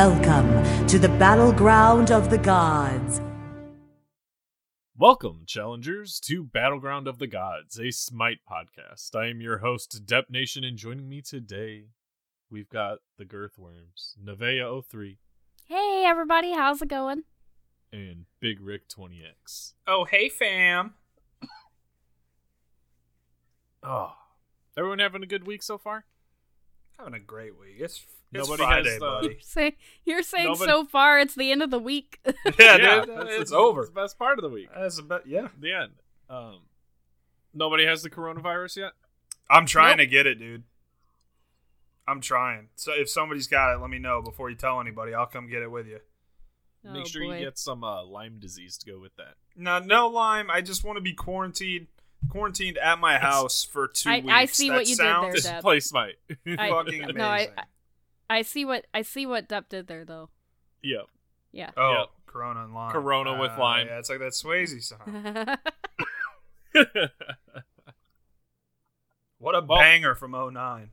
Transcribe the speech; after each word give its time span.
Welcome 0.00 0.86
to 0.88 0.98
the 0.98 1.08
battleground 1.08 2.10
of 2.10 2.28
the 2.28 2.36
gods. 2.36 3.18
Welcome, 4.94 5.44
challengers, 5.46 6.20
to 6.26 6.44
Battleground 6.44 7.08
of 7.08 7.18
the 7.18 7.26
Gods, 7.26 7.80
a 7.80 7.90
Smite 7.90 8.40
podcast. 8.46 9.16
I 9.18 9.28
am 9.28 9.40
your 9.40 9.56
host, 9.60 10.02
Dep 10.04 10.28
Nation, 10.28 10.64
and 10.64 10.76
joining 10.76 11.08
me 11.08 11.22
today, 11.22 11.86
we've 12.50 12.68
got 12.68 12.98
the 13.16 13.24
Girthworms, 13.24 14.18
Nevea03, 14.22 15.16
Hey 15.64 16.04
everybody, 16.06 16.52
how's 16.52 16.82
it 16.82 16.88
going? 16.88 17.22
and 17.90 18.26
Big 18.38 18.60
Rick 18.60 18.90
20X. 18.90 19.72
Oh, 19.86 20.04
hey, 20.04 20.28
fam. 20.28 20.92
Oh, 23.82 24.12
everyone 24.76 24.98
having 24.98 25.22
a 25.22 25.26
good 25.26 25.46
week 25.46 25.62
so 25.62 25.78
far? 25.78 26.04
Having 26.98 27.14
a 27.14 27.18
great 27.20 27.58
week. 27.58 27.76
It's, 27.78 28.04
it's 28.32 28.48
Nobody 28.48 28.62
Friday, 28.62 28.90
has, 28.90 28.98
buddy. 29.00 29.36
Say, 29.40 29.76
you're 30.04 30.22
saying 30.22 30.46
Nobody- 30.46 30.70
so 30.70 30.84
far 30.84 31.18
it's 31.18 31.34
the 31.34 31.50
end 31.52 31.62
of 31.62 31.70
the 31.70 31.78
week. 31.78 32.20
yeah, 32.26 32.32
dude, 32.44 32.58
that's- 32.58 33.26
it's 33.28 33.38
that's 33.38 33.52
over. 33.52 33.84
the 33.84 33.90
best 33.92 34.18
part 34.18 34.38
of 34.38 34.42
the 34.42 34.48
week. 34.48 34.68
That's 34.74 34.98
about, 34.98 35.26
yeah. 35.26 35.48
The 35.60 35.72
end. 35.72 35.92
Um, 36.30 36.60
nobody 37.54 37.86
has 37.86 38.02
the 38.02 38.10
coronavirus 38.10 38.76
yet? 38.78 38.92
I'm 39.50 39.66
trying 39.66 39.98
Nope. 39.98 40.06
to 40.06 40.10
get 40.10 40.26
it, 40.26 40.36
dude. 40.38 40.64
I'm 42.08 42.20
trying. 42.20 42.68
So 42.76 42.92
if 42.94 43.10
somebody's 43.10 43.46
got 43.48 43.74
it, 43.74 43.80
let 43.80 43.90
me 43.90 43.98
know 43.98 44.22
before 44.22 44.48
you 44.48 44.56
tell 44.56 44.80
anybody. 44.80 45.12
I'll 45.14 45.26
come 45.26 45.48
get 45.48 45.62
it 45.62 45.70
with 45.70 45.86
you. 45.86 45.98
Make 46.84 47.02
Oh, 47.02 47.04
sure 47.04 47.22
boy. 47.24 47.38
you 47.38 47.44
get 47.44 47.58
some 47.58 47.82
uh, 47.82 48.04
Lyme 48.04 48.38
disease 48.38 48.78
to 48.78 48.90
go 48.92 48.98
with 49.00 49.14
that. 49.16 49.34
No, 49.56 49.80
no 49.80 50.06
Lyme. 50.08 50.48
I 50.50 50.60
just 50.60 50.84
want 50.84 50.96
to 50.98 51.00
be 51.00 51.12
quarantined, 51.14 51.88
quarantined 52.28 52.78
at 52.78 52.98
my 52.98 53.18
house 53.18 53.64
for 53.64 53.88
two 53.88 54.08
I- 54.10 54.16
weeks. 54.20 54.28
I 54.32 54.44
see 54.46 54.68
That 54.68 54.74
what 54.76 54.88
you 54.88 54.96
did 54.96 55.04
there, 55.04 55.12
sounds 55.14 55.42
Dep. 55.44 55.62
Play 55.62 55.76
I- 56.58 56.68
Fucking 56.70 56.94
amazing. 57.02 57.16
No, 57.16 57.24
I, 57.24 57.48
I 57.56 58.38
I 58.38 58.42
see 58.42 58.64
what 58.64 58.86
I 58.92 59.02
see 59.02 59.24
what 59.26 59.48
Dep 59.48 59.68
did 59.68 59.86
there 59.86 60.04
though. 60.04 60.30
yeah. 60.82 61.02
Yeah. 61.52 61.70
oh, 61.76 61.92
Yep. 62.00 62.08
Corona 62.26 62.64
and 62.64 62.74
Lyme. 62.74 62.90
Corona 62.92 63.40
with 63.40 63.52
Uh, 63.52 63.58
Lyme. 63.60 63.86
Yeah, 63.86 63.98
it's 63.98 64.10
like 64.10 64.18
that 64.18 64.32
Shwayze 64.32 64.82
song. 64.82 65.56
What 69.38 69.54
a 69.54 69.60
Well- 69.60 69.78
banger 69.78 70.14
from 70.14 70.32
09. 70.32 70.90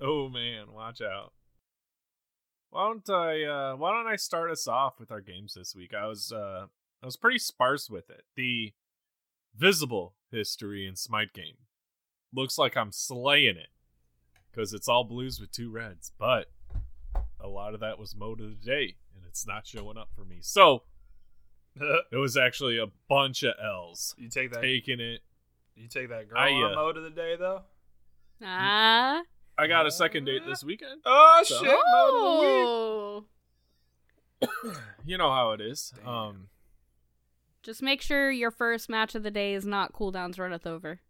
Oh 0.00 0.28
man, 0.28 0.72
watch 0.72 1.00
out. 1.00 1.32
Why 2.70 2.86
don't 2.88 3.08
I 3.08 3.44
uh 3.44 3.76
why 3.76 3.92
don't 3.92 4.06
I 4.12 4.16
start 4.16 4.50
us 4.50 4.66
off 4.66 4.98
with 4.98 5.10
our 5.12 5.20
games 5.20 5.54
this 5.54 5.74
week? 5.76 5.92
I 5.94 6.06
was 6.06 6.32
uh 6.32 6.66
I 7.02 7.06
was 7.06 7.16
pretty 7.16 7.38
sparse 7.38 7.88
with 7.88 8.10
it. 8.10 8.22
The 8.36 8.72
visible 9.56 10.14
history 10.34 10.86
in 10.86 10.96
Smite 10.96 11.32
game 11.32 11.56
looks 12.34 12.58
like 12.58 12.76
I'm 12.76 12.90
slaying 12.92 13.56
it 13.56 13.68
cuz 14.52 14.72
it's 14.74 14.88
all 14.88 15.04
blues 15.04 15.40
with 15.40 15.50
two 15.52 15.70
reds, 15.70 16.12
but 16.18 16.50
a 17.40 17.48
lot 17.48 17.74
of 17.74 17.80
that 17.80 17.98
was 17.98 18.14
mode 18.16 18.40
of 18.40 18.48
the 18.50 18.66
day 18.66 18.96
and 19.16 19.24
it's 19.26 19.46
not 19.46 19.66
showing 19.66 19.96
up 19.98 20.10
for 20.14 20.24
me. 20.24 20.38
So, 20.42 20.84
it 21.76 22.16
was 22.16 22.36
actually 22.36 22.78
a 22.78 22.86
bunch 23.08 23.42
of 23.42 23.54
L's 23.62 24.14
you 24.18 24.28
take 24.28 24.52
that. 24.52 24.60
taking 24.62 25.00
it. 25.00 25.22
You 25.76 25.88
take 25.88 26.08
that 26.10 26.28
girl 26.28 26.38
I, 26.38 26.50
on 26.52 26.72
uh, 26.72 26.74
mode 26.76 26.96
of 26.96 27.02
the 27.04 27.10
day 27.10 27.36
though. 27.36 27.62
ah. 28.42 29.22
I 29.56 29.66
got 29.68 29.86
a 29.86 29.90
second 29.90 30.24
date 30.24 30.42
this 30.46 30.64
weekend. 30.64 31.00
Oh 31.04 31.42
So- 31.44 31.54
shit! 31.60 31.66
Mode 31.68 31.80
Oh. 31.84 33.24
You 35.06 35.18
know 35.18 35.30
how 35.30 35.52
it 35.52 35.60
is. 35.60 35.92
Damn. 35.96 36.08
Um 36.08 36.48
Just 37.64 37.82
make 37.82 38.02
sure 38.02 38.30
your 38.30 38.50
first 38.50 38.88
match 38.90 39.14
of 39.14 39.22
the 39.22 39.30
day 39.30 39.54
is 39.54 39.64
not 39.64 39.92
cooldowns 39.92 40.38
runneth 40.38 40.66
over. 40.66 41.00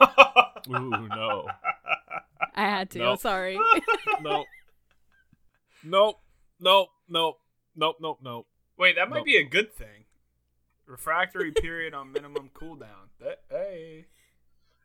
of 0.00 0.10
the 0.14 0.70
week. 0.70 0.78
ooh 0.78 1.08
no. 1.08 1.48
I 2.54 2.60
had 2.62 2.90
to. 2.90 2.98
Nope. 2.98 3.20
Sorry. 3.20 3.58
nope. 4.20 4.46
Nope. 5.82 6.20
Nope. 6.60 6.88
Nope. 7.08 7.38
Nope. 7.74 7.96
Nope. 8.00 8.18
Nope. 8.22 8.46
Wait, 8.78 8.96
that 8.96 9.08
might 9.08 9.16
Nope. 9.16 9.24
be 9.26 9.36
a 9.36 9.44
good 9.44 9.72
thing. 9.74 10.04
Refractory 10.86 11.50
period 11.52 11.94
on 11.94 12.12
minimum 12.12 12.50
cooldown. 12.54 13.08
That, 13.20 13.40
hey. 13.50 14.06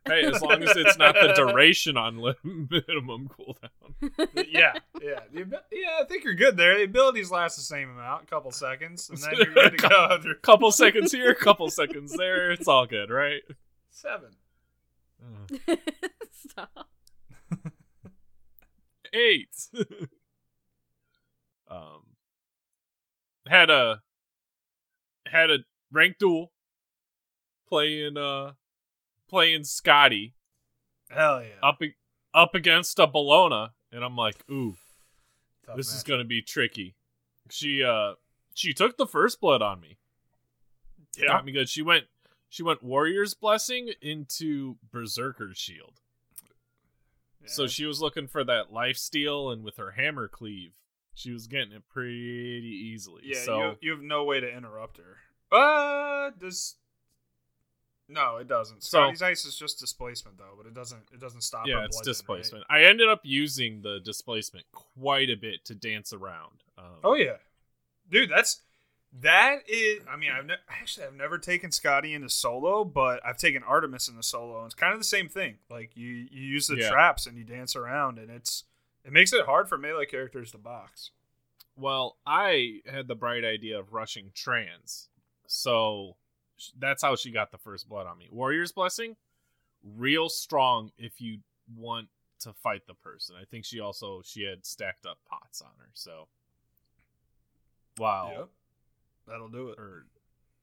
Hey, 0.07 0.25
as 0.25 0.41
long 0.41 0.63
as 0.63 0.75
it's 0.75 0.97
not 0.97 1.15
the 1.15 1.33
duration 1.35 1.97
on 1.97 2.15
minimum 2.43 3.29
cooldown. 3.29 3.91
yeah, 4.49 4.73
yeah, 5.01 5.19
the, 5.33 5.61
yeah. 5.71 5.99
I 6.01 6.05
think 6.07 6.23
you're 6.23 6.35
good 6.35 6.57
there. 6.57 6.77
The 6.77 6.83
abilities 6.83 7.31
last 7.31 7.55
the 7.55 7.61
same 7.63 7.89
amount, 7.89 8.23
a 8.23 8.25
couple 8.27 8.51
seconds, 8.51 9.09
and 9.09 9.17
then 9.19 9.33
you're 9.35 9.53
good 9.53 9.77
to 9.77 9.89
go. 9.89 10.07
After 10.11 10.33
Couple 10.35 10.71
seconds 10.71 11.11
here, 11.11 11.33
couple 11.33 11.69
seconds 11.69 12.15
there. 12.15 12.51
It's 12.51 12.67
all 12.67 12.85
good, 12.85 13.09
right? 13.09 13.41
seven. 13.89 14.29
Uh, 15.21 15.75
Stop. 16.31 16.89
Eight. 19.13 19.49
um, 21.69 22.03
had 23.47 23.69
a 23.69 24.01
had 25.25 25.49
a 25.49 25.59
ranked 25.91 26.19
duel 26.19 26.51
playing 27.67 28.17
uh 28.17 28.51
playing 29.27 29.61
Skadi 29.61 30.33
Hell 31.09 31.41
yeah. 31.41 31.67
up 31.67 31.81
up 32.33 32.55
against 32.55 32.99
a 32.99 33.07
Bellona, 33.07 33.71
and 33.91 34.03
I'm 34.03 34.15
like, 34.15 34.35
ooh, 34.51 34.75
Tough 35.65 35.77
this 35.77 35.93
is 35.93 36.03
gonna 36.03 36.25
be 36.25 36.41
tricky. 36.41 36.95
She 37.49 37.83
uh 37.83 38.13
she 38.53 38.73
took 38.73 38.97
the 38.97 39.07
first 39.07 39.39
blood 39.39 39.61
on 39.61 39.79
me. 39.79 39.97
Yeah. 41.17 41.27
Got 41.27 41.45
me 41.45 41.51
good. 41.51 41.69
She 41.69 41.81
went 41.81 42.05
she 42.49 42.63
went 42.63 42.83
Warrior's 42.83 43.33
Blessing 43.33 43.91
into 44.01 44.77
Berserker's 44.91 45.57
Shield. 45.57 46.01
So 47.45 47.65
she 47.65 47.85
was 47.85 48.01
looking 48.01 48.27
for 48.27 48.43
that 48.43 48.73
life 48.73 48.97
steal 48.97 49.51
and 49.51 49.63
with 49.63 49.77
her 49.77 49.91
hammer 49.91 50.27
cleave, 50.27 50.73
she 51.13 51.31
was 51.31 51.47
getting 51.47 51.71
it 51.71 51.87
pretty 51.87 52.91
easily. 52.93 53.21
Yeah, 53.25 53.39
so 53.39 53.59
you, 53.59 53.75
you 53.81 53.91
have 53.91 54.01
no 54.01 54.25
way 54.25 54.41
to 54.41 54.49
interrupt 54.53 54.97
her. 54.97 55.17
Uh, 55.49 56.31
does 56.37 56.75
no, 58.09 58.37
it 58.37 58.47
doesn't. 58.47 58.83
So- 58.83 58.99
Skadi's 58.99 59.21
ice 59.21 59.45
is 59.45 59.55
just 59.55 59.79
displacement 59.79 60.37
though, 60.37 60.53
but 60.57 60.65
it 60.65 60.73
doesn't 60.73 61.03
it 61.13 61.19
doesn't 61.19 61.41
stop. 61.41 61.67
yeah, 61.67 61.83
it's 61.85 61.97
bludgeon, 61.97 61.99
right? 61.99 62.05
displacement. 62.05 62.63
I 62.69 62.83
ended 62.83 63.09
up 63.09 63.21
using 63.23 63.81
the 63.81 63.99
displacement 63.99 64.65
quite 64.71 65.29
a 65.29 65.35
bit 65.35 65.65
to 65.65 65.75
dance 65.75 66.13
around. 66.13 66.63
Um, 66.77 66.85
Oh 67.03 67.13
yeah, 67.15 67.37
dude, 68.09 68.29
that's 68.29 68.61
that 69.21 69.59
is. 69.69 70.03
I 70.09 70.17
mean, 70.17 70.31
I've 70.31 70.45
ne- 70.45 70.55
actually 70.69 71.05
I've 71.07 71.15
never 71.15 71.37
taken 71.37 71.69
Skadi 71.69 72.13
into 72.13 72.29
solo, 72.29 72.83
but 72.83 73.25
I've 73.25 73.37
taken 73.37 73.63
Artemis 73.63 74.09
into 74.09 74.21
solo, 74.21 74.57
and 74.57 74.65
it's 74.65 74.75
kind 74.75 74.93
of 74.93 74.99
the 74.99 75.05
same 75.05 75.29
thing. 75.29 75.57
Like 75.69 75.95
you 75.95 76.07
you 76.09 76.41
use 76.41 76.67
the 76.67 76.75
Yeah. 76.77 76.89
traps 76.89 77.25
and 77.25 77.37
you 77.37 77.43
dance 77.43 77.75
around, 77.75 78.19
and 78.19 78.29
it's 78.29 78.65
it 79.05 79.11
makes 79.13 79.31
it 79.33 79.45
hard 79.45 79.69
for 79.69 79.77
melee 79.77 80.05
characters 80.05 80.51
to 80.51 80.57
box. 80.57 81.11
Well, 81.77 82.17
I 82.25 82.81
had 82.91 83.07
the 83.07 83.15
bright 83.15 83.45
idea 83.45 83.79
of 83.79 83.93
rushing 83.93 84.31
trans, 84.33 85.09
so 85.45 86.17
that's 86.79 87.01
how 87.03 87.15
she 87.15 87.31
got 87.31 87.51
the 87.51 87.57
first 87.57 87.87
blood 87.89 88.07
on 88.07 88.17
me. 88.17 88.27
Warrior's 88.31 88.71
Blessing, 88.71 89.15
real 89.83 90.29
strong 90.29 90.91
if 90.97 91.19
you 91.21 91.39
want 91.75 92.07
to 92.39 92.53
fight 92.53 92.85
the 92.87 92.93
person. 92.93 93.35
I 93.39 93.45
think 93.45 93.65
she 93.65 93.79
also 93.79 94.21
she 94.23 94.43
had 94.43 94.65
stacked 94.65 95.05
up 95.05 95.17
pots 95.29 95.61
on 95.61 95.71
her, 95.79 95.89
so 95.93 96.27
wow, 97.97 98.31
Yep, 98.37 98.49
that'll 99.27 99.49
do 99.49 99.69
it. 99.69 99.79
or 99.79 100.05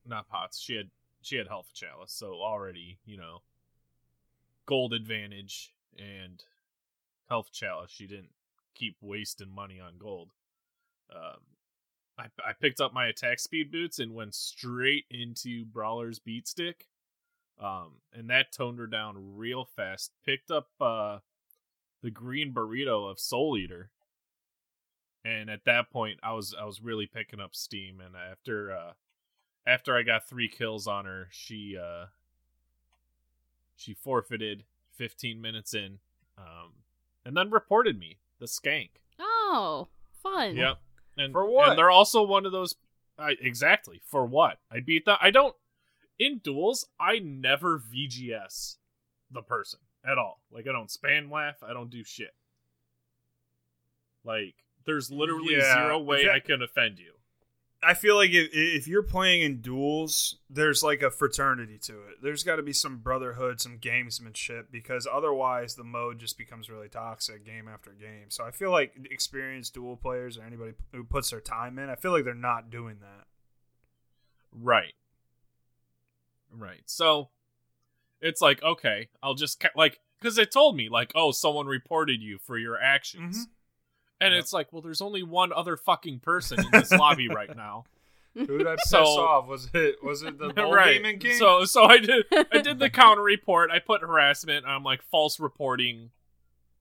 not 0.06 0.28
pots. 0.28 0.60
She 0.60 0.77
had 0.77 0.91
she 1.22 1.37
had 1.37 1.49
health 1.49 1.71
chalice, 1.75 2.12
so 2.12 2.34
already 2.34 2.99
you 3.04 3.16
know 3.16 3.43
gold 4.66 4.93
advantage 4.93 5.72
and 5.99 6.43
health 7.28 7.50
chalice. 7.53 7.91
She 7.91 8.06
didn't 8.06 8.33
keep 8.75 8.97
wasting 9.00 9.54
money 9.54 9.81
on 9.81 9.94
gold. 9.99 10.31
Um, 11.15 11.41
I 12.19 12.27
I 12.45 12.53
picked 12.53 12.81
up 12.81 12.93
my 12.93 13.07
attack 13.07 13.39
speed 13.39 13.71
boots 13.71 13.99
and 13.99 14.15
went 14.15 14.35
straight 14.35 15.05
into 15.11 15.65
Brawler's 15.65 16.19
beat 16.19 16.47
stick. 16.49 16.87
Um, 17.61 17.93
and 18.13 18.29
that 18.31 18.53
toned 18.53 18.79
her 18.79 18.87
down 18.87 19.37
real 19.37 19.65
fast. 19.65 20.13
Picked 20.25 20.51
up 20.51 20.69
uh 20.81 21.19
the 22.03 22.11
green 22.11 22.53
burrito 22.53 23.11
of 23.11 23.19
Soul 23.19 23.57
Eater. 23.57 23.91
And 25.25 25.49
at 25.49 25.65
that 25.65 25.91
point 25.91 26.21
I 26.22 26.33
was 26.33 26.55
I 26.59 26.65
was 26.65 26.83
really 26.83 27.07
picking 27.07 27.41
up 27.41 27.55
steam 27.55 28.01
and 28.01 28.15
after 28.15 28.72
uh 28.72 28.93
after 29.67 29.97
I 29.97 30.03
got 30.03 30.28
3 30.28 30.47
kills 30.49 30.87
on 30.87 31.07
her, 31.07 31.28
she 31.31 31.77
uh 31.77 32.07
she 33.77 33.95
forfeited 33.95 34.65
15 34.97 35.41
minutes 35.41 35.75
in 35.75 35.99
um 36.37 36.72
and 37.25 37.37
then 37.37 37.51
reported 37.51 37.99
me, 37.99 38.19
the 38.39 38.47
skank. 38.47 38.91
Oh, 39.19 39.89
fun. 40.22 40.57
Yep. 40.57 40.78
And 41.16 41.33
For 41.33 41.49
what? 41.49 41.71
And 41.71 41.78
they're 41.78 41.91
also 41.91 42.22
one 42.22 42.47
of 42.47 42.53
those. 42.53 42.75
I 43.19 43.37
exactly 43.41 44.01
for 44.05 44.25
what 44.27 44.59
I 44.71 44.81
beat 44.81 45.05
that. 45.07 45.19
I 45.22 45.31
don't 45.31 45.55
in 46.19 46.39
duels. 46.39 46.87
I 46.99 47.19
never 47.21 47.78
VGS 47.78 48.77
the 49.31 49.43
person 49.43 49.78
at 50.05 50.19
all. 50.19 50.41
Like 50.51 50.66
I 50.69 50.72
don't 50.72 50.91
span 50.91 51.31
laugh. 51.31 51.63
I 51.63 51.72
don't 51.72 51.91
do 51.91 52.03
shit. 52.05 52.34
Like 54.25 54.55
there's 54.87 55.11
literally 55.11 55.55
Yeah, 55.57 55.75
zero 55.75 55.99
way 56.01 56.25
that- 56.25 56.33
I 56.34 56.41
can 56.41 56.63
offend 56.63 56.99
you. 56.99 57.14
I 57.86 57.95
feel 57.95 58.16
like 58.16 58.31
if, 58.31 58.51
if 58.53 58.89
you're 58.89 59.03
playing 59.03 59.42
in 59.42 59.60
duels, 59.60 60.36
there's 60.48 60.83
like 60.83 61.03
a 61.03 61.10
fraternity 61.10 61.78
to 61.83 61.92
it. 62.09 62.22
There's 62.22 62.42
got 62.42 62.57
to 62.57 62.63
be 62.63 62.72
some 62.72 62.98
brotherhood, 62.98 63.60
some 63.60 63.78
gamesmanship, 63.78 64.65
because 64.71 65.07
otherwise 65.10 65.75
the 65.75 65.84
mode 65.84 66.19
just 66.19 66.39
becomes 66.39 66.71
really 66.71 66.89
toxic 66.89 67.45
game 67.45 67.69
after 67.69 67.92
game. 67.92 68.31
So 68.31 68.45
I 68.45 68.51
feel 68.51 68.71
like 68.71 68.95
experienced 69.10 69.75
duel 69.75 69.97
players 69.97 70.39
or 70.39 70.42
anybody 70.42 70.72
who 70.92 71.04
puts 71.04 71.31
their 71.31 71.41
time 71.41 71.78
in, 71.78 71.89
I 71.91 71.97
feel 71.97 72.13
like 72.13 72.25
they're 72.25 72.34
not 72.34 72.71
doing 72.71 72.97
that. 73.01 73.27
Right. 74.53 74.95
Right. 76.51 76.83
So 76.86 77.31
it's 78.21 78.41
like, 78.41 78.63
okay, 78.63 79.09
I'll 79.22 79.34
just 79.34 79.63
like 79.77 79.98
cuz 80.21 80.36
they 80.36 80.47
told 80.47 80.77
me 80.77 80.89
like, 80.89 81.13
oh, 81.15 81.33
someone 81.33 81.66
reported 81.66 82.22
you 82.22 82.39
for 82.39 82.57
your 82.57 82.81
actions. 82.81 83.47
Mhm. 83.47 83.51
And 84.21 84.33
Yep. 84.33 84.41
it's 84.43 84.53
like, 84.53 84.72
well, 84.72 84.81
there's 84.83 85.01
only 85.03 85.22
one 85.22 85.53
other 85.53 85.77
fucking 85.77 86.21
person 86.21 86.61
in 86.61 86.71
this 86.72 86.91
lobby 86.93 87.28
right 87.28 87.55
now. 87.57 87.84
Who 88.34 88.59
did 88.59 88.66
I 88.66 88.77
piss 88.77 88.91
So- 88.91 89.05
off? 89.05 89.47
Was 89.47 89.71
it 89.75 90.03
was 90.03 90.22
it 90.22 90.39
the 90.39 90.49
Bold 90.57 90.75
right. 90.75 90.95
Gaming 90.95 91.19
King? 91.21 91.37
So 91.39 91.65
so 91.65 91.84
I 91.84 91.99
did 91.99 92.25
I 92.53 92.61
did 92.61 92.78
the 92.78 92.91
counter 92.91 93.22
report. 93.22 93.71
I 93.71 93.78
put 93.78 94.01
harassment. 94.01 94.66
I'm 94.66 94.83
like 94.83 95.03
false 95.03 95.39
reporting. 95.39 96.11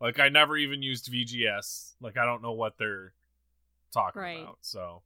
Like 0.02 0.20
I 0.20 0.30
never 0.30 0.58
even 0.58 0.82
used 0.82 1.12
VGS. 1.12 1.94
Like 2.02 2.18
I 2.18 2.26
don't 2.26 2.42
know 2.42 2.54
what 2.54 2.78
they're 2.78 3.14
talking 3.94 4.22
Right. 4.22 4.42
about. 4.42 4.58
So 4.62 5.04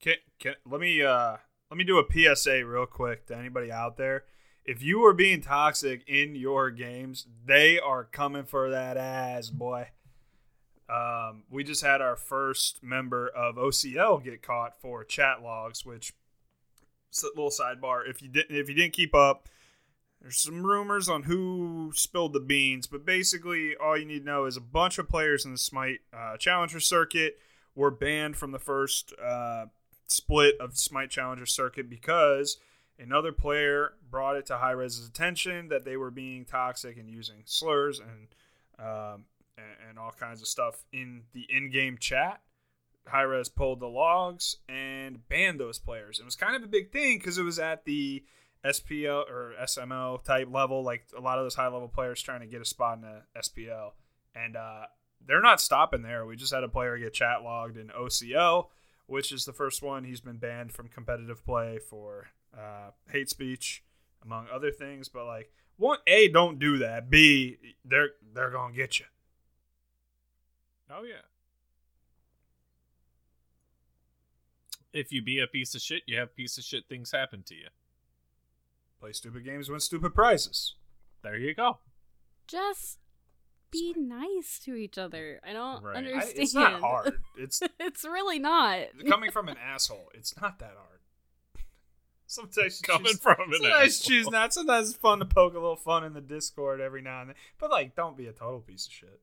Can, 0.00 0.14
can, 0.38 0.54
let 0.64 0.80
me 0.80 1.02
uh 1.02 1.36
let 1.70 1.76
me 1.76 1.84
do 1.84 1.98
a 1.98 2.04
PSA 2.34 2.64
real 2.66 2.86
quick 2.86 3.26
to 3.26 3.36
anybody 3.36 3.70
out 3.70 3.96
there. 3.98 4.24
If 4.64 4.82
you 4.82 5.04
are 5.04 5.12
being 5.14 5.40
toxic 5.42 6.02
in 6.08 6.34
your 6.34 6.70
games, 6.70 7.26
they 7.44 7.78
are 7.78 8.04
coming 8.04 8.44
for 8.44 8.70
that 8.70 8.96
ass, 8.96 9.50
boy. 9.50 9.88
Um, 10.90 11.44
we 11.48 11.62
just 11.62 11.84
had 11.84 12.00
our 12.00 12.16
first 12.16 12.82
member 12.82 13.28
of 13.28 13.56
OCL 13.56 14.24
get 14.24 14.42
caught 14.42 14.80
for 14.80 15.04
chat 15.04 15.42
logs, 15.42 15.86
which 15.86 16.12
little 17.22 17.50
sidebar. 17.50 18.08
If 18.08 18.22
you 18.22 18.28
didn't 18.28 18.56
if 18.56 18.68
you 18.68 18.74
didn't 18.74 18.92
keep 18.92 19.14
up, 19.14 19.48
there's 20.20 20.38
some 20.38 20.64
rumors 20.64 21.08
on 21.08 21.24
who 21.24 21.92
spilled 21.94 22.32
the 22.32 22.40
beans, 22.40 22.86
but 22.86 23.06
basically 23.06 23.76
all 23.76 23.96
you 23.96 24.04
need 24.04 24.20
to 24.20 24.24
know 24.24 24.44
is 24.46 24.56
a 24.56 24.60
bunch 24.60 24.98
of 24.98 25.08
players 25.08 25.44
in 25.44 25.52
the 25.52 25.58
Smite 25.58 26.00
uh, 26.12 26.36
Challenger 26.36 26.80
circuit 26.80 27.38
were 27.74 27.90
banned 27.90 28.36
from 28.36 28.50
the 28.50 28.58
first 28.58 29.12
uh, 29.22 29.66
split 30.08 30.56
of 30.60 30.76
Smite 30.76 31.10
Challenger 31.10 31.46
circuit 31.46 31.88
because 31.88 32.58
another 32.98 33.32
player 33.32 33.94
brought 34.10 34.36
it 34.36 34.46
to 34.46 34.58
Hi-Rez's 34.58 35.08
attention 35.08 35.68
that 35.68 35.84
they 35.84 35.96
were 35.96 36.10
being 36.10 36.44
toxic 36.44 36.98
and 36.98 37.08
using 37.08 37.42
slurs 37.44 38.00
and 38.00 38.28
um, 38.78 39.24
and, 39.60 39.90
and 39.90 39.98
all 39.98 40.12
kinds 40.12 40.40
of 40.40 40.48
stuff 40.48 40.84
in 40.92 41.22
the 41.32 41.46
in-game 41.48 41.98
chat. 41.98 42.40
Hi-Rez 43.06 43.48
pulled 43.48 43.80
the 43.80 43.88
logs 43.88 44.56
and 44.68 45.26
banned 45.28 45.58
those 45.58 45.78
players. 45.78 46.20
It 46.20 46.24
was 46.24 46.36
kind 46.36 46.56
of 46.56 46.62
a 46.62 46.68
big 46.68 46.92
thing 46.92 47.18
because 47.18 47.38
it 47.38 47.42
was 47.42 47.58
at 47.58 47.84
the 47.84 48.24
SPL 48.64 49.28
or 49.28 49.54
SML 49.62 50.22
type 50.22 50.48
level, 50.50 50.82
like 50.82 51.06
a 51.16 51.20
lot 51.20 51.38
of 51.38 51.44
those 51.44 51.54
high 51.54 51.68
level 51.68 51.88
players 51.88 52.20
trying 52.20 52.40
to 52.40 52.46
get 52.46 52.60
a 52.60 52.64
spot 52.64 52.98
in 52.98 53.02
the 53.02 53.22
SPL. 53.38 53.92
And 54.34 54.56
uh, 54.56 54.84
they're 55.26 55.40
not 55.40 55.60
stopping 55.60 56.02
there. 56.02 56.26
We 56.26 56.36
just 56.36 56.52
had 56.52 56.64
a 56.64 56.68
player 56.68 56.96
get 56.98 57.14
chat 57.14 57.42
logged 57.42 57.76
in 57.76 57.88
OCL, 57.88 58.68
which 59.06 59.32
is 59.32 59.44
the 59.44 59.52
first 59.52 59.82
one. 59.82 60.04
He's 60.04 60.20
been 60.20 60.38
banned 60.38 60.72
from 60.72 60.88
competitive 60.88 61.44
play 61.44 61.78
for 61.78 62.28
uh, 62.56 62.90
hate 63.10 63.28
speech, 63.28 63.82
among 64.24 64.46
other 64.52 64.70
things. 64.70 65.08
But 65.08 65.26
like, 65.26 65.52
one, 65.76 65.98
A, 66.06 66.28
don't 66.28 66.58
do 66.58 66.78
that. 66.78 67.10
B, 67.10 67.56
they're 67.84 68.10
they're 68.34 68.50
gonna 68.50 68.74
get 68.74 69.00
you. 69.00 69.06
Oh 70.92 71.02
yeah. 71.04 71.22
If 74.92 75.12
you 75.12 75.22
be 75.22 75.38
a 75.38 75.46
piece 75.46 75.74
of 75.74 75.80
shit, 75.80 76.02
you 76.06 76.18
have 76.18 76.34
piece 76.34 76.58
of 76.58 76.64
shit 76.64 76.84
things 76.88 77.12
happen 77.12 77.42
to 77.44 77.54
you. 77.54 77.68
Play 79.00 79.12
stupid 79.12 79.44
games, 79.44 79.70
win 79.70 79.80
stupid 79.80 80.14
prizes. 80.14 80.74
There 81.22 81.36
you 81.36 81.54
go. 81.54 81.78
Just 82.48 82.98
be 83.70 83.94
nice 83.96 84.58
to 84.64 84.74
each 84.74 84.98
other. 84.98 85.40
I 85.46 85.52
don't 85.52 85.82
Right. 85.84 85.96
I- 85.96 85.98
I, 85.98 86.02
understand. 86.12 86.38
it's 86.38 86.54
not 86.54 86.80
hard. 86.80 87.20
It's 87.38 87.62
it's 87.80 88.04
really 88.04 88.38
not. 88.40 88.86
coming 89.08 89.30
from 89.30 89.48
an 89.48 89.56
asshole. 89.58 90.10
It's 90.14 90.38
not 90.40 90.58
that 90.58 90.74
hard. 90.76 90.98
Sometimes 92.26 92.80
Coming 92.80 93.14
from 93.14 93.36
an 93.40 93.52
sometimes 93.60 94.00
asshole. 94.00 94.08
choose 94.08 94.30
not. 94.30 94.52
Sometimes 94.52 94.88
it's 94.90 94.98
fun 94.98 95.20
to 95.20 95.24
poke 95.24 95.54
a 95.54 95.58
little 95.60 95.76
fun 95.76 96.04
in 96.04 96.14
the 96.14 96.20
Discord 96.20 96.80
every 96.80 97.02
now 97.02 97.20
and 97.20 97.30
then. 97.30 97.36
But 97.58 97.70
like, 97.70 97.94
don't 97.94 98.16
be 98.16 98.26
a 98.26 98.32
total 98.32 98.60
piece 98.60 98.86
of 98.86 98.92
shit. 98.92 99.20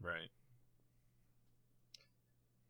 Right. 0.00 0.30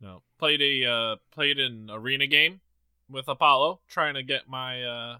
No. 0.01 0.23
Played 0.39 0.61
a 0.63 0.91
uh 0.91 1.17
played 1.33 1.59
an 1.59 1.89
arena 1.91 2.27
game 2.27 2.61
with 3.09 3.29
Apollo, 3.29 3.81
trying 3.89 4.15
to 4.15 4.23
get 4.23 4.49
my 4.49 4.83
uh 4.85 5.19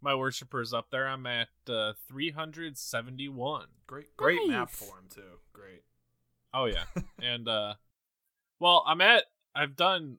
my 0.00 0.14
worshippers 0.14 0.72
up 0.72 0.86
there. 0.90 1.06
I'm 1.08 1.26
at 1.26 1.48
uh 1.68 1.92
371. 2.08 3.66
Great, 3.86 4.16
great 4.16 4.46
map 4.48 4.70
for 4.70 4.98
him 4.98 5.06
too. 5.12 5.22
Great. 5.52 5.82
Oh 6.54 6.66
yeah. 6.66 6.84
and 7.22 7.48
uh 7.48 7.74
well, 8.58 8.84
I'm 8.86 9.00
at 9.00 9.24
I've 9.54 9.76
done 9.76 10.18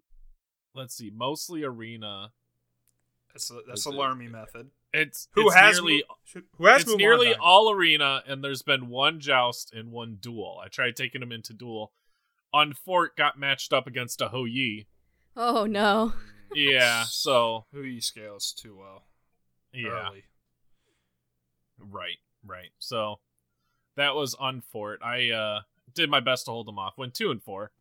let's 0.75 0.95
see, 0.95 1.09
mostly 1.13 1.63
arena. 1.63 2.31
That's 3.33 3.49
a, 3.49 3.59
that's 3.67 3.81
Is 3.81 3.87
a 3.87 3.91
it- 3.91 4.31
method. 4.31 4.71
It's 4.93 5.29
Who 5.35 5.47
it's 5.47 5.55
has 5.55 5.75
nearly 5.77 6.03
mo- 6.09 6.15
should- 6.25 6.43
who 6.57 6.65
has 6.65 6.81
it's 6.83 6.95
nearly 6.95 7.33
all 7.33 7.71
arena, 7.71 8.21
and 8.27 8.43
there's 8.43 8.61
been 8.61 8.89
one 8.89 9.21
joust 9.21 9.73
and 9.73 9.89
one 9.89 10.17
duel. 10.19 10.59
I 10.61 10.67
tried 10.67 10.97
taking 10.97 11.21
him 11.21 11.31
into 11.31 11.53
duel. 11.53 11.93
Unfort 12.53 13.15
got 13.17 13.39
matched 13.39 13.73
up 13.73 13.87
against 13.87 14.21
a 14.21 14.29
Hou 14.29 14.45
Yi. 14.45 14.87
Oh 15.35 15.65
no. 15.65 16.13
Yeah, 16.53 17.05
so 17.07 17.65
Hou 17.73 17.81
Yi 17.81 18.01
scales 18.01 18.51
too 18.51 18.75
well. 18.77 19.05
yeah, 19.73 20.07
Early. 20.09 20.23
right, 21.79 22.17
right. 22.45 22.71
So 22.77 23.19
that 23.95 24.15
was 24.15 24.33
on 24.35 24.61
Fort. 24.61 25.01
I 25.03 25.29
uh 25.29 25.61
did 25.93 26.09
my 26.09 26.19
best 26.19 26.45
to 26.45 26.51
hold 26.51 26.67
him 26.67 26.79
off. 26.79 26.97
Went 26.97 27.13
two 27.13 27.31
and 27.31 27.41
four, 27.41 27.71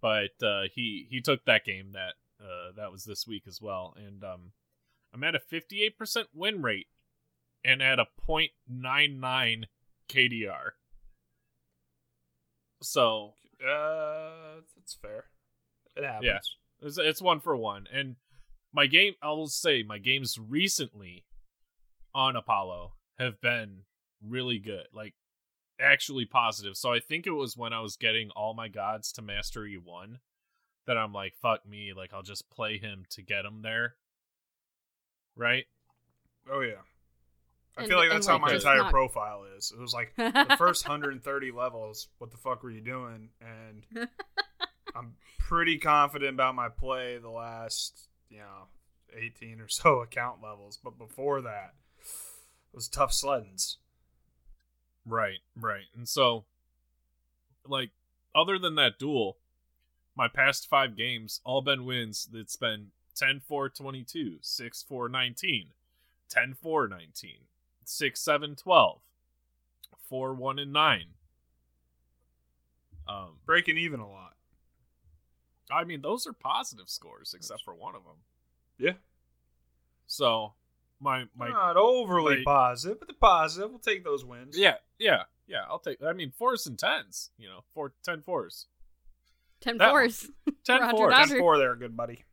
but 0.00 0.30
uh, 0.42 0.62
he 0.74 1.06
he 1.10 1.20
took 1.20 1.44
that 1.44 1.64
game 1.64 1.92
that 1.92 2.14
uh, 2.40 2.72
that 2.76 2.90
was 2.90 3.04
this 3.04 3.26
week 3.26 3.44
as 3.46 3.60
well, 3.60 3.94
and 3.96 4.24
um, 4.24 4.52
I'm 5.14 5.22
at 5.24 5.34
a 5.34 5.40
58% 5.40 6.24
win 6.34 6.62
rate 6.62 6.86
and 7.64 7.82
at 7.82 7.98
a 8.00 8.06
.99 8.28 9.64
KDR. 10.08 10.70
So 12.82 13.34
Uh, 13.62 14.60
that's 14.76 14.94
fair. 14.94 15.24
It 15.96 16.04
happens. 16.04 16.24
Yeah. 16.24 16.86
It's, 16.86 16.98
it's 16.98 17.22
one 17.22 17.40
for 17.40 17.56
one. 17.56 17.86
And 17.92 18.16
my 18.72 18.86
game, 18.86 19.14
I'll 19.22 19.46
say, 19.46 19.82
my 19.82 19.98
games 19.98 20.38
recently 20.38 21.24
on 22.14 22.36
Apollo 22.36 22.94
have 23.18 23.40
been 23.40 23.82
really 24.26 24.58
good. 24.58 24.86
Like, 24.92 25.14
actually 25.80 26.24
positive. 26.24 26.76
So 26.76 26.92
I 26.92 27.00
think 27.00 27.26
it 27.26 27.32
was 27.32 27.56
when 27.56 27.72
I 27.72 27.80
was 27.80 27.96
getting 27.96 28.30
all 28.30 28.54
my 28.54 28.68
gods 28.68 29.12
to 29.12 29.22
Mastery 29.22 29.76
1 29.76 30.18
that 30.86 30.96
I'm 30.96 31.12
like, 31.12 31.34
fuck 31.40 31.66
me. 31.66 31.92
Like, 31.96 32.12
I'll 32.12 32.22
just 32.22 32.50
play 32.50 32.78
him 32.78 33.04
to 33.10 33.22
get 33.22 33.44
him 33.44 33.62
there. 33.62 33.94
Right? 35.36 35.64
Oh 36.50 36.60
yeah. 36.60 36.82
I 37.76 37.82
And- 37.82 37.88
feel 37.88 37.98
like 37.98 38.10
that's 38.10 38.26
how 38.26 38.34
like, 38.34 38.42
my 38.42 38.54
entire 38.54 38.78
not- 38.78 38.90
profile 38.92 39.44
is. 39.56 39.72
It 39.72 39.80
was 39.80 39.94
like 39.94 40.14
the 40.16 40.56
first 40.58 40.86
130 40.86 41.50
levels. 41.52 42.08
What 42.18 42.30
the 42.30 42.36
fuck 42.36 42.62
were 42.62 42.70
you 42.70 42.80
doing? 42.82 43.30
And 43.40 44.08
I'm 44.94 45.14
pretty 45.38 45.78
confident 45.78 46.34
about 46.34 46.54
my 46.54 46.68
play 46.68 47.18
the 47.18 47.30
last, 47.30 48.08
you 48.28 48.38
know, 48.38 48.66
18 49.16 49.60
or 49.60 49.68
so 49.68 50.00
account 50.02 50.42
levels. 50.42 50.78
But 50.82 50.98
before 50.98 51.40
that, 51.42 51.74
it 51.98 52.76
was 52.76 52.88
tough 52.88 53.12
sleddings. 53.12 53.78
Right, 55.06 55.38
right. 55.56 55.86
And 55.96 56.08
so, 56.08 56.44
like, 57.66 57.90
other 58.34 58.58
than 58.58 58.74
that 58.76 58.98
duel, 58.98 59.38
my 60.14 60.28
past 60.28 60.68
five 60.68 60.96
games 60.96 61.40
all 61.44 61.62
been 61.62 61.84
wins. 61.84 62.28
It's 62.32 62.56
been 62.56 62.88
10 63.14 63.40
4 63.40 63.68
22, 63.70 64.38
6 64.42 64.82
4 64.82 65.08
19, 65.08 65.66
10 66.28 66.54
4 66.54 66.88
19, 66.88 67.30
6 67.92 68.20
7 68.20 68.56
12, 68.56 69.00
4 70.08 70.34
1 70.34 70.58
and 70.58 70.72
9. 70.72 71.04
Um, 73.08 73.38
Breaking 73.44 73.78
even 73.78 74.00
a 74.00 74.08
lot. 74.08 74.34
I 75.70 75.84
mean, 75.84 76.02
those 76.02 76.26
are 76.26 76.32
positive 76.32 76.88
scores, 76.88 77.34
except 77.34 77.62
for 77.62 77.74
one 77.74 77.94
of 77.94 78.02
them. 78.04 78.16
Yeah. 78.78 78.92
So, 80.06 80.54
my, 81.00 81.24
my, 81.36 81.48
Not 81.48 81.76
overly 81.76 82.38
my- 82.38 82.42
positive, 82.44 82.98
but 82.98 83.08
the 83.08 83.14
positive. 83.14 83.70
We'll 83.70 83.78
take 83.78 84.04
those 84.04 84.24
wins. 84.24 84.56
yeah, 84.58 84.76
yeah, 84.98 85.22
yeah, 85.46 85.62
I'll 85.68 85.78
take, 85.78 86.02
I 86.02 86.12
mean, 86.12 86.30
fours 86.30 86.66
and 86.66 86.78
tens, 86.78 87.30
you 87.38 87.48
know, 87.48 87.60
four, 87.74 87.92
10 88.04 88.22
fours. 88.22 88.66
Ten 89.60 89.78
That- 89.78 89.90
fours. 89.90 90.30
10 90.64 90.80
Roger, 90.80 90.90
fours. 90.96 91.12
Dodger. 91.12 91.28
10 91.34 91.38
4 91.40 91.58
there, 91.58 91.76
good 91.76 91.96
buddy. 91.96 92.24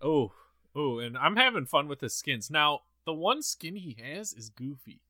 Oh, 0.00 0.32
oh, 0.74 0.98
and 0.98 1.16
I'm 1.16 1.36
having 1.36 1.64
fun 1.66 1.86
with 1.88 2.00
the 2.00 2.08
skins. 2.10 2.50
Now, 2.50 2.80
the 3.04 3.12
one 3.14 3.42
skin 3.42 3.76
he 3.76 3.96
has 4.02 4.32
is 4.32 4.48
Goofy. 4.50 5.00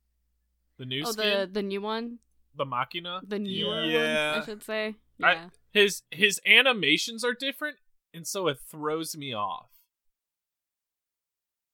The 0.79 0.85
new 0.87 1.05
skin. 1.05 1.09
Oh, 1.09 1.13
the 1.13 1.33
skin, 1.45 1.53
the 1.53 1.63
new 1.63 1.81
one, 1.83 2.19
the, 2.55 2.65
Machina. 2.65 3.21
the 3.27 3.39
newer 3.39 3.85
Yeah. 3.85 4.33
one, 4.33 4.43
I 4.43 4.45
should 4.45 4.63
say. 4.63 4.95
I- 5.23 5.33
Yeah. 5.35 5.49
His 5.73 6.03
his 6.11 6.41
animations 6.45 7.25
are 7.25 7.33
different, 7.33 7.79
and 8.13 8.27
so 8.27 8.49
it 8.49 8.59
throws 8.61 9.17
me 9.17 9.33
off. 9.33 9.71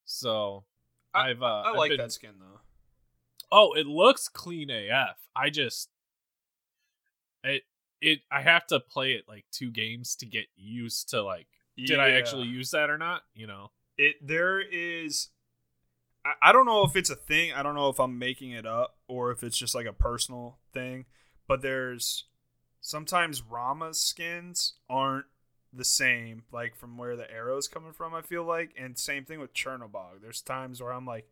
So 0.04 0.64
I- 1.14 1.30
I've 1.30 1.42
uh, 1.42 1.46
I 1.66 1.70
like 1.72 1.90
been- 1.90 1.98
that 1.98 2.12
skin 2.12 2.38
though. 2.38 2.60
Oh, 3.50 3.72
it 3.74 3.86
looks 3.86 4.28
clean 4.28 4.70
AF. 4.70 5.16
I 5.34 5.50
just 5.50 5.90
it 7.42 7.64
it 8.00 8.20
I 8.30 8.42
have 8.42 8.66
to 8.68 8.78
play 8.80 9.12
it 9.14 9.26
like 9.26 9.46
two 9.50 9.70
games 9.70 10.14
to 10.16 10.26
get 10.26 10.46
used 10.56 11.08
to 11.10 11.22
like 11.22 11.48
did 11.76 11.98
I 12.00 12.10
actually 12.10 12.48
use 12.48 12.70
that 12.72 12.90
or 12.90 12.98
not, 12.98 13.22
you 13.34 13.46
know. 13.46 13.70
it 13.96 14.16
there 14.20 14.60
is 14.60 15.28
I, 16.42 16.52
don't 16.52 16.66
know 16.66 16.84
if 16.84 16.96
it's 16.96 17.10
a 17.10 17.16
thing. 17.16 17.52
I 17.52 17.62
don't 17.62 17.74
know 17.74 17.88
if 17.88 17.98
i'm 18.00 18.18
making 18.18 18.52
it 18.52 18.66
up 18.66 18.96
or 19.08 19.30
if 19.30 19.42
it's 19.42 19.56
just 19.56 19.74
like 19.74 19.86
a 19.86 19.92
personal 19.92 20.58
thing 20.72 21.04
but 21.46 21.62
there's 21.62 22.24
sometimes 22.80 23.42
rama 23.42 23.94
skins 23.94 24.74
aren't 24.88 25.26
the 25.72 25.84
same 25.84 26.44
like 26.52 26.74
from 26.74 26.96
where 26.96 27.16
the 27.16 27.30
arrow's 27.30 27.68
coming 27.68 27.92
from 27.92 28.14
i 28.14 28.22
feel 28.22 28.42
like 28.44 28.70
and 28.78 28.98
same 28.98 29.24
thing 29.24 29.38
with 29.40 29.52
chernobog. 29.52 30.20
There's 30.22 30.40
times 30.40 30.80
where 30.82 30.92
i'm 30.92 31.04
like 31.04 31.28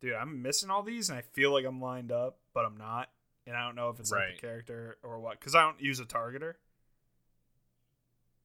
dude 0.00 0.14
i'm 0.14 0.40
missing 0.42 0.70
all 0.70 0.82
these 0.82 1.08
and 1.08 1.18
i 1.18 1.22
feel 1.32 1.52
like 1.52 1.64
i'm 1.64 1.80
lined 1.80 2.12
up 2.12 2.38
but 2.54 2.64
i'm 2.64 2.76
not 2.76 3.08
and 3.46 3.56
i 3.56 3.64
don't 3.66 3.74
know 3.74 3.88
if 3.88 3.98
it's 3.98 4.10
like 4.12 4.20
Right. 4.20 4.34
the 4.36 4.40
character 4.40 4.96
or 5.02 5.18
what 5.20 5.40
because 5.40 5.54
i 5.54 5.62
don't 5.62 5.80
use 5.80 5.98
a 6.00 6.04
targeter. 6.04 6.54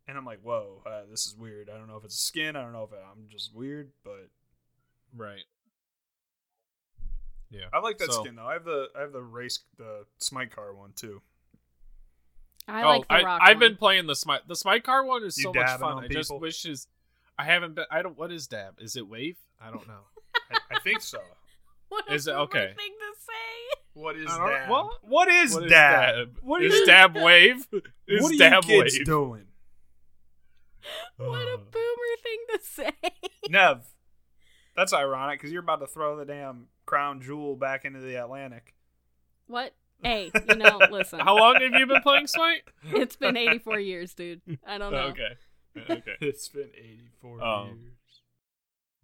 And 0.08 0.18
i'm 0.18 0.26
like 0.26 0.40
whoa 0.42 0.82
uh, 0.86 1.02
this 1.10 1.26
is 1.28 1.36
weird. 1.36 1.70
I 1.70 1.78
don't 1.78 1.88
know 1.88 1.98
if 1.98 2.06
it's 2.06 2.16
a 2.16 2.22
skin. 2.22 2.56
I 2.56 2.62
don't 2.62 2.74
know 2.74 2.84
if 2.84 2.92
i'm 2.92 3.28
just 3.30 3.54
weird 3.54 3.92
but 4.04 4.30
Right. 5.16 5.44
Yeah. 7.50 7.66
I 7.74 7.80
like 7.80 7.98
that 8.00 8.12
So- 8.12 8.22
skin 8.24 8.36
though. 8.36 8.46
I 8.48 8.54
have 8.54 8.66
the 8.66 8.88
I 8.98 9.02
have 9.02 9.14
the 9.14 9.22
race 9.22 9.60
the 9.78 10.06
smite 10.18 10.52
car 10.56 10.74
one 10.74 10.92
too. 10.96 11.22
I 12.68 12.84
oh, 12.84 12.88
like 12.90 13.08
the 13.08 13.14
I, 13.14 13.22
rock. 13.24 13.42
I've 13.42 13.56
one. 13.56 13.60
been 13.60 13.76
playing 13.78 14.08
the 14.08 14.16
smite. 14.16 14.48
The 14.48 14.56
smite 14.56 14.84
car 14.84 15.06
one 15.06 15.24
is 15.24 15.38
You 15.38 15.44
so 15.44 15.54
much 15.54 15.80
fun. 15.80 15.84
on 16.00 16.04
I 16.04 16.08
just 16.10 16.30
people? 16.30 16.40
wish 16.42 16.66
is. 16.66 16.88
I 17.40 17.46
haven't 17.46 17.76
been. 17.76 17.86
I 17.90 18.02
don't. 18.02 18.18
What 18.18 18.32
is 18.32 18.48
dab? 18.48 18.76
Is 18.80 18.96
it 18.98 19.08
wave? 19.08 19.38
I 19.62 19.70
don't 19.72 19.88
know. 19.88 20.02
I, 20.52 20.58
I 20.76 20.80
think 20.80 21.02
so. 21.02 21.20
What 21.90 22.10
a 22.12 22.14
Is 22.16 22.28
it- 22.28 22.32
okay. 22.36 22.74
thing 22.76 22.92
to 23.00 23.20
say? 23.22 23.80
What 23.94 24.18
is 24.18 24.26
dab? 24.26 24.70
what? 24.70 24.92
what 25.08 25.30
is 25.30 25.54
What 25.54 25.64
is 25.64 25.70
dab? 25.72 26.16
dab? 26.16 26.38
What 26.42 26.62
is 26.62 26.82
are 26.82 26.86
dab 26.86 27.16
wave? 27.16 27.66
Is 28.10 28.22
what 28.24 28.34
are 28.34 28.38
dab 28.38 28.66
you 28.66 28.84
kids 28.84 28.98
wave? 28.98 29.06
doing? 29.06 29.46
What 31.18 31.48
a 31.48 31.54
Uh. 31.54 31.58
boomer 31.58 32.18
thing 32.24 32.40
to 32.52 32.60
say. 32.62 32.92
Nev, 33.50 33.86
that's 34.76 34.92
ironic 34.94 35.40
because 35.40 35.52
you're 35.54 35.64
about 35.64 35.80
to 35.80 35.88
throw 35.88 36.18
the 36.18 36.26
damn 36.26 36.68
crown 36.88 37.22
jewel 37.22 37.56
back 37.56 37.86
into 37.86 38.00
the 38.00 38.16
Atlantic. 38.16 38.74
What? 39.46 39.76
Hey, 40.02 40.32
you 40.50 40.56
know, 40.56 40.80
listen. 40.92 41.20
How 41.20 41.38
long 41.38 41.56
have 41.62 41.74
you 41.80 41.86
been 41.86 42.02
playing 42.02 42.26
Smite? 42.28 42.62
It's 42.92 43.16
been 43.16 43.38
84 43.38 43.80
years, 43.80 44.14
dude. 44.16 44.42
I 44.66 44.80
don't 44.80 44.92
know. 44.92 45.14
Okay. 45.14 45.38
Okay. 45.90 46.12
It's 46.22 46.48
been 46.48 46.70
84 46.76 47.44
Um, 47.44 47.68
years. 47.68 48.22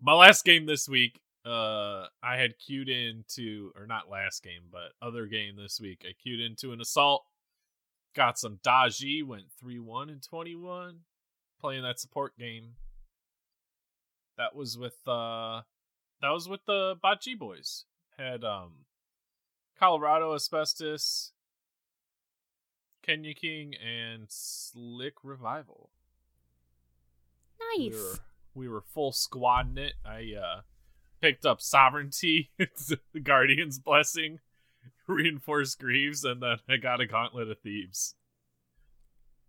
My 0.01 0.13
last 0.13 0.43
game 0.43 0.65
this 0.65 0.89
week, 0.89 1.19
uh, 1.45 2.07
I 2.23 2.37
had 2.37 2.57
queued 2.57 2.89
into, 2.89 3.71
or 3.75 3.85
not 3.85 4.09
last 4.09 4.43
game, 4.43 4.63
but 4.71 4.93
other 5.01 5.27
game 5.27 5.55
this 5.55 5.79
week. 5.79 6.03
I 6.07 6.13
queued 6.21 6.39
into 6.39 6.71
an 6.71 6.81
assault. 6.81 7.25
Got 8.15 8.37
some 8.39 8.59
Daji, 8.65 9.23
went 9.25 9.45
3 9.59 9.79
1 9.79 10.09
and 10.09 10.21
21. 10.23 10.99
Playing 11.59 11.83
that 11.83 11.99
support 11.99 12.37
game. 12.37 12.73
That 14.37 14.55
was 14.55 14.77
with, 14.77 14.97
uh, 15.07 15.61
that 16.23 16.29
was 16.31 16.47
with 16.49 16.61
the 16.65 16.95
Bachi 17.01 17.35
boys. 17.35 17.83
Had, 18.17 18.43
um, 18.43 18.85
Colorado 19.77 20.33
Asbestos, 20.33 21.33
Kenya 23.01 23.33
King, 23.33 23.73
and 23.75 24.25
Slick 24.29 25.15
Revival. 25.23 25.89
we 27.77 27.89
Nice. 27.89 27.93
were 27.99 28.19
we 28.55 28.67
were 28.69 28.81
full 28.81 29.11
squadding 29.11 29.77
it. 29.77 29.93
I 30.05 30.33
uh 30.39 30.61
picked 31.21 31.45
up 31.45 31.59
sovereignty, 31.59 32.51
the 32.57 32.99
Guardian's 33.21 33.79
blessing, 33.79 34.39
reinforced 35.07 35.79
Greaves, 35.79 36.23
and 36.23 36.41
then 36.41 36.57
I 36.69 36.77
got 36.77 37.01
a 37.01 37.05
gauntlet 37.05 37.49
of 37.49 37.59
Thebes. 37.59 38.15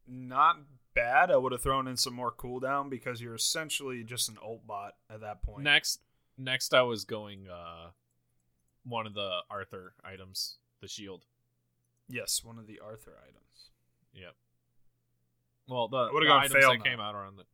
Not 0.08 0.56
bad. 0.94 1.30
I 1.30 1.36
would 1.36 1.52
have 1.52 1.62
thrown 1.62 1.86
in 1.86 1.96
some 1.96 2.14
more 2.14 2.32
cooldown 2.32 2.90
because 2.90 3.20
you're 3.20 3.34
essentially 3.34 4.02
just 4.04 4.28
an 4.28 4.38
ult 4.42 4.66
bot 4.66 4.94
at 5.08 5.20
that 5.20 5.42
point. 5.42 5.62
Next 5.62 6.00
next 6.38 6.74
I 6.74 6.82
was 6.82 7.04
going 7.04 7.46
uh 7.48 7.90
one 8.84 9.06
of 9.06 9.14
the 9.14 9.38
Arthur 9.50 9.94
items, 10.04 10.58
the 10.80 10.88
shield. 10.88 11.24
Yes, 12.08 12.42
one 12.44 12.58
of 12.58 12.66
the 12.66 12.80
Arthur 12.84 13.14
items. 13.22 13.70
Yep. 14.12 14.34
Well, 15.68 15.88
the, 15.88 16.06
the 16.08 16.26
gone 16.26 16.42
items 16.44 16.52
fail 16.54 16.72
that 16.72 16.84
came 16.84 17.00
out 17.00 17.14
around 17.14 17.36
the 17.38 17.44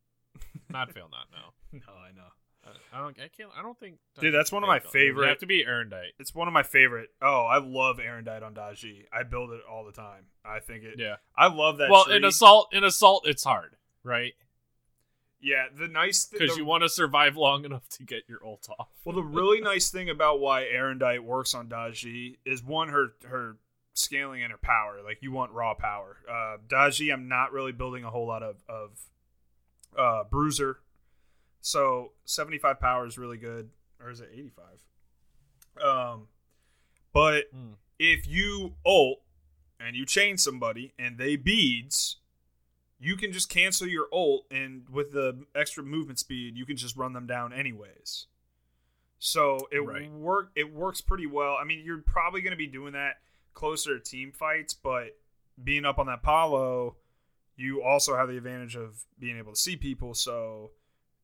not 0.69 0.91
fail 0.93 1.09
not 1.11 1.27
no. 1.31 1.79
No, 1.87 1.93
I 1.93 2.11
know. 2.13 2.27
I, 2.63 2.97
I 2.97 3.01
don't 3.01 3.17
I 3.17 3.29
can't 3.35 3.49
I 3.57 3.61
don't 3.61 3.79
think 3.79 3.95
Dude, 4.19 4.33
that's 4.33 4.51
one 4.51 4.63
of 4.63 4.67
my 4.67 4.79
favorite- 4.79 5.23
They 5.23 5.29
have 5.29 5.39
to 5.39 5.45
be 5.47 5.63
Arondight. 5.65 6.11
It's 6.19 6.35
one 6.35 6.47
of 6.47 6.53
my 6.53 6.63
favorite. 6.63 7.09
Oh, 7.21 7.45
I 7.45 7.57
love 7.59 7.97
Arondight 7.97 8.43
on 8.43 8.53
Daji. 8.53 9.05
I 9.11 9.23
build 9.23 9.51
it 9.51 9.61
all 9.69 9.85
the 9.85 9.91
time. 9.93 10.25
I 10.45 10.59
think 10.59 10.83
it. 10.83 10.95
Yeah. 10.97 11.15
I 11.35 11.47
love 11.47 11.77
that. 11.77 11.89
well, 11.89 12.05
tree. 12.05 12.17
in 12.17 12.25
assault 12.25 12.67
in 12.73 12.83
assault 12.83 13.25
it's 13.25 13.43
hard, 13.43 13.77
right? 14.03 14.33
Yeah, 15.41 15.65
the 15.75 15.87
nice 15.87 16.25
thing. 16.25 16.39
because 16.39 16.55
you 16.57 16.65
want 16.65 16.83
to 16.83 16.89
survive 16.89 17.35
long 17.35 17.65
enough 17.65 17.87
to 17.89 18.03
get 18.03 18.23
your 18.29 18.39
ult 18.45 18.67
off. 18.79 18.89
Well, 19.03 19.15
the 19.15 19.23
really 19.23 19.59
nice 19.59 19.89
thing 19.89 20.09
about 20.09 20.39
why 20.39 20.63
Arondight 20.71 21.21
works 21.21 21.53
on 21.55 21.67
Daji 21.67 22.37
is 22.45 22.63
one 22.63 22.89
her 22.89 23.13
her 23.27 23.57
scaling 23.93 24.43
and 24.43 24.51
her 24.51 24.59
power. 24.61 24.99
Like 25.03 25.17
you 25.21 25.31
want 25.31 25.51
raw 25.51 25.73
power. 25.73 26.17
Uh, 26.29 26.57
Daji, 26.67 27.11
I'm 27.11 27.27
not 27.27 27.51
really 27.51 27.71
building 27.71 28.03
a 28.03 28.09
whole 28.11 28.27
lot 28.27 28.43
of 28.43 28.57
of 28.69 28.99
uh, 29.97 30.23
Bruiser, 30.29 30.79
so 31.59 32.11
75 32.25 32.79
power 32.79 33.05
is 33.07 33.17
really 33.17 33.37
good, 33.37 33.71
or 33.99 34.09
is 34.09 34.21
it 34.21 34.29
85? 34.33 34.65
Um, 35.83 36.27
but 37.13 37.45
Hmm. 37.51 37.73
if 37.99 38.27
you 38.27 38.75
ult 38.85 39.21
and 39.79 39.95
you 39.95 40.05
chain 40.05 40.37
somebody 40.37 40.93
and 40.99 41.17
they 41.17 41.35
beads, 41.35 42.17
you 43.03 43.17
can 43.17 43.31
just 43.31 43.49
cancel 43.49 43.87
your 43.87 44.07
ult, 44.13 44.45
and 44.51 44.87
with 44.89 45.11
the 45.11 45.43
extra 45.55 45.83
movement 45.83 46.19
speed, 46.19 46.55
you 46.55 46.65
can 46.65 46.77
just 46.77 46.95
run 46.95 47.13
them 47.13 47.25
down 47.25 47.51
anyways. 47.51 48.27
So 49.19 49.67
it 49.71 49.79
Right. 49.79 50.09
work 50.11 50.51
it 50.55 50.71
works 50.73 51.01
pretty 51.01 51.25
well. 51.27 51.55
I 51.55 51.63
mean, 51.63 51.83
you're 51.83 51.99
probably 51.99 52.41
going 52.41 52.51
to 52.51 52.57
be 52.57 52.67
doing 52.67 52.93
that 52.93 53.21
closer 53.53 53.97
to 53.97 54.03
team 54.03 54.31
fights, 54.31 54.73
but 54.73 55.19
being 55.63 55.83
up 55.85 55.99
on 55.99 56.07
that 56.07 56.23
Palo, 56.23 56.95
you 57.55 57.83
also 57.83 58.15
have 58.15 58.29
the 58.29 58.37
advantage 58.37 58.75
of 58.75 59.03
being 59.19 59.37
able 59.37 59.51
to 59.53 59.59
see 59.59 59.75
people. 59.75 60.13
So 60.15 60.71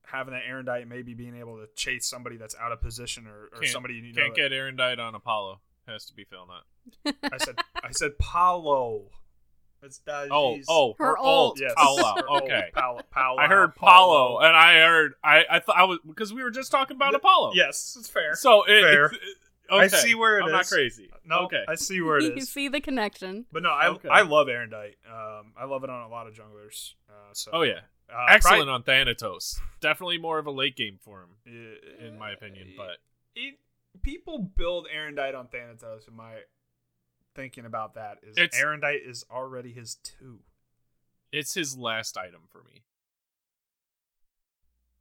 having 0.04 0.34
that 0.34 0.44
Arondight, 0.44 0.88
maybe 0.88 1.14
being 1.14 1.36
able 1.36 1.58
to 1.58 1.68
chase 1.76 2.06
somebody 2.08 2.38
that's 2.38 2.56
out 2.56 2.72
of 2.72 2.82
position 2.82 3.26
or, 3.28 3.46
or 3.46 3.60
Can't- 3.62 3.68
somebody 3.72 3.96
you 3.96 4.14
know 4.14 4.22
Can't 4.22 4.36
that- 4.36 4.50
get 4.50 4.52
Arondight 4.52 5.00
on 5.00 5.16
Apollo. 5.16 5.62
Has 5.88 6.06
to 6.06 6.14
be 6.14 6.24
Phil 6.26 6.46
Nut. 6.46 7.16
I 7.32 7.38
said 7.38 7.56
I 7.84 7.92
said 7.92 8.18
Palo. 8.20 9.10
That's 9.88 10.02
Daji's. 10.28 10.32
Oh, 10.32 10.60
oh, 10.68 10.96
Her 10.98 11.06
her 11.06 11.18
ult. 11.18 11.28
ult. 11.28 11.60
yes. 11.62 11.74
Paolo. 11.78 12.14
Okay. 12.44 12.70
Palo, 12.74 13.02
Palo, 13.12 13.38
I 13.38 13.48
heard 13.48 13.76
Paulo, 13.76 14.40
and 14.40 14.56
I 14.56 14.80
heard 14.82 15.14
I 15.24 15.46
I 15.50 15.60
thought 15.60 15.78
I 15.78 15.84
was 15.86 16.00
because 16.08 16.34
we 16.34 16.44
were 16.44 16.52
just 16.52 16.72
talking 16.72 16.96
about 16.96 17.16
Apollo. 17.16 17.52
Yes, 17.56 17.96
it's 18.00 18.10
fair. 18.10 18.36
So 18.36 18.64
it, 18.64 18.82
Fair. 18.82 19.06
it's- 19.06 19.12
it- 19.22 19.38
okay. 19.74 19.84
I 19.84 19.88
see 19.88 20.16
where 20.16 20.40
it 20.40 20.44
I'm 20.46 20.52
not 20.52 20.68
crazy. 20.68 21.10
no, 21.26 21.40
Okay. 21.46 21.64
I 21.68 21.76
see 21.76 22.02
where 22.02 22.18
it 22.18 22.36
you 22.36 22.42
see 22.42 22.68
the 22.70 22.80
connection. 22.82 23.46
But 23.52 23.64
no, 23.64 23.70
I 23.72 23.88
Okay. 23.90 24.10
I 24.10 24.22
love 24.22 24.48
Arondight. 24.48 24.96
Um, 25.10 25.54
I 25.58 25.66
love 25.66 25.84
it 25.84 25.90
on 25.90 26.04
a 26.04 26.08
lot 26.10 26.28
of 26.28 26.34
junglers. 26.34 26.94
Uh, 27.10 27.34
so 27.34 27.52
Oh 27.54 27.62
yeah. 27.64 27.82
uh, 28.14 28.26
Excellent 28.30 28.70
on 28.70 28.84
Thanatos. 28.84 29.60
Definitely 29.82 30.18
more 30.20 30.40
of 30.40 30.48
a 30.48 30.52
late 30.52 30.76
game 30.78 30.98
for 31.02 31.24
him, 31.24 31.30
probably- 31.46 32.08
in 32.08 32.18
my 32.18 32.32
opinion. 32.32 32.74
But 32.78 32.98
it, 33.36 33.56
people 34.04 34.40
build 34.40 34.88
Arondight 34.94 35.36
on 35.38 35.48
Thanatos. 35.48 36.08
And 36.08 36.16
my 36.16 36.36
thinking 37.38 37.66
about 37.66 37.94
that 37.94 38.18
is 38.24 38.36
It's- 38.38 38.60
Arondight 38.62 39.08
is 39.08 39.24
already 39.32 39.72
his 39.72 39.96
two. 39.96 40.40
it's 41.32 41.54
his 41.54 41.78
last 41.78 42.18
item 42.18 42.42
for 42.50 42.64
me. 42.64 42.82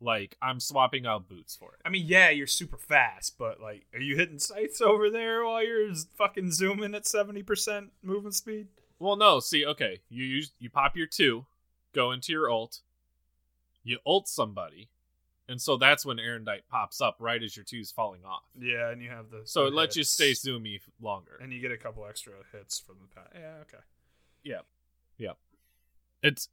Like 0.00 0.36
I'm 0.42 0.60
swapping 0.60 1.06
out 1.06 1.28
boots 1.28 1.56
for 1.56 1.72
it. 1.72 1.80
I 1.84 1.88
mean, 1.88 2.04
yeah, 2.06 2.28
you're 2.28 2.46
super 2.46 2.76
fast, 2.76 3.38
but 3.38 3.60
like, 3.60 3.86
are 3.94 4.00
you 4.00 4.16
hitting 4.16 4.38
sights 4.38 4.80
over 4.82 5.08
there 5.08 5.44
while 5.44 5.64
you're 5.64 5.94
fucking 6.18 6.52
zooming 6.52 6.94
at 6.94 7.06
seventy 7.06 7.42
percent 7.42 7.92
movement 8.02 8.34
speed? 8.34 8.68
Well, 8.98 9.16
no. 9.16 9.40
See, 9.40 9.64
okay, 9.64 10.00
you 10.10 10.24
use 10.24 10.52
you 10.58 10.68
pop 10.68 10.96
your 10.96 11.06
two, 11.06 11.46
go 11.94 12.12
into 12.12 12.30
your 12.32 12.50
ult, 12.50 12.80
you 13.84 13.98
ult 14.04 14.28
somebody, 14.28 14.90
and 15.48 15.60
so 15.60 15.76
that's 15.76 16.04
when 16.04 16.16
Arondight 16.18 16.62
pops 16.68 17.00
up 17.00 17.16
right 17.20 17.42
as 17.42 17.56
your 17.56 17.64
two's 17.64 17.90
falling 17.92 18.24
off. 18.24 18.42
Yeah, 18.58 18.90
and 18.90 19.00
you 19.02 19.10
have 19.10 19.30
the 19.30 19.42
So 19.44 19.66
it 19.66 19.72
lets 19.74 19.96
you 19.96 20.04
stay 20.04 20.32
zoomy 20.32 20.80
longer. 21.00 21.38
and 21.40 21.52
you 21.52 21.60
get 21.60 21.70
a 21.72 21.76
couple 21.76 22.04
extra 22.06 22.32
hits 22.52 22.78
from 22.80 22.96
the 23.00 23.14
past. 23.14 23.32
Yeah, 23.34 23.54
okay. 23.62 23.82
Yeah, 24.42 24.60
yeah. 25.18 25.32
It's 26.22 26.48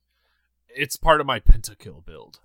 it's 0.70 0.96
part 0.96 1.22
of 1.22 1.28
my 1.28 1.40
pentakill 1.40 2.06
build. 2.06 2.40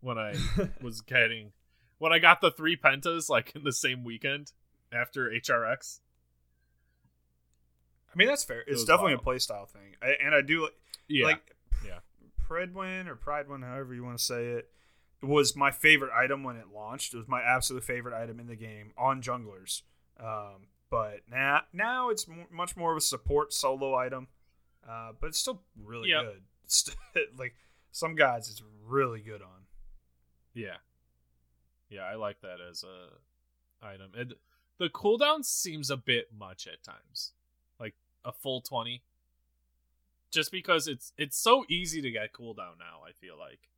When 0.00 0.18
I 0.18 0.34
was 0.82 1.00
getting 1.00 1.52
when 1.98 2.12
I 2.12 2.18
got 2.18 2.40
the 2.40 2.50
three 2.50 2.76
pentas 2.76 3.28
like 3.30 3.54
in 3.54 3.64
the 3.64 3.72
same 3.72 4.04
weekend 4.04 4.52
after 4.92 5.30
HRX. 5.30 6.00
I 8.12 8.16
mean, 8.16 8.28
that's 8.28 8.44
fair. 8.44 8.60
It's 8.60 8.70
was 8.72 8.84
definitely 8.84 9.16
wild. 9.16 9.26
a 9.26 9.30
playstyle 9.30 9.68
thing, 9.68 9.96
I, 10.02 10.14
and 10.24 10.34
I 10.34 10.40
do 10.40 10.62
like 10.62 10.74
Yeah. 11.08 11.26
like 11.26 11.54
yeah. 11.84 11.98
Predwin 12.48 13.06
or 13.08 13.16
Pridewin, 13.16 13.64
however 13.64 13.94
you 13.94 14.04
want 14.04 14.18
to 14.18 14.24
say 14.24 14.46
it, 14.48 14.70
was 15.26 15.54
my 15.56 15.70
favorite 15.70 16.12
item 16.12 16.42
when 16.42 16.56
it 16.56 16.66
launched. 16.74 17.14
It 17.14 17.18
was 17.18 17.28
my 17.28 17.42
absolute 17.42 17.84
favorite 17.84 18.14
item 18.14 18.40
in 18.40 18.46
the 18.46 18.56
game 18.56 18.92
on 18.96 19.22
junglers. 19.22 19.82
Um, 20.18 20.68
but 20.90 21.20
now 21.30 21.62
now 21.72 22.10
it's 22.10 22.28
mo- 22.28 22.46
much 22.52 22.76
more 22.76 22.92
of 22.92 22.96
a 22.98 23.00
support 23.00 23.52
solo 23.52 23.94
item, 23.94 24.28
uh, 24.88 25.12
but 25.20 25.28
it's 25.28 25.38
still 25.38 25.62
really 25.82 26.10
Yep. 26.10 26.22
good. 26.24 26.42
Like 27.38 27.54
some 27.90 28.14
guys, 28.14 28.48
it's 28.48 28.62
really 28.84 29.20
good 29.20 29.42
on. 29.42 29.66
Yeah. 30.52 30.76
Yeah, 31.88 32.02
I 32.02 32.14
like 32.14 32.40
that 32.42 32.58
as 32.60 32.84
a 32.84 33.84
item. 33.86 34.12
And 34.16 34.34
the 34.78 34.88
cooldown 34.88 35.44
seems 35.44 35.90
a 35.90 35.96
bit 35.96 36.28
much 36.36 36.66
at 36.66 36.82
times. 36.82 37.32
Like 37.78 37.94
a 38.24 38.32
full 38.32 38.60
20. 38.60 39.02
Just 40.30 40.50
because 40.50 40.88
it's 40.88 41.12
it's 41.16 41.36
so 41.36 41.64
easy 41.68 42.00
to 42.02 42.10
get 42.10 42.32
cooldown 42.32 42.78
now, 42.78 43.00
I 43.06 43.12
feel 43.12 43.38
like. 43.38 43.68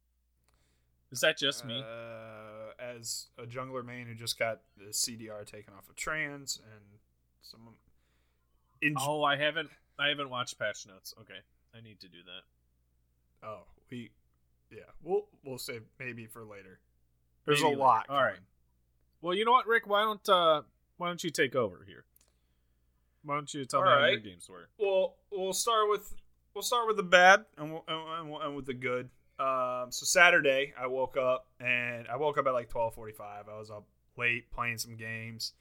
Is 1.17 1.21
that 1.23 1.39
just 1.39 1.65
me? 1.65 1.83
Uh, 1.83 2.73
as 2.79 3.29
a 3.39 3.45
jungler 3.47 3.83
main 3.83 4.07
who 4.07 4.15
just 4.15 4.39
got 4.39 4.61
the 4.77 4.91
CDR 4.93 5.47
taken 5.47 5.73
off 5.73 5.89
of 5.89 5.97
trans 5.97 6.61
and 6.63 6.83
some. 7.41 7.61
In, 8.83 8.93
oh, 8.99 9.25
I 9.25 9.37
haven't 9.37 9.71
I 9.99 10.09
haven't 10.09 10.29
watched 10.29 10.59
patch 10.59 10.87
notes. 10.87 11.15
Okay. 11.23 11.39
I 11.75 11.81
need 11.81 12.01
to 12.01 12.09
do 12.09 12.19
that. 12.27 13.47
oh, 13.49 13.63
we, 13.91 14.11
yeah, 14.71 14.81
we'll 15.03 15.27
we'll 15.43 15.57
save 15.57 15.85
maybe 15.99 16.27
for 16.27 16.45
later. 16.45 16.81
There's 17.47 17.61
Maybe 17.63 17.69
a 17.69 17.71
later. 17.71 17.81
lot. 17.81 18.07
All 18.11 18.17
right. 18.23 18.35
coming. 18.35 18.41
Well, 19.23 19.35
you 19.35 19.47
know 19.47 19.53
what, 19.53 19.67
Rick? 19.67 19.87
Why 19.87 20.03
don't 20.03 20.29
uh 20.29 20.63
why 20.99 21.07
don't 21.09 21.25
you 21.25 21.31
take 21.31 21.57
over 21.57 21.83
here? 21.87 22.05
Why 23.25 23.37
don't 23.37 23.53
you 23.55 23.65
tell 23.65 23.81
me 23.81 23.89
All 23.89 23.95
how 23.95 24.01
your 24.05 24.17
right. 24.17 24.23
games 24.23 24.51
were? 24.51 24.69
Well, 24.79 25.15
we'll 25.33 25.55
start 25.55 25.89
with 25.89 26.15
we'll 26.55 26.61
start 26.61 26.87
with 26.87 26.99
the 26.99 27.03
bad 27.03 27.47
and 27.57 27.73
we'll, 27.73 27.85
and, 27.89 28.21
and 28.21 28.31
we'll 28.31 28.43
end 28.43 28.55
with 28.55 28.67
the 28.67 28.75
good. 28.75 29.09
Um, 29.39 29.91
so 29.91 30.05
Saturday, 30.07 30.73
I 30.81 30.87
woke 30.87 31.17
up 31.17 31.47
and 31.61 32.07
I 32.09 32.17
woke 32.17 32.39
up 32.39 32.47
at 32.47 32.53
like 32.53 32.69
twelve 32.71 32.95
forty 32.95 33.13
five. 33.13 33.45
I 33.53 33.59
was 33.59 33.71
up 33.71 33.85
late 34.17 34.51
playing 34.51 34.79
some 34.79 34.97
games, 34.97 35.53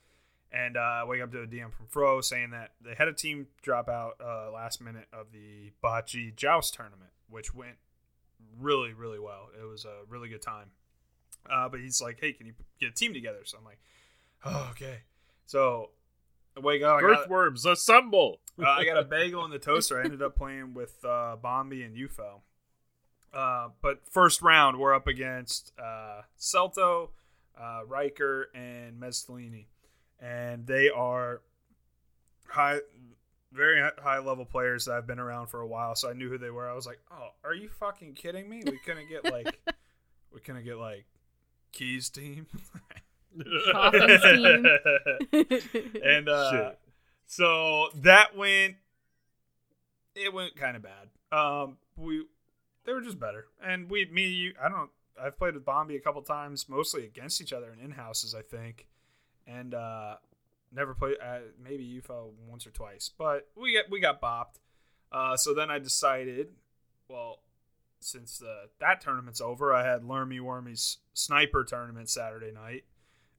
and 0.52 0.78
uh, 0.78 0.80
I 0.80 1.04
wake 1.06 1.22
up 1.22 1.32
to 1.34 1.42
a 1.42 1.48
DM 1.48 1.74
from 1.74 1.88
Fro 1.88 2.22
saying 2.22 2.52
that 2.52 2.72
they 2.82 2.96
had 2.98 3.08
a 3.10 3.14
team 3.14 3.48
drop 3.62 3.90
out 3.90 4.14
uh, 4.24 4.50
last 4.52 4.82
minute 4.82 5.08
of 5.12 5.28
the 5.34 5.72
Bocce 5.84 6.34
Joust 6.36 6.74
tournament, 6.74 7.12
which 7.30 7.54
went 7.54 7.76
really 8.60 8.94
really 8.94 9.20
well. 9.20 9.50
It 9.62 9.66
was 9.66 9.84
a 9.86 10.10
really 10.10 10.30
good 10.30 10.42
time. 10.42 10.72
Uh, 11.52 11.68
but 11.70 11.80
he's 11.82 12.02
like, 12.02 12.18
"Hey, 12.22 12.32
can 12.32 12.48
you 12.48 12.54
get 12.80 12.90
a 12.92 12.94
team 12.94 13.14
together?" 13.14 13.40
So 13.44 13.58
I'm 13.58 13.66
like, 13.66 13.80
"Oh, 14.46 14.70
okay." 14.72 15.00
So 15.46 15.90
I 16.56 16.62
wake 16.62 16.82
up. 16.82 16.98
I 16.98 17.02
got- 17.02 17.10
Earthworms, 17.24 17.66
assemble! 17.66 18.40
uh, 18.58 18.68
I 18.70 18.86
got 18.86 18.98
a 18.98 19.04
bagel 19.04 19.44
in 19.44 19.52
the 19.52 19.60
toaster. 19.70 20.00
I 20.00 20.06
ended 20.06 20.22
up 20.22 20.36
playing 20.38 20.74
with 20.74 21.04
uh, 21.04 21.36
Bombi 21.42 21.84
and 21.84 21.94
UFO. 21.98 22.40
Uh, 23.36 23.70
but 23.82 24.02
first 24.10 24.42
round, 24.42 24.80
we're 24.80 24.94
up 24.94 25.08
against 25.08 25.74
uh, 25.78 26.22
Celto, 26.40 27.10
uh, 27.60 27.82
Riker, 27.86 28.50
and 28.56 29.00
Mezzolini. 29.00 29.66
And 30.22 30.66
they 30.66 30.90
are 30.90 31.42
high, 32.48 32.80
very 33.52 33.82
high 34.02 34.20
level 34.20 34.46
players 34.46 34.86
that 34.86 34.94
I've 34.94 35.06
been 35.06 35.20
around 35.20 35.48
for 35.48 35.60
a 35.60 35.68
while. 35.68 35.96
So 35.96 36.10
I 36.10 36.14
knew 36.14 36.30
who 36.30 36.38
they 36.38 36.50
were. 36.50 36.70
I 36.70 36.74
was 36.74 36.88
like, 36.88 37.00
oh, 37.12 37.30
are 37.44 37.54
you 37.54 37.68
fucking 37.68 38.14
kidding 38.14 38.50
me? 38.50 38.64
We 38.66 38.80
couldn't 38.86 39.10
get 39.10 39.26
like, 39.26 39.60
we 40.34 40.40
couldn't 40.40 40.64
get 40.64 40.78
like 40.78 41.06
Keys 41.74 42.10
team. 42.10 42.48
Team. 42.48 42.56
and 46.04 46.30
uh, 46.30 46.52
Shit. 46.52 46.80
so 47.28 47.90
that 47.96 48.38
went 48.38 48.76
it 50.16 50.34
went 50.34 50.56
kind 50.56 50.78
of 50.78 50.84
bad 50.84 51.10
um 51.38 51.76
we 51.98 52.24
they 52.86 52.94
were 52.94 53.02
just 53.02 53.20
better 53.20 53.48
and 53.64 53.90
we 53.90 54.06
me 54.12 54.28
you 54.28 54.54
i 54.64 54.70
don't 54.70 54.90
i've 55.22 55.38
played 55.38 55.54
with 55.54 55.66
bombi 55.66 55.96
a 55.96 56.00
couple 56.00 56.22
times 56.22 56.68
mostly 56.70 57.06
against 57.06 57.42
each 57.42 57.54
other 57.54 57.72
in 57.72 57.80
in-houses 57.80 58.36
i 58.36 58.42
think 58.42 58.88
and 59.48 59.74
uh 59.74 60.16
never 60.74 60.94
played 60.94 61.16
uh, 61.24 61.40
maybe 61.62 61.84
you 61.84 62.02
fell 62.02 62.32
once 62.48 62.66
or 62.68 62.72
twice 62.72 63.12
but 63.18 63.48
we 63.56 63.74
got 63.74 63.90
we 63.90 64.00
got 64.00 64.22
bopped 64.22 64.60
uh 65.12 65.36
so 65.36 65.54
then 65.54 65.70
i 65.70 65.80
decided 65.80 66.50
well 67.10 67.40
since 68.00 68.38
the, 68.38 68.70
that 68.80 69.02
tournament's 69.02 69.42
over 69.42 69.74
i 69.74 69.84
had 69.84 70.04
lermy 70.04 70.40
wormy's 70.40 70.98
sniper 71.14 71.64
tournament 71.64 72.10
saturday 72.10 72.52
night 72.52 72.84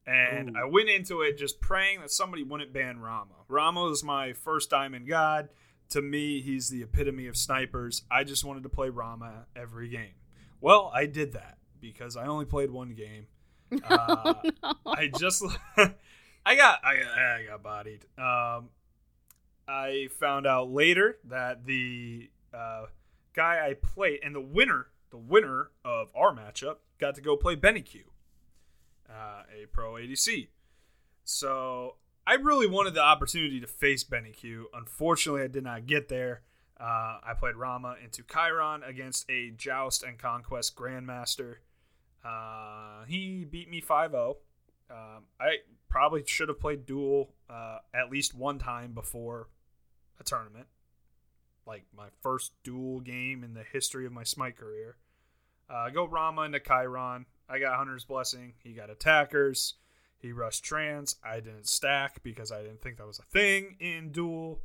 and 0.07 0.51
Ooh. 0.51 0.59
I 0.59 0.65
went 0.65 0.89
into 0.89 1.21
it 1.21 1.37
just 1.37 1.59
praying 1.59 1.99
that 1.99 2.11
somebody 2.11 2.41
wouldn't 2.41 2.71
ban 2.71 2.99
Rama. 2.99 3.35
Rama 3.49 3.89
is 3.89 4.03
my 4.03 4.31
first 4.31 4.69
diamond 4.69 5.07
god. 5.07 5.49
To 5.89 6.01
me, 6.01 6.41
he's 6.41 6.69
the 6.69 6.83
epitome 6.83 7.27
of 7.27 7.37
snipers. 7.37 8.03
I 8.11 8.23
just 8.23 8.43
wanted 8.43 8.63
to 8.63 8.69
play 8.69 8.89
Rama 8.89 9.45
every 9.55 9.87
game. 9.87 10.15
Well, 10.59 10.91
I 10.93 11.05
did 11.05 11.33
that 11.33 11.57
because 11.79 12.17
I 12.17 12.27
only 12.27 12.45
played 12.45 12.71
one 12.71 12.93
game. 12.93 13.27
Uh, 13.83 14.33
I 14.85 15.11
just, 15.19 15.43
I 15.77 16.55
got, 16.55 16.79
I 16.85 16.95
got, 16.95 17.17
I 17.17 17.45
got 17.49 17.63
bodied. 17.63 18.05
Um, 18.17 18.69
I 19.67 20.07
found 20.17 20.47
out 20.47 20.71
later 20.71 21.17
that 21.25 21.65
the 21.65 22.29
uh, 22.53 22.85
guy 23.33 23.67
I 23.67 23.73
played 23.73 24.21
and 24.23 24.33
the 24.33 24.39
winner, 24.39 24.87
the 25.09 25.17
winner 25.17 25.71
of 25.83 26.13
our 26.15 26.33
matchup, 26.33 26.77
got 26.97 27.15
to 27.15 27.21
go 27.21 27.35
play 27.35 27.55
Benny 27.55 27.81
Q 27.81 28.05
uh, 29.09 29.43
a 29.61 29.65
pro 29.67 29.93
ADC. 29.93 30.47
So 31.23 31.95
I 32.27 32.33
really 32.33 32.67
wanted 32.67 32.93
the 32.93 33.01
opportunity 33.01 33.61
to 33.61 33.67
face 33.67 34.03
Benny 34.03 34.31
Q. 34.31 34.67
Unfortunately, 34.73 35.43
I 35.43 35.47
did 35.47 35.63
not 35.63 35.85
get 35.85 36.09
there. 36.09 36.41
Uh, 36.77 37.19
I 37.23 37.33
played 37.39 37.55
Rama 37.55 37.95
into 38.03 38.21
Chiron 38.21 38.83
against 38.83 39.29
a 39.29 39.51
Joust 39.51 40.03
and 40.03 40.19
Conquest 40.19 40.75
Grandmaster. 40.75 41.55
Uh, 42.25 43.05
he 43.07 43.45
beat 43.45 43.69
me 43.69 43.79
5 43.79 44.11
0. 44.11 44.37
Um, 44.91 45.23
I 45.39 45.59
probably 45.87 46.25
should 46.25 46.49
have 46.49 46.59
played 46.59 46.85
Duel 46.85 47.33
uh, 47.49 47.77
at 47.93 48.11
least 48.11 48.35
one 48.35 48.59
time 48.59 48.91
before 48.91 49.47
a 50.19 50.25
tournament. 50.25 50.67
Like 51.65 51.85
my 51.95 52.07
first 52.21 52.51
duel 52.61 52.99
game 52.99 53.41
in 53.41 53.53
the 53.53 53.63
history 53.63 54.05
of 54.05 54.11
my 54.11 54.23
Smite 54.23 54.57
career. 54.57 54.97
Uh, 55.69 55.89
go 55.91 56.05
Rama 56.05 56.41
into 56.41 56.59
Chiron. 56.59 57.25
I 57.47 57.59
got 57.59 57.77
Hunter's 57.77 58.03
Blessing. 58.03 58.53
He 58.61 58.73
got 58.73 58.89
Attackers. 58.89 59.75
He 60.27 60.33
rushed 60.33 60.65
Trans. 60.65 61.15
I 61.23 61.35
didn't 61.35 61.69
stack 61.69 62.21
because 62.21 62.51
I 62.51 62.61
didn't 62.61 62.81
think 62.81 62.97
that 62.97 63.07
was 63.07 63.17
a 63.17 63.23
thing 63.23 63.77
in 63.79 64.11
Duel. 64.11 64.59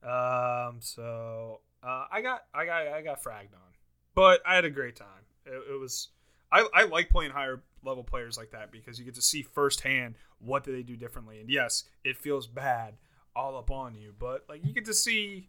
Um, 0.00 0.76
so 0.78 1.58
uh, 1.82 2.04
I 2.10 2.22
got 2.22 2.44
I 2.54 2.64
got 2.66 2.86
I 2.86 3.02
got 3.02 3.20
fragged 3.20 3.52
on, 3.52 3.72
but 4.14 4.42
I 4.46 4.54
had 4.54 4.64
a 4.64 4.70
great 4.70 4.94
time. 4.94 5.26
It, 5.44 5.72
it 5.72 5.80
was 5.80 6.10
I 6.52 6.68
I 6.72 6.84
like 6.84 7.10
playing 7.10 7.32
higher 7.32 7.64
level 7.82 8.04
players 8.04 8.36
like 8.36 8.52
that 8.52 8.70
because 8.70 9.00
you 9.00 9.04
get 9.04 9.16
to 9.16 9.22
see 9.22 9.42
firsthand 9.42 10.14
what 10.38 10.62
do 10.62 10.70
they 10.70 10.84
do 10.84 10.96
differently. 10.96 11.40
And 11.40 11.50
yes, 11.50 11.82
it 12.04 12.16
feels 12.16 12.46
bad 12.46 12.94
all 13.34 13.56
up 13.56 13.72
on 13.72 13.96
you, 13.96 14.14
but 14.16 14.44
like 14.48 14.64
you 14.64 14.72
get 14.72 14.84
to 14.84 14.94
see 14.94 15.48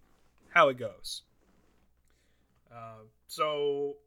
how 0.50 0.70
it 0.70 0.80
goes. 0.80 1.22
Uh, 2.74 3.04
so 3.28 3.98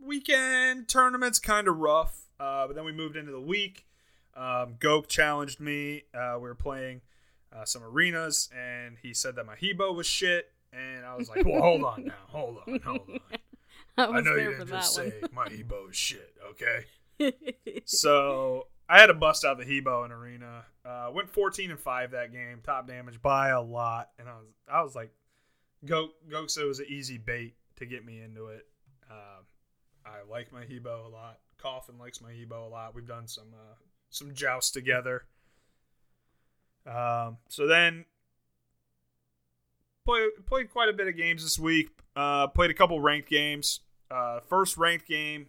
weekend 0.00 0.86
tournaments 0.86 1.40
kind 1.40 1.66
of 1.66 1.78
rough, 1.78 2.28
uh, 2.38 2.68
but 2.68 2.76
then 2.76 2.84
we 2.84 2.92
moved 2.92 3.16
into 3.16 3.32
the 3.32 3.40
week. 3.40 3.84
Um, 4.34 4.76
Goke 4.78 5.08
challenged 5.08 5.60
me. 5.60 6.04
Uh, 6.14 6.34
we 6.36 6.48
were 6.48 6.54
playing 6.54 7.02
uh, 7.54 7.64
some 7.64 7.82
arenas, 7.82 8.48
and 8.56 8.96
he 9.02 9.12
said 9.14 9.36
that 9.36 9.46
my 9.46 9.56
Hebo 9.56 9.94
was 9.94 10.06
shit. 10.06 10.50
And 10.72 11.04
I 11.04 11.16
was 11.16 11.28
like, 11.28 11.44
"Well, 11.44 11.60
hold 11.60 11.84
on 11.84 12.04
now, 12.06 12.14
hold 12.28 12.58
on, 12.66 12.80
hold 12.80 13.00
on. 13.10 13.18
I 13.98 14.04
I 14.06 14.20
know 14.22 14.34
you 14.36 14.50
didn't 14.52 14.68
just 14.68 14.98
one. 14.98 15.10
say 15.10 15.20
my 15.32 15.46
Hebo 15.48 15.90
is 15.90 15.96
shit, 15.96 16.34
okay?" 16.50 17.32
so 17.84 18.68
I 18.88 18.98
had 18.98 19.06
to 19.08 19.14
bust 19.14 19.44
out 19.44 19.58
the 19.58 19.64
Hebo 19.64 20.06
in 20.06 20.12
arena. 20.12 20.64
Uh, 20.84 21.10
went 21.12 21.28
14 21.28 21.70
and 21.70 21.78
five 21.78 22.12
that 22.12 22.32
game, 22.32 22.60
top 22.62 22.88
damage 22.88 23.20
by 23.20 23.50
a 23.50 23.60
lot, 23.60 24.10
and 24.18 24.28
I 24.28 24.32
was 24.32 24.46
I 24.66 24.82
was 24.82 24.94
like, 24.94 25.12
"Goke, 25.84 26.12
Goke 26.30 26.48
said 26.48 26.64
it 26.64 26.68
was 26.68 26.80
an 26.80 26.86
easy 26.88 27.18
bait 27.18 27.54
to 27.76 27.84
get 27.84 28.02
me 28.04 28.22
into 28.22 28.46
it." 28.46 28.66
Uh, 29.10 29.42
I 30.06 30.28
like 30.30 30.52
my 30.52 30.62
Hebo 30.64 31.06
a 31.06 31.08
lot. 31.08 31.38
Coffin 31.58 31.98
likes 31.98 32.22
my 32.22 32.30
Hebo 32.32 32.66
a 32.66 32.70
lot. 32.70 32.94
We've 32.94 33.06
done 33.06 33.28
some 33.28 33.48
uh, 33.52 33.74
some 34.12 34.34
jousts 34.34 34.70
together. 34.70 35.24
Um, 36.86 37.38
so 37.48 37.66
then 37.66 38.04
play, 40.04 40.28
played 40.46 40.70
quite 40.70 40.88
a 40.88 40.92
bit 40.92 41.08
of 41.08 41.16
games 41.16 41.42
this 41.42 41.58
week. 41.58 41.90
Uh, 42.14 42.46
played 42.48 42.70
a 42.70 42.74
couple 42.74 43.00
ranked 43.00 43.28
games. 43.28 43.80
Uh, 44.10 44.40
first 44.40 44.76
ranked 44.76 45.08
game 45.08 45.46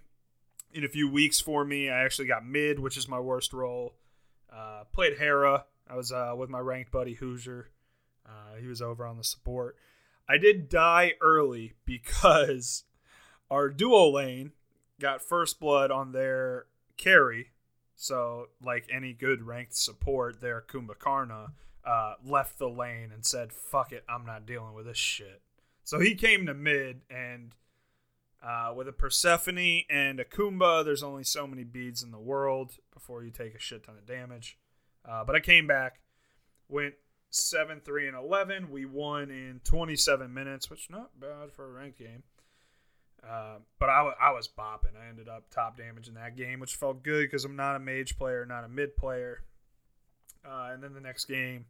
in 0.74 0.84
a 0.84 0.88
few 0.88 1.10
weeks 1.10 1.40
for 1.40 1.66
me. 1.66 1.90
I 1.90 2.04
actually 2.04 2.28
got 2.28 2.46
mid, 2.46 2.80
which 2.80 2.98
is 2.98 3.08
my 3.08 3.20
worst 3.20 3.54
role. 3.54 3.94
Uh, 4.52 4.84
played 4.92 5.18
Hera. 5.18 5.66
I 5.90 5.96
was 5.96 6.12
uh, 6.12 6.34
with 6.38 6.50
my 6.50 6.60
ranked 6.60 6.92
buddy 6.92 7.14
Hoosier. 7.16 7.70
Uh, 8.26 8.58
he 8.60 8.68
was 8.68 8.82
over 8.82 9.06
on 9.06 9.18
the 9.18 9.24
support. 9.24 9.76
I 10.28 10.38
did 10.38 10.70
die 10.70 11.14
early 11.22 11.74
because 11.86 12.86
our 13.52 13.70
duo 13.70 14.10
lane 14.10 14.52
got 15.00 15.22
first 15.22 15.60
blood 15.60 15.92
on 15.92 16.12
their 16.12 16.66
carry. 16.98 17.50
So, 18.04 18.50
like 18.62 18.86
any 18.92 19.14
good 19.14 19.44
ranked 19.44 19.76
support, 19.78 20.42
their 20.42 20.60
Kumbhakarna 20.62 21.52
uh, 21.86 22.16
left 22.26 22.60
the 22.60 22.68
lane 22.68 23.12
and 23.14 23.26
said, 23.26 23.54
"Fuck 23.54 23.94
it, 23.94 24.04
I'm 24.10 24.26
not 24.26 24.46
dealing 24.46 24.74
with 24.74 24.86
this 24.86 24.98
shit." 24.98 25.42
So 25.86 26.00
he 26.02 26.14
came 26.14 26.46
to 26.48 26.54
mid, 26.54 27.02
and 27.10 27.54
Uh, 28.42 28.74
with 28.76 28.90
a 28.90 28.92
Persephone 28.92 29.84
and 29.90 30.20
a 30.20 30.26
Kumba, 30.26 30.84
there's 30.84 31.02
only 31.02 31.24
so 31.24 31.48
many 31.48 31.64
beads 31.64 32.04
in 32.04 32.12
the 32.12 32.20
world 32.20 32.74
before 32.94 33.24
you 33.24 33.32
take 33.32 33.56
a 33.56 33.60
shit 33.60 33.84
ton 33.86 33.96
of 33.98 34.06
damage. 34.06 34.58
Uh, 35.06 35.24
but 35.24 35.34
I 35.34 35.40
came 35.40 35.66
back, 35.66 36.02
went 36.68 36.96
7 37.30 37.80
3 37.80 38.10
and 38.10 38.18
11. 38.18 38.70
We 38.70 38.84
won 38.84 39.32
in 39.32 39.62
27 39.64 40.34
minutes, 40.34 40.70
which 40.70 40.90
not 40.90 41.18
bad 41.18 41.54
for 41.54 41.66
a 41.66 41.72
ranked 41.72 42.00
game. 42.00 42.24
Uh, 43.28 43.58
but 43.80 43.90
I, 43.90 44.12
I 44.22 44.32
was 44.32 44.48
bopping. 44.48 44.96
I 45.02 45.10
ended 45.10 45.30
up 45.30 45.50
top 45.50 45.78
damage 45.78 46.08
in 46.08 46.16
that 46.16 46.36
game, 46.36 46.60
which 46.60 46.76
felt 46.76 47.04
good 47.04 47.24
because 47.24 47.46
I'm 47.46 47.56
not 47.56 47.76
a 47.76 47.80
mage 47.80 48.18
player, 48.18 48.46
not 48.46 48.64
a 48.64 48.68
mid 48.68 48.98
player. 48.98 49.44
Uh, 50.46 50.72
and 50.74 50.84
then 50.84 50.94
the 50.94 51.00
next 51.00 51.26
game, 51.26 51.66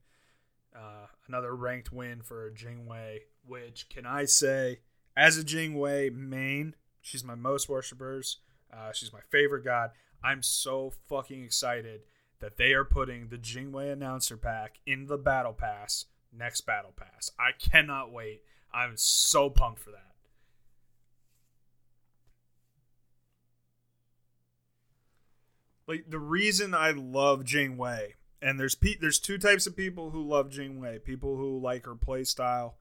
uh, 0.75 1.07
another 1.27 1.55
ranked 1.55 1.93
win 1.93 2.21
for 2.21 2.51
Jingwei, 2.51 3.19
which 3.45 3.87
can 3.89 4.05
I 4.05 4.25
say, 4.25 4.79
as 5.15 5.37
a 5.37 5.43
Jingwei 5.43 6.11
main, 6.11 6.75
she's 7.01 7.23
my 7.23 7.35
most 7.35 7.69
worshippers. 7.69 8.39
Uh, 8.71 8.91
she's 8.91 9.13
my 9.13 9.21
favorite 9.29 9.63
god. 9.63 9.91
I'm 10.23 10.41
so 10.41 10.91
fucking 11.07 11.43
excited 11.43 12.01
that 12.39 12.57
they 12.57 12.73
are 12.73 12.85
putting 12.85 13.27
the 13.27 13.37
Jingwei 13.37 13.91
announcer 13.93 14.37
pack 14.37 14.79
in 14.87 15.05
the 15.05 15.17
battle 15.17 15.53
pass 15.53 16.05
next 16.35 16.61
battle 16.61 16.93
pass. 16.95 17.31
I 17.39 17.51
cannot 17.57 18.11
wait. 18.11 18.41
I'm 18.73 18.93
so 18.95 19.49
pumped 19.49 19.79
for 19.79 19.91
that. 19.91 20.12
Like 25.87 26.05
the 26.09 26.19
reason 26.19 26.73
I 26.73 26.91
love 26.91 27.45
Wei, 27.53 28.15
and 28.41 28.59
there's 28.59 28.75
pe- 28.75 28.97
there's 28.99 29.19
two 29.19 29.37
types 29.37 29.67
of 29.67 29.75
people 29.75 30.11
who 30.11 30.23
love 30.23 30.57
Wei. 30.57 30.99
People 30.99 31.35
who 31.35 31.59
like 31.59 31.85
her 31.85 31.95
play 31.95 32.23
style 32.23 32.77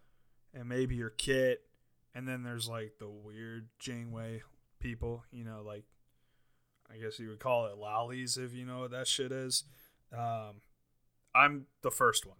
and 0.54 0.68
maybe 0.68 0.98
her 1.00 1.10
kit, 1.10 1.64
and 2.14 2.28
then 2.28 2.42
there's 2.42 2.68
like 2.68 2.94
the 2.98 3.08
weird 3.08 3.68
Wei 3.86 4.42
people, 4.78 5.24
you 5.32 5.44
know, 5.44 5.62
like 5.64 5.84
I 6.92 6.98
guess 6.98 7.18
you 7.18 7.28
would 7.28 7.40
call 7.40 7.66
it 7.66 7.78
lollies 7.78 8.36
if 8.36 8.54
you 8.54 8.64
know 8.64 8.80
what 8.80 8.90
that 8.90 9.08
shit 9.08 9.32
is. 9.32 9.64
Um, 10.16 10.60
I'm 11.34 11.66
the 11.82 11.90
first 11.90 12.26
one. 12.26 12.36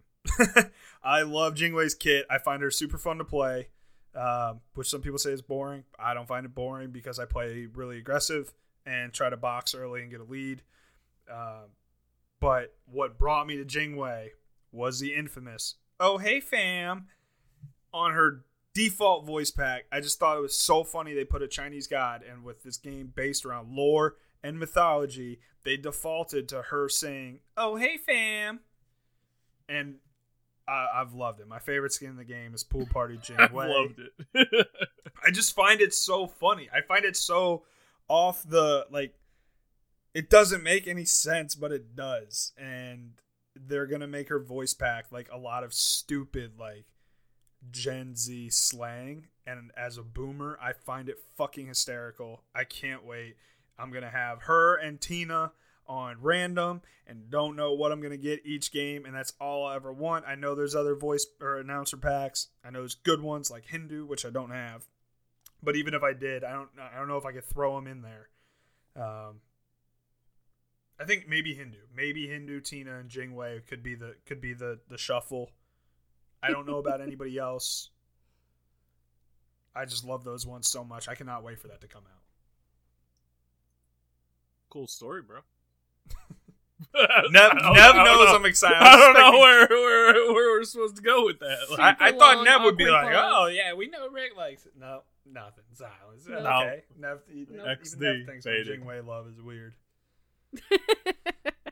I 1.03 1.23
love 1.23 1.55
Jingwei's 1.55 1.95
kit. 1.95 2.25
I 2.29 2.37
find 2.37 2.61
her 2.61 2.71
super 2.71 2.97
fun 2.97 3.17
to 3.17 3.25
play, 3.25 3.69
um, 4.15 4.61
which 4.75 4.89
some 4.89 5.01
people 5.01 5.17
say 5.17 5.31
is 5.31 5.41
boring. 5.41 5.83
I 5.99 6.13
don't 6.13 6.27
find 6.27 6.45
it 6.45 6.55
boring 6.55 6.91
because 6.91 7.19
I 7.19 7.25
play 7.25 7.67
really 7.73 7.97
aggressive 7.97 8.53
and 8.85 9.13
try 9.13 9.29
to 9.29 9.37
box 9.37 9.75
early 9.75 10.01
and 10.01 10.11
get 10.11 10.19
a 10.19 10.25
lead. 10.25 10.61
Um, 11.31 11.71
but 12.39 12.73
what 12.85 13.17
brought 13.17 13.47
me 13.47 13.57
to 13.57 13.65
Jingwei 13.65 14.29
was 14.71 14.99
the 14.99 15.15
infamous 15.15 15.75
"Oh 15.99 16.17
hey 16.17 16.39
fam" 16.39 17.07
on 17.93 18.13
her 18.13 18.43
default 18.73 19.25
voice 19.25 19.51
pack. 19.51 19.85
I 19.91 20.01
just 20.01 20.19
thought 20.19 20.37
it 20.37 20.41
was 20.41 20.57
so 20.57 20.83
funny 20.83 21.13
they 21.13 21.23
put 21.23 21.41
a 21.41 21.47
Chinese 21.47 21.87
god, 21.87 22.23
and 22.29 22.43
with 22.43 22.63
this 22.63 22.77
game 22.77 23.13
based 23.15 23.45
around 23.45 23.69
lore 23.69 24.15
and 24.43 24.59
mythology, 24.59 25.39
they 25.63 25.77
defaulted 25.77 26.49
to 26.49 26.63
her 26.63 26.89
saying 26.89 27.39
"Oh 27.55 27.77
hey 27.77 27.97
fam," 27.97 28.59
and 29.69 29.95
I, 30.67 30.87
I've 30.95 31.13
loved 31.13 31.39
it. 31.39 31.47
My 31.47 31.59
favorite 31.59 31.93
skin 31.93 32.09
in 32.09 32.17
the 32.17 32.23
game 32.23 32.53
is 32.53 32.63
Pool 32.63 32.87
Party 32.87 33.17
Jingwei. 33.23 33.39
I've 33.39 33.53
loved 33.53 33.99
it. 33.99 34.67
I 35.25 35.31
just 35.31 35.55
find 35.55 35.81
it 35.81 35.93
so 35.93 36.27
funny. 36.27 36.69
I 36.73 36.81
find 36.81 37.05
it 37.05 37.15
so 37.15 37.63
off 38.13 38.43
the 38.47 38.85
like 38.91 39.15
it 40.13 40.29
doesn't 40.29 40.61
make 40.61 40.87
any 40.87 41.03
sense, 41.03 41.55
but 41.55 41.71
it 41.71 41.95
does. 41.95 42.51
And 42.55 43.13
they're 43.55 43.87
gonna 43.87 44.07
make 44.07 44.29
her 44.29 44.39
voice 44.39 44.75
pack 44.75 45.11
like 45.11 45.29
a 45.31 45.37
lot 45.37 45.63
of 45.63 45.73
stupid 45.73 46.59
like 46.59 46.85
Gen 47.71 48.15
Z 48.15 48.51
slang. 48.51 49.27
And 49.47 49.71
as 49.75 49.97
a 49.97 50.03
boomer, 50.03 50.59
I 50.61 50.73
find 50.73 51.09
it 51.09 51.17
fucking 51.35 51.67
hysterical. 51.67 52.43
I 52.53 52.65
can't 52.65 53.03
wait. 53.03 53.35
I'm 53.79 53.91
gonna 53.91 54.11
have 54.11 54.43
her 54.43 54.75
and 54.75 55.01
Tina 55.01 55.51
on 55.87 56.17
random 56.21 56.81
and 57.07 57.31
don't 57.31 57.55
know 57.55 57.73
what 57.73 57.91
I'm 57.91 57.99
gonna 57.99 58.15
get 58.15 58.45
each 58.45 58.71
game, 58.71 59.05
and 59.05 59.15
that's 59.15 59.33
all 59.41 59.65
I 59.65 59.75
ever 59.75 59.91
want. 59.91 60.25
I 60.27 60.35
know 60.35 60.53
there's 60.53 60.75
other 60.75 60.95
voice 60.95 61.25
or 61.41 61.57
announcer 61.57 61.97
packs. 61.97 62.49
I 62.63 62.69
know 62.69 62.81
there's 62.81 62.93
good 62.93 63.21
ones 63.21 63.49
like 63.49 63.65
Hindu, 63.65 64.05
which 64.05 64.23
I 64.23 64.29
don't 64.29 64.51
have. 64.51 64.85
But 65.63 65.75
even 65.77 65.93
if 65.93 66.03
I 66.03 66.13
did, 66.13 66.43
I 66.43 66.51
don't 66.51 66.69
I 66.93 66.97
don't 66.97 67.07
know 67.07 67.17
if 67.17 67.25
I 67.25 67.31
could 67.31 67.45
throw 67.45 67.75
them 67.75 67.87
in 67.87 68.01
there. 68.01 68.29
Um, 68.95 69.39
I 70.99 71.05
think 71.05 71.27
maybe 71.27 71.53
Hindu, 71.53 71.77
maybe 71.95 72.27
Hindu, 72.27 72.61
Tina, 72.61 72.97
and 72.97 73.09
Jingwei 73.09 73.65
could 73.65 73.81
be 73.81 73.95
the 73.95 74.15
could 74.25 74.41
be 74.41 74.53
the 74.53 74.79
the 74.89 74.97
shuffle. 74.97 75.51
I 76.41 76.51
don't 76.51 76.67
know 76.67 76.77
about 76.77 77.01
anybody 77.01 77.37
else. 77.39 77.89
I 79.75 79.85
just 79.85 80.05
love 80.05 80.23
those 80.23 80.45
ones 80.45 80.67
so 80.67 80.83
much. 80.83 81.07
I 81.07 81.15
cannot 81.15 81.43
wait 81.43 81.59
for 81.59 81.67
that 81.69 81.81
to 81.81 81.87
come 81.87 82.03
out. 82.05 82.21
cool 84.69 84.87
story, 84.87 85.21
bro. 85.21 85.39
Nev, 86.95 87.31
Nev 87.31 87.53
I 87.55 87.91
don't 87.93 88.05
knows 88.05 88.27
know. 88.27 88.35
I'm 88.35 88.45
excited. 88.45 88.77
I 88.79 88.95
don't 88.97 89.13
know 89.13 89.39
where, 89.39 89.67
where 89.67 90.33
where 90.33 90.51
we're 90.59 90.63
supposed 90.63 90.95
to 90.97 91.01
go 91.01 91.25
with 91.25 91.39
that. 91.39 91.57
Like, 91.71 91.79
I, 91.99 92.09
I 92.09 92.11
thought 92.11 92.43
Nev 92.43 92.61
would 92.63 92.77
be 92.77 92.89
like, 92.89 93.13
pause. 93.13 93.31
"Oh 93.35 93.45
yeah, 93.47 93.73
we 93.73 93.87
know 93.87 94.09
Rick 94.09 94.35
likes 94.37 94.65
it." 94.65 94.73
No, 94.79 95.01
nothing. 95.25 95.63
Silence. 95.73 96.25
No. 96.27 96.35
Okay. 96.37 96.83
Nev, 96.97 97.19
even 97.33 97.55
XD, 97.57 97.99
Nev 97.99 98.25
thinks 98.27 98.45
faded. 98.45 98.81
Jingwei 98.81 99.05
love 99.05 99.27
is 99.27 99.41
weird. 99.41 99.75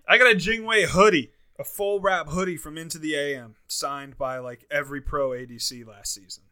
I 0.07 0.17
got 0.17 0.31
a 0.31 0.35
Jingwei 0.35 0.85
hoodie, 0.85 1.31
a 1.59 1.63
full 1.63 1.99
wrap 1.99 2.27
hoodie 2.29 2.57
from 2.57 2.77
Into 2.77 2.97
the 2.97 3.15
AM, 3.15 3.55
signed 3.67 4.17
by 4.17 4.39
like 4.39 4.65
every 4.71 5.01
pro 5.01 5.29
ADC 5.29 5.85
last 5.87 6.13
season. 6.13 6.43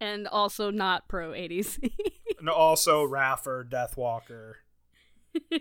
and 0.00 0.26
also 0.28 0.70
not 0.70 1.08
pro 1.08 1.30
ADC. 1.30 1.90
And 2.38 2.48
also 2.50 3.04
Raffer, 3.04 3.66
Deathwalker. 3.68 4.54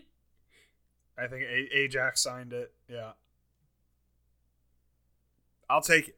I 1.17 1.28
think 1.28 1.43
a- 1.43 1.78
Ajax 1.78 2.21
signed 2.21 2.54
it. 2.54 2.73
Yeah. 2.89 3.12
I'll 5.69 5.82
take 5.82 6.10
it. 6.10 6.17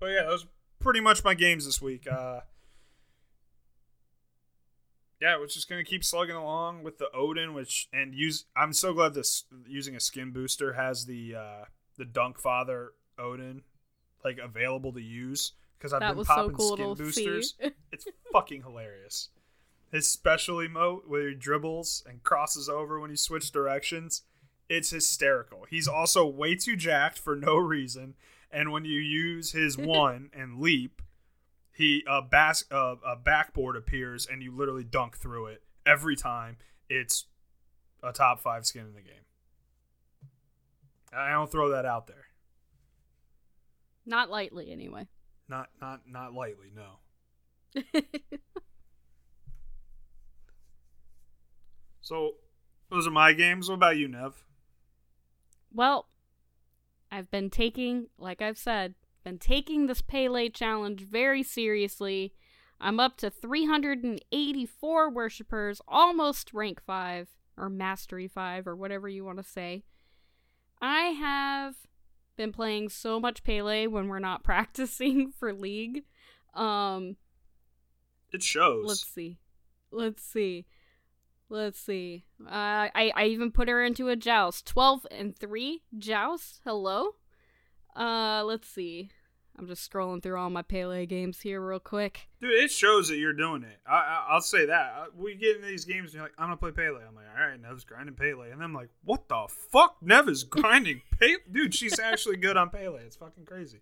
But 0.00 0.06
yeah, 0.06 0.22
those 0.24 0.44
are 0.44 0.48
pretty 0.78 1.00
much 1.00 1.24
my 1.24 1.34
games 1.34 1.66
this 1.66 1.82
week. 1.82 2.06
Uh 2.10 2.40
yeah, 5.20 5.36
we're 5.38 5.48
just 5.48 5.68
gonna 5.68 5.82
keep 5.84 6.04
slugging 6.04 6.36
along 6.36 6.84
with 6.84 6.98
the 6.98 7.10
Odin, 7.12 7.52
which 7.52 7.88
and 7.92 8.14
use. 8.14 8.44
I'm 8.56 8.72
so 8.72 8.94
glad 8.94 9.14
this 9.14 9.44
using 9.66 9.96
a 9.96 10.00
skin 10.00 10.30
booster 10.30 10.74
has 10.74 11.06
the 11.06 11.34
uh 11.34 11.64
the 11.96 12.04
Dunk 12.04 12.38
Father 12.38 12.92
Odin 13.18 13.62
like 14.24 14.38
available 14.38 14.92
to 14.92 15.02
use 15.02 15.52
because 15.76 15.92
I've 15.92 16.00
that 16.00 16.10
been 16.10 16.18
was 16.18 16.28
so 16.28 16.34
popping 16.34 16.54
cool 16.56 16.76
skin 16.76 16.94
boosters. 16.94 17.54
It's 17.92 18.06
fucking 18.32 18.62
hilarious. 18.62 19.30
His 19.90 20.08
special 20.08 20.56
emote 20.56 21.06
where 21.06 21.28
he 21.28 21.34
dribbles 21.34 22.02
and 22.06 22.22
crosses 22.22 22.68
over 22.68 23.00
when 23.00 23.10
he 23.10 23.16
switches 23.16 23.50
directions. 23.50 24.22
It's 24.68 24.90
hysterical. 24.90 25.64
He's 25.68 25.88
also 25.88 26.26
way 26.26 26.54
too 26.54 26.76
jacked 26.76 27.18
for 27.18 27.34
no 27.34 27.56
reason. 27.56 28.14
And 28.50 28.70
when 28.70 28.84
you 28.84 29.00
use 29.00 29.52
his 29.52 29.78
one 29.78 30.30
and 30.32 30.60
leap, 30.60 31.00
he 31.72 32.04
a 32.06 32.20
bas- 32.20 32.64
uh, 32.70 32.96
a 33.06 33.16
backboard 33.16 33.76
appears 33.76 34.26
and 34.26 34.42
you 34.42 34.54
literally 34.54 34.84
dunk 34.84 35.16
through 35.16 35.46
it 35.46 35.62
every 35.86 36.16
time. 36.16 36.56
It's 36.90 37.26
a 38.02 38.12
top 38.12 38.40
five 38.40 38.66
skin 38.66 38.86
in 38.86 38.94
the 38.94 39.00
game. 39.00 39.14
I 41.12 41.30
don't 41.30 41.50
throw 41.50 41.70
that 41.70 41.86
out 41.86 42.06
there. 42.06 42.26
Not 44.04 44.30
lightly, 44.30 44.70
anyway. 44.70 45.06
Not 45.48 45.68
not 45.80 46.00
not 46.06 46.34
lightly, 46.34 46.72
no. 46.74 47.82
So 52.08 52.36
those 52.90 53.06
are 53.06 53.10
my 53.10 53.34
games. 53.34 53.68
What 53.68 53.74
about 53.74 53.98
you, 53.98 54.08
Nev? 54.08 54.42
well, 55.70 56.08
I've 57.12 57.30
been 57.30 57.50
taking, 57.50 58.06
like 58.18 58.40
I've 58.40 58.56
said, 58.56 58.94
been 59.24 59.38
taking 59.38 59.86
this 59.86 60.00
Pele 60.00 60.48
challenge 60.48 61.02
very 61.02 61.42
seriously. 61.42 62.32
I'm 62.80 62.98
up 62.98 63.18
to 63.18 63.28
384 63.28 65.10
worshippers, 65.10 65.82
almost 65.86 66.54
rank 66.54 66.80
5 66.82 67.28
or 67.58 67.68
mastery 67.68 68.26
5 68.26 68.66
or 68.66 68.74
whatever 68.74 69.06
you 69.06 69.26
want 69.26 69.36
to 69.36 69.44
say. 69.44 69.84
I 70.80 71.08
have 71.08 71.74
been 72.38 72.52
playing 72.52 72.88
so 72.88 73.20
much 73.20 73.44
Pele 73.44 73.86
when 73.86 74.08
we're 74.08 74.18
not 74.18 74.44
practicing 74.50 75.30
for 75.30 75.52
league. 75.52 76.04
Um 76.54 77.18
It 78.32 78.42
shows. 78.42 78.86
Let's 78.86 79.06
see. 79.06 79.36
Let's 79.90 80.22
see. 80.22 80.64
Let's 81.50 81.80
see. 81.80 82.24
Uh, 82.44 82.88
I 82.94 83.12
I 83.16 83.24
even 83.26 83.50
put 83.52 83.68
her 83.68 83.82
into 83.84 84.08
a 84.08 84.16
joust. 84.16 84.66
Twelve 84.66 85.06
and 85.10 85.36
three 85.36 85.82
joust. 85.96 86.60
Hello. 86.64 87.10
Uh, 87.96 88.42
let's 88.44 88.68
see. 88.68 89.10
I'm 89.58 89.66
just 89.66 89.90
scrolling 89.90 90.22
through 90.22 90.38
all 90.38 90.50
my 90.50 90.62
Pele 90.62 91.04
games 91.06 91.40
here 91.40 91.60
real 91.60 91.80
quick. 91.80 92.28
Dude, 92.40 92.52
it 92.52 92.70
shows 92.70 93.08
that 93.08 93.16
you're 93.16 93.32
doing 93.32 93.64
it. 93.64 93.80
I, 93.84 93.96
I, 93.96 94.26
I'll 94.30 94.40
say 94.40 94.66
that. 94.66 94.94
Uh, 94.96 95.06
We 95.16 95.34
get 95.34 95.56
into 95.56 95.66
these 95.66 95.84
games 95.84 96.10
and 96.10 96.14
you're 96.14 96.22
like, 96.22 96.32
I'm 96.38 96.46
going 96.46 96.58
to 96.58 96.60
play 96.60 96.70
Pele. 96.70 97.00
I'm 97.04 97.16
like, 97.16 97.24
all 97.36 97.44
right, 97.44 97.60
Nev's 97.60 97.82
grinding 97.82 98.14
Pele. 98.14 98.52
And 98.52 98.62
I'm 98.62 98.72
like, 98.72 98.90
what 99.02 99.28
the 99.28 99.48
fuck? 99.72 99.96
Nev 100.00 100.28
is 100.28 100.44
grinding 100.48 101.02
Pele? 101.18 101.38
Dude, 101.50 101.74
she's 101.74 101.98
actually 101.98 102.36
good 102.36 102.56
on 102.56 102.70
Pele. 102.70 103.00
It's 103.04 103.16
fucking 103.16 103.46
crazy. 103.46 103.80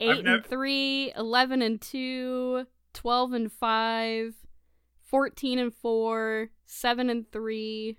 Eight 0.00 0.24
nev- 0.24 0.34
and 0.38 0.46
three, 0.46 1.12
11 1.16 1.62
and 1.62 1.80
two, 1.80 2.66
12 2.94 3.32
and 3.34 3.52
5, 3.52 4.34
14 5.10 5.58
and 5.58 5.74
4, 5.74 6.50
7 6.64 7.10
and 7.10 7.30
3, 7.32 7.98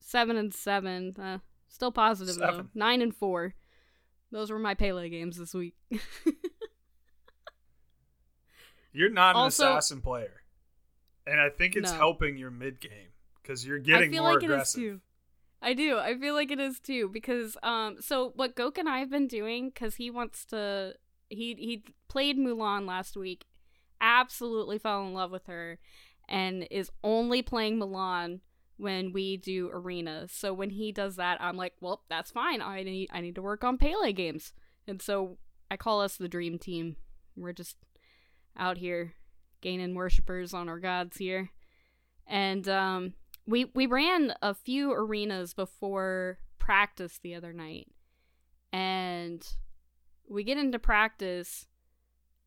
7 0.00 0.36
and 0.36 0.52
7. 0.54 1.16
Uh, 1.18 1.38
still 1.68 1.90
positive 1.92 2.36
though. 2.36 2.66
9 2.74 3.02
and 3.02 3.14
4. 3.16 3.54
Those 4.30 4.50
were 4.50 4.58
my 4.58 4.74
Pele 4.74 5.08
games 5.08 5.38
this 5.38 5.54
week. 5.54 5.74
You're 8.92 9.10
not 9.10 9.30
an 9.36 9.42
Also- 9.42 9.70
assassin 9.72 10.00
player, 10.00 10.42
and 11.26 11.40
I 11.40 11.50
think 11.50 11.76
it's 11.76 11.90
No. 11.92 11.98
helping 11.98 12.36
your 12.38 12.50
mid 12.50 12.80
game 12.80 13.10
because 13.42 13.66
you're 13.66 13.78
getting 13.78 14.10
I 14.10 14.12
feel 14.12 14.22
more 14.22 14.34
like 14.34 14.42
aggressive. 14.42 14.82
it 14.82 14.86
is 14.86 14.92
too. 14.92 15.00
I 15.62 15.72
do. 15.74 15.98
I 15.98 16.18
feel 16.18 16.34
like 16.34 16.50
it 16.50 16.60
is 16.60 16.80
too 16.80 17.08
because 17.08 17.56
um 17.62 17.96
so 18.00 18.30
what 18.36 18.54
Gok 18.56 18.78
and 18.78 18.88
I 18.88 18.98
have 19.00 19.10
been 19.10 19.26
doing 19.26 19.70
cuz 19.70 19.96
he 19.96 20.10
wants 20.10 20.44
to 20.46 20.94
he 21.28 21.54
he 21.54 21.84
played 22.08 22.38
Mulan 22.38 22.86
last 22.86 23.16
week. 23.16 23.44
Absolutely 24.00 24.78
fell 24.78 25.06
in 25.06 25.14
love 25.14 25.30
with 25.30 25.46
her 25.46 25.78
and 26.28 26.66
is 26.70 26.90
only 27.02 27.42
playing 27.42 27.78
Mulan 27.78 28.40
when 28.76 29.12
we 29.12 29.36
do 29.36 29.70
arenas. 29.72 30.32
So 30.32 30.52
when 30.52 30.70
he 30.70 30.92
does 30.92 31.16
that, 31.16 31.40
I'm 31.40 31.56
like, 31.56 31.74
"Well, 31.80 32.02
that's 32.08 32.30
fine. 32.30 32.60
I 32.60 32.82
need 32.82 33.10
I 33.12 33.20
need 33.20 33.34
to 33.36 33.42
work 33.42 33.64
on 33.64 33.78
Pele 33.78 34.12
games." 34.12 34.52
And 34.86 35.00
so 35.00 35.38
I 35.70 35.76
call 35.76 36.00
us 36.00 36.16
the 36.16 36.28
dream 36.28 36.58
team. 36.58 36.96
We're 37.36 37.52
just 37.52 37.76
out 38.56 38.78
here 38.78 39.14
gaining 39.60 39.94
worshippers 39.94 40.54
on 40.54 40.68
our 40.68 40.78
gods 40.78 41.16
here. 41.16 41.50
And 42.26 42.68
um 42.68 43.14
we 43.46 43.66
we 43.74 43.86
ran 43.86 44.34
a 44.42 44.54
few 44.54 44.92
arenas 44.92 45.54
before 45.54 46.38
practice 46.58 47.18
the 47.22 47.34
other 47.34 47.52
night. 47.52 47.88
And 48.72 49.46
we 50.28 50.44
get 50.44 50.58
into 50.58 50.78
practice 50.78 51.66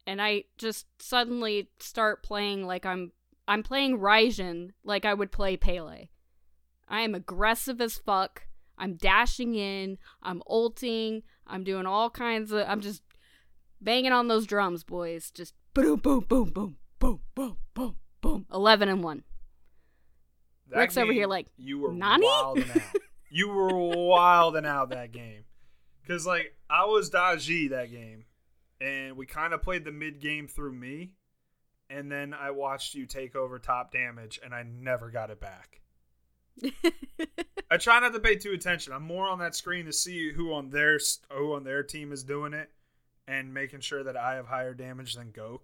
and 0.09 0.19
I 0.19 0.45
just 0.57 0.87
suddenly 0.99 1.69
start 1.79 2.23
playing 2.23 2.65
like 2.65 2.83
I'm 2.83 3.11
I'm 3.47 3.61
playing 3.61 3.99
Raijin 3.99 4.71
like 4.83 5.05
I 5.05 5.13
would 5.13 5.31
play 5.31 5.55
Pele. 5.55 6.09
I 6.87 7.01
am 7.01 7.13
aggressive 7.13 7.79
as 7.79 7.97
fuck. 7.97 8.47
I'm 8.75 8.95
dashing 8.95 9.53
in, 9.53 9.99
I'm 10.23 10.41
ulting, 10.49 11.21
I'm 11.45 11.63
doing 11.63 11.85
all 11.85 12.09
kinds 12.09 12.51
of 12.51 12.67
I'm 12.67 12.81
just 12.81 13.03
banging 13.79 14.11
on 14.11 14.27
those 14.27 14.47
drums, 14.47 14.83
boys. 14.83 15.29
Just 15.29 15.53
boom 15.75 15.99
boom 15.99 16.25
boom 16.27 16.49
boom 16.49 16.79
boom 16.97 17.19
boom 17.35 17.57
boom 17.75 17.95
boom. 18.19 18.45
11 18.51 18.89
and 18.89 19.03
1. 19.03 19.23
That 20.71 20.79
Rick's 20.79 20.97
over 20.97 21.13
here 21.13 21.27
like, 21.27 21.45
you 21.55 21.77
were 21.77 21.93
"Nani?" 21.93 22.25
wilding 22.25 22.71
out. 22.71 22.81
You 23.29 23.49
were 23.49 23.77
wilding 24.07 24.65
out 24.65 24.89
that 24.89 25.11
game, 25.11 25.43
because 26.01 26.25
like 26.25 26.55
I 26.67 26.85
was 26.85 27.11
Daji 27.11 27.69
that 27.69 27.91
game, 27.91 28.25
and 28.81 29.15
we 29.17 29.25
kind 29.25 29.53
of 29.53 29.61
played 29.61 29.83
the 29.85 29.91
mid 29.91 30.19
game 30.19 30.47
through 30.47 30.73
me, 30.73 31.11
and 31.89 32.11
then 32.11 32.33
I 32.33 32.51
watched 32.51 32.95
you 32.95 33.05
take 33.05 33.35
over 33.35 33.59
top 33.59 33.91
damage, 33.91 34.39
and 34.43 34.53
I 34.53 34.63
never 34.63 35.09
got 35.09 35.29
it 35.29 35.39
back. 35.39 35.81
I 37.71 37.77
try 37.77 37.99
not 37.99 38.13
to 38.13 38.19
pay 38.19 38.35
too 38.35 38.51
attention. 38.51 38.93
I'm 38.93 39.03
more 39.03 39.27
on 39.27 39.39
that 39.39 39.55
screen 39.55 39.85
to 39.85 39.93
see 39.93 40.31
who 40.31 40.53
on 40.53 40.69
their 40.69 40.99
who 41.31 41.53
on 41.53 41.63
their 41.63 41.83
team 41.83 42.11
is 42.11 42.23
doing 42.23 42.53
it, 42.53 42.69
and 43.27 43.53
making 43.53 43.81
sure 43.81 44.03
that 44.03 44.17
I 44.17 44.35
have 44.35 44.47
higher 44.47 44.73
damage 44.73 45.15
than 45.15 45.31
Gok. 45.31 45.61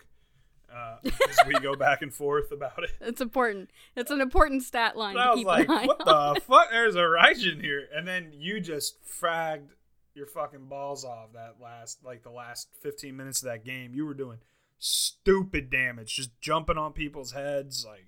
Uh, 0.74 0.98
as 1.30 1.38
we 1.48 1.54
go 1.60 1.76
back 1.76 2.02
and 2.02 2.12
forth 2.14 2.52
about 2.52 2.84
it. 2.84 2.90
It's 3.00 3.22
important. 3.22 3.70
It's 3.96 4.10
an 4.12 4.20
important 4.20 4.64
stat 4.64 4.98
line 4.98 5.16
I 5.16 5.26
to 5.26 5.30
was 5.30 5.38
keep 5.40 5.48
like, 5.48 5.68
what 5.70 6.08
on. 6.08 6.34
the 6.34 6.42
fuck? 6.42 6.70
There's 6.72 6.96
a 6.96 7.02
Raijin 7.04 7.62
here. 7.62 7.88
And 7.96 8.08
then 8.08 8.32
you 8.34 8.60
just 8.60 8.98
fragged 9.06 9.70
your 10.16 10.26
fucking 10.26 10.68
balls 10.68 11.04
off 11.04 11.34
that 11.34 11.56
last, 11.62 12.04
like 12.04 12.24
the 12.24 12.32
last 12.32 12.70
15 12.82 13.16
minutes 13.16 13.44
of 13.44 13.50
that 13.50 13.66
game. 13.66 13.94
You 13.94 14.06
were 14.06 14.14
doing 14.14 14.40
stupid 14.80 15.70
damage, 15.70 16.16
just 16.16 16.40
jumping 16.42 16.78
on 16.78 16.94
people's 16.94 17.34
heads. 17.34 17.86
Like, 17.88 18.08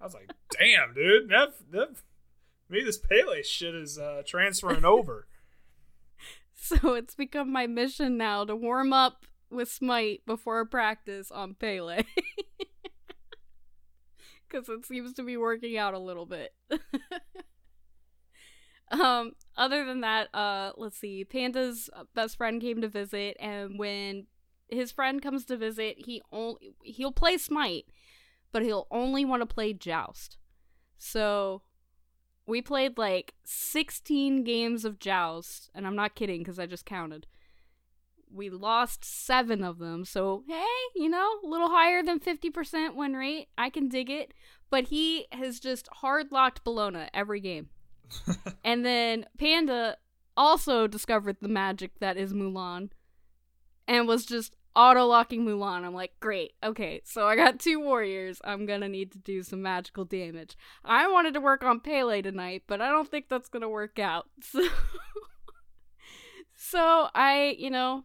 I 0.00 0.04
was 0.04 0.14
like, 0.14 0.30
damn, 0.58 0.94
dude. 0.94 1.28
That, 1.28 1.54
that, 1.72 1.88
maybe 2.68 2.84
this 2.84 2.98
Pele 2.98 3.42
shit 3.42 3.74
is 3.74 3.98
uh, 3.98 4.22
transferring 4.26 4.84
over. 4.84 5.26
So 6.62 6.92
it's 6.92 7.14
become 7.14 7.50
my 7.50 7.66
mission 7.66 8.18
now 8.18 8.44
to 8.44 8.54
warm 8.54 8.92
up 8.92 9.24
with 9.50 9.72
Smite 9.72 10.20
before 10.26 10.66
practice 10.66 11.30
on 11.30 11.54
Pele. 11.54 12.04
Because 14.46 14.68
it 14.68 14.84
seems 14.84 15.14
to 15.14 15.22
be 15.22 15.36
working 15.36 15.78
out 15.78 15.94
a 15.94 15.98
little 15.98 16.26
bit. 16.26 16.52
Um, 18.90 19.32
other 19.56 19.84
than 19.84 20.00
that, 20.00 20.34
uh, 20.34 20.72
let's 20.76 20.98
see. 20.98 21.24
Panda's 21.24 21.88
best 22.14 22.36
friend 22.36 22.60
came 22.60 22.80
to 22.80 22.88
visit, 22.88 23.36
and 23.38 23.78
when 23.78 24.26
his 24.68 24.90
friend 24.90 25.22
comes 25.22 25.44
to 25.46 25.56
visit, 25.56 25.96
he 26.06 26.22
only 26.32 26.74
he'll 26.82 27.12
play 27.12 27.38
Smite, 27.38 27.86
but 28.52 28.62
he'll 28.62 28.86
only 28.90 29.24
want 29.24 29.42
to 29.42 29.46
play 29.46 29.72
Joust. 29.72 30.38
So 30.98 31.62
we 32.46 32.60
played 32.60 32.98
like 32.98 33.34
16 33.44 34.44
games 34.44 34.84
of 34.84 34.98
Joust, 34.98 35.70
and 35.74 35.86
I'm 35.86 35.96
not 35.96 36.14
kidding 36.14 36.40
because 36.40 36.58
I 36.58 36.66
just 36.66 36.84
counted. 36.84 37.26
We 38.32 38.48
lost 38.50 39.04
seven 39.04 39.64
of 39.64 39.78
them, 39.78 40.04
so 40.04 40.44
hey, 40.48 40.64
you 40.96 41.08
know, 41.08 41.38
a 41.44 41.46
little 41.46 41.70
higher 41.70 42.02
than 42.02 42.20
50% 42.20 42.94
win 42.94 43.14
rate. 43.14 43.48
I 43.58 43.70
can 43.70 43.88
dig 43.88 44.10
it. 44.10 44.34
But 44.70 44.84
he 44.84 45.26
has 45.32 45.58
just 45.58 45.88
hard 45.94 46.30
locked 46.30 46.64
Bellona 46.64 47.08
every 47.12 47.40
game. 47.40 47.70
and 48.64 48.84
then 48.84 49.26
Panda 49.38 49.96
also 50.36 50.86
discovered 50.86 51.36
the 51.40 51.48
magic 51.48 51.98
that 52.00 52.16
is 52.16 52.32
Mulan 52.32 52.90
and 53.86 54.06
was 54.06 54.24
just 54.24 54.56
auto 54.74 55.06
locking 55.06 55.44
Mulan. 55.44 55.84
I'm 55.84 55.94
like, 55.94 56.12
great, 56.20 56.52
okay, 56.62 57.02
so 57.04 57.26
I 57.26 57.36
got 57.36 57.58
two 57.58 57.80
warriors. 57.80 58.40
I'm 58.44 58.66
gonna 58.66 58.88
need 58.88 59.12
to 59.12 59.18
do 59.18 59.42
some 59.42 59.62
magical 59.62 60.04
damage. 60.04 60.56
I 60.84 61.10
wanted 61.10 61.34
to 61.34 61.40
work 61.40 61.64
on 61.64 61.80
Pele 61.80 62.22
tonight, 62.22 62.62
but 62.66 62.80
I 62.80 62.88
don't 62.88 63.08
think 63.08 63.28
that's 63.28 63.48
gonna 63.48 63.68
work 63.68 63.98
out. 63.98 64.28
So, 64.42 64.68
so 66.56 67.08
I, 67.14 67.56
you 67.58 67.70
know, 67.70 68.04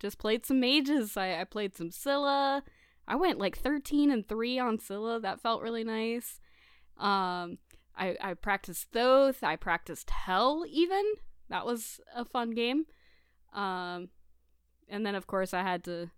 just 0.00 0.18
played 0.18 0.44
some 0.44 0.58
mages. 0.58 1.16
I, 1.16 1.40
I 1.40 1.44
played 1.44 1.76
some 1.76 1.90
Scylla. 1.90 2.64
I 3.06 3.16
went 3.16 3.38
like 3.38 3.56
13 3.56 4.10
and 4.10 4.28
3 4.28 4.58
on 4.58 4.78
Scylla. 4.78 5.20
That 5.20 5.40
felt 5.40 5.62
really 5.62 5.84
nice. 5.84 6.40
Um, 6.98 7.58
I, 8.00 8.16
I 8.20 8.34
practiced 8.34 8.90
Thoth. 8.92 9.44
I 9.44 9.54
practiced 9.56 10.08
Hel 10.10 10.64
even. 10.68 11.04
That 11.50 11.66
was 11.66 12.00
a 12.16 12.24
fun 12.24 12.50
game. 12.52 12.86
Um, 13.52 14.08
and 14.88 15.04
then 15.04 15.14
of 15.14 15.26
course 15.26 15.52
I 15.54 15.62
had 15.62 15.84
to 15.84 16.10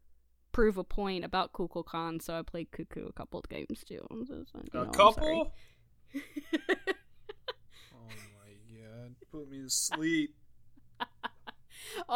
prove 0.52 0.76
a 0.78 0.84
point 0.84 1.24
about 1.24 1.52
Kukulkan, 1.52 2.22
so 2.22 2.38
I 2.38 2.42
played 2.42 2.70
Cuckoo 2.70 3.06
a 3.08 3.12
couple 3.12 3.40
of 3.40 3.48
games 3.48 3.82
too. 3.84 4.06
I'm 4.10 4.24
so- 4.26 4.44
so- 4.52 4.60
you 4.72 4.80
A 4.80 4.84
know, 4.84 4.88
I'm 4.88 4.92
couple? 4.92 5.52
Oh 7.94 8.08
my 8.08 8.78
god. 8.78 9.14
Put 9.30 9.50
me 9.50 9.62
to 9.62 9.70
sleep. 9.70 10.34
oh, 11.00 11.06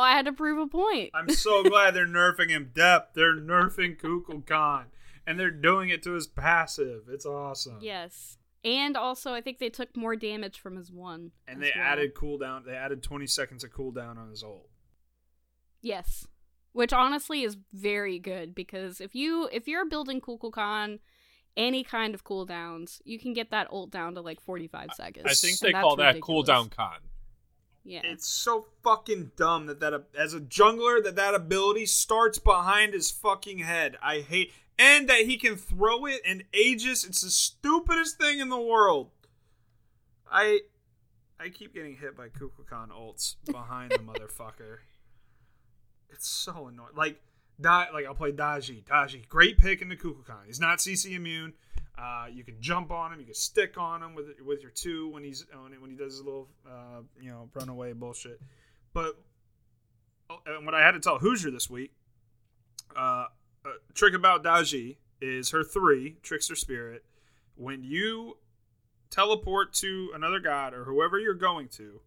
I 0.00 0.12
had 0.12 0.26
to 0.26 0.32
prove 0.32 0.58
a 0.58 0.66
point. 0.66 1.10
I'm 1.14 1.30
so 1.30 1.62
glad 1.68 1.94
they're 1.94 2.06
nerfing 2.06 2.50
him 2.50 2.70
depth. 2.74 3.14
They're 3.14 3.34
nerfing 3.36 3.98
Kukulkan. 3.98 4.84
And 5.26 5.40
they're 5.40 5.50
doing 5.50 5.88
it 5.88 6.02
to 6.04 6.12
his 6.12 6.26
passive. 6.28 7.04
It's 7.08 7.26
awesome. 7.26 7.78
yes. 7.80 8.35
And 8.64 8.96
also, 8.96 9.32
I 9.32 9.40
think 9.40 9.58
they 9.58 9.68
took 9.68 9.96
more 9.96 10.16
damage 10.16 10.58
from 10.58 10.76
his 10.76 10.90
one. 10.90 11.30
And 11.46 11.62
they 11.62 11.72
well. 11.74 11.84
added 11.84 12.14
cooldown. 12.14 12.64
They 12.64 12.74
added 12.74 13.02
20 13.02 13.26
seconds 13.26 13.62
of 13.62 13.72
cooldown 13.72 14.16
on 14.18 14.30
his 14.30 14.42
ult. 14.42 14.68
Yes. 15.82 16.26
Which 16.72 16.92
honestly 16.92 17.42
is 17.42 17.56
very 17.72 18.18
good 18.18 18.54
because 18.54 19.00
if 19.00 19.14
you 19.14 19.48
if 19.52 19.66
you're 19.66 19.86
building 19.86 20.20
Kukulkan 20.20 20.98
any 21.56 21.82
kind 21.82 22.14
of 22.14 22.24
cooldowns, 22.24 23.00
you 23.04 23.18
can 23.18 23.32
get 23.32 23.50
that 23.50 23.68
ult 23.70 23.90
down 23.90 24.14
to 24.14 24.20
like 24.20 24.40
45 24.40 24.90
seconds. 24.94 25.26
I 25.26 25.32
think 25.34 25.58
they 25.60 25.72
call 25.72 25.96
that 25.96 26.16
ridiculous. 26.16 26.48
cooldown 26.48 26.70
con. 26.70 26.98
Yeah. 27.86 28.00
It's 28.02 28.26
so 28.26 28.66
fucking 28.82 29.30
dumb 29.36 29.66
that 29.66 29.78
that 29.78 29.94
as 30.18 30.34
a 30.34 30.40
jungler 30.40 31.02
that 31.04 31.14
that 31.14 31.34
ability 31.34 31.86
starts 31.86 32.38
behind 32.38 32.94
his 32.94 33.12
fucking 33.12 33.60
head. 33.60 33.96
I 34.02 34.20
hate 34.20 34.52
and 34.76 35.08
that 35.08 35.20
he 35.20 35.36
can 35.36 35.54
throw 35.56 36.04
it 36.06 36.20
and 36.26 36.42
Aegis. 36.52 37.04
It's 37.04 37.22
the 37.22 37.30
stupidest 37.30 38.18
thing 38.18 38.40
in 38.40 38.48
the 38.48 38.60
world. 38.60 39.10
I 40.30 40.62
I 41.38 41.48
keep 41.48 41.74
getting 41.74 41.96
hit 41.96 42.16
by 42.16 42.28
Kukulkan 42.28 42.88
ults 42.90 43.36
behind 43.44 43.92
the 43.92 43.98
motherfucker. 43.98 44.78
It's 46.10 46.28
so 46.28 46.66
annoying. 46.66 46.90
Like 46.96 47.20
Like 47.60 48.06
I'll 48.06 48.14
play 48.14 48.32
Daji. 48.32 48.84
Daji, 48.84 49.28
great 49.28 49.58
pick 49.58 49.82
in 49.82 49.88
the 49.88 49.96
Kukulkan. 49.96 50.46
He's 50.46 50.60
not 50.60 50.78
CC 50.78 51.14
immune. 51.14 51.54
Uh, 51.98 52.26
you 52.30 52.44
can 52.44 52.60
jump 52.60 52.90
on 52.90 53.12
him. 53.12 53.20
You 53.20 53.24
can 53.26 53.34
stick 53.34 53.78
on 53.78 54.02
him 54.02 54.14
with 54.14 54.26
with 54.44 54.60
your 54.60 54.70
two 54.70 55.08
when 55.08 55.24
he's 55.24 55.46
when 55.80 55.90
he- 55.90 55.96
does 55.96 56.12
his 56.14 56.22
little 56.22 56.48
uh, 56.68 57.00
you 57.20 57.30
know 57.30 57.48
runaway 57.54 57.92
bullshit. 57.94 58.40
But 58.92 59.18
oh, 60.28 60.38
and 60.46 60.66
what 60.66 60.74
I 60.74 60.84
had 60.84 60.92
to 60.92 61.00
tell 61.00 61.18
Hoosier 61.18 61.50
this 61.50 61.70
week, 61.70 61.92
uh, 62.94 63.26
a 63.64 63.70
trick 63.94 64.14
about 64.14 64.44
Daji 64.44 64.96
is 65.20 65.50
her 65.50 65.64
three 65.64 66.18
Trickster 66.22 66.54
Spirit. 66.54 67.04
When 67.54 67.82
you 67.82 68.36
teleport 69.08 69.72
to 69.74 70.10
another 70.14 70.40
god 70.40 70.74
or 70.74 70.84
whoever 70.84 71.18
you're 71.18 71.32
going 71.34 71.68
to, 71.68 72.00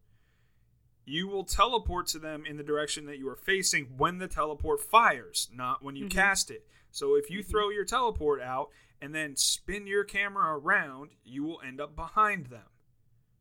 you 1.10 1.28
will 1.28 1.44
teleport 1.44 2.08
to 2.08 2.20
them 2.20 2.46
in 2.46 2.58
the 2.58 2.64
direction 2.64 3.06
that 3.08 3.18
you 3.18 3.28
are 3.28 3.36
facing 3.36 3.86
when 3.98 4.20
the 4.20 4.28
teleport 4.28 4.80
fires, 4.80 5.50
not 5.54 5.84
when 5.84 5.96
you 5.96 6.06
Mhm. 6.06 6.12
cast 6.12 6.52
it. 6.52 6.68
So 6.92 7.16
if 7.16 7.30
you 7.30 7.42
throw 7.44 7.70
your 7.70 7.86
teleport 7.86 8.42
out 8.42 8.70
and 9.02 9.14
then 9.14 9.36
spin 9.36 9.88
your 9.88 10.04
camera 10.04 10.58
around, 10.58 11.12
you 11.24 11.44
will 11.44 11.62
end 11.62 11.82
up 11.82 11.96
behind 11.96 12.48
them. 12.48 12.68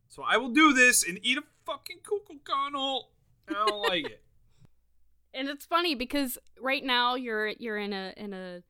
So 0.08 0.22
I 0.22 0.36
will 0.38 0.48
do 0.48 0.72
this 0.72 1.06
and 1.06 1.18
eat 1.22 1.36
a 1.38 1.44
fucking 1.66 1.98
Kukulkan 2.00 3.04
I 3.48 3.52
don't 3.52 3.82
like 3.88 4.06
it. 4.06 4.24
And 5.34 5.48
it's 5.48 5.66
funny 5.66 5.94
because 5.94 6.38
right 6.58 6.82
now 6.82 7.14
you're 7.14 7.48
you're 7.48 7.76
in 7.78 7.92
a 7.92 8.14
in 8.16 8.32
a 8.32 8.62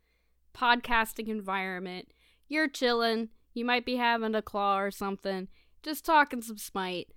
podcasting 0.55 1.29
environment. 1.29 2.13
You're 2.49 2.69
chilling. 2.69 3.31
You 3.55 3.65
might 3.65 3.85
be 3.85 3.97
having 3.97 4.35
a 4.35 4.43
claw 4.43 4.79
or 4.81 4.91
something, 4.91 5.49
just 5.83 6.05
talking 6.05 6.43
some 6.43 6.59
smite. 6.59 7.09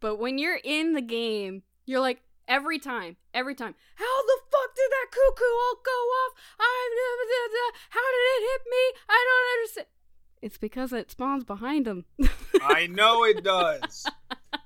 But 0.00 0.16
when 0.16 0.38
you're 0.38 0.60
in 0.62 0.92
the 0.94 1.02
game, 1.02 1.62
you're 1.86 2.00
like 2.00 2.22
every 2.46 2.78
time, 2.78 3.16
every 3.34 3.54
time. 3.54 3.74
How 3.96 4.22
the 4.22 4.38
fuck 4.50 4.74
did 4.74 4.90
that 4.90 5.10
cuckoo 5.10 5.44
all 5.44 5.82
go 5.84 5.90
off? 5.90 6.32
I 6.58 6.90
never 6.94 7.18
how 7.90 8.00
did 8.00 8.24
it 8.28 8.50
hit 8.50 8.60
me? 8.70 9.00
I 9.08 9.26
don't 9.28 9.60
understand. 9.60 9.86
It's 10.40 10.58
because 10.58 10.92
it 10.92 11.10
spawns 11.10 11.44
behind 11.44 11.86
him. 11.86 12.04
I 12.62 12.86
know 12.86 13.24
it 13.24 13.42
does. 13.44 14.06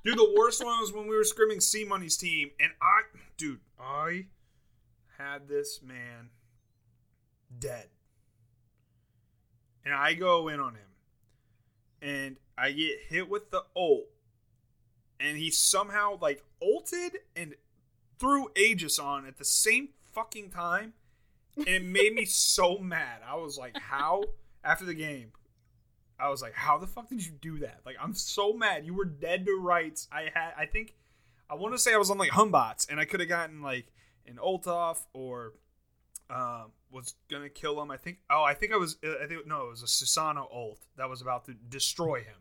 Dude, 0.03 0.17
the 0.17 0.35
worst 0.37 0.63
one 0.63 0.79
was 0.79 0.93
when 0.93 1.07
we 1.07 1.15
were 1.15 1.23
scrimming 1.23 1.61
C 1.61 1.83
Money's 1.83 2.17
team, 2.17 2.51
and 2.59 2.71
I, 2.81 3.01
dude, 3.37 3.59
I 3.79 4.27
had 5.17 5.47
this 5.47 5.79
man 5.81 6.29
dead. 7.59 7.87
And 9.85 9.93
I 9.93 10.13
go 10.13 10.47
in 10.47 10.59
on 10.59 10.75
him, 10.75 10.91
and 12.01 12.37
I 12.57 12.71
get 12.71 12.99
hit 13.09 13.29
with 13.29 13.51
the 13.51 13.63
ult, 13.75 14.05
and 15.19 15.37
he 15.37 15.51
somehow, 15.51 16.17
like, 16.21 16.43
ulted 16.61 17.19
and 17.35 17.55
threw 18.19 18.49
Aegis 18.55 18.99
on 18.99 19.25
at 19.25 19.37
the 19.37 19.45
same 19.45 19.89
fucking 20.13 20.49
time, 20.49 20.93
and 21.57 21.67
it 21.67 21.83
made 21.83 22.13
me 22.13 22.25
so 22.25 22.77
mad. 22.77 23.21
I 23.27 23.35
was 23.35 23.57
like, 23.57 23.77
how? 23.77 24.23
After 24.65 24.85
the 24.85 24.93
game, 24.93 25.33
I 26.17 26.29
was 26.29 26.41
like, 26.41 26.53
how 26.53 26.77
the 26.77 26.87
fuck 26.87 27.09
did 27.09 27.25
you 27.25 27.33
do 27.33 27.59
that? 27.59 27.81
Like, 27.85 27.97
I'm 28.01 28.13
so 28.13 28.53
mad. 28.53 28.85
You 28.85 28.93
were 28.93 29.03
dead 29.05 29.45
to 29.45 29.59
rights. 29.59 30.07
I 30.09 30.29
had, 30.33 30.53
I 30.57 30.65
think, 30.65 30.95
I 31.49 31.55
want 31.55 31.73
to 31.73 31.77
say 31.77 31.93
I 31.93 31.97
was 31.97 32.09
on 32.09 32.17
like 32.17 32.31
Hun 32.31 32.49
Batz, 32.49 32.87
and 32.89 32.99
I 32.99 33.05
could 33.05 33.19
have 33.19 33.29
gotten 33.29 33.61
like 33.61 33.87
an 34.25 34.39
ult 34.41 34.67
off 34.67 35.05
or 35.13 35.53
um, 36.29 36.71
was 36.91 37.15
gonna 37.29 37.49
kill 37.49 37.81
him. 37.81 37.91
I 37.91 37.97
think. 37.97 38.19
Oh, 38.29 38.43
I 38.43 38.53
think 38.53 38.73
I 38.73 38.77
was. 38.77 38.97
I 39.03 39.27
think 39.27 39.45
no, 39.45 39.67
it 39.67 39.69
was 39.69 39.83
a 39.83 39.85
Susano 39.85 40.47
ult 40.51 40.79
that 40.97 41.09
was 41.09 41.21
about 41.21 41.45
to 41.45 41.53
destroy 41.53 42.19
him. 42.19 42.37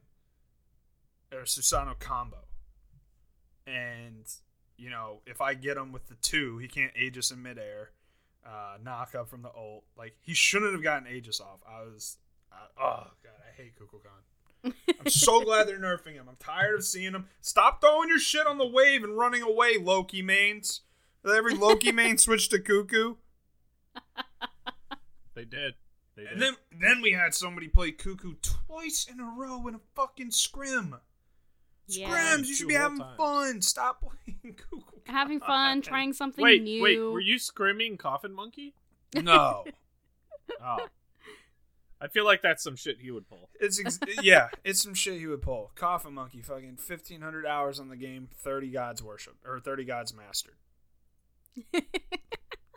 Or 1.32 1.40
a 1.40 1.44
Susano 1.44 1.98
combo, 1.98 2.38
and 3.66 4.24
you 4.76 4.90
know 4.90 5.20
if 5.26 5.40
I 5.40 5.54
get 5.54 5.76
him 5.76 5.92
with 5.92 6.08
the 6.08 6.14
two, 6.16 6.58
he 6.58 6.68
can't 6.68 6.92
Aegis 6.96 7.30
in 7.30 7.42
midair. 7.42 7.90
Uh, 8.44 8.76
knock 8.82 9.14
up 9.14 9.28
from 9.28 9.42
the 9.42 9.50
ult. 9.50 9.84
Like 9.96 10.14
he 10.20 10.34
shouldn't 10.34 10.72
have 10.72 10.82
gotten 10.82 11.06
Aegis 11.06 11.40
off. 11.40 11.60
I 11.68 11.82
was. 11.82 12.18
Uh, 12.52 12.82
oh 12.82 13.10
god, 13.22 13.32
I 13.48 13.56
hate 13.56 13.72
Kukulkan. 13.78 14.72
I'm 15.00 15.10
so 15.10 15.40
glad 15.44 15.68
they're 15.68 15.78
nerfing 15.78 16.14
him. 16.14 16.26
I'm 16.28 16.36
tired 16.38 16.74
of 16.74 16.84
seeing 16.84 17.14
him. 17.14 17.26
Stop 17.40 17.80
throwing 17.80 18.08
your 18.08 18.18
shit 18.18 18.46
on 18.46 18.58
the 18.58 18.66
wave 18.66 19.02
and 19.02 19.16
running 19.16 19.42
away, 19.42 19.76
Loki 19.80 20.22
mains. 20.22 20.82
Every 21.26 21.54
Loki 21.54 21.92
main 21.92 22.18
switched 22.18 22.50
to 22.50 22.58
Cuckoo. 22.58 23.14
They 25.34 25.44
did. 25.44 25.74
They 26.16 26.22
did. 26.22 26.32
And 26.32 26.42
then 26.42 26.56
then 26.70 27.00
we 27.00 27.12
had 27.12 27.34
somebody 27.34 27.68
play 27.68 27.92
Cuckoo 27.92 28.34
twice 28.42 29.06
in 29.10 29.20
a 29.20 29.24
row 29.36 29.66
in 29.66 29.74
a 29.74 29.80
fucking 29.94 30.30
scrim. 30.30 30.96
Yeah. 31.88 32.08
Scrims, 32.08 32.46
you 32.46 32.54
should 32.54 32.68
be 32.68 32.74
having 32.74 32.98
times. 32.98 33.16
fun. 33.16 33.62
Stop 33.62 34.02
playing 34.02 34.54
Cuckoo. 34.56 34.80
Having 35.06 35.40
fun, 35.40 35.82
trying 35.82 36.12
something 36.12 36.42
wait, 36.42 36.62
new. 36.62 36.82
wait, 36.82 36.98
were 36.98 37.20
you 37.20 37.38
screaming 37.38 37.96
Coffin 37.96 38.32
Monkey? 38.32 38.74
No. 39.14 39.64
Oh. 40.62 40.86
I 42.00 42.08
feel 42.08 42.24
like 42.24 42.42
that's 42.42 42.64
some 42.64 42.74
shit 42.74 42.98
he 43.00 43.10
would 43.12 43.28
pull. 43.28 43.48
It's 43.60 43.78
ex- 43.78 43.98
yeah, 44.22 44.48
it's 44.64 44.82
some 44.82 44.94
shit 44.94 45.18
he 45.20 45.26
would 45.28 45.42
pull. 45.42 45.70
Coffin 45.76 46.14
Monkey, 46.14 46.42
fucking 46.42 46.76
fifteen 46.78 47.20
hundred 47.20 47.46
hours 47.46 47.78
on 47.78 47.88
the 47.90 47.96
game, 47.96 48.28
thirty 48.34 48.70
gods 48.70 49.02
worship 49.02 49.34
or 49.44 49.60
thirty 49.60 49.84
gods 49.84 50.12
mastered. 50.12 50.56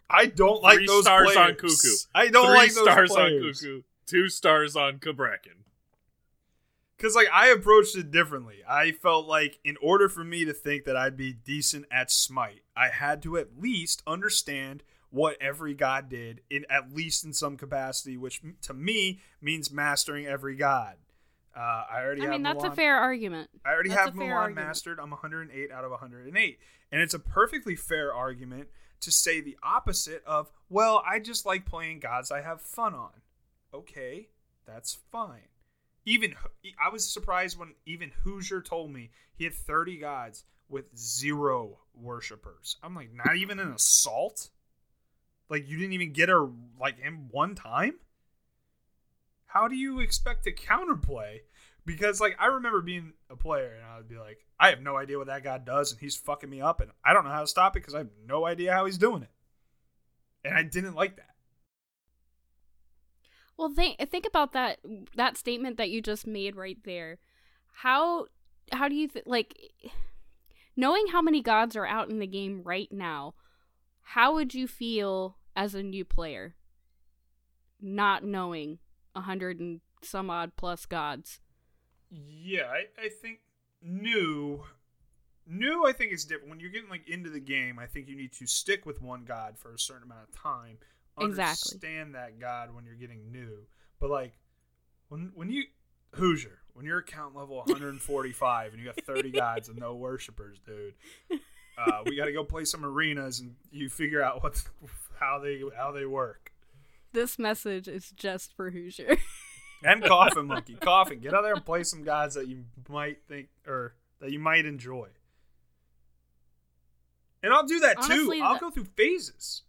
I 0.10 0.28
don't 0.28 0.62
like 0.62 0.78
Three 0.78 0.86
those 0.88 1.06
stars 1.06 1.32
players. 1.34 1.38
on 1.50 1.56
Cuckoo. 1.56 1.96
I 2.14 2.28
don't 2.30 2.46
Three 2.48 2.56
like 2.56 2.74
those 2.74 2.84
stars 2.84 3.12
players. 3.12 3.44
on 3.44 3.54
Cuckoo. 3.54 3.82
Two 4.06 4.30
stars 4.30 4.76
on 4.76 5.00
Cabrakan. 5.00 5.64
Because 6.98 7.16
like 7.16 7.28
I 7.34 7.48
approached 7.48 7.96
it 7.98 8.12
differently. 8.12 8.58
I 8.68 8.92
felt 8.92 9.28
like 9.28 9.60
in 9.64 9.78
order 9.82 10.08
for 10.10 10.24
me 10.24 10.46
to 10.46 10.54
think 10.54 10.86
that 10.86 10.96
I'd 10.96 11.18
be 11.18 11.34
decent 11.34 11.86
at 11.92 12.12
Smite, 12.12 12.62
I 12.76 12.90
had 12.90 13.22
to 13.24 13.38
at 13.38 13.60
least 13.60 14.02
understand 14.08 14.84
what 15.10 15.38
every 15.42 15.74
god 15.74 16.10
did 16.10 16.42
in 16.50 16.66
at 16.70 16.94
least 16.94 17.24
in 17.24 17.34
some 17.34 17.58
capacity, 17.58 18.18
which 18.18 18.42
to 18.62 18.74
me 18.74 19.20
means 19.42 19.72
mastering 19.72 20.26
every 20.26 20.56
god. 20.56 20.96
Uh, 21.56 21.86
I 21.90 22.02
already 22.02 22.22
I 22.22 22.26
have 22.26 22.32
mean, 22.34 22.44
that's 22.44 22.66
a 22.66 22.72
fair 22.72 22.98
argument. 22.98 23.50
I 23.66 23.72
already 23.72 23.90
That's 23.90 24.02
have 24.02 24.14
Mulan 24.14 24.34
argument. 24.36 24.68
mastered. 24.68 25.00
I'm 25.00 25.12
108 25.12 25.72
out 25.72 25.86
of 25.86 25.92
108. 25.92 26.60
And 26.92 27.02
it's 27.02 27.14
a 27.14 27.20
perfectly 27.20 27.78
fair 27.78 28.14
argument 28.14 28.68
to 29.00 29.12
say 29.12 29.40
the 29.40 29.58
opposite 29.64 30.22
of, 30.26 30.52
well, 30.70 31.02
I 31.10 31.20
just 31.20 31.46
like 31.46 31.66
playing 31.66 32.00
gods 32.00 32.30
I 32.30 32.42
have 32.42 32.62
fun 32.62 32.94
on. 32.94 33.12
Okay, 33.74 34.28
that's 34.66 34.98
fine. 35.12 35.48
Even 36.06 36.36
I 36.84 36.90
was 36.90 37.08
surprised 37.08 37.58
when 37.58 37.74
even 37.86 38.12
Hoosier 38.24 38.62
told 38.62 38.92
me 38.92 39.10
he 39.36 39.44
had 39.44 39.54
30 39.54 39.98
gods 39.98 40.46
with 40.70 40.96
zero 40.98 41.80
worshippers. 41.94 42.78
I'm 42.84 42.96
like, 42.96 43.10
not 43.14 43.36
even 43.36 43.60
an 43.60 43.72
assault? 43.72 44.50
Like 45.50 45.68
you 45.68 45.78
didn't 45.78 45.94
even 45.94 46.14
get 46.14 46.30
her 46.30 46.48
like 46.80 47.00
him 47.00 47.28
one 47.32 47.56
time? 47.56 47.96
How 49.46 49.68
do 49.68 49.76
you 49.76 50.00
expect 50.00 50.44
to 50.44 50.52
counterplay? 50.52 51.42
Because 51.86 52.20
like 52.20 52.36
I 52.40 52.48
remember 52.48 52.82
being 52.82 53.14
a 53.30 53.36
player 53.36 53.74
and 53.76 53.86
I 53.86 53.98
would 53.98 54.10
be 54.10 54.18
like, 54.18 54.40
I 54.60 54.70
have 54.70 54.82
no 54.82 54.98
idea 54.98 55.18
what 55.18 55.28
that 55.28 55.44
guy 55.44 55.58
does 55.60 55.92
and 55.92 56.00
he's 56.00 56.16
fucking 56.16 56.50
me 56.50 56.62
up 56.62 56.82
and 56.82 56.92
I 57.04 57.14
don't 57.14 57.24
know 57.24 57.32
how 57.32 57.42
to 57.42 57.48
stop 57.48 57.76
it 57.76 57.82
because 57.82 57.96
I 57.96 58.00
have 58.00 58.10
no 58.28 58.46
idea 58.46 58.74
how 58.74 58.86
he's 58.86 58.98
doing 58.98 59.24
it. 59.24 59.30
And 60.44 60.56
I 60.56 60.64
didn't 60.64 60.96
like 60.96 61.18
that. 61.18 61.35
Well, 63.58 63.70
think 63.70 63.98
think 64.10 64.26
about 64.26 64.54
that 64.54 64.80
that 65.16 65.38
statement 65.38 65.78
that 65.78 65.90
you 65.90 66.02
just 66.02 66.28
made 66.28 66.56
right 66.56 66.78
there. 66.84 67.20
How 67.74 68.26
how 68.72 68.88
do 68.88 68.96
you 68.96 69.08
th- 69.08 69.26
like 69.26 69.56
knowing 70.76 71.08
how 71.08 71.22
many 71.22 71.42
gods 71.42 71.76
are 71.76 71.86
out 71.86 72.10
in 72.10 72.20
the 72.20 72.28
game 72.28 72.62
right 72.64 72.92
now? 72.92 73.34
How 74.02 74.34
would 74.34 74.54
you 74.54 74.68
feel 74.68 75.38
as 75.56 75.74
a 75.74 75.84
new 75.84 76.06
player 76.06 76.56
not 77.82 78.24
knowing 78.24 78.80
a 79.16 79.22
hundred 79.22 79.60
and 79.60 79.82
some 80.02 80.30
odd 80.30 80.52
plus 80.58 80.86
gods? 80.86 81.40
Yeah, 82.12 82.68
I, 82.70 83.06
I 83.06 83.10
think 83.10 83.40
new 83.82 84.64
new 85.48 85.86
I 85.86 85.94
think 85.94 86.12
is 86.12 86.26
different. 86.26 86.50
When 86.50 86.60
you're 86.60 86.72
getting 86.72 86.90
like 86.90 87.08
into 87.08 87.30
the 87.30 87.40
game, 87.40 87.80
I 87.80 87.86
think 87.86 88.08
you 88.08 88.16
need 88.16 88.34
to 88.34 88.48
stick 88.48 88.86
with 88.86 89.02
one 89.02 89.24
god 89.26 89.58
for 89.58 89.74
a 89.74 89.80
certain 89.80 90.04
amount 90.04 90.30
of 90.30 90.36
time. 90.36 90.78
Exactly. 91.20 91.76
Understand 91.76 92.16
that 92.16 92.40
god 92.40 92.74
when 92.76 92.86
you're 92.86 92.96
getting 92.96 93.32
new. 93.32 93.60
But 94.00 94.10
like 94.10 94.34
when 95.10 95.32
when 95.36 95.50
you 95.50 95.64
Hoosier, 96.16 96.60
when 96.74 96.86
you're 96.86 97.00
account 97.00 97.36
level 97.36 97.56
145 97.66 98.74
and 98.74 98.82
you 98.82 98.86
got 98.88 99.04
30 99.06 99.32
gods 99.32 99.70
and 99.70 99.78
no 99.78 99.96
worshippers, 99.96 100.60
dude. 100.66 100.94
Uh, 101.78 102.02
we 102.06 102.16
got 102.16 102.26
to 102.26 102.32
go 102.32 102.44
play 102.44 102.64
some 102.64 102.86
arenas 102.86 103.42
and 103.42 103.56
you 103.72 103.90
figure 103.90 104.22
out 104.22 104.42
what 104.44 104.64
how 105.20 105.40
they 105.40 105.62
how 105.76 105.92
they 105.92 106.06
work. 106.06 106.52
This 107.12 107.38
message 107.40 107.88
is 107.88 108.12
just 108.12 108.54
for 108.56 108.72
Hoosier. 108.72 109.18
And 109.84 110.04
Coffin 110.04 110.48
Monkey, 110.48 110.76
Coffin, 110.76 111.20
get 111.20 111.34
out 111.36 111.44
there 111.44 111.54
and 111.54 111.64
play 111.64 111.84
some 111.84 112.04
gods 112.04 112.34
that 112.36 112.48
you 112.48 112.64
might 112.90 113.20
think 113.28 113.50
or 113.68 113.94
that 114.20 114.32
you 114.32 114.40
might 114.40 114.66
enjoy. 114.66 115.10
And 117.44 117.54
I'll 117.54 117.68
do 117.68 117.80
that 117.82 117.98
Honestly, 117.98 118.40
too. 118.40 118.44
I'll 118.44 118.54
the- 118.56 118.60
go 118.62 118.70
through 118.72 118.88
phases. 118.96 119.62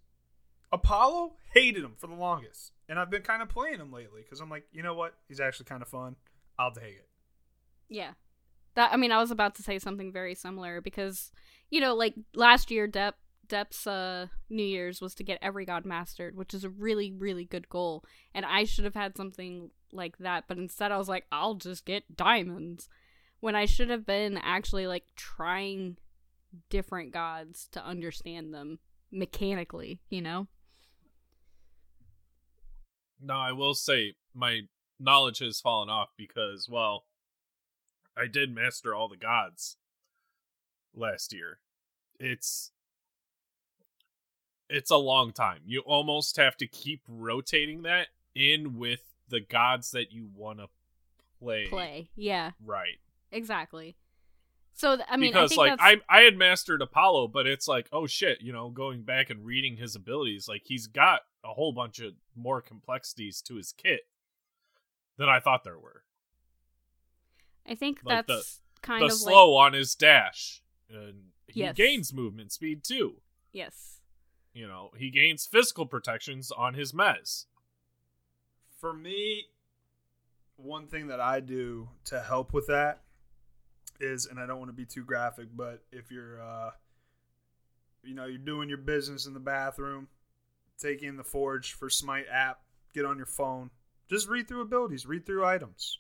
Apollo 0.73 1.35
hated 1.53 1.85
him 1.85 1.95
for 1.97 2.07
the 2.07 2.15
longest, 2.15 2.73
and 2.89 2.99
I've 2.99 3.11
been 3.11 3.23
kind 3.23 3.43
of 3.43 3.49
playing 3.49 3.79
him 3.79 3.93
lately 3.93 4.23
because 4.23 4.41
I'm 4.41 4.51
like, 4.51 4.65
you 4.73 4.83
know 4.83 4.95
what? 4.95 5.15
He's 5.29 5.41
actually 5.41 5.67
kind 5.67 5.83
of 5.83 5.89
fun. 5.89 6.17
I'll 6.59 6.73
take 6.73 6.97
it. 6.97 7.09
Yeah. 7.89 8.13
That 8.75 8.93
I 8.93 8.97
mean, 8.97 9.13
I 9.13 9.19
was 9.19 9.31
about 9.31 9.55
to 9.57 9.63
say 9.63 9.79
something 9.79 10.13
very 10.13 10.35
similar 10.35 10.81
because 10.81 11.31
you 11.71 11.81
know, 11.81 11.95
like 11.95 12.15
last 12.35 12.71
year, 12.71 12.87
Dep 12.87 13.17
Dep's 13.49 13.87
uh, 13.87 14.27
New 14.51 14.65
Year's 14.65 15.01
was 15.01 15.15
to 15.15 15.25
get 15.25 15.39
every 15.41 15.65
god 15.65 15.85
mastered, 15.85 16.37
which 16.37 16.53
is 16.53 16.65
a 16.65 16.71
really 16.71 17.13
really 17.13 17.45
good 17.45 17.69
goal, 17.69 18.05
and 18.35 18.45
I 18.45 18.65
should 18.65 18.85
have 18.85 18.95
had 18.95 19.17
something 19.17 19.71
like 19.93 20.19
that, 20.19 20.45
but 20.49 20.59
instead 20.59 20.93
I 20.93 20.99
was 20.99 21.09
like, 21.09 21.27
I'll 21.33 21.55
just 21.55 21.85
get 21.85 22.17
diamonds, 22.17 22.89
when 23.41 23.55
I 23.55 23.67
should 23.67 23.91
have 23.91 24.07
been 24.07 24.39
actually 24.39 24.87
like 24.87 25.05
trying 25.17 25.97
different 26.71 27.13
gods 27.13 27.69
to 27.73 27.85
understand 27.85 28.53
them 28.53 28.79
mechanically, 29.11 30.01
you 30.11 30.21
know. 30.21 30.49
No, 33.21 33.35
I 33.35 33.53
will 33.53 33.75
say 33.75 34.15
my 34.35 34.63
knowledge 35.01 35.39
has 35.39 35.61
fallen 35.61 35.89
off 35.89 36.11
because, 36.17 36.69
well, 36.69 37.05
I 38.17 38.27
did 38.27 38.55
master 38.55 38.95
all 38.95 39.09
the 39.09 39.17
gods 39.17 39.77
last 40.95 41.33
year. 41.33 41.59
It's 42.19 42.73
it's 44.69 44.91
a 44.91 44.97
long 44.97 45.33
time. 45.33 45.61
You 45.65 45.81
almost 45.81 46.37
have 46.39 46.57
to 46.59 46.67
keep 46.67 47.03
rotating 47.09 47.83
that 47.83 48.09
in 48.35 48.77
with 48.77 49.03
the 49.29 49.41
gods 49.41 49.93
that 49.93 50.13
you 50.13 50.29
want 50.35 50.59
to 50.59 50.67
play. 51.39 51.67
Play. 51.67 52.11
Yeah, 52.17 52.53
Right. 52.65 52.99
exactly. 53.31 53.97
So 54.75 54.97
th- 54.97 55.09
I 55.11 55.17
mean, 55.17 55.29
I 55.29 55.33
because 55.33 55.51
think 55.51 55.59
like 55.59 55.71
that's 55.79 55.83
I 56.11 56.19
I 56.19 56.21
had 56.23 56.37
mastered 56.37 56.83
Apollo, 56.83 57.29
but 57.29 57.47
it's 57.47 57.67
like, 57.67 57.89
oh 57.93 58.07
shit, 58.07 58.43
you 58.43 58.53
know, 58.53 58.69
going 58.69 59.03
back 59.05 59.31
and 59.31 59.45
reading 59.45 59.77
his 59.77 59.95
abilities, 59.95 60.49
like 60.49 60.63
he's 60.67 60.87
got 60.87 61.21
a 61.47 61.55
whole 61.55 61.73
bunch 61.73 61.99
of 62.01 62.15
more 62.35 62.61
complexities 62.61 63.41
to 63.43 63.57
his 63.57 63.73
kit 63.73 64.01
than 65.17 65.29
I 65.29 65.41
thought 65.41 65.65
there 65.65 65.79
were. 65.79 66.03
I 67.67 67.75
think 67.75 68.01
like 68.05 68.27
the- 68.27 68.35
that's 68.35 68.61
kind 68.83 69.03
the 69.03 69.07
of 69.07 69.13
slow 69.13 69.55
like 69.55 69.67
on 69.69 69.73
his 69.73 69.95
dash. 69.95 70.63
And 70.89 71.33
he 71.49 71.61
Yes. 71.61 71.77
gains 71.77 72.13
movement 72.13 72.53
speed 72.53 72.85
too. 72.85 73.23
yes. 73.53 73.93
You 74.53 74.67
know, 74.67 74.91
he 74.97 75.11
gains 75.11 75.45
physical 75.47 75.85
protections 75.85 76.51
on 76.51 76.73
his 76.75 76.93
mez. 76.93 77.45
For 78.79 78.95
me, 78.95 79.49
one 80.57 80.87
thing 80.89 81.09
that 81.09 81.21
I 81.21 81.41
do 81.41 81.91
to 82.07 82.23
help 82.23 82.55
with 82.55 82.67
that 82.69 83.03
is, 84.01 84.25
and 84.25 84.41
I 84.41 84.47
don't 84.47 84.59
want 84.59 84.71
to 84.71 84.75
be 84.77 84.87
too 84.87 85.05
graphic, 85.05 85.49
but 85.55 85.85
if 85.93 86.11
you're, 86.11 86.41
uh, 86.41 86.71
you 88.03 88.15
know, 88.15 88.25
you're 88.25 88.39
doing 88.39 88.71
your 88.71 88.79
business 88.79 89.27
in 89.27 89.35
the 89.35 89.41
bathroom, 89.41 90.09
take 90.79 91.03
in 91.03 91.17
the 91.17 91.25
Forge 91.25 91.73
for 91.73 91.91
Smite 91.91 92.27
app, 92.31 92.61
get 92.95 93.05
on 93.05 93.17
your 93.17 93.27
phone, 93.27 93.71
just 94.09 94.29
read 94.29 94.49
through 94.49 94.63
abilities, 94.63 95.07
read 95.07 95.27
through 95.27 95.45
items. 95.45 95.99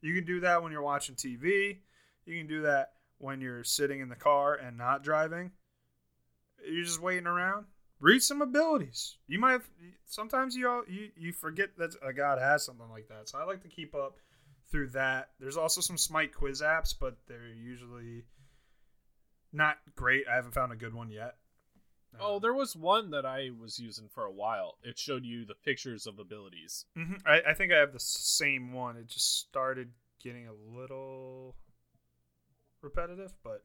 You 0.00 0.14
can 0.14 0.24
do 0.24 0.40
that 0.40 0.62
when 0.62 0.72
you're 0.72 0.82
watching 0.82 1.14
TV. 1.14 1.78
You 2.24 2.38
can 2.38 2.46
do 2.46 2.62
that 2.62 2.92
when 3.18 3.40
you're 3.40 3.64
sitting 3.64 4.00
in 4.00 4.08
the 4.08 4.16
car 4.16 4.54
and 4.54 4.78
not 4.78 5.02
driving. 5.02 5.52
You're 6.64 6.84
just 6.84 7.02
waiting 7.02 7.26
around. 7.26 7.66
Read 7.98 8.22
some 8.22 8.40
abilities. 8.40 9.18
You 9.26 9.38
might 9.38 9.52
have, 9.52 9.68
sometimes 10.06 10.56
you 10.56 10.68
all 10.68 10.84
you 10.88 11.10
you 11.16 11.32
forget 11.32 11.76
that 11.76 11.94
a 12.02 12.14
god 12.14 12.38
has 12.38 12.64
something 12.64 12.88
like 12.88 13.08
that. 13.08 13.28
So 13.28 13.38
I 13.38 13.44
like 13.44 13.62
to 13.62 13.68
keep 13.68 13.94
up 13.94 14.16
through 14.70 14.88
that. 14.88 15.30
There's 15.38 15.58
also 15.58 15.82
some 15.82 15.98
Smite 15.98 16.34
quiz 16.34 16.62
apps, 16.62 16.94
but 16.98 17.18
they're 17.28 17.48
usually 17.48 18.24
not 19.52 19.76
great. 19.96 20.24
I 20.30 20.36
haven't 20.36 20.54
found 20.54 20.72
a 20.72 20.76
good 20.76 20.94
one 20.94 21.10
yet. 21.10 21.34
Oh, 22.18 22.38
there 22.40 22.52
was 22.54 22.74
one 22.74 23.10
that 23.10 23.24
I 23.24 23.50
was 23.56 23.78
using 23.78 24.08
for 24.08 24.24
a 24.24 24.32
while. 24.32 24.78
It 24.82 24.98
showed 24.98 25.24
you 25.24 25.44
the 25.44 25.54
pictures 25.54 26.06
of 26.06 26.18
abilities. 26.18 26.84
hmm 26.96 27.14
I, 27.24 27.40
I 27.50 27.54
think 27.54 27.72
I 27.72 27.76
have 27.76 27.92
the 27.92 28.00
same 28.00 28.72
one. 28.72 28.96
It 28.96 29.06
just 29.06 29.38
started 29.38 29.90
getting 30.22 30.48
a 30.48 30.52
little 30.76 31.54
repetitive, 32.82 33.32
but 33.44 33.64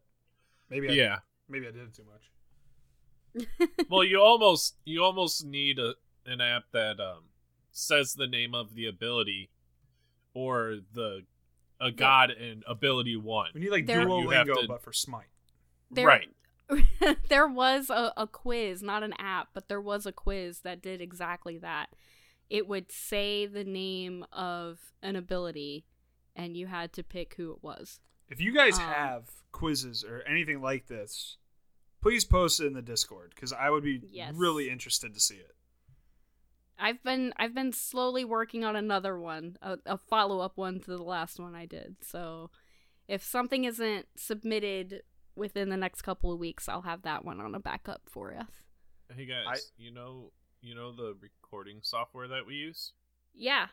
maybe 0.70 0.90
I, 0.90 0.94
Yeah. 0.94 1.18
maybe 1.50 1.68
I 1.68 1.72
did 1.72 1.82
it 1.88 1.94
too 1.96 2.06
much. 2.06 2.30
well, 3.90 4.04
you 4.04 4.22
almost 4.22 4.76
you 4.86 5.04
almost 5.04 5.44
need 5.46 5.78
a 5.80 5.96
an 6.26 6.40
app 6.40 6.66
that 6.72 7.00
um 7.02 7.26
says 7.72 8.14
the 8.14 8.28
name 8.28 8.56
of 8.56 8.76
the 8.76 8.86
ability 8.88 9.50
or 10.34 10.78
the 10.94 11.24
a 11.82 11.92
god 11.92 12.32
and 12.32 12.64
ability 12.68 13.18
one. 13.18 13.50
We 13.54 13.62
need 13.62 13.72
like 13.72 13.86
There- 13.88 14.06
Duolingo, 14.06 14.62
to- 14.62 14.68
but 14.68 14.82
for 14.82 14.94
Smite. 14.94 15.28
There- 15.92 16.06
Right. 16.08 16.30
there 17.30 17.48
was 17.48 17.90
a, 17.90 18.14
a 18.18 18.28
quiz, 18.28 18.82
not 18.82 19.04
an 19.04 19.14
app, 19.20 19.50
but 19.54 19.68
there 19.70 19.82
was 19.82 20.06
a 20.06 20.12
quiz 20.12 20.62
that 20.62 20.82
did 20.82 21.02
exactly 21.02 21.58
that. 21.60 21.88
It 22.50 22.68
would 22.68 22.92
say 22.92 23.46
the 23.46 23.64
name 23.64 24.26
of 24.32 24.80
an 25.02 25.16
ability, 25.16 25.86
and 26.36 26.56
you 26.56 26.68
had 26.68 26.94
to 26.94 27.04
pick 27.04 27.36
who 27.36 27.52
it 27.52 27.64
was. 27.64 28.00
If 28.30 28.40
you 28.40 28.54
guys 28.54 28.76
Um, 28.78 28.86
have 28.86 29.30
quizzes 29.52 30.04
or 30.04 30.22
anything 30.28 30.62
like 30.62 30.88
this, 30.88 31.38
please 32.02 32.26
post 32.26 32.60
it 32.60 32.68
in 32.68 32.74
the 32.74 32.82
Discord 32.82 33.34
because 33.36 33.54
I 33.54 33.70
would 33.70 33.84
be 33.84 34.02
Yes. 34.12 34.34
really 34.36 34.70
interested 34.70 35.14
to 35.14 35.20
see 35.20 35.36
it. 35.38 35.56
I've 36.78 37.02
been 37.04 37.34
I've 37.38 37.54
been 37.56 37.72
slowly 37.72 38.26
working 38.26 38.64
on 38.66 38.76
another 38.76 39.18
one, 39.18 39.58
a, 39.62 39.78
a 39.86 39.98
follow 39.98 40.40
up 40.40 40.58
one 40.58 40.82
to 40.82 40.92
the 40.92 41.02
last 41.04 41.40
one 41.40 41.56
I 41.56 41.66
did. 41.66 41.96
So 42.02 42.52
if 43.08 43.24
something 43.24 43.64
isn't 43.64 44.08
submitted 44.18 45.04
within 45.36 45.70
the 45.70 45.78
next 45.78 46.02
couple 46.02 46.32
of 46.32 46.40
weeks, 46.40 46.68
I'll 46.70 46.82
have 46.84 47.02
that 47.04 47.24
one 47.26 47.40
on 47.42 47.54
a 47.56 47.60
backup 47.60 48.02
for 48.10 48.34
us. 48.34 48.46
Hey 49.16 49.26
guys, 49.26 49.72
you 49.78 49.92
know 49.92 50.32
you 50.62 50.74
know 50.76 50.92
the 50.92 51.16
recording 51.22 51.80
software 51.82 52.28
that 52.28 52.46
we 52.48 52.56
use? 52.56 52.94
Yeah. 53.34 53.68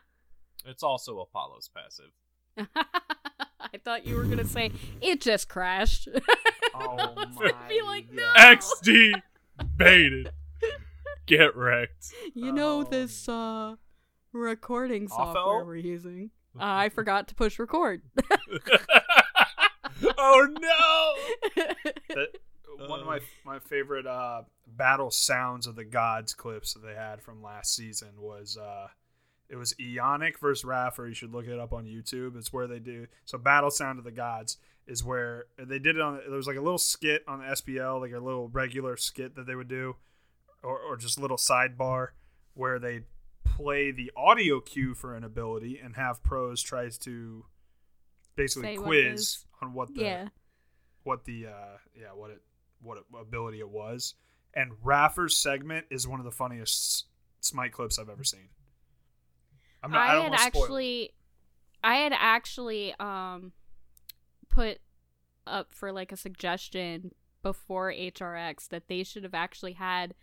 It's 0.67 0.83
also 0.83 1.21
Apollo's 1.21 1.69
passive. 1.75 2.13
I 3.61 3.79
thought 3.83 4.07
you 4.07 4.17
were 4.17 4.25
gonna 4.25 4.45
say 4.45 4.71
it 5.01 5.21
just 5.21 5.49
crashed. 5.49 6.09
Oh 6.75 6.97
I'd 7.19 7.69
be 7.69 7.83
like, 7.83 8.11
no. 8.11 8.23
XD 8.35 9.13
baited. 9.77 10.31
Get 11.27 11.55
wrecked. 11.55 12.07
You 12.35 12.51
know 12.51 12.79
Oh. 12.81 12.83
this 12.85 13.29
uh 13.29 13.77
recording 14.33 15.07
Awful? 15.13 15.35
software 15.35 15.65
we're 15.67 15.77
using. 15.77 16.31
Uh, 16.59 16.65
I 16.65 16.89
forgot 16.89 17.29
to 17.29 17.35
push 17.35 17.59
record. 17.59 18.01
oh 20.19 20.49
no! 20.61 21.65
That, 22.09 22.29
one 22.89 23.01
of 23.01 23.07
my 23.07 23.21
my 23.45 23.59
favorite 23.59 24.07
uh, 24.07 24.43
battle 24.67 25.11
sounds 25.11 25.67
of 25.67 25.77
the 25.77 25.85
gods 25.85 26.35
clips 26.35 26.75
that 26.75 26.81
they 26.81 26.95
had 26.95 27.23
from 27.23 27.43
last 27.43 27.75
season 27.75 28.09
was 28.19 28.57
uh, 28.57 28.89
it 29.49 29.57
was 29.57 29.75
Eonic 29.75 30.39
versus 30.39 30.65
Raffer. 30.65 31.07
You 31.07 31.15
should 31.15 31.33
look 31.33 31.47
it 31.47 31.59
up 31.59 31.73
on 31.73 31.85
YouTube. 31.85 32.37
It's 32.37 32.53
where 32.53 32.67
they 32.67 32.79
do 32.79 33.07
so. 33.25 33.39
Battle 33.39 33.71
sound 33.71 33.99
of 33.99 34.05
the 34.05 34.11
gods 34.11 34.59
is 34.87 35.05
where 35.05 35.47
they 35.59 35.79
did 35.79 35.97
it 35.97 36.03
on. 36.03 36.21
There 36.27 36.37
was 36.37 36.47
like 36.47 36.57
a 36.57 36.63
little 36.63 36.79
skit 36.79 37.23
on 37.29 37.41
the 37.41 37.47
SPL, 37.47 38.01
like 38.01 38.13
a 38.13 38.19
little 38.19 38.49
regular 38.49 38.97
skit 38.97 39.37
that 39.37 39.47
they 39.47 39.55
would 39.55 39.69
do, 39.69 39.97
or 40.63 40.79
or 40.79 40.97
just 40.97 41.21
little 41.21 41.37
sidebar 41.37 42.09
where 42.55 42.79
they 42.79 43.03
play 43.45 43.91
the 43.91 44.11
audio 44.17 44.61
cue 44.61 44.95
for 44.95 45.15
an 45.15 45.25
ability 45.25 45.81
and 45.83 45.97
have 45.97 46.23
pros 46.23 46.63
tries 46.63 46.97
to 46.99 47.45
basically 48.37 48.75
Say 48.75 48.79
what 48.79 48.95
it 48.97 49.11
quiz 49.11 49.21
is. 49.21 49.47
on 49.61 49.75
what 49.75 49.95
the 49.95 50.03
yeah. 50.03 50.29
what 51.05 51.25
the 51.25 51.47
uh 51.47 51.77
yeah 51.95 52.09
what 52.15 52.31
it 52.31 52.41
what 52.81 52.99
it, 52.99 53.05
ability 53.19 53.61
it 53.61 53.69
was 53.69 54.15
and 54.55 54.73
raffer's 54.83 55.37
segment 55.37 55.87
is 55.91 56.07
one 56.07 56.19
of 56.19 56.25
the 56.25 56.33
funniest 56.33 57.07
smite 57.41 57.73
clips 57.73 57.99
i've 57.99 58.09
ever 58.09 58.25
seen 58.25 58.49
i'm 59.83 59.91
not 59.91 60.01
i, 60.01 60.19
I 60.19 60.23
had 60.23 60.35
actually 60.35 61.13
I 61.85 61.97
had 61.97 62.13
actually 62.17 62.95
um 63.01 63.53
put 64.49 64.79
up 65.47 65.73
for 65.73 65.93
like 65.93 66.13
a 66.13 66.17
suggestion 66.17 67.13
before 67.43 67.93
HRX 67.93 68.69
that 68.69 68.87
they 68.87 69.03
should 69.03 69.25
have 69.25 69.35
actually 69.35 69.73
had 69.73 70.15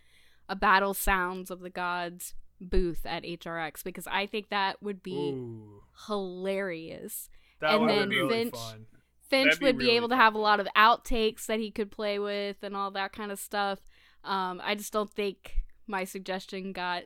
a 0.48 0.56
battle 0.56 0.94
sounds 0.94 1.50
of 1.50 1.60
the 1.60 1.68
gods 1.68 2.34
booth 2.60 3.04
at 3.04 3.24
HRX 3.24 3.84
because 3.84 4.06
I 4.06 4.26
think 4.26 4.48
that 4.48 4.82
would 4.82 5.02
be 5.02 5.32
Ooh, 5.32 5.82
hilarious. 6.06 7.28
That 7.60 7.74
and 7.74 7.88
then 7.88 8.08
be 8.08 8.16
really 8.16 8.44
Finch- 8.44 8.54
fun 8.54 8.86
Finch 9.28 9.60
be 9.60 9.66
would 9.66 9.78
be 9.78 9.84
really 9.84 9.96
able 9.96 10.08
to 10.08 10.16
have 10.16 10.34
a 10.34 10.38
lot 10.38 10.58
of 10.60 10.66
outtakes 10.76 11.46
that 11.46 11.60
he 11.60 11.70
could 11.70 11.90
play 11.90 12.18
with 12.18 12.56
and 12.62 12.76
all 12.76 12.90
that 12.90 13.12
kind 13.12 13.30
of 13.30 13.38
stuff. 13.38 13.78
Um, 14.24 14.60
I 14.64 14.74
just 14.74 14.92
don't 14.92 15.12
think 15.12 15.54
my 15.86 16.02
suggestion 16.04 16.72
got 16.72 17.04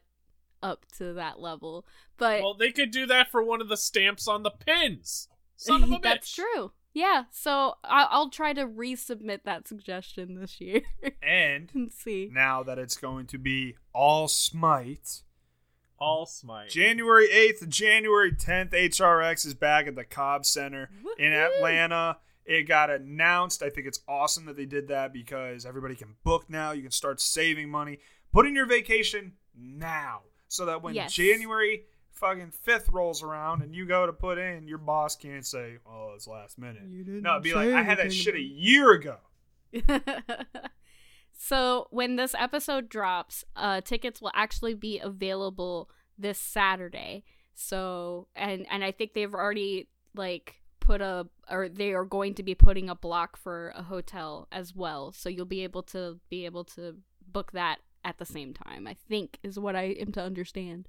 up 0.62 0.86
to 0.96 1.12
that 1.12 1.38
level. 1.38 1.84
But 2.16 2.40
well, 2.42 2.54
they 2.54 2.72
could 2.72 2.90
do 2.90 3.04
that 3.06 3.30
for 3.30 3.42
one 3.42 3.60
of 3.60 3.68
the 3.68 3.76
stamps 3.76 4.26
on 4.26 4.42
the 4.42 4.50
pins. 4.50 5.28
Son 5.56 5.82
of 5.82 5.90
a 5.90 5.94
bitch. 5.98 6.02
That's 6.02 6.34
true. 6.34 6.72
Yeah, 6.94 7.24
so 7.30 7.74
I- 7.84 8.08
I'll 8.10 8.30
try 8.30 8.54
to 8.54 8.66
resubmit 8.66 9.40
that 9.44 9.68
suggestion 9.68 10.40
this 10.40 10.60
year 10.62 10.80
and 11.22 11.70
and 11.74 11.92
see. 11.92 12.30
now 12.32 12.62
that 12.62 12.78
it's 12.78 12.96
going 12.96 13.26
to 13.26 13.38
be 13.38 13.74
all 13.92 14.28
smite 14.28 15.22
All 16.04 16.26
smite. 16.26 16.68
january 16.68 17.28
8th 17.28 17.66
january 17.68 18.30
10th 18.32 18.72
hrx 18.72 19.46
is 19.46 19.54
back 19.54 19.86
at 19.86 19.94
the 19.94 20.04
cobb 20.04 20.44
center 20.44 20.90
in 21.18 21.32
Atlanta. 21.32 22.18
It 22.44 22.64
got 22.68 22.90
announced. 22.90 23.62
I 23.62 23.70
think 23.70 23.86
it's 23.86 24.00
awesome 24.06 24.44
that 24.44 24.56
they 24.56 24.66
did 24.66 24.88
that 24.88 25.14
because 25.14 25.64
everybody 25.64 25.94
can 25.94 26.16
book 26.24 26.50
now. 26.50 26.72
You 26.72 26.82
can 26.82 26.90
start 26.90 27.20
saving 27.22 27.70
money. 27.70 28.00
Put 28.34 28.46
in 28.46 28.54
your 28.54 28.66
vacation 28.66 29.32
now 29.56 30.20
so 30.48 30.66
that 30.66 30.82
when 30.82 30.94
Yes. 30.94 31.14
January 31.14 31.84
fucking 32.10 32.52
5th 32.66 32.92
rolls 32.92 33.22
around 33.22 33.62
and 33.62 33.74
you 33.74 33.86
go 33.86 34.04
to 34.04 34.12
put 34.12 34.36
in, 34.38 34.68
your 34.68 34.76
boss 34.78 35.16
can't 35.16 35.46
say, 35.46 35.78
oh, 35.86 36.12
it's 36.14 36.26
last 36.28 36.58
minute. 36.58 36.82
You 36.86 37.02
didn't 37.02 37.22
No, 37.22 37.32
it'd 37.32 37.44
be 37.44 37.54
like, 37.54 37.70
I 37.70 37.82
had 37.82 37.96
that 37.98 38.12
shit 38.12 38.34
a 38.34 38.40
year 38.42 38.92
ago. 38.92 39.16
so 41.36 41.88
when 41.90 42.16
this 42.16 42.34
episode 42.38 42.88
drops, 42.88 43.44
uh, 43.56 43.80
tickets 43.80 44.20
will 44.20 44.30
actually 44.34 44.74
be 44.74 44.98
available 44.98 45.90
this 46.18 46.38
Saturday. 46.38 47.24
So 47.54 48.28
and 48.34 48.66
and 48.70 48.84
I 48.84 48.92
think 48.92 49.12
they've 49.12 49.34
already 49.34 49.88
like 50.14 50.56
put 50.80 51.00
a 51.00 51.26
or 51.50 51.68
they 51.68 51.92
are 51.92 52.04
going 52.04 52.34
to 52.34 52.42
be 52.42 52.54
putting 52.54 52.88
a 52.88 52.94
block 52.94 53.36
for 53.36 53.72
a 53.76 53.82
hotel 53.82 54.48
as 54.52 54.74
well. 54.74 55.12
So 55.12 55.28
you'll 55.28 55.46
be 55.46 55.64
able 55.64 55.82
to 55.84 56.18
be 56.30 56.44
able 56.44 56.64
to 56.64 56.96
book 57.26 57.52
that 57.52 57.78
at 58.04 58.18
the 58.18 58.24
same 58.24 58.54
time. 58.54 58.86
I 58.86 58.94
think 59.08 59.38
is 59.42 59.58
what 59.58 59.76
I 59.76 59.96
am 60.00 60.12
to 60.12 60.22
understand. 60.22 60.88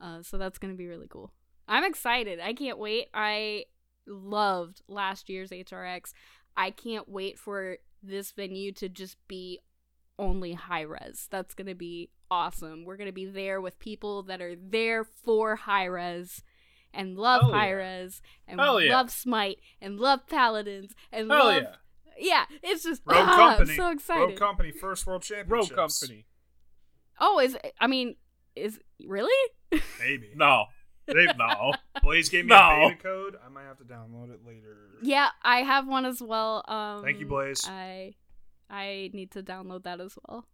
Uh, 0.00 0.22
so 0.22 0.38
that's 0.38 0.58
gonna 0.58 0.74
be 0.74 0.86
really 0.86 1.08
cool. 1.08 1.32
I'm 1.68 1.84
excited. 1.84 2.40
I 2.40 2.52
can't 2.52 2.78
wait. 2.78 3.08
I 3.14 3.66
loved 4.06 4.82
last 4.88 5.28
year's 5.28 5.50
HRX. 5.50 6.12
I 6.56 6.70
can't 6.70 7.08
wait 7.08 7.38
for 7.38 7.76
this 8.02 8.32
venue 8.32 8.72
to 8.72 8.88
just 8.88 9.16
be 9.28 9.60
only 10.20 10.52
Hi-Rez. 10.52 11.26
That's 11.30 11.54
going 11.54 11.66
to 11.66 11.74
be 11.74 12.10
awesome. 12.30 12.84
We're 12.84 12.96
going 12.96 13.08
to 13.08 13.12
be 13.12 13.26
there 13.26 13.60
with 13.60 13.78
people 13.78 14.22
that 14.24 14.40
are 14.40 14.54
there 14.54 15.04
for 15.04 15.56
Hi-Rez 15.56 16.42
and 16.92 17.16
love 17.16 17.42
Hell 17.42 17.50
yeah. 17.50 17.58
Hi-Rez 17.58 18.22
and 18.46 18.60
Hell 18.60 18.80
yeah. 18.80 18.96
love 18.96 19.10
smite 19.10 19.58
and 19.80 19.98
love 19.98 20.26
paladins 20.28 20.92
and 21.12 21.30
Hell 21.30 21.44
love 21.46 21.62
yeah. 22.18 22.44
yeah, 22.50 22.58
it's 22.62 22.82
just 22.84 23.02
Rogue 23.04 23.18
ah, 23.20 23.56
Company. 23.56 23.78
I'm 23.80 23.98
so 23.98 24.14
Rogue. 24.18 24.36
Company 24.36 24.70
first 24.72 25.06
world 25.06 25.24
Row 25.30 25.36
championships. 25.36 26.00
company. 26.00 26.26
oh, 27.20 27.38
is 27.40 27.56
I 27.80 27.86
mean, 27.86 28.16
is 28.56 28.78
really? 29.06 29.52
Maybe. 30.00 30.30
No. 30.36 30.64
They, 31.06 31.26
No. 31.36 31.72
Blaze 32.02 32.28
gave 32.28 32.44
me 32.44 32.50
No. 32.50 32.56
a 32.56 32.88
beta 32.90 33.02
code. 33.02 33.36
I 33.44 33.48
might 33.48 33.64
have 33.64 33.78
to 33.78 33.84
download 33.84 34.32
it 34.32 34.40
later. 34.46 34.76
Yeah, 35.02 35.28
I 35.42 35.62
have 35.62 35.88
one 35.88 36.04
as 36.04 36.20
well. 36.20 36.64
Um 36.68 37.02
Thank 37.02 37.20
you, 37.20 37.26
Blaze. 37.26 37.66
I 37.68 38.14
I 38.70 39.10
need 39.12 39.30
to 39.32 39.42
download 39.42 39.82
that 39.84 40.00
as 40.00 40.16
well. 40.28 40.46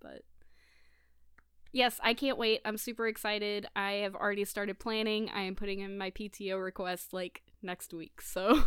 But 0.00 0.22
yes, 1.72 2.00
I 2.02 2.14
can't 2.14 2.38
wait. 2.38 2.60
I'm 2.64 2.76
super 2.76 3.06
excited. 3.06 3.66
I 3.76 3.92
have 4.04 4.14
already 4.14 4.44
started 4.44 4.78
planning. 4.78 5.30
I 5.34 5.42
am 5.42 5.54
putting 5.54 5.80
in 5.80 5.98
my 5.98 6.10
PTO 6.10 6.62
request 6.62 7.12
like 7.12 7.42
next 7.62 7.92
week. 7.94 8.20
So 8.20 8.62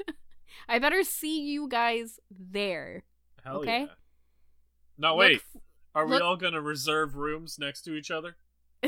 I 0.68 0.78
better 0.78 1.02
see 1.04 1.40
you 1.42 1.68
guys 1.68 2.18
there. 2.30 3.04
Hell 3.44 3.56
Okay. 3.58 3.80
yeah. 3.82 3.86
No, 4.98 5.10
Look 5.16 5.18
wait. 5.20 5.42
Are 5.94 6.04
we 6.06 6.12
look- 6.12 6.22
all 6.22 6.36
going 6.36 6.52
to 6.52 6.60
reserve 6.60 7.16
rooms 7.16 7.58
next 7.58 7.82
to 7.82 7.94
each 7.94 8.10
other? 8.10 8.36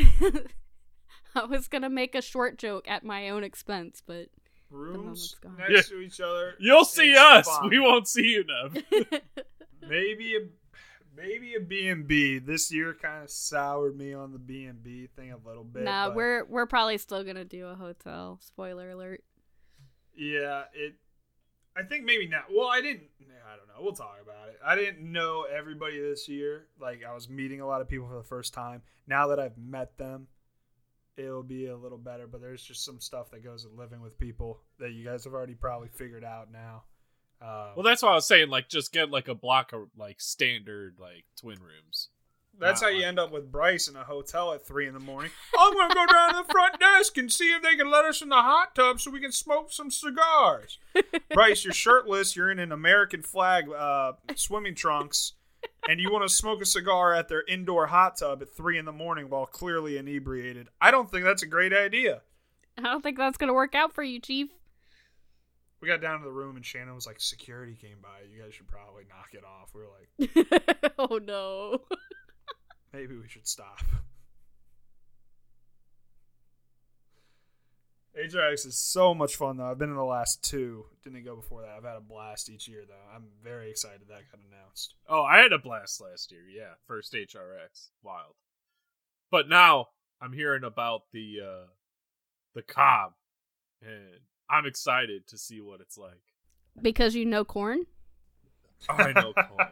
I 1.34 1.44
was 1.48 1.66
gonna 1.68 1.88
make 1.90 2.14
a 2.14 2.20
short 2.22 2.58
joke 2.58 2.86
at 2.88 3.04
my 3.04 3.28
own 3.30 3.42
expense, 3.42 4.02
but 4.06 4.28
Rooms 4.72 4.96
moment's 4.96 5.34
gone. 5.34 5.56
next 5.68 5.88
to 5.88 6.00
each 6.00 6.20
other. 6.20 6.54
You'll 6.60 6.84
see 6.84 7.14
us. 7.16 7.46
fine. 7.46 7.70
We 7.70 7.78
won't 7.78 8.08
see 8.08 8.26
you, 8.26 8.44
Nev. 8.44 8.82
Maybe 9.88 10.36
a 10.36 10.40
maybe 11.14 11.54
a 11.54 11.60
B&B. 11.60 12.38
This 12.38 12.72
year 12.72 12.94
kind 12.94 13.24
of 13.24 13.30
soured 13.30 13.96
me 13.96 14.14
on 14.14 14.32
the 14.32 14.38
B&B 14.38 15.08
thing 15.16 15.32
a 15.32 15.36
little 15.46 15.64
bit. 15.64 15.82
nah, 15.82 16.10
we're 16.14 16.44
we're 16.44 16.66
probably 16.66 16.98
still 16.98 17.24
gonna 17.24 17.44
do 17.44 17.66
a 17.66 17.74
hotel. 17.74 18.38
Spoiler 18.40 18.90
alert. 18.90 19.22
Yeah, 20.16 20.64
it. 20.74 20.94
I 21.76 21.82
think 21.82 22.04
maybe 22.04 22.28
not. 22.28 22.44
Well, 22.54 22.68
I 22.68 22.80
didn't. 22.80 23.08
I 23.20 23.56
don't 23.56 23.66
know. 23.68 23.82
We'll 23.82 23.92
talk 23.92 24.18
about 24.22 24.48
it. 24.48 24.58
I 24.64 24.76
didn't 24.76 25.10
know 25.10 25.44
everybody 25.52 26.00
this 26.00 26.28
year. 26.28 26.66
Like 26.80 27.02
I 27.08 27.12
was 27.14 27.28
meeting 27.28 27.60
a 27.60 27.66
lot 27.66 27.80
of 27.80 27.88
people 27.88 28.08
for 28.08 28.16
the 28.16 28.22
first 28.22 28.54
time. 28.54 28.82
Now 29.06 29.28
that 29.28 29.40
I've 29.40 29.58
met 29.58 29.98
them, 29.98 30.28
it'll 31.16 31.42
be 31.42 31.66
a 31.66 31.76
little 31.76 31.98
better. 31.98 32.26
But 32.26 32.40
there's 32.40 32.62
just 32.62 32.84
some 32.84 33.00
stuff 33.00 33.30
that 33.30 33.44
goes 33.44 33.64
with 33.64 33.78
living 33.78 34.00
with 34.00 34.18
people 34.18 34.60
that 34.78 34.92
you 34.92 35.04
guys 35.04 35.24
have 35.24 35.34
already 35.34 35.54
probably 35.54 35.88
figured 35.88 36.24
out 36.24 36.50
now. 36.52 36.84
Uh, 37.40 37.72
well, 37.74 37.82
that's 37.82 38.02
why 38.02 38.10
I 38.10 38.14
was 38.14 38.26
saying, 38.26 38.50
like, 38.50 38.68
just 38.68 38.92
get 38.92 39.10
like 39.10 39.28
a 39.28 39.34
block 39.34 39.72
of 39.72 39.88
like 39.96 40.20
standard 40.20 40.96
like 41.00 41.24
twin 41.36 41.58
rooms. 41.58 42.08
That's 42.58 42.80
how 42.80 42.88
not 42.88 42.96
you 42.96 43.04
end 43.04 43.18
up 43.18 43.32
with 43.32 43.50
Bryce 43.50 43.88
in 43.88 43.96
a 43.96 44.04
hotel 44.04 44.52
at 44.52 44.66
three 44.66 44.86
in 44.86 44.94
the 44.94 45.00
morning. 45.00 45.30
I'm 45.58 45.72
gonna 45.72 45.94
go 45.94 46.06
down 46.06 46.30
to 46.30 46.44
the 46.46 46.52
front 46.52 46.78
desk 46.78 47.16
and 47.16 47.32
see 47.32 47.52
if 47.52 47.62
they 47.62 47.76
can 47.76 47.90
let 47.90 48.04
us 48.04 48.22
in 48.22 48.28
the 48.28 48.36
hot 48.36 48.74
tub 48.74 49.00
so 49.00 49.10
we 49.10 49.20
can 49.20 49.32
smoke 49.32 49.72
some 49.72 49.90
cigars. 49.90 50.78
Bryce, 51.34 51.64
you're 51.64 51.72
shirtless. 51.72 52.36
You're 52.36 52.50
in 52.50 52.58
an 52.58 52.70
American 52.70 53.22
flag 53.22 53.70
uh, 53.70 54.12
swimming 54.34 54.74
trunks, 54.74 55.32
and 55.88 56.00
you 56.00 56.12
want 56.12 56.28
to 56.28 56.34
smoke 56.34 56.60
a 56.60 56.66
cigar 56.66 57.14
at 57.14 57.28
their 57.28 57.42
indoor 57.46 57.86
hot 57.86 58.16
tub 58.16 58.42
at 58.42 58.54
three 58.54 58.78
in 58.78 58.84
the 58.84 58.92
morning 58.92 59.28
while 59.28 59.46
clearly 59.46 59.96
inebriated. 59.96 60.68
I 60.80 60.90
don't 60.90 61.10
think 61.10 61.24
that's 61.24 61.42
a 61.42 61.46
great 61.46 61.72
idea. 61.72 62.22
I 62.78 62.82
don't 62.82 63.02
think 63.02 63.18
that's 63.18 63.36
gonna 63.36 63.54
work 63.54 63.74
out 63.74 63.92
for 63.92 64.02
you, 64.02 64.20
Chief. 64.20 64.48
We 65.80 65.88
got 65.88 66.00
down 66.00 66.20
to 66.20 66.24
the 66.24 66.32
room 66.32 66.56
and 66.56 66.64
Shannon 66.64 66.94
was 66.94 67.06
like, 67.06 67.20
"Security 67.20 67.74
came 67.74 67.98
by. 68.00 68.20
You 68.32 68.42
guys 68.42 68.54
should 68.54 68.68
probably 68.68 69.04
knock 69.08 69.30
it 69.32 69.44
off." 69.44 69.74
We 69.74 69.82
were 69.82 69.88
like, 69.88 70.94
oh 70.98 71.18
no. 71.18 71.80
Maybe 72.92 73.16
we 73.16 73.28
should 73.28 73.48
stop. 73.48 73.80
HRX 78.18 78.66
is 78.66 78.76
so 78.76 79.14
much 79.14 79.36
fun 79.36 79.56
though. 79.56 79.70
I've 79.70 79.78
been 79.78 79.88
in 79.90 79.96
the 79.96 80.04
last 80.04 80.42
two. 80.42 80.84
Didn't 81.02 81.24
go 81.24 81.34
before 81.36 81.62
that. 81.62 81.70
I've 81.76 81.84
had 81.84 81.96
a 81.96 82.00
blast 82.00 82.50
each 82.50 82.68
year 82.68 82.82
though. 82.86 83.14
I'm 83.16 83.24
very 83.42 83.70
excited 83.70 84.00
that 84.08 84.30
got 84.30 84.40
announced. 84.50 84.94
Oh, 85.08 85.22
I 85.22 85.38
had 85.38 85.52
a 85.52 85.58
blast 85.58 86.00
last 86.00 86.30
year. 86.30 86.42
Yeah, 86.54 86.74
first 86.86 87.12
HRX, 87.14 87.88
wild. 88.02 88.34
But 89.30 89.48
now 89.48 89.88
I'm 90.20 90.32
hearing 90.34 90.62
about 90.64 91.02
the 91.12 91.38
uh 91.42 91.66
the 92.54 92.60
Cobb, 92.62 93.12
and 93.80 94.20
I'm 94.50 94.66
excited 94.66 95.26
to 95.28 95.38
see 95.38 95.62
what 95.62 95.80
it's 95.80 95.96
like. 95.96 96.20
Because 96.80 97.14
you 97.14 97.24
know 97.24 97.44
corn? 97.46 97.86
Oh, 98.90 98.94
I 98.94 99.12
know 99.12 99.32
corn. 99.48 99.68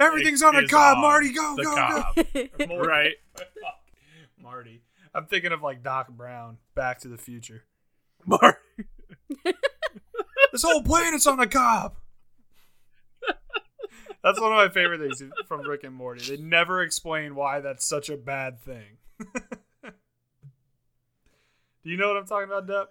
Everything's 0.00 0.42
It 0.42 0.46
on 0.46 0.56
a 0.56 0.62
is 0.62 0.70
cob, 0.70 0.96
on 0.96 1.02
Marty. 1.02 1.32
Go, 1.32 1.54
the 1.56 1.62
go, 1.62 1.74
Cobb. 1.74 2.68
go. 2.68 2.76
right? 2.84 3.14
Marty. 4.42 4.82
I'm 5.14 5.26
thinking 5.26 5.52
of 5.52 5.62
like 5.62 5.82
Doc 5.84 6.08
Brown, 6.10 6.58
Back 6.74 6.98
to 7.00 7.08
the 7.08 7.16
Future. 7.16 7.62
Mark. 8.26 8.60
This 10.52 10.62
whole 10.62 10.82
planet's 10.82 11.26
on 11.26 11.40
a 11.40 11.46
cob. 11.46 11.96
That's 14.22 14.40
one 14.40 14.52
of 14.52 14.56
my 14.56 14.68
favorite 14.68 15.00
things 15.00 15.22
from 15.46 15.60
Rick 15.62 15.84
and 15.84 15.94
Morty. 15.94 16.36
They 16.36 16.42
never 16.42 16.82
explain 16.82 17.34
why 17.34 17.60
that's 17.60 17.86
such 17.86 18.08
a 18.08 18.16
bad 18.16 18.60
thing. 18.60 18.96
Do 19.84 19.92
you 21.84 21.96
know 21.96 22.08
what 22.08 22.16
I'm 22.16 22.26
talking 22.26 22.48
about, 22.48 22.66
Dep? 22.66 22.88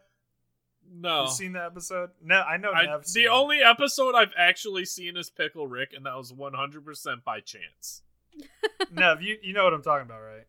No. 0.90 1.24
You 1.24 1.30
seen 1.32 1.54
that 1.54 1.66
episode? 1.66 2.12
No, 2.24 2.42
I 2.42 2.56
know. 2.58 2.72
I, 2.72 2.86
Nev's 2.86 3.08
the 3.08 3.22
seen 3.22 3.26
it. 3.26 3.30
only 3.30 3.60
episode 3.62 4.16
I've 4.16 4.32
actually 4.38 4.86
seen 4.86 5.18
is 5.18 5.30
Pickle 5.30 5.68
Rick, 5.68 5.92
and 5.94 6.06
that 6.06 6.16
was 6.16 6.32
100% 6.32 7.24
by 7.26 7.42
chance. 7.42 8.02
Nev, 8.92 9.22
you 9.22 9.38
you 9.42 9.54
know 9.54 9.64
what 9.66 9.74
I'm 9.74 9.82
talking 9.82 10.06
about, 10.06 10.22
right? 10.22 10.46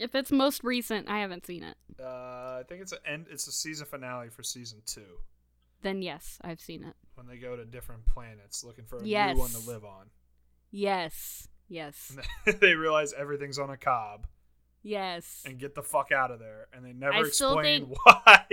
If 0.00 0.14
it's 0.14 0.32
most 0.32 0.64
recent, 0.64 1.08
I 1.10 1.18
haven't 1.20 1.46
seen 1.46 1.62
it. 1.62 1.76
Uh, 2.02 2.04
I 2.60 2.62
think 2.68 2.80
it's 2.82 2.92
a 2.92 3.06
end. 3.08 3.26
It's 3.30 3.46
a 3.46 3.52
season 3.52 3.86
finale 3.86 4.30
for 4.30 4.42
season 4.42 4.80
two 4.86 5.20
Then 5.82 6.00
yes, 6.02 6.38
I've 6.42 6.60
seen 6.60 6.82
it. 6.84 6.94
when 7.14 7.26
they 7.26 7.36
go 7.36 7.54
to 7.54 7.64
different 7.66 8.06
planets 8.06 8.64
looking 8.64 8.86
for 8.86 8.98
a 8.98 9.04
Yes. 9.04 9.34
new 9.36 9.40
one 9.42 9.50
to 9.50 9.58
live 9.58 9.84
on. 9.84 10.06
Yes. 10.70 11.46
Yes. 11.68 12.16
they 12.60 12.74
realize 12.74 13.12
everything's 13.12 13.58
on 13.58 13.68
a 13.70 13.76
cob 13.76 14.26
Yes. 14.82 15.42
and 15.46 15.58
get 15.58 15.74
the 15.74 15.82
fuck 15.82 16.10
out 16.12 16.30
of 16.30 16.38
there, 16.38 16.66
and 16.72 16.84
they 16.84 16.92
never 16.94 17.14
I 17.14 17.22
still 17.24 17.58
explain 17.58 17.86
think- 17.86 17.98
why. 18.06 18.46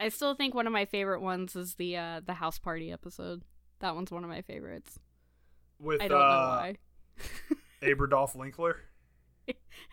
I 0.00 0.08
still 0.08 0.34
think 0.34 0.54
one 0.54 0.66
of 0.68 0.72
my 0.72 0.84
favorite 0.84 1.20
ones 1.20 1.54
is 1.56 1.74
the 1.74 1.96
uh 1.96 2.20
the 2.24 2.34
house 2.34 2.58
party 2.58 2.90
episode. 2.92 3.42
That 3.80 3.94
one's 3.96 4.10
one 4.12 4.22
of 4.24 4.30
my 4.30 4.42
favorites. 4.42 4.98
With 5.80 6.00
I 6.00 6.06
don't 6.08 6.18
know 6.20 6.24
uh, 6.24 6.56
why. 6.60 6.76
Abradolf 7.82 8.36
Lincler. 8.36 8.74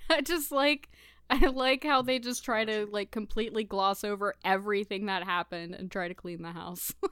I 0.17 0.21
just 0.21 0.51
like 0.51 0.89
I 1.29 1.47
like 1.47 1.83
how 1.83 2.01
they 2.01 2.19
just 2.19 2.43
try 2.43 2.65
to 2.65 2.87
like 2.91 3.11
completely 3.11 3.63
gloss 3.63 4.03
over 4.03 4.35
everything 4.43 5.05
that 5.07 5.23
happened 5.23 5.75
and 5.75 5.91
try 5.91 6.07
to 6.07 6.13
clean 6.13 6.41
the 6.41 6.51
house. 6.51 6.93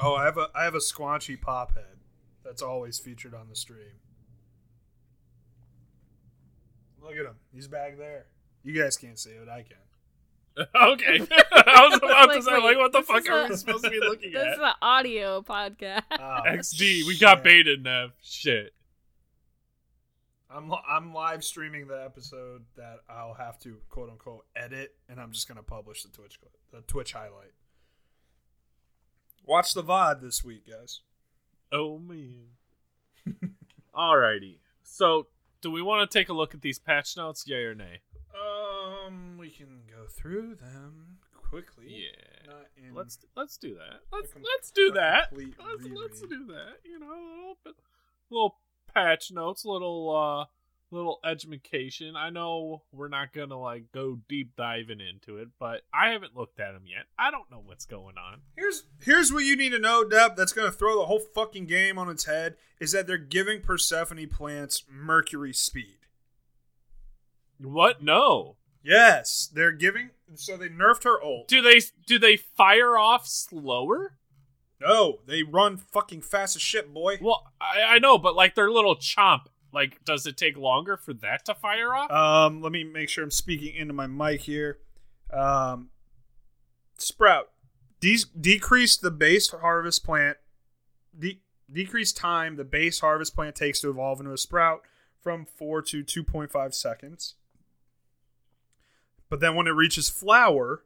Oh, 0.00 0.14
I 0.14 0.26
have 0.26 0.38
a 0.38 0.48
I 0.54 0.62
have 0.62 0.76
a 0.76 0.78
squanchy 0.78 1.40
pop 1.40 1.74
head 1.74 1.96
that's 2.44 2.62
always 2.62 3.00
featured 3.00 3.34
on 3.34 3.48
the 3.48 3.56
stream. 3.56 3.98
Look 7.02 7.12
at 7.12 7.24
him. 7.26 7.34
He's 7.52 7.66
back 7.68 7.98
there. 7.98 8.26
You 8.62 8.80
guys 8.80 8.96
can't 8.96 9.18
see 9.18 9.30
it. 9.30 9.48
I 9.48 9.62
can. 9.64 10.66
okay. 10.74 11.26
I 11.52 11.88
was 11.88 11.98
about 12.02 12.26
to 12.32 12.42
say, 12.42 12.52
wait, 12.54 12.62
like, 12.62 12.78
what 12.78 12.92
the 12.92 12.98
this 13.00 13.08
fuck 13.08 13.22
is 13.22 13.28
are 13.28 13.44
a- 13.44 13.48
we 13.48 13.56
supposed 13.56 13.84
to 13.84 13.90
be 13.90 13.98
looking 14.00 14.32
this 14.32 14.42
at? 14.44 14.52
is 14.54 14.58
an 14.60 14.72
audio 14.82 15.42
podcast. 15.42 16.02
Oh, 16.12 16.40
XD, 16.46 17.06
we 17.06 17.18
got 17.18 17.38
shit. 17.38 17.44
baited, 17.44 17.82
Nev. 17.84 18.12
Shit. 18.22 18.74
I'm 20.50 20.72
I'm 20.88 21.12
live 21.12 21.44
streaming 21.44 21.88
the 21.88 22.02
episode 22.02 22.64
that 22.76 23.00
I'll 23.08 23.34
have 23.34 23.58
to 23.60 23.78
quote 23.90 24.08
unquote 24.10 24.46
edit, 24.56 24.94
and 25.08 25.20
I'm 25.20 25.32
just 25.32 25.46
gonna 25.46 25.62
publish 25.62 26.02
the 26.02 26.08
Twitch 26.08 26.38
the 26.72 26.80
Twitch 26.82 27.12
highlight. 27.12 27.52
Watch 29.44 29.72
the 29.72 29.82
VOD 29.82 30.20
this 30.20 30.44
week, 30.44 30.68
guys. 30.68 31.00
Oh, 31.72 31.98
man. 31.98 32.48
Alrighty. 33.94 34.58
So, 34.82 35.28
do 35.62 35.70
we 35.70 35.80
want 35.80 36.10
to 36.10 36.18
take 36.18 36.28
a 36.28 36.34
look 36.34 36.54
at 36.54 36.60
these 36.60 36.78
patch 36.78 37.16
notes, 37.16 37.44
yay 37.46 37.64
or 37.64 37.74
nay? 37.74 38.02
Um, 38.34 39.38
we 39.38 39.48
can 39.48 39.84
go 39.88 40.06
through 40.06 40.56
them 40.56 41.16
quickly. 41.34 41.86
Yeah. 41.88 42.52
Let's 42.94 43.18
let's 43.36 43.56
do 43.56 43.74
that. 43.74 44.00
Let's 44.12 44.32
com- 44.32 44.42
let's 44.42 44.70
do 44.70 44.92
that. 44.92 45.32
Let's, 45.32 45.88
let's 45.94 46.20
do 46.20 46.46
that. 46.46 46.78
You 46.84 46.98
know, 46.98 47.06
a 47.06 47.32
little 47.38 47.58
bit, 47.64 47.74
little 48.30 48.56
patch 48.98 49.30
notes, 49.30 49.64
little 49.64 50.14
uh, 50.14 50.44
little 50.90 51.20
education. 51.24 52.16
I 52.16 52.30
know 52.30 52.82
we're 52.92 53.08
not 53.08 53.32
gonna 53.32 53.58
like 53.58 53.92
go 53.92 54.18
deep 54.28 54.56
diving 54.56 55.00
into 55.00 55.38
it, 55.38 55.48
but 55.58 55.82
I 55.92 56.10
haven't 56.10 56.36
looked 56.36 56.60
at 56.60 56.72
them 56.72 56.84
yet. 56.86 57.06
I 57.18 57.30
don't 57.30 57.50
know 57.50 57.62
what's 57.64 57.86
going 57.86 58.16
on. 58.18 58.40
Here's 58.56 58.84
here's 59.02 59.32
what 59.32 59.44
you 59.44 59.56
need 59.56 59.70
to 59.70 59.78
know, 59.78 60.04
Dep. 60.08 60.36
That's 60.36 60.52
gonna 60.52 60.72
throw 60.72 60.98
the 60.98 61.06
whole 61.06 61.20
fucking 61.20 61.66
game 61.66 61.98
on 61.98 62.08
its 62.08 62.24
head. 62.24 62.56
Is 62.80 62.92
that 62.92 63.06
they're 63.06 63.18
giving 63.18 63.60
Persephone 63.60 64.28
plants 64.28 64.84
Mercury 64.90 65.52
speed? 65.52 65.98
What? 67.60 68.02
No. 68.02 68.56
Yes, 68.82 69.50
they're 69.52 69.72
giving. 69.72 70.10
So 70.34 70.56
they 70.56 70.68
nerfed 70.68 71.04
her 71.04 71.22
ult. 71.22 71.48
Do 71.48 71.60
they 71.60 71.80
do 72.06 72.18
they 72.18 72.36
fire 72.36 72.96
off 72.96 73.26
slower? 73.26 74.14
No, 74.80 75.18
they 75.26 75.42
run 75.42 75.76
fucking 75.76 76.22
fast 76.22 76.54
as 76.56 76.62
shit, 76.62 76.92
boy. 76.94 77.18
Well, 77.20 77.52
I, 77.60 77.96
I 77.96 77.98
know, 77.98 78.16
but 78.18 78.36
like 78.36 78.54
their 78.54 78.70
little 78.70 78.96
chomp, 78.96 79.46
like, 79.72 80.04
does 80.04 80.26
it 80.26 80.36
take 80.36 80.56
longer 80.56 80.96
for 80.96 81.12
that 81.14 81.44
to 81.46 81.54
fire 81.54 81.94
off? 81.94 82.10
Um, 82.10 82.62
let 82.62 82.72
me 82.72 82.84
make 82.84 83.08
sure 83.08 83.24
I'm 83.24 83.30
speaking 83.30 83.74
into 83.74 83.92
my 83.92 84.06
mic 84.06 84.42
here. 84.42 84.78
Um, 85.32 85.90
sprout, 86.96 87.50
de- 88.00 88.24
decrease 88.40 88.96
the 88.96 89.10
base 89.10 89.50
harvest 89.50 90.04
plant. 90.04 90.36
De- 91.18 91.42
decrease 91.70 92.12
time 92.12 92.56
the 92.56 92.64
base 92.64 93.00
harvest 93.00 93.34
plant 93.34 93.56
takes 93.56 93.80
to 93.80 93.90
evolve 93.90 94.20
into 94.20 94.32
a 94.32 94.38
sprout 94.38 94.82
from 95.20 95.44
four 95.44 95.82
to 95.82 96.02
two 96.02 96.22
point 96.22 96.50
five 96.50 96.72
seconds. 96.72 97.34
But 99.28 99.40
then 99.40 99.54
when 99.54 99.66
it 99.66 99.72
reaches 99.72 100.08
flower, 100.08 100.84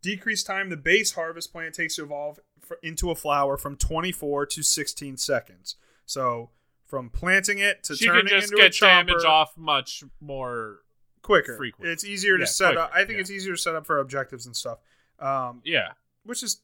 decrease 0.00 0.42
time 0.42 0.70
the 0.70 0.76
base 0.76 1.12
harvest 1.12 1.52
plant 1.52 1.74
takes 1.74 1.96
to 1.96 2.04
evolve 2.04 2.38
into 2.82 3.10
a 3.10 3.14
flower 3.14 3.56
from 3.56 3.76
24 3.76 4.46
to 4.46 4.62
16 4.62 5.16
seconds. 5.16 5.76
So 6.06 6.50
from 6.86 7.10
planting 7.10 7.58
it 7.58 7.82
to 7.84 7.94
she 7.96 8.06
turning 8.06 8.26
can 8.26 8.40
just 8.40 8.52
into 8.52 8.62
get 8.62 8.66
a 8.74 8.84
chomper, 8.84 9.06
damage 9.08 9.24
off 9.24 9.56
much 9.56 10.02
more. 10.20 10.80
quicker. 11.22 11.56
frequent. 11.56 11.90
It's 11.90 12.04
easier 12.04 12.36
to 12.38 12.42
Yeah, 12.42 12.46
set 12.46 12.76
up. 12.78 12.90
I 12.94 12.98
think 13.04 13.12
yeah. 13.16 13.20
it's 13.20 13.30
easier 13.30 13.52
to 13.54 13.58
set 13.60 13.74
up 13.74 13.84
for 13.86 13.98
objectives 13.98 14.46
and 14.46 14.56
stuff. 14.56 14.78
Um, 15.18 15.60
Yeah, 15.64 15.92
which 16.24 16.42
is 16.42 16.62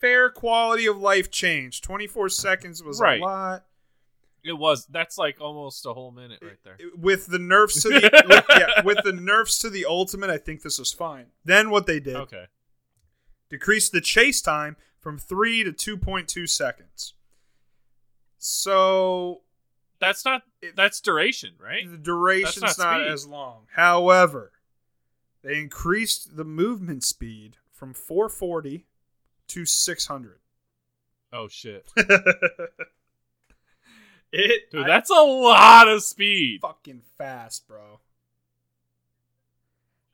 fair 0.00 0.30
quality 0.30 0.86
of 0.86 0.96
life 0.98 1.30
change. 1.30 1.80
24 1.80 2.28
seconds 2.28 2.82
was 2.82 3.00
Right. 3.00 3.20
a 3.20 3.24
lot. 3.24 3.64
it 4.44 4.52
was. 4.52 4.86
That's 4.86 5.18
like 5.18 5.40
almost 5.40 5.84
a 5.84 5.92
whole 5.92 6.12
minute 6.12 6.38
right 6.40 6.56
there. 6.62 6.78
With 6.96 7.26
the 7.26 7.40
nerfs 7.40 7.82
to 7.82 7.88
the 7.88 8.24
with, 8.28 8.44
yeah, 8.50 8.82
with 8.82 8.98
the 9.02 9.12
nerfs 9.12 9.58
to 9.58 9.68
the 9.70 9.84
ultimate, 9.84 10.30
I 10.30 10.38
think 10.38 10.62
this 10.62 10.78
was 10.78 10.92
fine. 10.92 11.26
Then 11.44 11.70
what 11.70 11.86
they 11.86 11.98
did 12.00 12.14
Okay. 12.16 12.46
decreased 13.50 13.90
the 13.92 14.00
chase 14.00 14.40
time 14.40 14.76
from 14.98 15.18
3 15.18 15.64
to 15.64 15.72
2.2 15.72 16.48
seconds. 16.48 17.14
So 18.38 19.42
That's 20.00 20.24
not. 20.24 20.42
That's 20.76 21.00
duration, 21.00 21.54
right? 21.58 21.90
the 21.90 21.96
duration's 21.96 22.60
That's 22.60 22.78
not, 22.78 23.00
not 23.00 23.08
as 23.08 23.26
long. 23.26 23.66
However, 23.74 24.52
they 25.42 25.58
increased 25.58 26.36
the 26.36 26.44
movement 26.44 27.04
speed 27.04 27.56
from 27.72 27.94
440 27.94 28.86
to 29.48 29.64
600. 29.66 30.38
Oh 31.32 31.48
shit, 31.48 31.86
it 34.32 34.70
dude, 34.70 34.86
that's 34.86 35.10
a 35.10 35.14
lot 35.14 35.88
of 35.88 36.02
speed. 36.02 36.60
fucking 36.62 37.02
fast, 37.18 37.66
bro. 37.68 38.00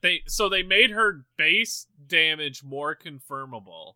They 0.01 0.23
so 0.27 0.49
they 0.49 0.61
made 0.61 0.91
her 0.91 1.25
base 1.37 1.87
damage 2.07 2.63
more 2.63 2.95
confirmable. 2.95 3.93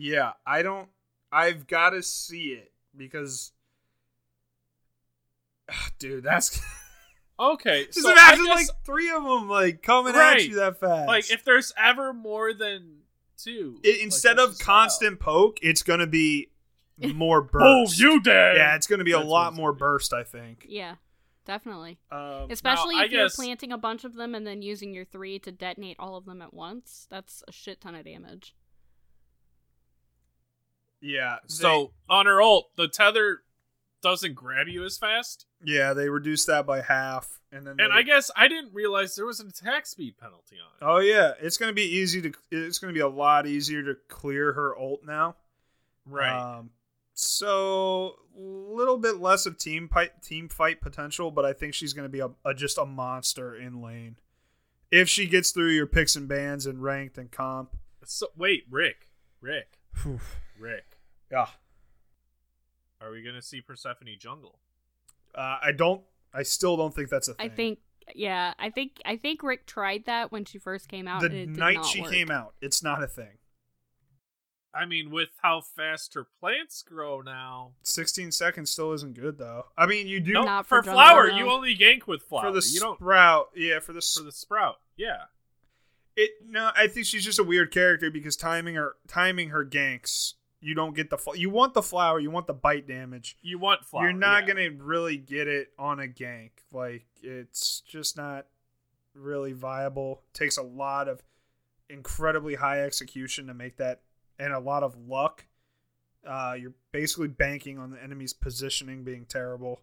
Yeah, 0.00 0.32
I 0.46 0.62
don't. 0.62 0.88
I've 1.32 1.66
got 1.66 1.90
to 1.90 2.02
see 2.04 2.50
it 2.52 2.72
because, 2.96 3.52
dude, 5.98 6.24
that's 6.24 6.60
Okay, 7.40 7.84
just 7.86 8.02
so 8.02 8.10
imagine 8.10 8.46
guess, 8.46 8.56
like 8.56 8.66
three 8.84 9.10
of 9.10 9.22
them 9.22 9.48
like 9.48 9.80
coming 9.82 10.14
at 10.16 10.44
you 10.44 10.56
that 10.56 10.80
fast. 10.80 11.06
like 11.06 11.30
if 11.30 11.44
there's 11.44 11.72
ever 11.76 12.12
more 12.12 12.52
than 12.52 12.98
two, 13.36 13.78
It- 13.84 14.00
instead 14.02 14.38
that's 14.38 14.48
of 14.48 14.56
just 14.56 14.66
wild. 14.68 14.80
constant 14.90 15.20
poke, 15.20 15.58
it's 15.62 15.82
gonna 15.84 16.06
be 16.08 16.50
more 17.14 17.40
burst. 17.42 17.64
Oh, 17.64 17.86
you 17.96 18.20
dead. 18.20 18.56
Yeah, 18.56 18.74
it's 18.74 18.88
gonna 18.88 19.04
be 19.04 19.12
a 19.12 19.16
That's 19.18 19.26
what 19.26 19.32
lot 19.32 19.54
more 19.54 19.72
be. 19.72 19.78
burst. 19.78 20.12
I 20.12 20.24
think. 20.24 20.66
Yeah, 20.68 20.96
definitely. 21.44 21.98
Um, 22.10 22.48
Especially 22.50 22.96
I 22.96 23.04
if 23.04 23.12
you're 23.12 23.24
guess- 23.26 23.36
planting 23.36 23.70
a 23.72 23.78
bunch 23.78 24.02
of 24.04 24.14
them 24.14 24.34
and 24.34 24.44
then 24.44 24.60
using 24.62 24.92
your 24.92 25.04
three 25.04 25.38
to 25.40 25.52
detonate 25.52 25.96
all 26.00 26.16
of 26.16 26.24
them 26.24 26.42
at 26.42 26.52
once. 26.52 27.06
That's 27.08 27.44
a 27.46 27.52
shit 27.52 27.80
ton 27.80 27.94
of 27.94 28.04
damage. 28.04 28.54
Yeah. 31.00 31.36
they- 31.42 31.48
So 31.54 31.92
on 32.08 32.26
her 32.26 32.40
ult, 32.42 32.70
the 32.76 32.88
tether 32.88 33.42
doesn't 34.02 34.34
grab 34.34 34.68
you 34.68 34.84
as 34.84 34.96
fast. 34.98 35.46
yeah, 35.64 35.92
they 35.92 36.08
reduced 36.08 36.46
that 36.46 36.64
by 36.66 36.80
half, 36.82 37.40
and 37.50 37.66
then 37.66 37.80
And 37.80 37.90
they- 37.92 37.96
I 37.98 38.02
guess 38.02 38.30
I 38.36 38.46
didn't 38.48 38.72
realize 38.72 39.16
there 39.16 39.26
was 39.26 39.40
an 39.40 39.48
attack 39.48 39.86
speed 39.86 40.16
penalty 40.18 40.56
on 40.60 40.68
it. 40.76 40.84
Oh 40.92 40.98
yeah, 41.00 41.32
it's 41.40 41.56
gonna 41.56 41.72
be 41.72 41.82
easy 41.82 42.22
to. 42.22 42.32
It's 42.50 42.78
gonna 42.78 42.92
be 42.92 43.00
a 43.00 43.08
lot 43.08 43.46
easier 43.46 43.82
to 43.82 43.96
clear 44.08 44.52
her 44.52 44.78
ult 44.78 45.04
now. 45.04 45.36
right. 46.06 46.58
Um, 46.58 46.70
so 47.14 48.14
a 48.36 48.40
little 48.40 48.96
bit 48.98 49.16
less 49.16 49.44
of 49.46 49.58
team 49.58 49.88
fight, 49.88 50.22
team 50.22 50.48
fight 50.48 50.80
potential, 50.80 51.30
but 51.32 51.44
I 51.44 51.52
think 51.52 51.74
she's 51.74 51.92
going 51.92 52.04
to 52.04 52.08
be 52.08 52.20
a, 52.20 52.30
a 52.44 52.54
just 52.54 52.78
a 52.78 52.86
monster 52.86 53.56
in 53.56 53.82
lane. 53.82 54.16
If 54.92 55.08
she 55.08 55.26
gets 55.26 55.50
through 55.50 55.72
your 55.72 55.86
picks 55.88 56.14
and 56.16 56.28
bans 56.28 56.64
and 56.66 56.80
ranked 56.82 57.18
and 57.18 57.30
comp, 57.30 57.76
so 58.04 58.28
wait, 58.36 58.64
Rick, 58.70 59.08
Rick, 59.40 59.77
Rick. 60.58 60.84
yeah. 61.30 61.46
Are 63.00 63.10
we 63.10 63.22
gonna 63.22 63.42
see 63.42 63.60
Persephone 63.60 64.08
jungle? 64.18 64.58
Uh, 65.34 65.58
I 65.62 65.72
don't. 65.76 66.02
I 66.34 66.42
still 66.42 66.76
don't 66.76 66.94
think 66.94 67.08
that's 67.10 67.28
a 67.28 67.34
thing. 67.34 67.50
I 67.50 67.54
think, 67.54 67.78
yeah, 68.14 68.54
I 68.58 68.70
think, 68.70 69.00
I 69.06 69.16
think 69.16 69.42
Rick 69.42 69.66
tried 69.66 70.04
that 70.06 70.30
when 70.32 70.44
she 70.44 70.58
first 70.58 70.88
came 70.88 71.06
out. 71.08 71.20
the 71.20 71.26
and 71.26 71.34
it 71.34 71.46
did 71.46 71.56
night 71.56 71.76
not 71.76 71.86
she 71.86 72.02
work. 72.02 72.10
came 72.12 72.30
out, 72.30 72.54
it's 72.60 72.82
not 72.82 73.02
a 73.02 73.06
thing. 73.06 73.38
I 74.74 74.84
mean, 74.84 75.10
with 75.10 75.30
how 75.42 75.60
fast 75.62 76.14
her 76.14 76.26
plants 76.40 76.82
grow 76.82 77.20
now. 77.22 77.72
16 77.82 78.30
seconds 78.32 78.70
still 78.70 78.92
isn't 78.92 79.14
good 79.14 79.38
though. 79.38 79.64
I 79.76 79.86
mean, 79.86 80.06
you 80.06 80.20
do 80.20 80.32
No, 80.32 80.42
Not 80.44 80.66
for, 80.66 80.82
for 80.82 80.86
jungle, 80.86 81.02
flower, 81.02 81.28
no. 81.28 81.36
you 81.38 81.50
only 81.50 81.74
gank 81.76 82.06
with 82.06 82.22
flower. 82.22 82.42
for 82.42 82.52
the 82.52 82.68
you 82.72 82.78
don't 82.80 82.96
sprout. 82.98 83.48
Yeah, 83.56 83.80
for 83.80 83.92
the 83.92 84.00
for 84.02 84.22
the 84.22 84.32
sprout. 84.32 84.76
Yeah. 84.96 85.22
It 86.20 86.32
no, 86.44 86.72
I 86.76 86.88
think 86.88 87.06
she's 87.06 87.24
just 87.24 87.38
a 87.38 87.44
weird 87.44 87.70
character 87.70 88.10
because 88.10 88.36
timing 88.36 88.74
her 88.74 88.96
timing 89.06 89.50
her 89.50 89.64
ganks, 89.64 90.34
you 90.60 90.74
don't 90.74 90.96
get 90.96 91.10
the 91.10 91.18
you 91.36 91.48
want 91.48 91.74
the 91.74 91.82
flower, 91.82 92.18
you 92.18 92.32
want 92.32 92.48
the 92.48 92.54
bite 92.54 92.88
damage. 92.88 93.36
You 93.40 93.60
want 93.60 93.84
flower. 93.84 94.02
You're 94.02 94.12
not 94.12 94.42
yeah. 94.42 94.54
gonna 94.54 94.70
really 94.82 95.16
get 95.16 95.46
it 95.46 95.68
on 95.78 96.00
a 96.00 96.08
gank. 96.08 96.50
Like 96.72 97.06
it's 97.22 97.82
just 97.82 98.16
not 98.16 98.46
really 99.14 99.52
viable. 99.52 100.22
takes 100.32 100.56
a 100.56 100.62
lot 100.62 101.06
of 101.06 101.22
incredibly 101.88 102.56
high 102.56 102.80
execution 102.82 103.46
to 103.46 103.54
make 103.54 103.76
that, 103.76 104.00
and 104.40 104.52
a 104.52 104.58
lot 104.58 104.82
of 104.82 104.96
luck. 104.96 105.46
Uh, 106.26 106.56
you're 106.58 106.74
basically 106.90 107.28
banking 107.28 107.78
on 107.78 107.92
the 107.92 108.02
enemy's 108.02 108.32
positioning 108.32 109.04
being 109.04 109.24
terrible. 109.24 109.82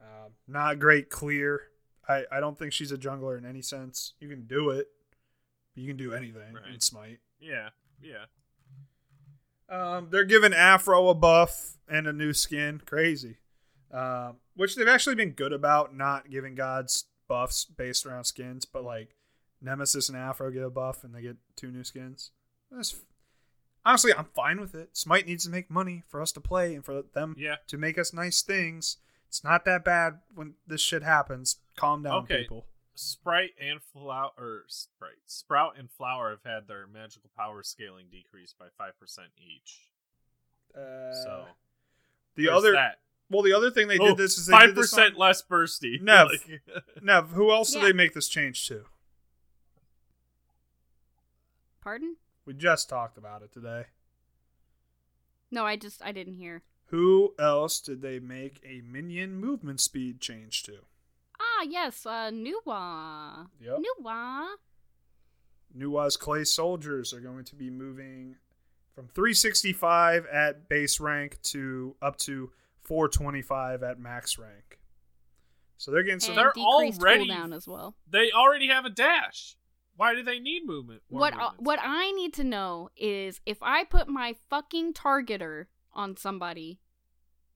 Uh, 0.00 0.30
not 0.46 0.78
great 0.78 1.10
clear. 1.10 1.64
I, 2.08 2.24
I 2.32 2.40
don't 2.40 2.58
think 2.58 2.72
she's 2.72 2.90
a 2.90 2.96
jungler 2.96 3.36
in 3.36 3.44
any 3.44 3.60
sense. 3.60 4.14
You 4.18 4.30
can 4.30 4.46
do 4.46 4.70
it. 4.70 4.88
You 5.78 5.86
can 5.88 5.96
do 5.96 6.12
anything 6.12 6.56
in 6.72 6.80
Smite. 6.80 7.18
Yeah. 7.40 7.68
Yeah. 8.02 8.24
Um, 9.68 10.08
they're 10.10 10.24
giving 10.24 10.52
Aphro 10.52 11.10
a 11.10 11.14
buff 11.14 11.76
and 11.88 12.06
a 12.06 12.12
new 12.12 12.32
skin. 12.32 12.80
Crazy. 12.84 13.36
Um, 13.92 14.36
which 14.54 14.76
they've 14.76 14.88
actually 14.88 15.14
been 15.14 15.32
good 15.32 15.52
about 15.52 15.94
not 15.94 16.30
giving 16.30 16.54
gods 16.54 17.04
buffs 17.28 17.64
based 17.64 18.06
around 18.06 18.24
skins, 18.24 18.64
but 18.64 18.84
like 18.84 19.14
Nemesis 19.60 20.08
and 20.08 20.16
Aphro 20.16 20.52
get 20.52 20.62
a 20.62 20.70
buff 20.70 21.04
and 21.04 21.14
they 21.14 21.22
get 21.22 21.36
two 21.56 21.70
new 21.70 21.84
skins. 21.84 22.30
That's 22.70 22.96
honestly, 23.84 24.12
I'm 24.16 24.26
fine 24.34 24.60
with 24.60 24.74
it. 24.74 24.96
Smite 24.96 25.26
needs 25.26 25.44
to 25.44 25.50
make 25.50 25.70
money 25.70 26.02
for 26.08 26.20
us 26.20 26.32
to 26.32 26.40
play 26.40 26.74
and 26.74 26.84
for 26.84 27.02
them 27.14 27.34
Yeah. 27.38 27.56
to 27.68 27.78
make 27.78 27.98
us 27.98 28.12
nice 28.12 28.42
things. 28.42 28.98
It's 29.28 29.44
not 29.44 29.64
that 29.66 29.84
bad 29.84 30.20
when 30.34 30.54
this 30.66 30.80
shit 30.80 31.02
happens. 31.02 31.56
Calm 31.76 32.02
down, 32.02 32.22
Okay. 32.24 32.42
people. 32.42 32.66
Sprite 33.00 33.54
and 33.60 33.80
flower 33.80 34.32
or 34.36 34.64
Sprite, 34.66 35.12
Sprout 35.26 35.78
and 35.78 35.88
Flower 35.88 36.30
have 36.30 36.42
had 36.44 36.66
their 36.66 36.84
magical 36.88 37.30
power 37.36 37.62
scaling 37.62 38.06
decreased 38.10 38.58
by 38.58 38.66
five 38.76 38.98
percent 38.98 39.28
each. 39.38 39.82
Uh, 40.74 41.12
So 41.14 41.44
the 42.34 42.48
other, 42.48 42.72
that. 42.72 42.98
well, 43.30 43.42
the 43.42 43.52
other 43.52 43.70
thing 43.70 43.86
they 43.86 43.98
Oh, 44.00 44.08
did 44.08 44.16
this 44.16 44.36
is 44.36 44.46
they 44.46 44.52
five 44.52 44.66
did 44.70 44.76
this 44.76 44.92
on- 44.92 44.98
percent 44.98 45.18
less 45.18 45.42
bursty. 45.42 46.00
Nev. 46.02 46.26
Like- 46.28 46.62
Nev, 47.02 47.30
who 47.30 47.52
else 47.52 47.70
did 47.72 47.82
Yeah. 47.82 47.84
they 47.86 47.92
make 47.92 48.14
this 48.14 48.28
change 48.28 48.66
to? 48.66 48.84
Pardon? 51.80 52.16
We 52.44 52.54
just 52.54 52.88
talked 52.88 53.16
about 53.16 53.42
it 53.42 53.52
today. 53.52 53.84
No, 55.50 55.64
I 55.64 55.76
just, 55.76 56.02
I 56.02 56.12
didn't 56.12 56.34
hear. 56.34 56.62
Who 56.86 57.34
else 57.38 57.80
did 57.80 58.02
they 58.02 58.18
make 58.18 58.60
a 58.64 58.80
minion 58.80 59.36
movement 59.36 59.80
speed 59.80 60.20
change 60.20 60.62
to? 60.64 60.78
Ah, 61.58 61.64
yes, 61.68 62.06
uh, 62.06 62.30
Nuwa. 62.30 63.48
Yep. 63.60 63.78
Nuwa. 63.78 64.46
Nuwa's 65.76 66.16
clay 66.16 66.44
soldiers 66.44 67.12
are 67.12 67.20
going 67.20 67.44
to 67.44 67.56
be 67.56 67.70
moving 67.70 68.36
from 68.94 69.08
365 69.08 70.26
at 70.26 70.68
base 70.68 71.00
rank 71.00 71.40
to 71.42 71.96
up 72.00 72.16
to 72.18 72.50
425 72.82 73.82
at 73.82 73.98
max 73.98 74.38
rank. 74.38 74.78
So 75.76 75.90
they're 75.90 76.02
getting 76.02 76.20
some. 76.20 76.30
And 76.30 76.38
they're 76.38 76.52
already- 76.56 77.28
cooldown 77.28 77.54
as 77.54 77.66
well. 77.66 77.96
they 78.08 78.30
already 78.32 78.68
have 78.68 78.84
a 78.84 78.90
dash. 78.90 79.56
Why 79.96 80.14
do 80.14 80.22
they 80.22 80.38
need 80.38 80.64
movement? 80.64 81.02
What 81.08 81.34
uh, 81.34 81.50
what? 81.58 81.80
I 81.82 82.12
need 82.12 82.32
to 82.34 82.44
know 82.44 82.88
is 82.96 83.40
if 83.44 83.58
I 83.62 83.82
put 83.82 84.06
my 84.06 84.36
fucking 84.48 84.94
targeter 84.94 85.66
on 85.92 86.16
somebody, 86.16 86.78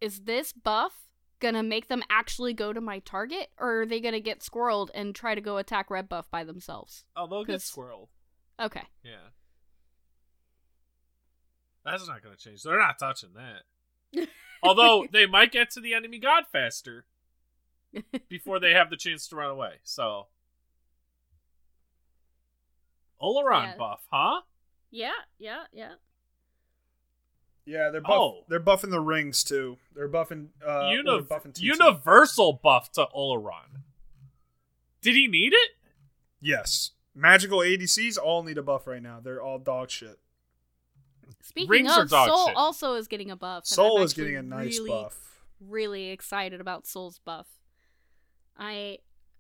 is 0.01 0.23
this 0.23 0.53
buff 0.53 1.07
gonna 1.43 1.63
make 1.63 1.89
them 1.89 2.03
actually 2.09 2.55
go 2.55 2.73
to 2.73 2.81
my 2.81 3.01
target, 3.01 3.51
or 3.59 3.83
are 3.83 3.87
they 3.87 4.01
gonna 4.01 4.21
get 4.21 4.41
squirreled 4.41 4.89
and 4.95 5.15
try 5.15 5.35
to 5.35 5.41
go 5.43 5.59
attack 5.59 5.91
red 5.91 6.09
buff 6.09 6.31
by 6.31 6.43
themselves? 6.45 7.05
Oh, 7.15 7.27
they'll 7.27 7.45
get 7.45 7.55
'cause- 7.61 7.71
squirreled. 7.71 8.09
Okay. 8.59 8.85
Yeah. 9.03 9.29
That's 11.85 12.07
not 12.07 12.23
going 12.23 12.37
to 12.37 12.41
change. 12.41 12.63
They're 12.63 12.79
not 12.79 12.97
touching 12.99 13.31
that. 13.35 14.29
Although 14.63 15.07
they 15.11 15.27
might 15.27 15.51
get 15.51 15.69
to 15.73 15.81
the 15.81 15.95
enemy 15.95 16.21
god 16.21 16.45
faster 16.53 17.07
before 18.29 18.61
they 18.61 18.73
have 18.73 18.89
the 18.89 18.97
chance 18.97 19.27
to 19.29 19.37
run 19.37 19.51
away. 19.51 19.81
So, 19.83 20.29
Olorun 23.21 23.65
Yeah. 23.73 23.77
buff, 23.77 24.03
huh? 24.13 24.43
yeah, 24.91 25.11
yeah, 25.39 25.65
yeah. 25.73 25.95
Yeah, 27.65 27.91
they're 27.91 28.01
buff- 28.01 28.11
Oh. 28.11 28.45
they're 28.49 28.59
buffing 28.61 28.91
the 28.91 29.01
rings 29.01 29.45
too. 29.45 29.79
They're 29.95 30.09
buffing. 30.09 30.49
Uh, 30.67 30.89
Uni- 30.91 31.03
they're 31.05 31.23
buffing 31.23 31.53
T2. 31.55 31.61
universal 31.63 32.55
buff 32.55 32.91
to 32.93 33.07
Olorun. 33.15 33.83
Did 35.01 35.15
he 35.15 35.29
need 35.29 35.53
it? 35.53 35.71
Yes, 36.41 36.91
magical 37.15 37.59
ADCs 37.61 38.19
all 38.19 38.43
need 38.43 38.59
a 38.59 38.63
buff 38.63 38.87
right 38.87 39.03
now. 39.03 39.21
They're 39.21 39.41
all 39.43 39.59
dog 39.59 39.91
shit. 39.91 40.19
Speaking 41.41 41.71
Rings 41.71 41.91
are 41.93 42.03
of, 42.03 42.11
dog 42.11 42.29
Sol 42.29 42.47
shit. 42.49 42.57
also 42.57 42.95
is 42.95 43.09
getting 43.09 43.31
a 43.31 43.37
buff. 43.37 43.59
and 43.63 43.67
Sol 43.67 43.99
I'm 43.99 44.05
is 44.05 44.13
getting 44.13 44.35
a 44.35 44.39
actually 44.39 44.57
nice 44.65 44.79
really, 44.79 44.91
buff. 44.91 45.41
Really 45.61 46.09
excited 46.11 46.61
about 46.61 46.87
Sol's 46.87 47.19
buff. 47.19 47.47
I 48.57 48.99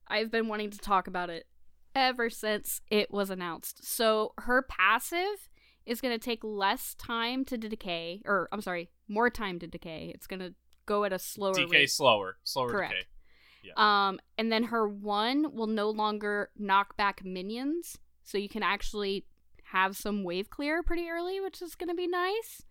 I've 0.09 0.31
been 0.31 0.49
wanting 0.49 0.70
to 0.70 0.79
talk 0.79 1.07
about 1.07 1.31
it 1.31 1.47
ever 1.95 2.29
since 2.31 2.81
it 2.91 3.11
was 3.11 3.31
announced. 3.31 3.85
So 3.85 4.33
her 4.39 4.62
passive 4.62 5.49
is 5.87 6.01
going 6.01 6.18
to 6.18 6.24
take 6.24 6.43
less 6.43 6.95
time 6.95 7.45
to 7.47 7.59
decay, 7.59 8.22
or 8.24 8.49
I'm 8.53 8.61
sorry, 8.61 8.91
more 9.09 9.30
time 9.30 9.59
to 9.61 9.66
decay. 9.66 10.12
It's 10.14 10.26
going 10.26 10.41
to 10.41 10.55
go 10.87 11.05
at 11.05 11.12
a 11.12 11.18
slower 11.18 11.55
decay, 11.55 11.78
rate. 11.80 11.91
slower, 11.91 12.37
slower 12.45 12.70
Correct. 12.70 12.93
decay. 12.93 13.72
Um, 13.76 14.18
and 14.37 14.51
then 14.51 14.64
her 14.64 14.89
one 14.89 15.55
will 15.55 15.68
no 15.68 15.89
longer 15.91 16.51
knock 16.59 16.97
back 16.97 17.24
minions, 17.24 17.97
so 18.24 18.37
you 18.39 18.49
can 18.49 18.62
actually 18.62 19.26
have 19.64 19.97
some 19.97 20.24
wave 20.24 20.51
clear 20.51 20.83
pretty 20.83 21.09
early, 21.09 21.41
which 21.41 21.62
is 21.62 21.74
going 21.74 21.89
to 21.89 21.95
be 21.95 22.09
nice. 22.09 22.62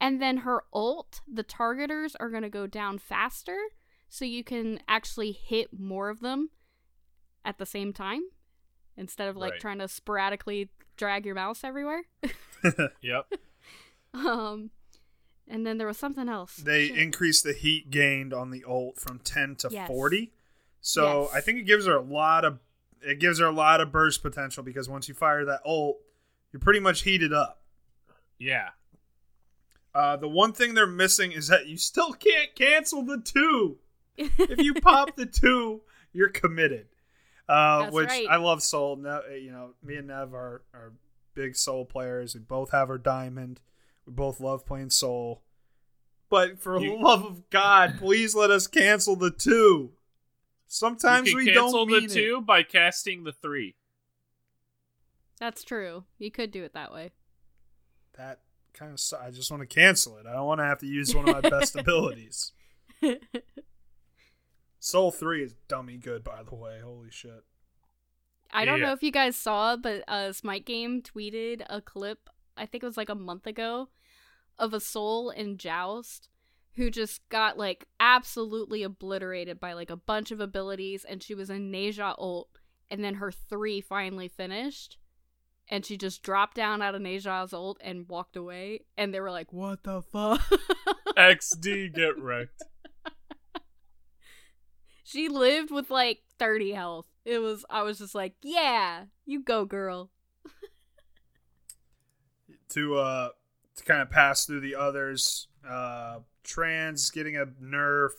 And 0.00 0.20
then 0.20 0.38
her 0.38 0.64
ult, 0.72 1.20
the 1.30 1.44
targeters 1.44 2.14
are 2.18 2.30
going 2.30 2.42
to 2.42 2.48
go 2.48 2.66
down 2.66 2.98
faster, 2.98 3.58
so 4.08 4.24
you 4.24 4.42
can 4.42 4.80
actually 4.88 5.32
hit 5.32 5.78
more 5.78 6.08
of 6.08 6.20
them 6.20 6.50
at 7.44 7.58
the 7.58 7.66
same 7.66 7.92
time 7.92 8.22
instead 8.96 9.28
of 9.28 9.36
like 9.36 9.52
Right. 9.52 9.60
trying 9.60 9.78
to 9.78 9.88
sporadically 9.88 10.70
drag 11.00 11.26
your 11.26 11.34
mouse 11.34 11.64
everywhere. 11.64 12.02
Yep. 13.02 13.32
um, 14.14 14.70
and 15.48 15.66
then 15.66 15.78
there 15.78 15.86
was 15.86 15.96
something 15.98 16.28
else. 16.28 16.56
They 16.56 16.88
Shit. 16.88 16.98
increased 16.98 17.42
the 17.42 17.54
heat 17.54 17.90
gained 17.90 18.32
on 18.34 18.50
the 18.50 18.62
ult 18.68 19.00
from 19.00 19.18
10 19.18 19.56
to 19.56 19.68
Yes. 19.72 19.88
40. 19.88 20.30
So 20.82 21.22
Yes. 21.22 21.30
I 21.34 21.40
think 21.40 21.58
it 21.58 21.62
gives 21.64 21.86
her 21.86 21.96
a 21.96 22.02
lot 22.02 22.44
of 22.44 22.60
it 23.02 23.18
gives 23.18 23.38
her 23.38 23.46
a 23.46 23.50
lot 23.52 23.80
of 23.80 23.90
burst 23.90 24.22
potential 24.22 24.62
because 24.62 24.86
once 24.90 25.08
you 25.08 25.14
fire 25.14 25.42
that 25.46 25.62
ult, 25.64 25.96
you're 26.52 26.60
pretty 26.60 26.80
much 26.80 27.00
heated 27.02 27.32
up. 27.32 27.62
Yeah. 28.38 28.68
Uh, 29.94 30.16
the 30.16 30.28
one 30.28 30.52
thing 30.52 30.74
they're 30.74 30.86
missing 30.86 31.32
is 31.32 31.48
that 31.48 31.66
you 31.66 31.78
still 31.78 32.12
can't 32.12 32.54
cancel 32.54 33.02
the 33.02 33.18
two. 33.18 33.78
if 34.18 34.58
you 34.60 34.74
pop 34.74 35.16
the 35.16 35.24
two, 35.24 35.80
you're 36.12 36.28
committed. 36.28 36.88
Uh, 37.50 37.82
That's 37.82 37.94
which 37.94 38.08
right. 38.08 38.26
I 38.30 38.36
love 38.36 38.62
Sol. 38.62 38.96
Ne- 38.96 39.40
you 39.42 39.50
know, 39.50 39.70
me 39.82 39.96
and 39.96 40.06
Nev 40.06 40.32
are, 40.34 40.62
are 40.72 40.92
big 41.34 41.56
Sol 41.56 41.84
players. 41.84 42.34
We 42.34 42.40
both 42.40 42.70
have 42.70 42.90
our 42.90 42.98
diamond. 42.98 43.60
We 44.06 44.12
both 44.12 44.38
love 44.40 44.64
playing 44.64 44.90
Sol. 44.90 45.42
But 46.28 46.60
for 46.60 46.78
the 46.78 46.86
You- 46.86 47.02
love 47.02 47.24
of 47.24 47.50
God, 47.50 47.96
please 47.98 48.34
let 48.36 48.50
us 48.50 48.68
cancel 48.68 49.16
the 49.16 49.32
two. 49.32 49.92
Sometimes 50.68 51.34
we 51.34 51.46
can 51.46 51.54
don't 51.54 51.64
cancel 51.64 51.86
mean 51.86 52.06
the 52.06 52.14
two 52.14 52.40
by 52.40 52.62
casting 52.62 53.24
the 53.24 53.32
three. 53.32 53.74
That's 55.40 55.64
true. 55.64 56.04
You 56.18 56.30
could 56.30 56.52
do 56.52 56.62
it 56.62 56.74
that 56.74 56.92
way. 56.92 57.10
That 58.16 58.42
kind 58.74 58.92
of. 58.92 59.00
I 59.20 59.32
just 59.32 59.50
want 59.50 59.62
to 59.62 59.66
cancel 59.66 60.18
it. 60.18 60.26
I 60.26 60.34
don't 60.34 60.46
want 60.46 60.60
to 60.60 60.64
have 60.66 60.78
to 60.78 60.86
use 60.86 61.12
one 61.14 61.28
of 61.28 61.42
my 61.42 61.48
best 61.50 61.74
abilities. 61.78 62.52
Sol 64.80 65.10
three 65.12 65.44
is 65.44 65.54
dummy 65.68 65.98
good, 65.98 66.24
by 66.24 66.42
the 66.42 66.54
way. 66.54 66.80
Holy 66.82 67.10
shit. 67.10 67.44
I 68.50 68.64
don't 68.64 68.80
Yeah. 68.80 68.86
know 68.86 68.92
if 68.92 69.02
you 69.02 69.12
guys 69.12 69.36
saw, 69.36 69.76
but 69.76 70.02
uh, 70.08 70.32
Smite 70.32 70.64
Game 70.66 71.02
tweeted 71.02 71.62
a 71.68 71.80
clip. 71.80 72.28
I 72.56 72.66
think 72.66 72.82
it 72.82 72.86
was 72.86 72.96
like 72.96 73.08
a 73.10 73.14
month 73.14 73.46
ago, 73.46 73.90
of 74.58 74.74
a 74.74 74.80
Sol 74.80 75.30
in 75.30 75.56
Joust 75.56 76.28
who 76.74 76.90
just 76.90 77.28
got 77.28 77.58
like 77.58 77.86
absolutely 78.00 78.82
obliterated 78.82 79.60
by 79.60 79.72
like 79.74 79.90
a 79.90 79.96
bunch 79.96 80.30
of 80.30 80.40
abilities, 80.40 81.04
and 81.04 81.22
she 81.22 81.34
was 81.34 81.50
in 81.50 81.70
Ne 81.70 81.90
Zha 81.92 82.14
ult, 82.18 82.48
and 82.90 83.04
then 83.04 83.14
her 83.16 83.30
three 83.30 83.80
finally 83.80 84.28
finished, 84.28 84.96
and 85.68 85.84
she 85.84 85.96
just 85.96 86.22
dropped 86.22 86.56
down 86.56 86.80
out 86.80 86.94
of 86.94 87.02
Ne 87.02 87.18
Zha's 87.18 87.52
ult 87.52 87.78
and 87.82 88.08
walked 88.08 88.34
away, 88.36 88.80
and 88.96 89.12
they 89.12 89.20
were 89.20 89.30
like, 89.30 89.52
"What 89.52 89.82
the 89.84 90.00
fuck?" 90.02 90.40
XD 91.18 91.92
get 91.94 92.18
wrecked. 92.18 92.62
She 95.10 95.28
lived 95.28 95.70
with 95.70 95.90
like 95.90 96.20
thirty 96.38 96.72
health. 96.72 97.06
It 97.24 97.38
was. 97.38 97.64
I 97.68 97.82
was 97.82 97.98
just 97.98 98.14
like, 98.14 98.34
"Yeah, 98.42 99.06
you 99.26 99.42
go, 99.42 99.64
girl." 99.64 100.10
to 102.70 102.96
uh 102.96 103.28
to 103.74 103.84
kind 103.84 104.00
of 104.00 104.10
pass 104.10 104.46
through 104.46 104.60
the 104.60 104.76
others. 104.76 105.48
Uh 105.68 106.20
Trans 106.44 107.10
getting 107.10 107.36
a 107.36 107.46
nerf. 107.46 108.10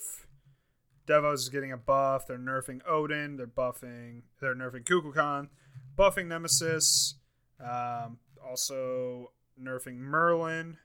Devos 1.07 1.35
is 1.35 1.49
getting 1.49 1.71
a 1.71 1.77
buff. 1.77 2.27
They're 2.27 2.37
nerfing 2.37 2.81
Odin. 2.87 3.37
They're 3.37 3.47
buffing. 3.47 4.23
They're 4.39 4.55
nerfing 4.55 4.83
Kukulkan. 4.83 5.49
Buffing 5.97 6.27
Nemesis. 6.27 7.15
Um, 7.59 8.19
also 8.47 9.31
nerfing 9.61 9.97
Merlin. 9.97 10.77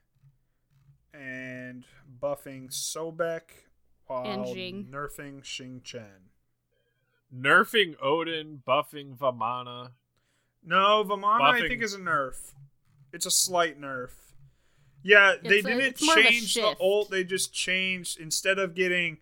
And 1.13 1.85
buffing 2.19 2.71
Sobek 2.71 3.66
while 4.07 4.25
And 4.25 4.45
Jing. 4.45 4.85
nerfing 4.91 5.41
Xing 5.43 5.83
Tian. 5.83 6.29
Nerfing 7.35 7.95
Odin, 8.01 8.61
buffing 8.67 9.17
Vamana. 9.17 9.91
No, 10.63 11.03
Vamana 11.03 11.41
I 11.41 11.67
think 11.67 11.81
is 11.81 11.93
a 11.93 11.99
nerf. 11.99 12.53
It's 13.13 13.25
a 13.25 13.31
slight 13.31 13.79
nerf. 13.79 14.11
Yeah, 15.03 15.35
they 15.41 15.57
It's 15.57 15.65
a- 15.65 15.69
didn't 15.69 15.81
it's 15.85 16.05
more 16.05 16.19
of 16.19 16.25
a 16.25 16.27
change 16.29 16.53
the 16.55 16.61
shift. 16.61 16.81
ult. 16.81 17.09
They 17.11 17.23
just 17.23 17.53
changed 17.53 18.19
instead 18.19 18.59
of 18.59 18.75
getting 18.75 19.19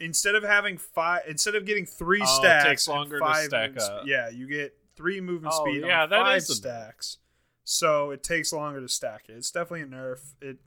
instead 0.00 0.34
of 0.34 0.42
having 0.42 0.78
five 0.78 1.22
instead 1.28 1.54
of 1.54 1.66
getting 1.66 1.84
three 1.84 2.20
Oh, 2.20 2.24
it 2.24 2.28
stacks. 2.28 2.64
takes 2.64 2.86
and 2.88 2.96
longer 2.96 3.18
to 3.18 3.24
five 3.24 3.44
stack 3.44 3.70
movement 3.70 3.82
sp- 3.84 3.92
up. 4.00 4.06
Yeah, 4.06 4.28
you 4.30 4.46
get 4.48 4.76
three 4.96 5.20
movement 5.20 5.54
Oh, 5.56 5.64
speed 5.64 5.82
yeah, 5.84 6.04
on 6.04 6.10
that 6.10 6.20
five 6.22 6.36
is 6.38 6.50
a 6.50 6.52
nerf. 6.54 6.56
stacks. 6.56 7.18
So 7.64 8.10
it 8.10 8.24
takes 8.24 8.52
longer 8.52 8.80
to 8.80 8.88
stack 8.88 9.28
it. 9.28 9.32
It's 9.32 9.50
definitely 9.50 9.82
a 9.82 9.86
nerf. 9.86 10.34
It 10.40 10.58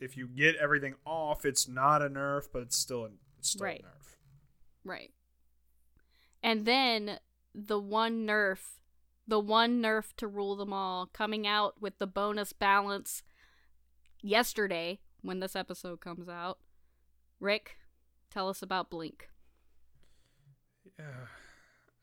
if 0.00 0.16
you 0.16 0.26
get 0.26 0.56
everything 0.56 0.94
off, 1.06 1.44
it's 1.44 1.68
not 1.68 2.02
a 2.02 2.08
nerf, 2.08 2.44
but 2.52 2.62
it's 2.62 2.76
still 2.76 3.04
a, 3.04 3.10
it's 3.38 3.50
still 3.50 3.64
Right. 3.64 3.80
a 3.84 3.86
nerf. 3.86 4.16
Right. 4.84 5.12
And 6.42 6.64
then 6.64 7.18
the 7.54 7.78
one 7.78 8.26
nerf, 8.26 8.58
the 9.28 9.38
one 9.40 9.82
nerf 9.82 10.14
to 10.16 10.26
rule 10.26 10.56
them 10.56 10.72
all, 10.72 11.06
coming 11.06 11.46
out 11.46 11.80
with 11.80 11.98
the 11.98 12.06
bonus 12.06 12.52
balance 12.52 13.22
yesterday 14.22 15.00
when 15.22 15.40
this 15.40 15.54
episode 15.54 16.00
comes 16.00 16.28
out. 16.28 16.58
Rick, 17.38 17.76
tell 18.30 18.48
us 18.48 18.62
about 18.62 18.90
Blink. 18.90 19.28
Yeah, 20.98 21.04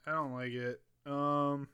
I 0.05 0.11
don't 0.11 0.33
like 0.33 0.51
it. 0.51 0.81
Um, 1.05 1.67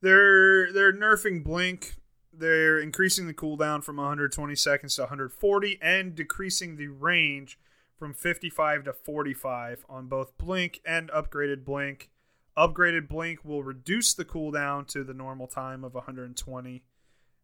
they're 0.00 0.72
they're 0.72 0.92
nerfing 0.92 1.42
blink. 1.44 1.94
They're 2.32 2.78
increasing 2.78 3.26
the 3.26 3.34
cooldown 3.34 3.82
from 3.82 3.96
120 3.96 4.54
seconds 4.54 4.94
to 4.96 5.02
140 5.02 5.78
and 5.80 6.14
decreasing 6.14 6.76
the 6.76 6.88
range 6.88 7.58
from 7.98 8.14
55 8.14 8.84
to 8.84 8.92
45 8.92 9.84
on 9.88 10.06
both 10.06 10.36
blink 10.38 10.80
and 10.84 11.10
upgraded 11.10 11.64
blink. 11.64 12.10
Upgraded 12.56 13.08
blink 13.08 13.44
will 13.44 13.62
reduce 13.62 14.14
the 14.14 14.24
cooldown 14.24 14.86
to 14.88 15.04
the 15.04 15.14
normal 15.14 15.46
time 15.46 15.84
of 15.84 15.94
120, 15.94 16.82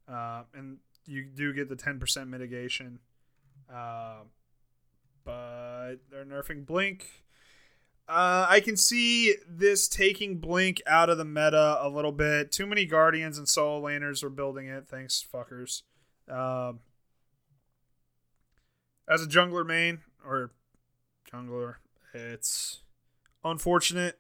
uh, 0.09 0.43
and 0.53 0.79
you 1.07 1.25
do 1.25 1.53
get 1.53 1.69
the 1.69 1.77
10% 1.77 2.29
mitigation. 2.29 3.01
Uh, 3.73 4.23
but 5.25 5.97
they're 6.11 6.25
nerfing 6.25 6.67
blink. 6.67 7.24
Uh, 8.07 8.47
I 8.49 8.61
can 8.61 8.77
see 8.77 9.35
this 9.49 9.89
taking 9.89 10.39
Blink 10.39 10.83
out 10.87 11.09
of 11.09 11.17
the 11.17 11.25
meta 11.25 11.79
a 11.81 11.89
little 11.89 12.13
bit. 12.13 12.53
Too 12.53 12.67
many 12.67 12.85
Guardians 12.85 13.39
and 13.39 13.49
Soul 13.49 13.83
Laners 13.83 14.23
are 14.23 14.31
building 14.31 14.69
it. 14.69 14.87
Thanks, 14.89 15.25
fuckers. 15.33 15.83
Um, 16.29 16.81
as 19.09 19.23
a 19.23 19.27
jungler 19.27 19.67
main 19.67 20.01
or 20.27 20.51
jungler, 21.33 21.77
it's 22.13 22.81
unfortunate. 23.43 24.19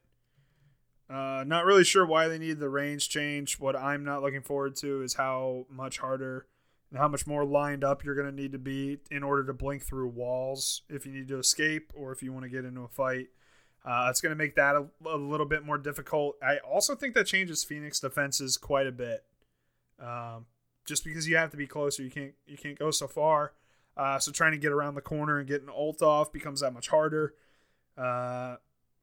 Uh, 1.11 1.45
not 1.47 1.67
really 1.67 1.85
sure 1.85 2.07
why 2.07 2.29
they 2.29 2.39
need 2.39 2.59
the 2.59 2.71
range 2.71 3.11
change. 3.11 3.61
What 3.61 3.77
I'm 3.77 4.03
not 4.03 4.23
looking 4.23 4.43
forward 4.43 4.77
to 4.77 5.03
is 5.03 5.15
how 5.15 5.67
much 5.71 5.99
harder 5.99 6.47
and 6.91 6.99
how 6.99 7.09
much 7.09 7.27
more 7.27 7.45
lined 7.45 7.85
up 7.85 8.03
you're 8.03 8.15
going 8.15 8.31
to 8.31 8.43
need 8.43 8.53
to 8.53 8.59
be 8.59 8.99
in 9.11 9.23
order 9.23 9.45
to 9.45 9.53
blink 9.53 9.83
through 9.83 10.09
walls 10.09 10.83
if 10.89 11.05
you 11.05 11.13
need 11.13 11.29
to 11.29 11.39
escape 11.39 11.93
or 11.95 12.13
if 12.13 12.23
you 12.23 12.33
want 12.33 12.45
to 12.45 12.49
get 12.49 12.65
into 12.65 12.81
a 12.81 12.89
fight. 12.89 13.29
Uh, 13.85 14.07
it's 14.09 14.21
going 14.21 14.31
to 14.31 14.37
make 14.37 14.55
that 14.55 14.77
a, 14.77 14.87
a 15.07 15.17
little 15.17 15.47
bit 15.47 15.65
more 15.65 15.77
difficult. 15.77 16.37
I 16.43 16.57
also 16.59 16.95
think 16.95 17.15
that 17.15 17.27
changes 17.27 17.63
Phoenix 17.63 18.01
defenses 18.01 18.57
quite 18.57 18.87
a 18.87 18.93
bit. 18.93 19.25
Um, 20.01 20.47
just 20.87 21.05
because 21.05 21.29
you 21.29 21.37
have 21.37 21.51
to 21.51 21.57
be 21.57 21.67
closer, 21.67 22.03
you 22.03 22.11
can't 22.11 22.33
you 22.47 22.57
can't 22.57 22.79
go 22.79 22.91
so 22.91 23.07
far. 23.07 23.53
Uh, 23.97 24.19
so 24.19 24.33
trying 24.33 24.53
to 24.53 24.59
get 24.59 24.73
around 24.73 24.95
the 24.95 25.01
corner 25.01 25.39
and 25.39 25.47
get 25.47 25.63
an 25.63 25.69
ult 25.69 26.03
off 26.03 26.33
becomes 26.33 26.61
that 26.61 26.73
much 26.73 26.89
harder. 26.89 27.35
Uh, 27.97 28.57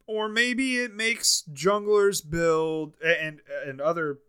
or 0.08 0.28
maybe 0.28 0.78
it 0.78 0.94
makes 0.94 1.44
junglers 1.54 2.28
build 2.28 2.96
and 3.04 3.40
and 3.66 3.80
other 3.80 4.20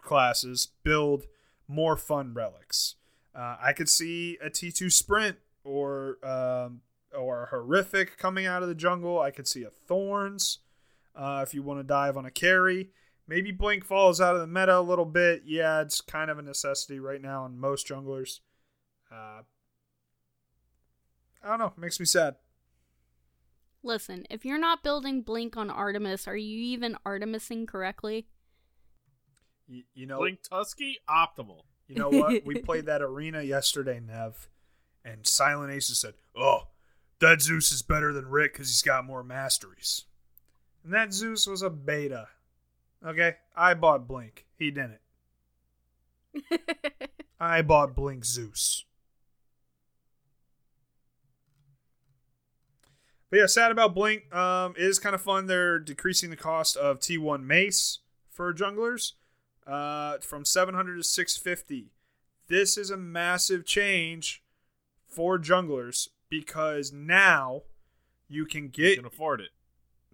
classes 0.00 0.68
build 0.82 1.26
more 1.68 1.96
fun 1.96 2.34
relics. 2.34 2.96
Uh, 3.34 3.56
I 3.62 3.72
could 3.72 3.88
see 3.88 4.38
a 4.42 4.50
T2 4.50 4.92
sprint 4.92 5.38
or 5.64 6.18
um, 6.24 6.80
or 7.16 7.48
horrific 7.50 8.16
coming 8.18 8.46
out 8.46 8.62
of 8.62 8.68
the 8.68 8.74
jungle. 8.74 9.20
I 9.20 9.30
could 9.30 9.46
see 9.46 9.62
a 9.62 9.70
thorns 9.70 10.58
uh, 11.14 11.44
if 11.46 11.54
you 11.54 11.62
want 11.62 11.80
to 11.80 11.84
dive 11.84 12.16
on 12.16 12.26
a 12.26 12.30
carry. 12.30 12.90
Maybe 13.28 13.52
Blink 13.52 13.84
falls 13.84 14.20
out 14.20 14.34
of 14.34 14.40
the 14.40 14.46
meta 14.46 14.78
a 14.78 14.80
little 14.80 15.04
bit. 15.04 15.42
Yeah, 15.46 15.80
it's 15.80 16.00
kind 16.00 16.30
of 16.30 16.38
a 16.38 16.42
necessity 16.42 16.98
right 16.98 17.22
now 17.22 17.46
in 17.46 17.58
most 17.58 17.86
junglers. 17.86 18.40
Uh, 19.10 19.42
I 21.42 21.48
don't 21.48 21.58
know. 21.58 21.72
Makes 21.76 22.00
me 22.00 22.06
sad. 22.06 22.36
Listen, 23.82 24.26
if 24.30 24.44
you're 24.44 24.58
not 24.58 24.82
building 24.82 25.22
Blink 25.22 25.56
on 25.56 25.70
Artemis, 25.70 26.28
are 26.28 26.36
you 26.36 26.58
even 26.60 26.96
Artemising 27.04 27.66
correctly? 27.66 28.26
You, 29.66 29.82
you 29.94 30.06
know, 30.06 30.18
Blink 30.18 30.40
Tusky, 30.48 30.98
optimal. 31.08 31.62
You 31.88 31.96
know 31.96 32.08
what? 32.08 32.44
we 32.44 32.54
played 32.62 32.86
that 32.86 33.02
arena 33.02 33.42
yesterday, 33.42 34.00
Nev, 34.00 34.48
and 35.04 35.26
Silent 35.26 35.72
Aces 35.72 35.98
said, 35.98 36.14
"Oh, 36.36 36.61
that 37.26 37.42
Zeus 37.42 37.72
is 37.72 37.82
better 37.82 38.12
than 38.12 38.26
Rick 38.26 38.52
because 38.54 38.68
he's 38.68 38.82
got 38.82 39.04
more 39.04 39.24
masteries." 39.24 40.04
And 40.84 40.92
that 40.92 41.12
Zeus 41.12 41.46
was 41.46 41.62
a 41.62 41.70
beta. 41.70 42.28
Okay, 43.04 43.36
I 43.56 43.74
bought 43.74 44.06
Blink. 44.06 44.46
He 44.56 44.70
didn't. 44.70 45.00
I 47.40 47.62
bought 47.62 47.94
Blink 47.94 48.24
Zeus. 48.24 48.84
But 53.30 53.38
yeah, 53.38 53.46
sad 53.46 53.72
about 53.72 53.94
Blink. 53.94 54.32
Um, 54.34 54.74
it 54.76 54.84
is 54.84 54.98
kind 54.98 55.14
of 55.14 55.22
fun. 55.22 55.46
They're 55.46 55.78
decreasing 55.78 56.28
the 56.30 56.36
cost 56.36 56.76
of 56.76 57.00
T1 57.00 57.42
Mace 57.42 58.00
for 58.28 58.52
junglers 58.52 59.12
uh, 59.66 60.18
from 60.18 60.44
700 60.44 60.96
to 60.96 61.02
650. 61.02 61.92
This 62.48 62.76
is 62.76 62.90
a 62.90 62.96
massive 62.96 63.64
change 63.64 64.42
for 65.06 65.38
junglers 65.38 66.08
because 66.32 66.94
now 66.94 67.60
you 68.26 68.46
can 68.46 68.68
get 68.68 68.88
You 68.88 68.96
can 68.96 69.04
afford 69.04 69.42
it. 69.42 69.50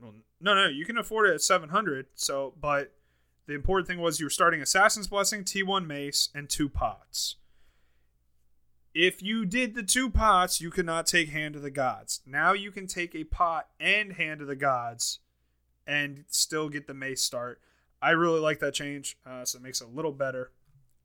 well, 0.02 0.14
no, 0.40 0.52
no, 0.52 0.66
you 0.66 0.84
can 0.84 0.98
afford 0.98 1.28
it 1.28 1.34
at 1.34 1.42
700. 1.42 2.06
So, 2.16 2.54
but 2.60 2.92
the 3.46 3.54
important 3.54 3.86
thing 3.86 4.00
was 4.00 4.18
you 4.18 4.26
were 4.26 4.30
starting 4.30 4.60
Assassin's 4.60 5.06
Blessing, 5.06 5.44
T1 5.44 5.86
Mace, 5.86 6.30
and 6.34 6.50
two 6.50 6.68
pots. 6.68 7.36
If 8.92 9.22
you 9.22 9.46
did 9.46 9.76
the 9.76 9.84
two 9.84 10.10
pots, 10.10 10.60
you 10.60 10.72
could 10.72 10.86
not 10.86 11.06
take 11.06 11.28
Hand 11.28 11.54
of 11.54 11.62
the 11.62 11.70
Gods. 11.70 12.20
Now 12.26 12.52
you 12.52 12.72
can 12.72 12.88
take 12.88 13.14
a 13.14 13.22
pot 13.22 13.68
and 13.78 14.14
Hand 14.14 14.40
of 14.40 14.48
the 14.48 14.56
Gods 14.56 15.20
and 15.86 16.24
still 16.26 16.68
get 16.68 16.88
the 16.88 16.94
Mace 16.94 17.22
start. 17.22 17.60
I 18.02 18.10
really 18.10 18.40
like 18.40 18.58
that 18.58 18.74
change, 18.74 19.16
uh, 19.24 19.44
so 19.44 19.58
it 19.58 19.62
makes 19.62 19.80
it 19.80 19.86
a 19.86 19.96
little 19.96 20.10
better. 20.10 20.50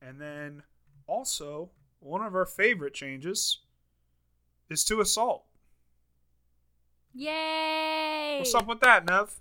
And 0.02 0.20
then 0.20 0.64
also, 1.06 1.70
one 2.00 2.22
of 2.24 2.34
our 2.34 2.48
favorite 2.48 2.96
changes 2.96 3.60
is 4.70 4.84
to 4.86 5.02
Assault. 5.02 5.46
Yay! 7.14 8.38
What's 8.40 8.56
up 8.56 8.68
with 8.68 8.80
that, 8.82 9.06
Nev? 9.06 9.40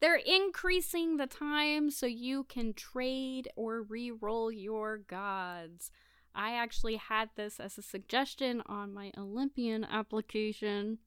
They're 0.00 0.16
increasing 0.16 1.16
the 1.16 1.26
time 1.26 1.90
so 1.90 2.06
you 2.06 2.44
can 2.44 2.74
trade 2.74 3.48
or 3.56 3.82
re-roll 3.82 4.52
your 4.52 4.98
gods. 4.98 5.90
I 6.34 6.52
actually 6.52 6.96
had 6.96 7.30
this 7.34 7.58
as 7.58 7.78
a 7.78 7.82
suggestion 7.82 8.62
on 8.66 8.92
my 8.92 9.10
Olympian 9.16 9.84
application. 9.84 10.98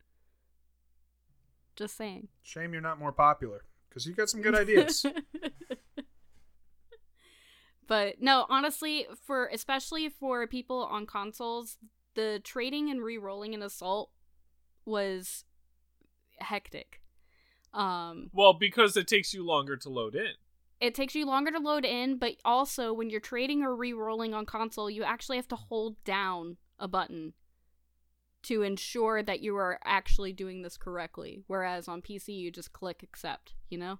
Just 1.75 1.95
saying. 1.95 2.29
Shame 2.41 2.73
you're 2.73 2.81
not 2.81 2.99
more 2.99 3.11
popular 3.11 3.63
because 3.87 4.05
you 4.05 4.13
got 4.13 4.29
some 4.29 4.41
good 4.41 4.55
ideas. 4.55 5.05
but 7.87 8.21
no, 8.21 8.45
honestly, 8.49 9.05
for 9.25 9.47
especially 9.53 10.09
for 10.09 10.47
people 10.47 10.83
on 10.83 11.05
consoles, 11.05 11.77
the 12.15 12.41
trading 12.43 12.89
and 12.89 13.01
re-rolling 13.01 13.53
in 13.53 13.61
Assault 13.61 14.09
was 14.85 15.45
hectic. 16.39 17.01
Um 17.73 18.29
Well, 18.33 18.53
because 18.53 18.97
it 18.97 19.07
takes 19.07 19.33
you 19.33 19.45
longer 19.45 19.77
to 19.77 19.89
load 19.89 20.15
in. 20.15 20.33
it 20.81 20.95
takes 20.95 21.13
you 21.15 21.25
longer 21.25 21.51
to 21.51 21.59
load 21.59 21.85
in, 21.85 22.17
but 22.17 22.35
also 22.45 22.93
when 22.93 23.09
you're 23.09 23.19
trading 23.19 23.63
or 23.63 23.75
re-rolling 23.75 24.33
on 24.33 24.45
console, 24.45 24.89
you 24.89 25.03
actually 25.03 25.37
have 25.37 25.47
to 25.49 25.55
hold 25.55 26.01
down 26.03 26.57
a 26.79 26.87
button 26.87 27.33
to 28.43 28.61
ensure 28.63 29.21
that 29.21 29.41
you 29.41 29.55
are 29.57 29.77
actually 29.83 30.31
doing 30.31 30.61
this 30.61 30.77
correctly. 30.77 31.43
Whereas 31.47 31.89
on 31.89 32.01
PC, 32.01 32.29
you 32.33 32.49
just 32.51 32.71
click 32.71 33.03
accept, 33.03 33.53
you 33.69 33.77
know? 33.77 33.99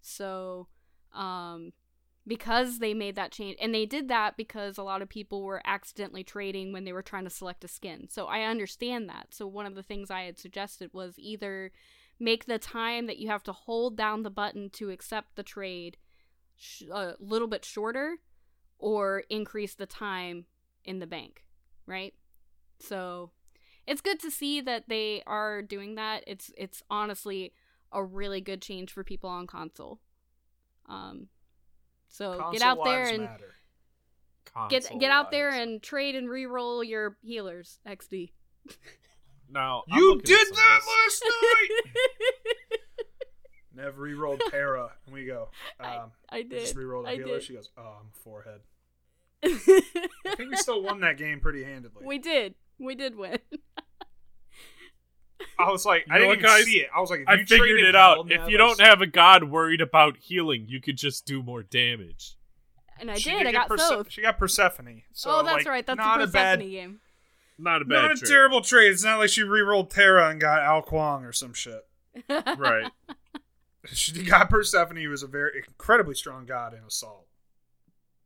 So, 0.00 0.68
um, 1.12 1.72
because 2.26 2.78
they 2.78 2.94
made 2.94 3.16
that 3.16 3.32
change, 3.32 3.56
and 3.60 3.74
they 3.74 3.86
did 3.86 4.08
that 4.08 4.36
because 4.36 4.78
a 4.78 4.82
lot 4.82 5.02
of 5.02 5.08
people 5.08 5.42
were 5.42 5.62
accidentally 5.64 6.22
trading 6.22 6.72
when 6.72 6.84
they 6.84 6.92
were 6.92 7.02
trying 7.02 7.24
to 7.24 7.30
select 7.30 7.64
a 7.64 7.68
skin. 7.68 8.08
So 8.08 8.26
I 8.26 8.42
understand 8.42 9.08
that. 9.08 9.28
So 9.30 9.46
one 9.46 9.66
of 9.66 9.74
the 9.74 9.82
things 9.82 10.10
I 10.10 10.22
had 10.22 10.38
suggested 10.38 10.90
was 10.92 11.14
either 11.18 11.72
make 12.20 12.46
the 12.46 12.58
time 12.58 13.06
that 13.06 13.18
you 13.18 13.28
have 13.28 13.42
to 13.44 13.52
hold 13.52 13.96
down 13.96 14.22
the 14.22 14.30
button 14.30 14.70
to 14.70 14.90
accept 14.90 15.34
the 15.34 15.42
trade 15.42 15.96
sh- 16.56 16.84
a 16.90 17.14
little 17.18 17.48
bit 17.48 17.64
shorter 17.64 18.18
or 18.78 19.24
increase 19.28 19.74
the 19.74 19.86
time 19.86 20.46
in 20.84 21.00
the 21.00 21.06
bank, 21.06 21.44
right? 21.86 22.14
So 22.78 23.30
it's 23.86 24.00
good 24.00 24.20
to 24.20 24.30
see 24.30 24.60
that 24.60 24.88
they 24.88 25.22
are 25.26 25.62
doing 25.62 25.96
that. 25.96 26.24
It's 26.26 26.52
it's 26.56 26.82
honestly 26.90 27.52
a 27.90 28.04
really 28.04 28.40
good 28.40 28.62
change 28.62 28.92
for 28.92 29.04
people 29.04 29.30
on 29.30 29.46
console. 29.46 30.00
Um 30.88 31.28
so 32.12 32.50
get 32.52 32.62
out 32.62 32.78
there 32.84 33.02
and 33.08 33.28
get 34.70 34.88
get 35.00 35.10
out 35.10 35.30
there 35.32 35.48
and 35.48 35.82
trade 35.82 36.14
and 36.14 36.28
re-roll 36.30 36.84
your 36.84 37.16
healers 37.22 37.78
XD. 37.88 38.32
now 39.50 39.82
I'm 39.90 39.98
You 39.98 40.20
did 40.22 40.38
that 40.38 40.80
this. 40.80 41.22
last 41.22 41.24
night. 41.42 42.78
Nev 43.74 43.98
re-rolled 43.98 44.42
Terra, 44.50 44.90
and 45.06 45.14
we 45.14 45.24
go. 45.24 45.48
I- 45.80 45.96
Um, 45.96 46.12
I 46.30 46.36
I 46.38 46.42
just 46.42 46.74
did. 46.74 46.76
re-rolled 46.76 47.06
a 47.06 47.08
I 47.08 47.14
healer. 47.16 47.26
did. 47.38 47.42
She 47.42 47.54
goes, 47.54 47.70
"Oh, 47.76 47.96
I'm 48.00 48.10
forehead." 48.12 48.60
I 49.44 49.48
think 50.36 50.50
we 50.50 50.56
still 50.56 50.82
won 50.82 51.00
that 51.00 51.16
game 51.16 51.40
pretty 51.40 51.64
handedly. 51.64 52.04
we 52.06 52.18
did. 52.18 52.54
We 52.78 52.94
did 52.94 53.16
win. 53.16 53.38
I 55.58 55.70
was 55.70 55.84
like, 55.86 56.04
You 56.06 56.14
I 56.14 56.18
didn't 56.18 56.28
what, 56.28 56.38
even 56.38 56.50
guys? 56.50 56.64
see 56.64 56.78
it. 56.80 56.88
I 56.94 57.00
was 57.00 57.10
like, 57.10 57.24
I 57.26 57.44
figured 57.44 57.80
it 57.80 57.94
out. 57.96 58.30
If 58.30 58.48
you 58.48 58.56
don't 58.58 58.80
have 58.80 59.00
a 59.00 59.06
god 59.06 59.44
worried 59.44 59.80
about 59.80 60.16
healing, 60.18 60.66
you 60.68 60.80
could 60.80 60.96
just 60.96 61.26
do 61.26 61.42
more 61.42 61.62
damage. 61.62 62.36
And 63.00 63.10
I 63.10 63.14
she 63.14 63.30
did. 63.30 63.38
did 63.38 63.46
I 63.48 63.52
got 63.52 63.68
Perse- 63.68 63.88
Thoth. 63.88 64.10
She 64.10 64.22
got 64.22 64.38
Persephone. 64.38 65.02
So, 65.12 65.30
oh, 65.30 65.42
that's 65.42 65.58
like, 65.58 65.66
right. 65.66 65.86
That's 65.86 65.96
not 65.98 66.18
the 66.18 66.24
a 66.24 66.26
bad, 66.28 66.58
Persephone 66.58 66.70
game. 66.72 67.00
Not 67.58 67.82
a 67.82 67.84
bad 67.84 67.94
not 68.02 68.12
a 68.12 68.14
trade. 68.16 68.28
terrible 68.28 68.60
trade. 68.60 68.92
It's 68.92 69.04
not 69.04 69.18
like 69.18 69.28
she 69.30 69.42
re-rolled 69.42 69.90
Terra 69.90 70.28
and 70.30 70.40
got 70.40 70.60
Ao 70.62 70.80
Kuang 70.82 71.24
or 71.28 71.32
some 71.32 71.52
shit. 71.54 71.84
Right. 72.58 72.90
She 73.92 74.22
got 74.22 74.48
Persephone, 74.50 74.96
who 74.96 75.08
was 75.08 75.22
a 75.24 75.26
very 75.26 75.62
incredibly 75.66 76.14
strong 76.14 76.46
god 76.46 76.72
in 76.74 76.84
Assault. 76.84 77.26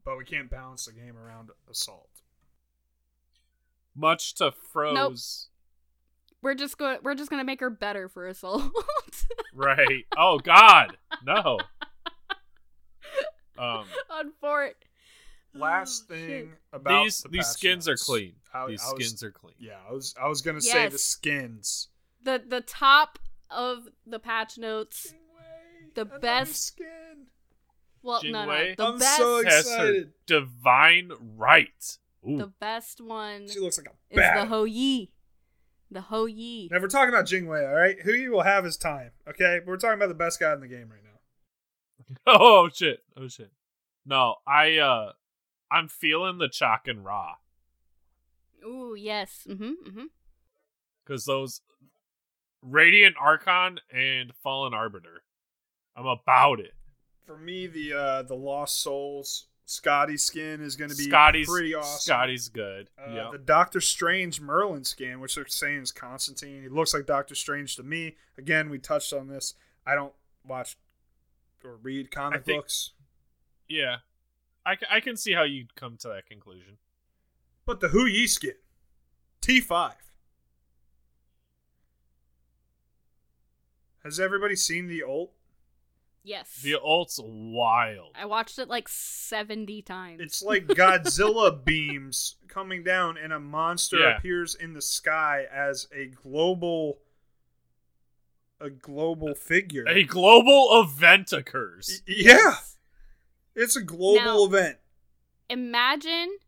But 0.04 0.18
we 0.18 0.24
can't 0.24 0.50
balance 0.50 0.84
the 0.84 0.92
game 0.92 1.16
around 1.16 1.48
Assault. 1.70 2.10
Much 3.94 4.34
to 4.34 4.52
Froze. 4.52 5.48
We're 6.42 6.54
just 6.54 6.78
going. 6.78 6.98
We're 7.02 7.14
just 7.14 7.30
gonna 7.30 7.44
make 7.44 7.60
her 7.60 7.70
better 7.70 8.08
for 8.08 8.26
assault. 8.26 8.62
Right. 9.54 10.04
Oh 10.16 10.38
God. 10.38 10.96
No. 11.24 11.58
Um 13.58 13.84
on 14.10 14.32
fort. 14.40 14.76
Last 15.54 16.04
Oh, 16.10 16.14
thing 16.14 16.52
about 16.74 17.04
these 17.04 17.20
the 17.20 17.28
these 17.30 17.46
skins 17.46 17.88
are 17.88 17.96
clean. 17.96 18.34
I- 18.52 18.66
these 18.66 18.82
I 18.84 18.92
was- 18.92 19.06
skins 19.06 19.22
are 19.22 19.30
clean. 19.30 19.54
Yeah, 19.58 19.78
I 19.88 19.92
was 19.92 20.14
I 20.22 20.28
was 20.28 20.42
gonna 20.42 20.60
say 20.60 20.88
the 20.88 20.98
skins. 20.98 21.88
The 22.22 22.42
the 22.46 22.60
top 22.60 23.18
of 23.50 23.88
the 24.06 24.18
patch 24.18 24.58
notes. 24.58 25.14
The 25.94 26.02
Another 26.02 26.18
best- 26.18 26.66
skin. 26.66 27.28
Well, 28.02 28.20
no, 28.24 28.30
no. 28.44 28.50
Jingwei? 28.52 28.76
The 28.76 28.84
I'm 28.86 28.98
best. 28.98 29.16
so 29.16 29.36
Has 29.44 29.52
her 29.54 29.58
excited. 29.86 30.12
divine 30.26 31.12
right. 31.36 31.98
Ooh. 32.28 32.36
the 32.36 32.46
best 32.48 33.00
one 33.00 33.48
She 33.48 33.58
looks 33.60 33.78
like 33.78 33.86
a 33.86 33.92
is 34.10 34.16
bat. 34.18 34.36
the 34.36 34.46
Hou 34.54 34.64
Yi. 34.66 35.10
The 35.90 36.02
Hou 36.02 36.26
Yi. 36.26 36.68
Now, 36.70 36.76
if 36.76 36.82
we're 36.82 36.88
talking 36.88 37.14
about 37.14 37.26
Jingwei, 37.26 37.68
all 37.68 37.74
right? 37.74 38.00
Hou 38.02 38.12
Yi 38.12 38.28
will 38.28 38.42
have 38.42 38.64
his 38.64 38.76
time, 38.76 39.12
okay? 39.28 39.60
We're 39.64 39.76
talking 39.76 39.98
about 39.98 40.08
the 40.08 40.14
best 40.14 40.40
guy 40.40 40.52
in 40.52 40.60
the 40.60 40.68
game 40.68 40.90
right 40.90 41.00
now. 41.04 41.10
oh 42.26 42.68
shit. 42.72 43.00
Oh 43.16 43.28
shit. 43.28 43.50
No, 44.04 44.36
I 44.46 44.78
uh 44.78 45.12
I'm 45.70 45.88
feeling 45.88 46.38
the 46.38 46.48
Chaac 46.48 46.86
and 46.86 47.04
Ra. 47.04 47.34
Ooh, 48.64 48.94
yes. 48.96 49.46
Mm-hmm. 49.48 49.64
Mm-hmm. 49.64 50.04
Because 51.04 51.24
those 51.24 51.60
Radiant 52.62 53.16
Archon 53.20 53.80
and 53.92 54.34
Fallen 54.42 54.74
Arbiter. 54.74 55.22
I'm 55.96 56.06
about 56.06 56.60
it. 56.60 56.74
For 57.24 57.36
me, 57.36 57.66
the 57.66 57.92
uh, 57.92 58.22
the 58.22 58.34
Lost 58.34 58.82
Souls 58.82 59.46
Skadi 59.66 60.18
skin 60.18 60.60
is 60.60 60.76
going 60.76 60.90
to 60.90 60.96
be 60.96 61.08
Skadi's 61.08 61.48
pretty 61.48 61.74
awesome. 61.74 62.14
Skadi's 62.14 62.48
good. 62.48 62.88
Uh, 62.96 63.12
yeah. 63.12 63.28
The 63.32 63.38
Doctor 63.38 63.80
Strange 63.80 64.40
Merlin 64.40 64.84
skin, 64.84 65.18
which 65.18 65.34
they're 65.34 65.46
saying 65.46 65.82
is 65.82 65.90
Constantine. 65.92 66.62
He 66.62 66.68
looks 66.68 66.94
like 66.94 67.04
Doctor 67.06 67.34
Strange 67.34 67.74
to 67.76 67.82
me. 67.82 68.14
Again, 68.38 68.70
we 68.70 68.78
touched 68.78 69.12
on 69.12 69.26
this. 69.26 69.54
I 69.84 69.94
don't 69.96 70.12
watch 70.46 70.76
or 71.64 71.76
read 71.82 72.10
comic 72.12 72.44
think- 72.44 72.58
books, 72.62 72.92
Yeah. 73.68 73.96
I, 74.64 74.76
I 74.90 75.00
can 75.00 75.16
see 75.16 75.32
how 75.32 75.42
you'd 75.44 75.74
come 75.76 75.96
to 75.98 76.08
that 76.08 76.26
conclusion. 76.26 76.78
but 77.64 77.80
the 77.80 77.88
Hou 77.88 78.04
Yi 78.06 78.26
skin, 78.28 78.54
T5. 79.42 79.92
Has 84.04 84.20
everybody 84.20 84.54
seen 84.56 84.86
the 84.86 85.02
ult? 85.02 85.32
Yes. 86.26 86.60
The 86.62 86.76
ult's 86.82 87.20
wild. 87.22 88.16
I 88.20 88.26
watched 88.26 88.58
it 88.58 88.68
like 88.68 88.88
70 88.88 89.80
times. 89.82 90.20
It's 90.20 90.42
like 90.42 90.66
Godzilla 90.66 91.64
beams 91.64 92.34
coming 92.48 92.82
down, 92.82 93.16
and 93.16 93.32
a 93.32 93.38
monster 93.38 93.98
Yeah. 94.00 94.16
appears 94.16 94.56
in 94.56 94.72
the 94.74 94.82
sky 94.82 95.44
as 95.52 95.86
a 95.94 96.06
global, 96.06 96.98
a 98.60 98.70
global 98.70 99.34
figure. 99.36 99.84
A 99.86 100.02
global 100.02 100.80
event 100.82 101.32
occurs. 101.32 102.02
Y- 102.08 102.14
yeah, 102.18 102.54
it's 103.54 103.76
a 103.76 103.82
global 103.82 104.24
Now- 104.24 104.44
event. 104.56 104.78
Imagine 105.48 106.38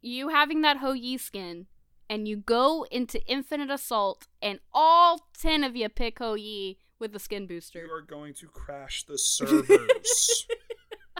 you 0.00 0.28
having 0.30 0.62
that 0.62 0.78
Hou 0.78 0.94
Yi 0.94 1.18
skin 1.18 1.66
and 2.08 2.26
you 2.26 2.36
go 2.38 2.86
into 2.90 3.22
Infinite 3.26 3.70
Assault 3.70 4.26
and 4.40 4.60
all 4.72 5.28
10 5.38 5.64
of 5.64 5.76
you 5.76 5.90
pick 5.90 6.18
Hou 6.18 6.34
Yi 6.34 6.78
with 6.98 7.12
the 7.12 7.18
skin 7.18 7.46
booster. 7.46 7.84
You 7.86 7.92
are 7.92 8.02
going 8.02 8.34
to 8.34 8.46
crash 8.48 9.04
the 9.04 9.16
servers. 9.18 10.46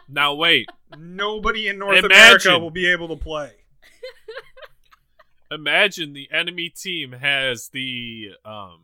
Now 0.09 0.35
wait, 0.35 0.69
Nobody 0.97 1.69
in 1.69 1.79
North 1.79 1.99
Imagine. 2.05 2.13
America 2.13 2.59
will 2.59 2.71
be 2.71 2.91
able 2.91 3.09
to 3.09 3.17
play. 3.17 3.53
imagine 5.51 6.13
the 6.13 6.29
enemy 6.33 6.69
team 6.69 7.13
has 7.13 7.69
the 7.69 8.31
um 8.45 8.81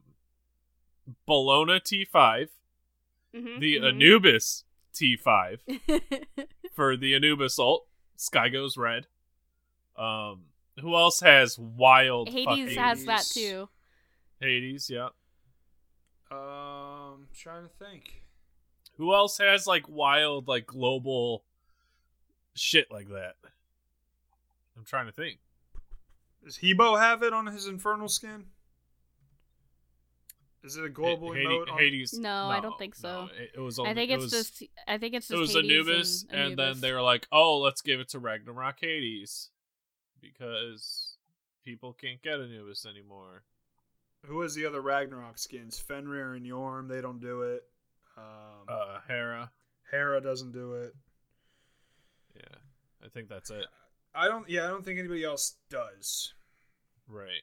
Bellona 1.29 1.81
T5, 1.83 2.49
Mhm, 3.35 3.61
the 3.61 3.77
mhm. 3.77 3.89
Anubis 3.89 4.65
T5 4.95 5.59
for 6.75 6.97
the 6.97 7.15
Anubis 7.15 7.59
ult. 7.59 7.87
Sky 8.17 8.49
goes 8.49 8.77
red. 8.79 9.07
Um, 9.99 10.45
who 10.81 10.95
else 10.95 11.21
has 11.21 11.59
wild? 11.59 12.29
Hades 12.29 12.45
fucking- 12.47 12.69
has 12.77 13.05
that 13.07 13.25
too. 13.27 13.69
Hades, 14.41 14.89
yeah. 14.89 15.09
Um, 16.31 17.27
trying 17.35 17.65
to 17.65 17.71
think. 17.79 18.23
Who 18.97 19.15
else 19.15 19.39
has 19.39 19.67
like 19.67 19.89
wild, 19.89 20.49
like 20.49 20.67
global 20.67 21.45
shit 22.55 22.91
like 22.91 23.09
that? 23.09 23.35
I'm 24.77 24.85
trying 24.85 25.07
to 25.07 25.13
think. 25.13 25.39
Does 26.45 26.57
He 26.57 26.75
Bo 26.75 26.97
have 26.97 27.23
it 27.23 27.33
on 27.33 27.47
his 27.47 27.67
Infernal 27.67 28.09
skin? 28.09 28.47
Is 30.63 30.77
it 30.77 30.85
a 30.85 30.89
global 30.89 31.29
Ha- 31.29 31.35
Hades, 31.35 31.47
emote? 31.47 31.73
on- 31.73 31.79
Hades. 31.79 32.19
No, 32.19 32.49
I 32.49 32.61
don't 32.61 32.79
think 32.79 32.95
so. 32.95 33.27
no, 33.27 33.31
it, 33.39 33.51
it 33.57 33.61
was. 33.61 33.79
Only, 33.79 33.91
I 33.91 33.95
think 33.95 34.11
it 34.11 34.15
it's 34.15 34.23
was, 34.23 34.33
just 34.33 34.63
I 34.89 34.97
think 34.97 35.15
it's 35.15 35.31
It 35.31 35.35
just 35.35 35.41
was 35.41 35.55
Hades 35.55 35.71
Anubis, 35.71 36.27
and, 36.31 36.41
and, 36.41 36.57
then 36.57 36.81
they 36.81 36.93
were 36.93 37.03
like, 37.03 37.27
"Oh, 37.31 37.59
let's 37.59 37.83
give 37.83 38.01
it 38.01 38.09
to 38.11 38.19
Ragnarok 38.19 38.81
Hades," 38.81 39.51
because 40.23 41.17
people 41.65 41.93
can't 41.93 42.23
get 42.23 42.41
Anubis 42.41 42.87
anymore. 42.87 43.43
Who 44.27 44.41
has 44.41 44.55
the 44.55 44.67
other 44.67 44.81
Ragnarok 44.81 45.39
skins? 45.39 45.79
Fenrir 45.79 46.35
and 46.35 46.47
Yorm, 46.47 46.89
they 46.89 47.01
don't 47.01 47.21
do 47.21 47.43
it. 47.43 47.63
Um, 48.17 48.65
Uh, 48.69 49.01
Hera. 49.07 49.51
Hera 49.91 50.21
doesn't 50.21 50.53
do 50.53 50.75
it. 50.75 50.95
Yeah, 52.37 52.59
I 53.05 53.09
think 53.09 53.29
that's 53.29 53.51
it. 53.51 53.67
I 54.15 54.29
don't. 54.29 54.49
Yeah, 54.49 54.65
I 54.65 54.69
don't 54.69 54.85
think 54.85 54.99
anybody 54.99 55.25
else 55.25 55.57
does. 55.71 56.33
Right. 57.07 57.43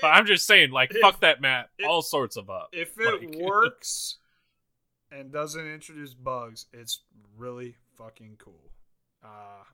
But 0.00 0.08
I'm 0.08 0.26
just 0.26 0.46
saying, 0.46 0.70
like, 0.70 0.90
If- 0.92 1.00
fuck 1.00 1.20
that 1.20 1.40
map. 1.40 1.70
if- 1.78 1.86
all 1.86 2.02
sorts 2.02 2.36
of 2.36 2.50
up. 2.50 2.70
If 2.72 2.98
it 2.98 3.20
Like- 3.22 3.38
works 3.40 4.18
and 5.10 5.30
doesn't 5.32 5.64
introduce 5.66 6.14
bugs, 6.14 6.66
it's 6.72 7.04
really 7.36 7.76
fucking 7.96 8.36
cool. 8.38 8.72
Uh, 9.22 9.64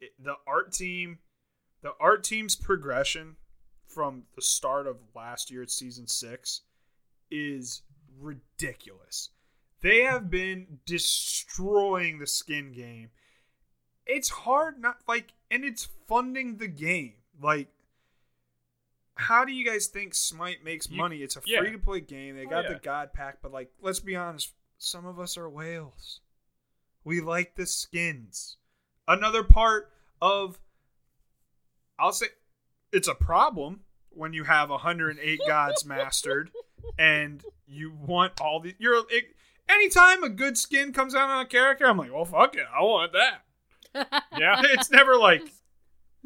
it, 0.00 0.12
the 0.22 0.36
art 0.46 0.72
team, 0.72 1.18
the 1.82 1.92
art 2.00 2.24
team's 2.24 2.56
progression 2.56 3.36
from 3.86 4.24
the 4.36 4.42
start 4.42 4.86
of 4.86 4.96
last 5.14 5.50
year 5.50 5.62
at 5.62 5.70
season 5.70 6.06
six 6.06 6.62
is 7.30 7.82
ridiculous. 8.20 9.30
They 9.80 10.02
have 10.02 10.28
been 10.30 10.78
destroying 10.86 12.18
the 12.18 12.26
skin 12.26 12.72
game. 12.72 13.10
It's 14.06 14.28
hard 14.28 14.80
not 14.80 14.98
like, 15.06 15.32
and 15.50 15.64
it's 15.64 15.88
funding 16.08 16.56
the 16.56 16.66
game. 16.68 17.14
Like, 17.40 17.68
how 19.14 19.44
do 19.44 19.52
you 19.52 19.64
guys 19.64 19.86
think 19.86 20.14
Smite 20.14 20.64
makes 20.64 20.88
You- 20.88 20.96
money? 20.96 21.22
It's 21.22 21.36
a 21.36 21.42
yeah. 21.46 21.60
free 21.60 21.72
to 21.72 21.78
play 21.78 22.00
game. 22.00 22.36
They 22.36 22.46
Oh, 22.46 22.50
got 22.50 22.64
yeah. 22.64 22.74
the 22.74 22.78
God 22.80 23.12
Pack, 23.12 23.38
but 23.42 23.52
like, 23.52 23.70
let's 23.80 24.00
be 24.00 24.16
honest, 24.16 24.52
some 24.78 25.06
of 25.06 25.18
us 25.20 25.36
are 25.36 25.48
whales. 25.48 26.20
We 27.04 27.20
like 27.20 27.54
the 27.54 27.66
skins. 27.66 28.56
Another 29.06 29.42
part 29.44 29.92
of, 30.20 30.58
I'll 31.98 32.12
say, 32.12 32.26
it's 32.92 33.08
a 33.08 33.14
problem 33.14 33.80
when 34.10 34.32
you 34.32 34.44
have 34.44 34.70
108 34.70 35.40
gods 35.46 35.84
mastered 35.84 36.50
and 36.98 37.42
you 37.66 37.92
want 37.92 38.40
all 38.40 38.60
the. 38.60 38.74
You're 38.78 39.04
it, 39.10 39.24
anytime 39.68 40.22
a 40.22 40.28
good 40.28 40.56
skin 40.56 40.92
comes 40.92 41.14
out 41.14 41.30
on 41.30 41.44
a 41.44 41.46
character, 41.46 41.86
I'm 41.86 41.98
like, 41.98 42.12
well, 42.12 42.24
fuck 42.24 42.56
it, 42.56 42.66
I 42.74 42.82
want 42.82 43.12
that. 43.12 43.42
yeah. 44.38 44.60
It's 44.64 44.90
never 44.90 45.16
like 45.16 45.42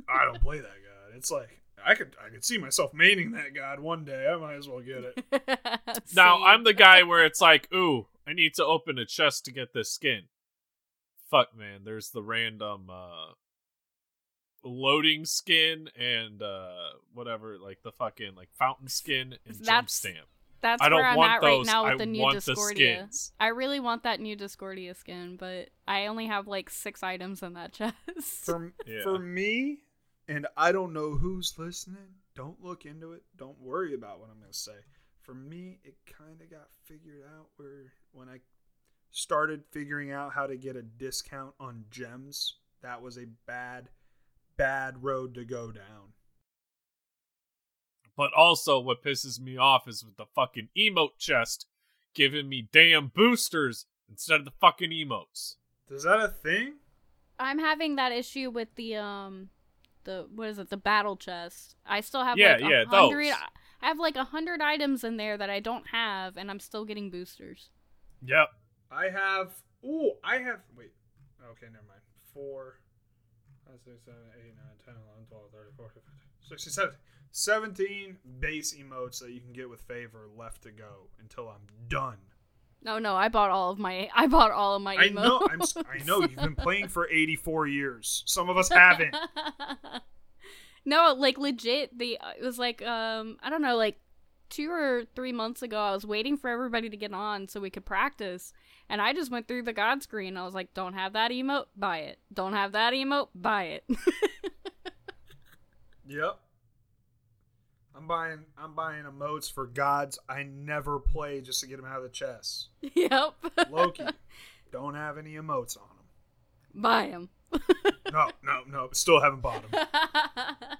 I 0.08 0.24
don't 0.24 0.40
play 0.40 0.58
that 0.58 0.64
god. 0.64 1.16
It's 1.16 1.30
like 1.30 1.60
I 1.84 1.94
could 1.94 2.16
I 2.24 2.30
could 2.30 2.44
see 2.44 2.58
myself 2.58 2.92
maining 2.92 3.32
that 3.32 3.54
god 3.54 3.80
one 3.80 4.04
day. 4.04 4.28
I 4.28 4.36
might 4.36 4.56
as 4.56 4.68
well 4.68 4.80
get 4.80 5.04
it. 5.04 5.58
Now 6.14 6.44
I'm 6.44 6.64
the 6.64 6.74
guy 6.74 7.02
where 7.02 7.24
it's 7.24 7.40
like, 7.40 7.72
ooh, 7.72 8.08
I 8.26 8.32
need 8.32 8.54
to 8.54 8.64
open 8.64 8.98
a 8.98 9.06
chest 9.06 9.44
to 9.44 9.52
get 9.52 9.72
this 9.72 9.90
skin. 9.90 10.22
Fuck 11.30 11.56
man, 11.56 11.82
there's 11.84 12.10
the 12.10 12.22
random 12.22 12.88
uh 12.90 13.32
loading 14.64 15.24
skin 15.24 15.88
and 15.98 16.40
uh 16.42 16.72
whatever, 17.14 17.58
like 17.58 17.82
the 17.82 17.92
fucking 17.92 18.34
like 18.36 18.48
fountain 18.52 18.88
skin 18.88 19.34
and 19.46 19.54
jump 19.56 19.66
That's- 19.66 19.94
stamp. 19.94 20.26
That's 20.60 20.80
I 20.80 20.88
don't 20.88 20.98
where 21.00 21.08
I'm 21.08 21.16
want 21.16 21.32
at 21.32 21.40
those. 21.40 21.66
right 21.66 21.72
now 21.72 21.82
with 21.84 21.94
I 21.94 21.96
the 21.96 22.06
new 22.06 22.20
want 22.22 22.34
the 22.44 22.52
Discordia. 22.54 22.96
skins. 22.98 23.32
I 23.40 23.48
really 23.48 23.80
want 23.80 24.04
that 24.04 24.20
new 24.20 24.36
Discordia 24.36 24.94
skin, 24.94 25.34
but 25.36 25.70
I 25.88 26.06
only 26.06 26.26
have 26.28 26.46
like 26.46 26.70
six 26.70 27.02
items 27.02 27.42
in 27.42 27.54
that 27.54 27.72
chest. 27.72 27.94
For 28.44 28.72
Yeah. 28.86 29.02
for 29.02 29.18
me, 29.18 29.78
and 30.28 30.46
I 30.56 30.70
don't 30.70 30.92
know 30.92 31.16
who's 31.16 31.54
listening. 31.58 32.14
Don't 32.36 32.62
look 32.62 32.86
into 32.86 33.10
it. 33.12 33.24
Don't 33.36 33.58
worry 33.60 33.92
about 33.92 34.20
what 34.20 34.28
I'm 34.30 34.38
gonna 34.38 34.52
say. 34.52 34.76
For 35.22 35.34
me, 35.34 35.80
it 35.82 35.96
kind 36.06 36.40
of 36.40 36.48
got 36.48 36.68
figured 36.84 37.22
out 37.36 37.48
where 37.56 37.94
when 38.12 38.28
I 38.28 38.38
started 39.10 39.64
figuring 39.72 40.12
out 40.12 40.32
how 40.32 40.46
to 40.46 40.56
get 40.56 40.76
a 40.76 40.82
discount 40.82 41.54
on 41.58 41.86
gems, 41.90 42.54
that 42.82 43.02
was 43.02 43.18
a 43.18 43.26
bad, 43.46 43.88
bad 44.56 45.02
road 45.02 45.34
to 45.34 45.44
go 45.44 45.70
down. 45.70 46.12
But 48.16 48.32
also, 48.34 48.78
what 48.78 49.02
pisses 49.02 49.40
me 49.40 49.56
off 49.56 49.88
is 49.88 50.04
with 50.04 50.16
the 50.16 50.26
fucking 50.34 50.68
emote 50.76 51.18
chest 51.18 51.66
giving 52.14 52.48
me 52.48 52.68
damn 52.72 53.08
boosters 53.08 53.86
instead 54.08 54.40
of 54.40 54.44
the 54.44 54.52
fucking 54.60 54.90
emotes. 54.90 55.56
Is 55.90 56.02
that 56.04 56.20
a 56.20 56.28
thing? 56.28 56.74
I'm 57.38 57.58
having 57.58 57.96
that 57.96 58.12
issue 58.12 58.50
with 58.50 58.68
the 58.76 58.96
um 58.96 59.48
the 60.04 60.26
what 60.34 60.48
is 60.50 60.58
it 60.58 60.68
the 60.70 60.76
battle 60.76 61.16
chest. 61.16 61.74
I 61.86 62.00
still 62.02 62.22
have 62.22 62.36
Yeah, 62.38 62.52
like 62.60 62.70
yeah, 62.70 62.84
hundred. 62.84 63.24
those. 63.30 63.34
I 63.80 63.86
have 63.88 63.98
like 63.98 64.16
a 64.16 64.24
hundred 64.24 64.60
items 64.60 65.02
in 65.04 65.16
there 65.16 65.36
that 65.38 65.50
I 65.50 65.60
don't 65.60 65.88
have, 65.88 66.36
and 66.36 66.50
I'm 66.50 66.60
still 66.60 66.84
getting 66.84 67.10
boosters. 67.10 67.70
Yep. 68.24 68.48
I 68.90 69.04
have. 69.08 69.52
Oh, 69.84 70.12
I 70.22 70.36
have. 70.38 70.60
Wait. 70.76 70.92
Okay, 71.52 71.66
never 71.72 71.84
mind. 71.88 72.00
Four, 72.32 72.78
five, 73.72 73.80
six, 73.84 74.04
seven, 74.04 74.20
eight, 74.36 74.54
nine, 74.56 74.76
10, 74.84 74.94
11, 74.94 75.26
12, 75.28 75.44
13, 75.52 75.72
14, 75.76 76.02
15, 76.04 76.58
16, 76.58 76.72
17. 76.72 76.98
17 77.34 78.16
base 78.40 78.74
emotes 78.74 79.20
that 79.20 79.30
you 79.30 79.40
can 79.40 79.52
get 79.52 79.70
with 79.70 79.80
favor 79.80 80.28
left 80.36 80.62
to 80.62 80.70
go 80.70 81.08
until 81.18 81.48
I'm 81.48 81.62
done. 81.88 82.18
No, 82.82 82.98
no, 82.98 83.14
I 83.14 83.28
bought 83.28 83.50
all 83.50 83.70
of 83.70 83.78
my. 83.78 84.10
I 84.14 84.26
bought 84.26 84.50
all 84.50 84.76
of 84.76 84.82
my. 84.82 84.96
Emotes. 84.96 85.02
I 85.02 85.08
know. 85.08 85.48
I'm. 85.50 85.62
I 85.88 86.04
know. 86.04 86.20
You've 86.20 86.36
been 86.36 86.56
playing 86.56 86.88
for 86.88 87.08
84 87.08 87.68
years. 87.68 88.22
Some 88.26 88.50
of 88.50 88.58
us 88.58 88.68
haven't. 88.72 89.14
no, 90.84 91.14
like 91.16 91.38
legit. 91.38 91.96
The 91.96 92.18
it 92.38 92.42
was 92.42 92.58
like 92.58 92.82
um 92.82 93.38
I 93.42 93.50
don't 93.50 93.62
know 93.62 93.76
like 93.76 93.98
two 94.52 94.70
or 94.70 95.04
three 95.16 95.32
months 95.32 95.62
ago. 95.62 95.78
I 95.78 95.92
was 95.92 96.06
waiting 96.06 96.36
for 96.36 96.48
everybody 96.48 96.88
to 96.88 96.96
get 96.96 97.12
on 97.12 97.48
so 97.48 97.60
we 97.60 97.70
could 97.70 97.84
practice, 97.84 98.52
and 98.88 99.00
I 99.00 99.12
just 99.12 99.32
went 99.32 99.48
through 99.48 99.62
the 99.64 99.72
god 99.72 100.02
screen. 100.02 100.36
I 100.36 100.44
was 100.44 100.54
like, 100.54 100.72
"Don't 100.74 100.94
have 100.94 101.14
that 101.14 101.32
emote, 101.32 101.66
buy 101.76 101.98
it. 101.98 102.18
Don't 102.32 102.52
have 102.52 102.72
that 102.72 102.92
emote, 102.92 103.28
buy 103.34 103.64
it." 103.64 103.84
Yep. 106.12 106.38
I'm 107.94 108.06
buying. 108.06 108.44
I'm 108.58 108.74
buying 108.74 109.04
emotes 109.04 109.52
for 109.52 109.66
gods 109.66 110.18
I 110.28 110.42
never 110.42 110.98
play 110.98 111.40
just 111.40 111.60
to 111.60 111.66
get 111.66 111.76
them 111.76 111.86
out 111.86 111.98
of 111.98 112.02
the 112.02 112.08
chest. 112.08 112.68
yep. 112.94 113.34
Loki. 113.70 114.04
don't 114.72 114.94
have 114.94 115.18
any 115.18 115.34
emotes 115.34 115.76
on 115.76 115.88
them. 115.88 116.82
Buy 116.82 117.08
them. 117.08 117.28
No, 118.12 118.30
no, 118.42 118.62
no. 118.68 118.88
Still 118.92 119.20
haven't 119.20 119.40
bought 119.40 119.62
them. 119.70 119.80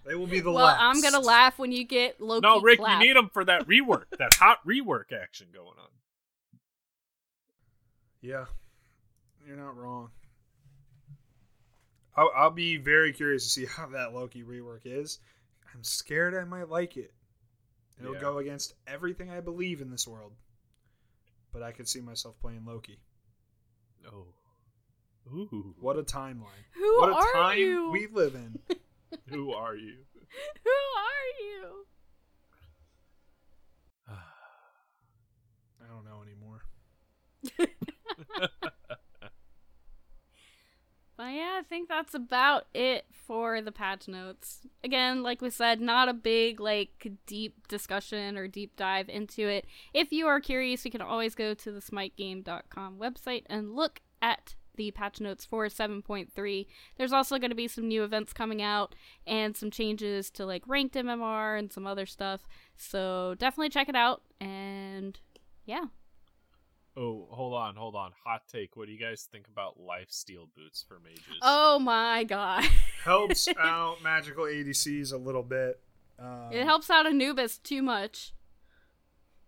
They 0.07 0.15
will 0.15 0.27
be 0.27 0.41
the 0.41 0.53
well, 0.53 0.67
last. 0.67 0.81
I'm 0.81 1.01
gonna 1.01 1.25
laugh 1.25 1.59
when 1.59 1.73
you 1.73 1.85
get 1.85 2.21
Loki. 2.21 2.47
No, 2.47 2.61
Rick, 2.61 2.79
clap. 2.81 3.01
you 3.03 3.09
need 3.09 3.17
them 3.17 3.31
for 3.33 3.45
that 3.45 3.67
rework, 3.67 4.05
that 4.19 4.35
hot 4.35 4.59
rework 4.67 5.13
action 5.13 5.49
going 5.53 5.67
on. 5.79 5.89
Yeah, 8.21 8.45
you're 9.47 9.57
not 9.57 9.77
wrong. 9.77 10.11
I'll, 12.15 12.31
I'll 12.37 12.51
be 12.51 12.77
very 12.77 13.13
curious 13.13 13.45
to 13.45 13.49
see 13.51 13.65
how 13.67 13.87
that 13.89 14.13
Loki 14.15 14.43
rework 14.43 14.83
is. 14.85 15.19
I'm 15.75 15.83
scared 15.83 16.35
I 16.35 16.45
might 16.45 16.69
like 16.69 16.97
it. 16.99 17.13
It'll 17.99 18.15
Yeah. 18.15 18.21
go 18.21 18.39
against 18.39 18.75
everything 18.87 19.31
I 19.31 19.41
believe 19.41 19.81
in 19.81 19.91
this 19.91 20.07
world. 20.07 20.33
But 21.53 21.63
I 21.63 21.73
could 21.73 21.89
see 21.89 22.01
myself 22.03 22.39
playing 22.41 22.65
Loki. 22.67 22.99
Oh. 24.07 24.27
Ooh. 25.29 25.75
What 25.79 25.99
a 25.99 26.03
timeline. 26.03 26.65
Who 26.75 27.01
what 27.01 27.11
a 27.11 27.15
are 27.15 27.33
time 27.33 27.59
you? 27.59 27.91
we 27.91 28.07
live 28.07 28.35
in. 28.35 28.59
Who 29.29 29.53
are 29.53 29.77
you? 29.77 29.97
Who 30.65 30.71
are 30.71 31.29
you? 31.41 31.87
I 35.81 35.87
don't 35.89 36.05
know 36.05 36.23
anymore. 36.23 36.63
But 41.23 41.35
yeah, 41.35 41.61
I 41.61 41.63
think 41.69 41.89
that's 41.89 42.15
about 42.15 42.67
it 42.75 43.05
for 43.13 43.61
the 43.61 43.71
patch 43.71 44.09
notes. 44.09 44.61
Again, 44.83 45.23
like 45.23 45.41
we 45.41 45.51
said, 45.51 45.81
not 45.81 46.09
a 46.09 46.15
big, 46.15 46.59
like, 46.59 47.13
deep 47.27 47.69
discussion 47.69 48.37
or 48.37 48.49
deep 48.49 48.75
dive 48.77 49.09
into 49.09 49.47
it. 49.47 49.67
If 49.95 50.11
you 50.11 50.27
are 50.27 50.41
curious, 50.41 50.85
you 50.85 50.91
can 50.91 51.01
always 51.01 51.37
go 51.37 51.55
to 51.55 51.71
the 51.71 51.81
smitegame.com 51.81 52.99
website 52.99 53.45
and 53.47 53.77
look 53.77 54.01
at 54.21 54.57
the 54.77 54.91
patch 54.91 55.21
notes 55.21 55.45
for 55.45 55.67
7.3. 55.67 56.67
There's 56.97 57.13
also 57.13 57.39
going 57.39 57.51
to 57.51 57.57
be 57.57 57.69
some 57.69 57.89
new 57.89 58.05
events 58.05 58.33
coming 58.33 58.63
out 58.63 58.95
and 59.27 59.57
some 59.57 59.71
changes 59.71 60.31
to, 60.33 60.47
like, 60.47 60.63
ranked 60.67 60.95
MMR 60.95 61.59
and 61.59 61.73
some 61.73 61.87
other 61.87 62.07
stuff. 62.07 62.43
So 62.77 63.35
definitely 63.39 63.71
check 63.71 63.89
it 63.89 63.97
out. 63.97 64.23
And 64.41 65.19
yeah. 65.65 65.85
Oh, 66.97 67.27
hold 67.31 67.55
on, 67.55 67.75
hold 67.77 67.97
on. 67.97 68.13
Hot 68.25 68.43
take. 68.51 68.77
What 68.77 68.87
do 68.87 68.93
you 68.93 68.99
guys 68.99 69.27
think 69.31 69.47
about 69.49 69.81
life 69.81 70.09
steal 70.11 70.49
boots 70.55 70.85
for 70.87 70.99
mages? 71.01 71.39
Oh 71.41 71.79
my 71.79 72.25
god. 72.25 72.65
Helps 73.05 73.49
out 73.59 74.03
magical 74.03 74.45
ADCs 74.45 75.13
a 75.13 75.17
little 75.17 75.43
bit. 75.43 75.81
Um, 76.19 76.51
it 76.53 76.65
helps 76.65 76.89
out 76.89 77.07
Anubis 77.07 77.59
too 77.59 77.83
much. 77.83 78.33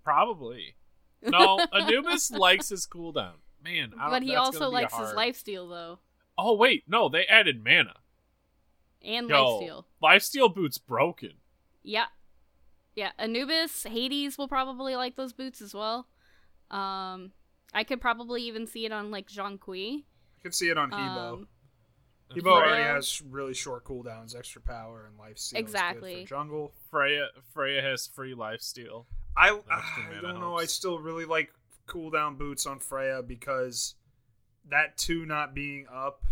Probably. 0.02 0.74
No, 1.22 1.60
Anubis 1.72 2.30
likes 2.32 2.70
his 2.70 2.86
cooldown. 2.86 3.34
Man, 3.64 3.92
I 3.98 4.02
don't, 4.02 4.10
But 4.10 4.22
he 4.22 4.30
that's 4.34 4.40
also 4.46 4.68
be 4.68 4.74
likes 4.74 4.92
hard. 4.92 5.06
his 5.08 5.14
lifesteal 5.16 5.68
though, 5.70 5.98
Oh 6.36 6.54
wait, 6.54 6.84
no, 6.86 7.08
they 7.08 7.24
added 7.26 7.64
mana. 7.64 7.94
and 9.02 9.28
Yo, 9.28 9.36
lifesteal. 9.60 9.84
lifesteal 10.02 10.54
boots 10.54 10.78
broken. 10.78 11.32
Yeah, 11.82 12.06
yeah. 12.94 13.12
Anubis, 13.18 13.84
Hades 13.84 14.36
will 14.38 14.48
probably 14.48 14.96
like 14.96 15.16
those 15.16 15.32
boots 15.32 15.60
as 15.62 15.74
well. 15.74 16.06
Um, 16.70 17.32
I 17.72 17.84
could 17.84 18.00
probably 18.00 18.42
even 18.42 18.66
see 18.66 18.84
it 18.84 18.92
on 18.92 19.10
like 19.10 19.28
Zhong 19.28 19.58
Kui. 19.60 20.04
I 20.38 20.42
could 20.42 20.54
see 20.54 20.68
it 20.68 20.78
on 20.78 20.90
He 20.90 20.96
Bo. 20.96 21.34
Um, 21.34 21.48
He 22.34 22.40
Bo 22.40 22.50
already 22.54 22.82
has 22.82 23.22
really 23.22 23.54
short 23.54 23.84
cooldowns, 23.84 24.36
extra 24.36 24.60
power, 24.62 25.06
and 25.08 25.18
life 25.18 25.38
steal. 25.38 25.58
good 25.58 25.64
Exactly. 25.64 26.22
for 26.22 26.28
jungle. 26.28 26.72
Freya 26.90 27.28
Freya 27.52 27.82
has 27.82 28.06
free 28.08 28.34
lifesteal. 28.34 29.04
I, 29.36 29.50
I 29.70 30.20
don't 30.22 30.40
know. 30.40 30.56
I 30.56 30.64
still 30.66 30.98
really 30.98 31.24
like 31.24 31.50
cooldown 31.86 32.38
boots 32.38 32.66
on 32.66 32.78
Freya 32.78 33.22
because 33.22 33.94
that 34.68 34.96
two 34.96 35.26
not 35.26 35.54
being 35.54 35.86
up 35.92 36.22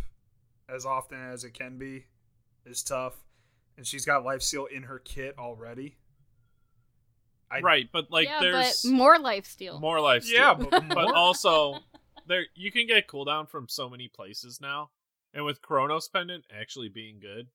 as 0.69 0.87
often 0.87 1.19
as 1.21 1.45
it 1.45 1.53
can 1.53 1.79
be 1.79 2.07
is 2.65 2.83
tough, 2.83 3.15
and 3.77 3.87
she's 3.87 4.05
got 4.05 4.25
life 4.25 4.43
steal 4.43 4.67
in 4.67 4.85
her 4.85 4.99
kit 4.99 5.35
already. 5.39 5.97
I, 7.51 7.61
right, 7.61 7.89
but 7.93 8.11
like 8.11 8.29
yeah, 8.29 8.41
there's 8.41 8.83
but 8.83 8.91
more 8.91 9.17
lifesteal. 9.19 9.81
more 9.81 9.99
lifesteal. 9.99 10.31
Yeah, 10.33 10.55
but, 10.55 10.89
but 10.89 11.15
also 11.15 11.81
there 12.27 12.47
you 12.55 12.73
can 12.73 12.87
get 12.87 13.09
cooldown 13.09 13.49
from 13.49 13.69
so 13.69 13.89
many 13.89 14.09
places 14.09 14.61
now. 14.61 14.91
And 15.35 15.45
with 15.45 15.63
Chronos 15.63 16.09
Pendant 16.09 16.45
actually 16.55 16.89
being 16.89 17.19
good. 17.19 17.49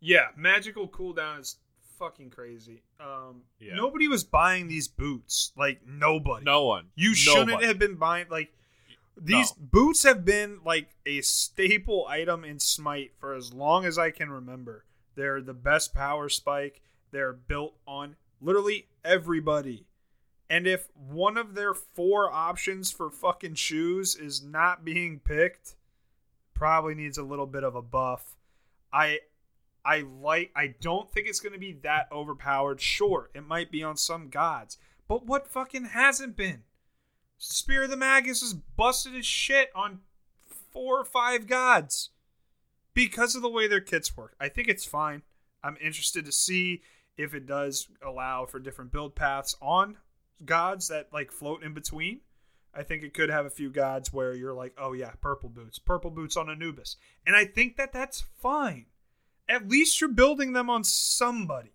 Yeah, 0.00 0.26
magical 0.36 0.88
cooldown 0.88 1.40
is 1.40 1.56
fucking 1.98 2.30
crazy. 2.30 2.82
Um, 3.00 3.42
Yeah. 3.58 3.74
nobody 3.74 4.08
was 4.08 4.24
buying 4.24 4.68
these 4.68 4.88
boots. 4.88 5.52
Like 5.56 5.80
nobody. 5.86 6.44
No 6.44 6.64
one. 6.64 6.90
You 6.94 7.14
shouldn't 7.14 7.48
Nobody. 7.48 7.66
have 7.66 7.78
been 7.78 7.96
buying 7.96 8.26
like 8.30 8.52
these 9.16 9.56
No. 9.56 9.66
boots 9.72 10.02
have 10.02 10.24
been 10.24 10.60
like 10.64 10.90
a 11.06 11.20
staple 11.22 12.06
item 12.06 12.44
in 12.44 12.58
Smite 12.60 13.12
for 13.18 13.34
as 13.34 13.52
long 13.52 13.84
as 13.84 13.96
I 13.98 14.10
can 14.10 14.30
remember. 14.30 14.84
They're 15.14 15.40
the 15.40 15.54
best 15.54 15.94
power 15.94 16.28
spike. 16.28 16.82
They're 17.10 17.32
built 17.32 17.78
on 17.86 18.16
literally 18.40 18.88
everybody. 19.04 19.86
And 20.50 20.66
if 20.66 20.88
one 20.94 21.36
of 21.36 21.54
their 21.54 21.74
four 21.74 22.30
options 22.30 22.90
for 22.90 23.10
fucking 23.10 23.54
shoes 23.54 24.14
is 24.14 24.42
not 24.42 24.84
being 24.84 25.18
picked, 25.18 25.74
probably 26.54 26.94
needs 26.94 27.18
a 27.18 27.22
little 27.22 27.46
bit 27.46 27.64
of 27.64 27.74
a 27.74 27.82
buff. 27.82 28.36
I 28.92 29.20
I 29.86 30.04
like 30.20 30.50
I 30.56 30.74
don't 30.80 31.10
think 31.10 31.28
it's 31.28 31.40
going 31.40 31.52
to 31.52 31.58
be 31.58 31.78
that 31.84 32.08
overpowered. 32.10 32.80
Sure, 32.80 33.30
it 33.34 33.46
might 33.46 33.70
be 33.70 33.84
on 33.84 33.96
some 33.96 34.28
gods, 34.28 34.78
but 35.06 35.26
what 35.26 35.46
fucking 35.46 35.86
hasn't 35.86 36.36
been? 36.36 36.64
Spear 37.38 37.84
of 37.84 37.90
the 37.90 37.96
Magus 37.96 38.42
is 38.42 38.54
busted 38.54 39.14
as 39.14 39.26
shit 39.26 39.70
on 39.74 40.00
four 40.72 41.00
or 41.00 41.04
five 41.04 41.46
gods 41.46 42.10
because 42.94 43.36
of 43.36 43.42
the 43.42 43.48
way 43.48 43.68
their 43.68 43.80
kits 43.80 44.16
work. 44.16 44.34
I 44.40 44.48
think 44.48 44.68
it's 44.68 44.84
fine. 44.84 45.22
I'm 45.62 45.76
interested 45.80 46.24
to 46.24 46.32
see 46.32 46.82
if 47.16 47.32
it 47.32 47.46
does 47.46 47.88
allow 48.04 48.46
for 48.46 48.58
different 48.58 48.90
build 48.92 49.14
paths 49.14 49.56
on 49.62 49.98
gods 50.44 50.88
that 50.88 51.12
like 51.12 51.30
float 51.30 51.62
in 51.62 51.74
between. 51.74 52.20
I 52.74 52.82
think 52.82 53.02
it 53.02 53.14
could 53.14 53.30
have 53.30 53.46
a 53.46 53.50
few 53.50 53.70
gods 53.70 54.12
where 54.12 54.34
you're 54.34 54.52
like, 54.52 54.74
oh 54.76 54.92
yeah, 54.92 55.12
purple 55.20 55.48
boots, 55.48 55.78
purple 55.78 56.10
boots 56.10 56.36
on 56.36 56.50
Anubis, 56.50 56.96
and 57.24 57.36
I 57.36 57.44
think 57.44 57.76
that 57.76 57.92
that's 57.92 58.24
fine. 58.38 58.86
At 59.48 59.68
least 59.68 60.00
you're 60.00 60.10
building 60.10 60.52
them 60.52 60.68
on 60.68 60.84
somebody. 60.84 61.72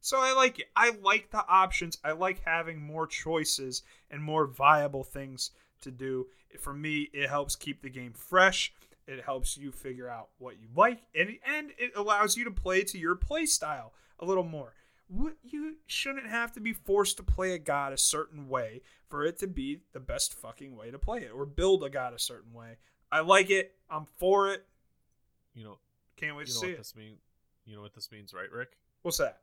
So 0.00 0.18
I 0.20 0.34
like 0.34 0.58
it. 0.58 0.66
I 0.76 0.92
like 1.02 1.30
the 1.30 1.44
options. 1.48 1.98
I 2.04 2.12
like 2.12 2.42
having 2.44 2.80
more 2.80 3.06
choices 3.06 3.82
and 4.10 4.22
more 4.22 4.46
viable 4.46 5.02
things 5.02 5.50
to 5.80 5.90
do. 5.90 6.26
For 6.60 6.74
me, 6.74 7.08
it 7.12 7.28
helps 7.28 7.56
keep 7.56 7.82
the 7.82 7.88
game 7.88 8.12
fresh. 8.12 8.72
It 9.06 9.24
helps 9.24 9.56
you 9.56 9.72
figure 9.72 10.08
out 10.08 10.28
what 10.38 10.54
you 10.60 10.68
like, 10.74 11.02
and 11.14 11.36
and 11.46 11.72
it 11.78 11.92
allows 11.94 12.36
you 12.36 12.44
to 12.44 12.50
play 12.50 12.84
to 12.84 12.98
your 12.98 13.14
play 13.14 13.44
style 13.44 13.92
a 14.18 14.24
little 14.24 14.44
more. 14.44 14.72
You 15.42 15.76
shouldn't 15.86 16.28
have 16.28 16.52
to 16.52 16.60
be 16.60 16.72
forced 16.72 17.18
to 17.18 17.22
play 17.22 17.52
a 17.52 17.58
god 17.58 17.92
a 17.92 17.98
certain 17.98 18.48
way 18.48 18.80
for 19.08 19.24
it 19.24 19.38
to 19.40 19.46
be 19.46 19.80
the 19.92 20.00
best 20.00 20.32
fucking 20.34 20.74
way 20.74 20.90
to 20.90 20.98
play 20.98 21.20
it, 21.20 21.32
or 21.34 21.44
build 21.44 21.84
a 21.84 21.90
god 21.90 22.14
a 22.14 22.18
certain 22.18 22.54
way. 22.54 22.78
I 23.12 23.20
like 23.20 23.50
it. 23.50 23.74
I'm 23.90 24.06
for 24.18 24.50
it. 24.50 24.66
You 25.54 25.64
know, 25.64 25.78
Can't 26.16 26.36
wait 26.36 26.48
you 26.48 26.52
to 26.54 26.58
know 26.58 26.60
see 26.60 26.66
what 26.68 26.74
it. 26.74 26.78
this 26.78 26.96
means. 26.96 27.18
You 27.64 27.76
know 27.76 27.82
what 27.82 27.94
this 27.94 28.10
means, 28.12 28.34
right, 28.34 28.50
Rick? 28.52 28.70
What's 29.02 29.18
that? 29.18 29.38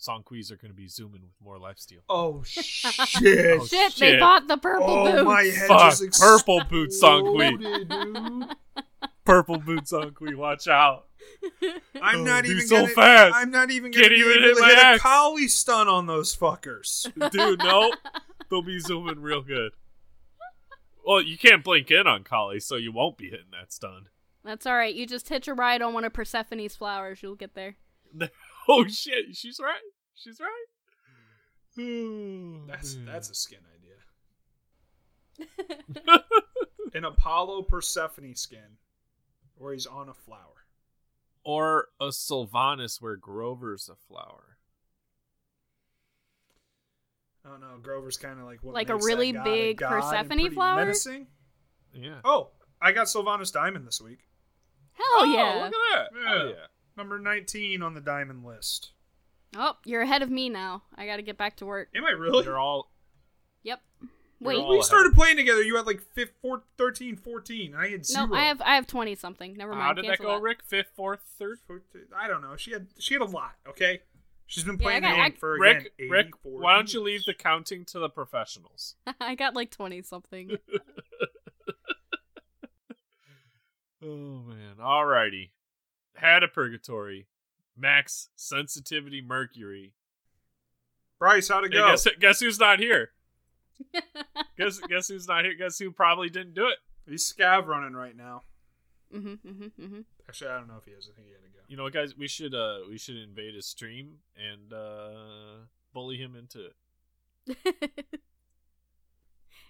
Songquees 0.00 0.50
are 0.50 0.56
going 0.56 0.70
to 0.70 0.76
be 0.76 0.88
zooming 0.88 1.22
with 1.22 1.34
more 1.42 1.56
lifesteal. 1.58 1.98
Oh, 2.08 2.38
oh 2.38 2.42
shit! 2.44 3.60
Oh, 3.60 3.66
shit, 3.66 3.94
they 3.96 4.18
bought 4.18 4.48
the 4.48 4.56
purple 4.56 4.88
Oh, 4.90 5.12
boots. 5.12 5.24
my 5.24 5.42
head 5.42 5.68
Fuck, 5.68 5.90
just 5.98 6.20
purple 6.20 6.62
boots 6.68 7.00
Songquee. 7.02 7.52
Oh, 7.52 7.54
exploded, 7.54 7.88
dude. 7.88 8.46
Purple 9.24 9.58
boots 9.58 9.92
Songquee, 9.92 10.34
watch 10.34 10.68
out. 10.68 11.06
I'm 12.02 12.20
Oh, 12.20 12.24
not 12.24 12.44
he's 12.44 12.54
even 12.56 12.66
so 12.66 12.76
gonna, 12.82 12.88
fast. 12.88 13.34
I'm 13.36 13.50
not 13.50 13.70
even 13.70 13.90
gonna 13.90 14.02
Can't 14.02 14.14
be 14.14 14.20
even 14.20 14.32
able 14.32 14.42
hit 14.42 14.54
to 14.56 14.60
my 14.60 14.68
hit 14.68 14.78
axe. 14.78 14.98
a 15.00 15.02
collie 15.02 15.48
stun 15.48 15.88
on 15.88 16.06
those 16.06 16.36
fuckers. 16.36 17.04
Dude, 17.30 17.60
no. 17.60 17.90
They'll 18.50 18.60
be 18.62 18.78
zooming 18.80 19.20
real 19.20 19.40
good. 19.40 19.72
Well, 21.06 21.22
you 21.22 21.38
can't 21.38 21.64
blink 21.64 21.90
in 21.90 22.06
on 22.06 22.24
Collie, 22.24 22.60
so 22.60 22.76
you 22.76 22.92
won't 22.92 23.16
be 23.16 23.26
hitting 23.30 23.50
that 23.58 23.72
stun. 23.72 24.08
That's 24.44 24.66
all 24.66 24.74
right. 24.76 24.94
You 24.94 25.06
just 25.06 25.28
hitch 25.28 25.48
a 25.48 25.54
ride 25.54 25.80
on 25.82 25.94
one 25.94 26.04
of 26.04 26.12
Persephone's 26.12 26.76
flowers. 26.76 27.22
You'll 27.22 27.34
get 27.36 27.54
there. 27.54 27.76
Oh 28.66 28.86
shit, 28.86 29.34
she's 29.36 29.60
right. 29.62 29.76
She's 30.14 30.40
right. 30.40 30.66
That's 32.66 32.96
that's 33.06 33.28
a 33.28 33.34
skin 33.34 33.58
idea. 35.38 35.58
An 36.94 37.04
Apollo 37.04 37.64
Persephone 37.64 38.34
skin, 38.36 38.78
where 39.56 39.74
he's 39.74 39.84
on 39.84 40.08
a 40.08 40.14
flower. 40.14 40.64
or 41.44 41.88
a 42.00 42.10
Sylvanus 42.10 43.02
where 43.02 43.16
Grover's 43.16 43.90
a 43.90 43.96
flower. 44.08 44.56
I 47.44 47.50
don't 47.50 47.60
know. 47.60 47.76
Grover's 47.82 48.16
kind 48.16 48.38
of 48.40 48.46
like 48.46 48.62
what 48.62 48.74
Like 48.74 48.88
a 48.88 48.96
really 48.96 49.32
that 49.32 49.44
big 49.44 49.76
god 49.78 49.90
Persephone 49.90 50.28
pretty 50.28 50.48
flower? 50.48 50.76
Menacing. 50.76 51.26
Yeah. 51.92 52.20
Oh, 52.24 52.50
I 52.80 52.92
got 52.92 53.08
Sylvanus 53.10 53.50
Diamond 53.50 53.86
this 53.86 54.00
week. 54.00 54.20
Hell 54.94 55.06
oh, 55.14 55.24
yeah. 55.24 55.64
Look 55.64 55.74
at 55.74 55.80
that. 55.92 56.08
Oh, 56.14 56.36
Yeah. 56.36 56.48
yeah. 56.50 56.54
Number 56.96 57.18
19 57.18 57.82
on 57.82 57.94
the 57.94 58.00
diamond 58.00 58.44
list. 58.44 58.92
Oh, 59.56 59.76
you're 59.84 60.02
ahead 60.02 60.22
of 60.22 60.30
me 60.30 60.48
now. 60.48 60.82
I 60.96 61.06
got 61.06 61.16
to 61.16 61.22
get 61.22 61.36
back 61.36 61.56
to 61.56 61.66
work. 61.66 61.88
Am 61.94 62.04
I 62.04 62.10
really? 62.10 62.44
You're 62.44 62.58
all 62.58 62.90
Yep. 63.62 63.80
Wait. 64.40 64.56
all 64.58 64.68
we 64.68 64.76
ahead. 64.76 64.84
started 64.84 65.14
playing 65.14 65.36
together. 65.36 65.62
You 65.62 65.76
had 65.76 65.86
like 65.86 66.02
fif- 66.14 66.32
four, 66.42 66.64
13, 66.76 67.16
14. 67.16 67.74
I 67.74 67.88
had 67.88 68.04
zero. 68.04 68.26
No, 68.26 68.34
I 68.34 68.42
have 68.46 68.60
I 68.60 68.74
have 68.74 68.86
twenty 68.86 69.14
something. 69.14 69.54
Never 69.56 69.72
mind. 69.72 69.82
How 69.82 69.92
did 69.94 70.04
that 70.04 70.18
Cancel 70.18 70.36
go, 70.36 70.40
Rick? 70.40 70.62
Fifth, 70.64 70.90
fourth, 70.94 71.20
third? 71.38 71.58
14. 71.66 72.02
I 72.16 72.28
don't 72.28 72.42
know. 72.42 72.56
She 72.56 72.72
had 72.72 72.88
she 72.98 73.14
had 73.14 73.22
a 73.22 73.26
lot. 73.26 73.54
Okay, 73.68 74.00
she's 74.46 74.64
been 74.64 74.76
Yeah, 74.76 74.82
playing 74.82 75.02
got- 75.02 75.10
the 75.10 75.14
game 75.16 75.24
I- 75.24 75.38
for 75.38 75.58
Rick, 75.58 75.92
again, 75.98 76.10
Rick, 76.10 76.30
why 76.42 76.74
don't 76.74 76.92
you 76.92 77.00
leave 77.00 77.24
the 77.24 77.32
counting 77.34 77.84
to 77.86 77.98
the 78.00 78.08
professionals? 78.10 78.96
I 79.20 79.34
got 79.34 79.54
like 79.54 79.70
twenty 79.70 80.02
something. 80.02 80.58
Oh 84.04 84.42
man. 84.46 84.76
Alrighty. 84.80 85.50
Had 86.16 86.42
a 86.42 86.48
purgatory. 86.48 87.26
Max 87.76 88.28
sensitivity 88.36 89.20
mercury. 89.20 89.94
Bryce? 91.18 91.48
How'd 91.48 91.64
it 91.64 91.72
Hey, 91.72 91.78
go? 91.78 91.88
guess 91.90 92.06
guess 92.20 92.40
who's 92.40 92.58
not 92.60 92.78
here? 92.78 93.10
guess 94.58 94.78
guess 94.80 95.08
who's 95.08 95.26
not 95.26 95.44
here? 95.44 95.54
Guess 95.54 95.78
who 95.78 95.90
probably 95.90 96.28
didn't 96.28 96.54
do 96.54 96.66
it? 96.68 96.76
He's 97.08 97.24
scav 97.32 97.66
running 97.66 97.94
right 97.94 98.16
now. 98.16 98.42
hmm 99.12 99.34
hmm 99.42 99.66
hmm 99.78 100.00
Actually, 100.28 100.50
I 100.50 100.58
don't 100.58 100.68
know 100.68 100.76
if 100.78 100.84
he 100.84 100.92
is. 100.92 101.08
I 101.10 101.14
think 101.16 101.26
he 101.28 101.32
had 101.32 101.42
to 101.42 101.48
go. 101.48 101.58
You 101.68 101.76
know 101.76 101.82
what, 101.84 101.92
guys? 101.92 102.16
We 102.16 102.28
should 102.28 102.54
uh 102.54 102.78
we 102.88 102.98
should 102.98 103.16
invade 103.16 103.54
his 103.54 103.66
stream 103.66 104.18
and 104.36 104.72
uh 104.72 105.64
bully 105.92 106.16
him 106.16 106.36
into 106.36 106.66
it. 106.66 106.76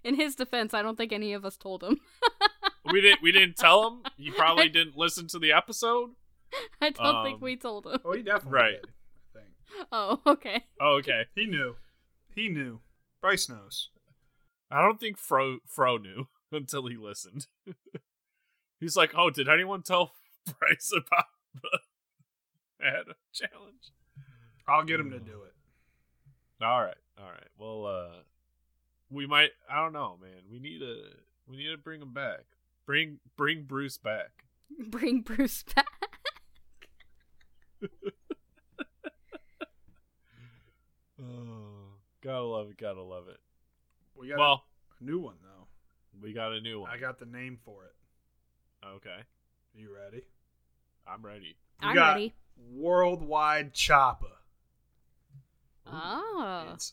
In 0.05 0.16
his 0.16 0.35
defense, 0.35 0.74
I 0.74 0.82
don't 0.82 0.97
think 0.97 1.12
any 1.12 1.32
of 1.32 1.44
us 1.47 1.56
told 1.56 1.82
him. 1.82 2.01
We 2.93 3.01
didn't 3.01 3.23
we 3.23 3.32
didn't 3.32 3.56
tell 3.56 3.89
him. 3.89 4.02
He 4.16 4.31
probably 4.31 4.69
didn't 4.78 4.97
listen 4.97 5.27
to 5.28 5.39
the 5.39 5.52
episode. 5.52 6.11
I 6.81 6.90
don't 6.90 7.24
think 7.24 7.36
Um, 7.36 7.40
we 7.40 7.56
told 7.56 7.86
him. 7.86 7.98
Oh, 8.05 8.12
he 8.12 8.23
definitely 8.23 8.52
Right. 8.52 8.81
did. 8.82 8.90
I 9.35 9.39
think 9.40 9.86
Oh, 9.90 10.20
okay. 10.27 10.65
Oh, 10.81 10.97
okay. 10.98 11.24
he 11.35 11.47
knew. 11.47 11.77
He 12.35 12.48
knew. 12.48 12.81
Bryce 13.20 13.48
knows. 13.48 13.90
I 14.70 14.82
don't 14.82 15.01
think 15.01 15.19
Fro 15.19 15.59
Fro 15.66 15.97
knew 15.98 16.28
until 16.52 16.86
he 16.86 16.97
listened. 16.97 17.47
He's 18.81 18.97
like, 18.97 19.12
"Oh, 19.16 19.31
did 19.31 19.48
anyone 19.48 19.82
tell 19.82 20.12
Bryce 20.59 20.93
about 20.94 21.27
the 21.55 21.78
ad 22.86 23.05
challenge?" 23.32 23.93
I'll 24.69 24.85
get 24.85 25.01
him 25.01 25.11
to 25.11 25.19
do 25.19 25.43
it. 25.43 25.55
All 26.65 26.82
right, 26.82 26.97
all 27.19 27.27
right. 27.31 27.48
Well, 27.59 27.86
uh, 27.86 28.16
we 29.11 29.27
might. 29.27 29.51
I 29.70 29.77
don't 29.82 29.93
know, 29.93 30.19
man. 30.20 30.43
We 30.51 30.59
need 30.59 30.78
to. 30.81 31.02
We 31.47 31.56
need 31.56 31.70
to 31.70 31.77
bring 31.78 32.01
him 32.02 32.12
back. 32.12 32.44
Bring 32.86 33.19
bring 33.36 33.62
Bruce 33.65 33.97
back. 33.98 34.44
Bring 34.89 35.20
Bruce 35.23 35.62
back. 35.62 35.86
Oh, 41.20 41.98
gotta 42.23 42.43
love 42.43 42.70
it. 42.70 42.77
Gotta 42.77 43.02
love 43.02 43.28
it. 43.28 43.39
We 44.16 44.28
got 44.28 44.39
Well, 44.39 44.65
a 45.01 45.05
new 45.05 45.19
one 45.19 45.36
though. 45.43 45.66
we 46.20 46.32
got 46.32 46.52
a 46.52 46.61
new 46.61 46.81
one. 46.81 46.90
I 46.90 46.98
got 46.98 47.19
the 47.19 47.27
name 47.27 47.59
for 47.65 47.85
it. 47.85 47.94
Okay, 48.86 49.20
You 49.74 49.89
ready? 49.94 50.23
I'm 51.06 51.24
ready. 51.24 51.56
You 51.82 51.89
I'm 51.89 51.94
got 51.94 52.12
ready. 52.15 52.35
Worldwide 52.73 53.73
Choppa. 53.73 54.31
Oh. 55.86 56.70
It's 56.74 56.93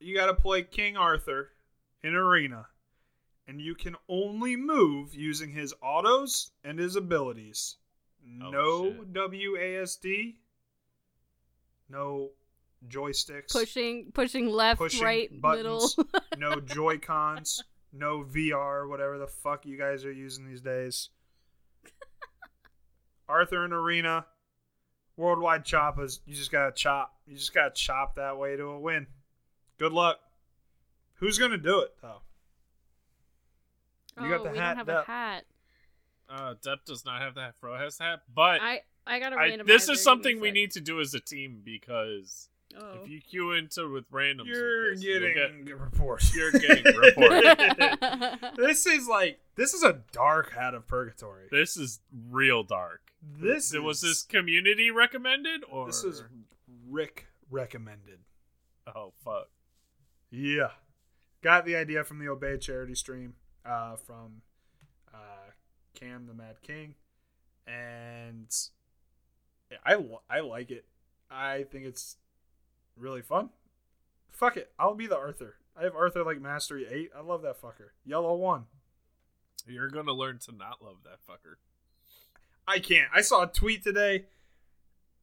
you 0.00 0.14
got 0.14 0.26
to 0.26 0.34
play 0.34 0.62
King 0.62 0.96
Arthur 0.96 1.50
in 2.02 2.14
arena, 2.14 2.66
and 3.46 3.60
you 3.60 3.74
can 3.74 3.96
only 4.08 4.56
move 4.56 5.14
using 5.14 5.50
his 5.50 5.74
autos 5.82 6.50
and 6.64 6.78
his 6.78 6.96
abilities. 6.96 7.76
Oh, 8.42 8.50
no 8.50 8.92
shit. 8.92 9.12
WASD, 9.12 10.34
no 11.88 12.30
joysticks, 12.88 13.52
Pushing 13.52 14.10
pushing 14.12 14.48
left, 14.48 14.78
pushing 14.78 15.02
right, 15.02 15.40
buttons, 15.40 15.96
middle. 15.96 16.20
no 16.38 16.60
Joy 16.60 16.98
Cons, 16.98 17.62
no 17.92 18.24
VR, 18.24 18.88
whatever 18.88 19.18
the 19.18 19.26
fuck 19.26 19.64
you 19.64 19.78
guys 19.78 20.04
are 20.04 20.12
using 20.12 20.46
these 20.46 20.60
days. 20.60 21.10
Arthur 23.28 23.64
and 23.64 23.72
arena, 23.72 24.26
worldwide 25.16 25.64
choppas. 25.64 26.20
You 26.26 26.34
just 26.34 26.52
gotta 26.52 26.72
chop. 26.72 27.14
You 27.26 27.36
just 27.36 27.54
gotta 27.54 27.72
chop 27.74 28.16
that 28.16 28.38
way 28.38 28.56
to 28.56 28.64
a 28.64 28.80
win. 28.80 29.06
Good 29.78 29.92
luck. 29.92 30.18
Who's 31.14 31.38
gonna 31.38 31.58
do 31.58 31.80
it 31.80 31.94
though? 32.02 32.22
You 34.20 34.28
got 34.28 34.40
oh, 34.40 34.44
the 34.44 34.50
we 34.50 34.58
hat, 34.58 34.68
don't 34.68 34.76
have 34.78 34.86
Dep. 34.86 35.08
a 35.08 35.10
hat. 35.10 35.44
Uh, 36.28 36.54
Dep 36.62 36.84
does 36.84 37.04
not 37.04 37.20
have 37.22 37.34
that. 37.36 37.54
Fro 37.60 37.76
has 37.76 37.98
that, 37.98 38.22
but 38.34 38.60
I 38.60 38.80
I 39.06 39.20
got 39.20 39.32
a 39.32 39.36
I, 39.36 39.50
randomizer. 39.50 39.66
this 39.66 39.88
is 39.88 40.02
something 40.02 40.40
we 40.40 40.50
need 40.50 40.72
to 40.72 40.80
do 40.80 41.00
as 41.00 41.14
a 41.14 41.20
team 41.20 41.60
because 41.64 42.48
Oh. 42.78 42.98
if 43.00 43.08
you 43.08 43.20
queue 43.20 43.52
into 43.52 43.90
with 43.90 44.10
randoms, 44.10 44.46
You're 44.46 44.90
this, 44.94 45.02
you'll 45.04 45.20
getting 45.20 45.64
get- 45.64 45.78
reports. 45.78 46.34
you're 46.34 46.50
getting 46.50 46.84
reported. 46.96 47.56
this 48.56 48.86
is 48.86 49.06
like 49.06 49.38
this 49.54 49.72
is 49.72 49.82
a 49.84 50.00
dark 50.12 50.52
hat 50.52 50.74
of 50.74 50.86
purgatory. 50.86 51.44
this 51.50 51.76
is 51.76 52.00
real 52.30 52.62
dark. 52.64 53.12
This 53.22 53.66
So 53.70 53.80
was 53.82 54.00
this 54.00 54.22
community 54.24 54.90
recommended 54.90 55.62
or 55.70 55.86
This 55.86 56.02
is 56.04 56.24
Rick 56.88 57.26
recommended. 57.50 58.18
oh 58.94 59.12
fuck 59.24 59.48
Yeah. 60.30 60.70
Got 61.42 61.64
the 61.66 61.76
idea 61.76 62.02
from 62.02 62.18
the 62.18 62.28
Obey 62.28 62.58
charity 62.58 62.94
stream 62.96 63.34
uh, 63.66 63.96
from 63.96 64.42
uh, 65.12 65.50
Cam 65.94 66.26
the 66.26 66.34
Mad 66.34 66.56
King. 66.62 66.94
And 67.66 68.54
I, 69.84 69.96
I 70.30 70.40
like 70.40 70.70
it. 70.70 70.84
I 71.30 71.64
think 71.64 71.84
it's 71.84 72.16
really 72.96 73.22
fun. 73.22 73.50
Fuck 74.30 74.56
it. 74.56 74.70
I'll 74.78 74.94
be 74.94 75.06
the 75.06 75.16
Arthur. 75.16 75.56
I 75.78 75.84
have 75.84 75.96
Arthur 75.96 76.24
like 76.24 76.40
Mastery 76.40 76.86
8. 76.88 77.10
I 77.16 77.20
love 77.20 77.42
that 77.42 77.60
fucker. 77.60 77.90
Yellow 78.04 78.34
1. 78.34 78.64
you're 79.66 79.88
gonna 79.88 80.12
learn 80.12 80.38
to 80.40 80.52
not 80.52 80.82
love 80.82 80.98
that 81.04 81.18
fucker. 81.28 81.56
I 82.68 82.78
can't. 82.78 83.08
I 83.14 83.20
saw 83.20 83.42
a 83.42 83.46
tweet 83.46 83.82
today 83.82 84.26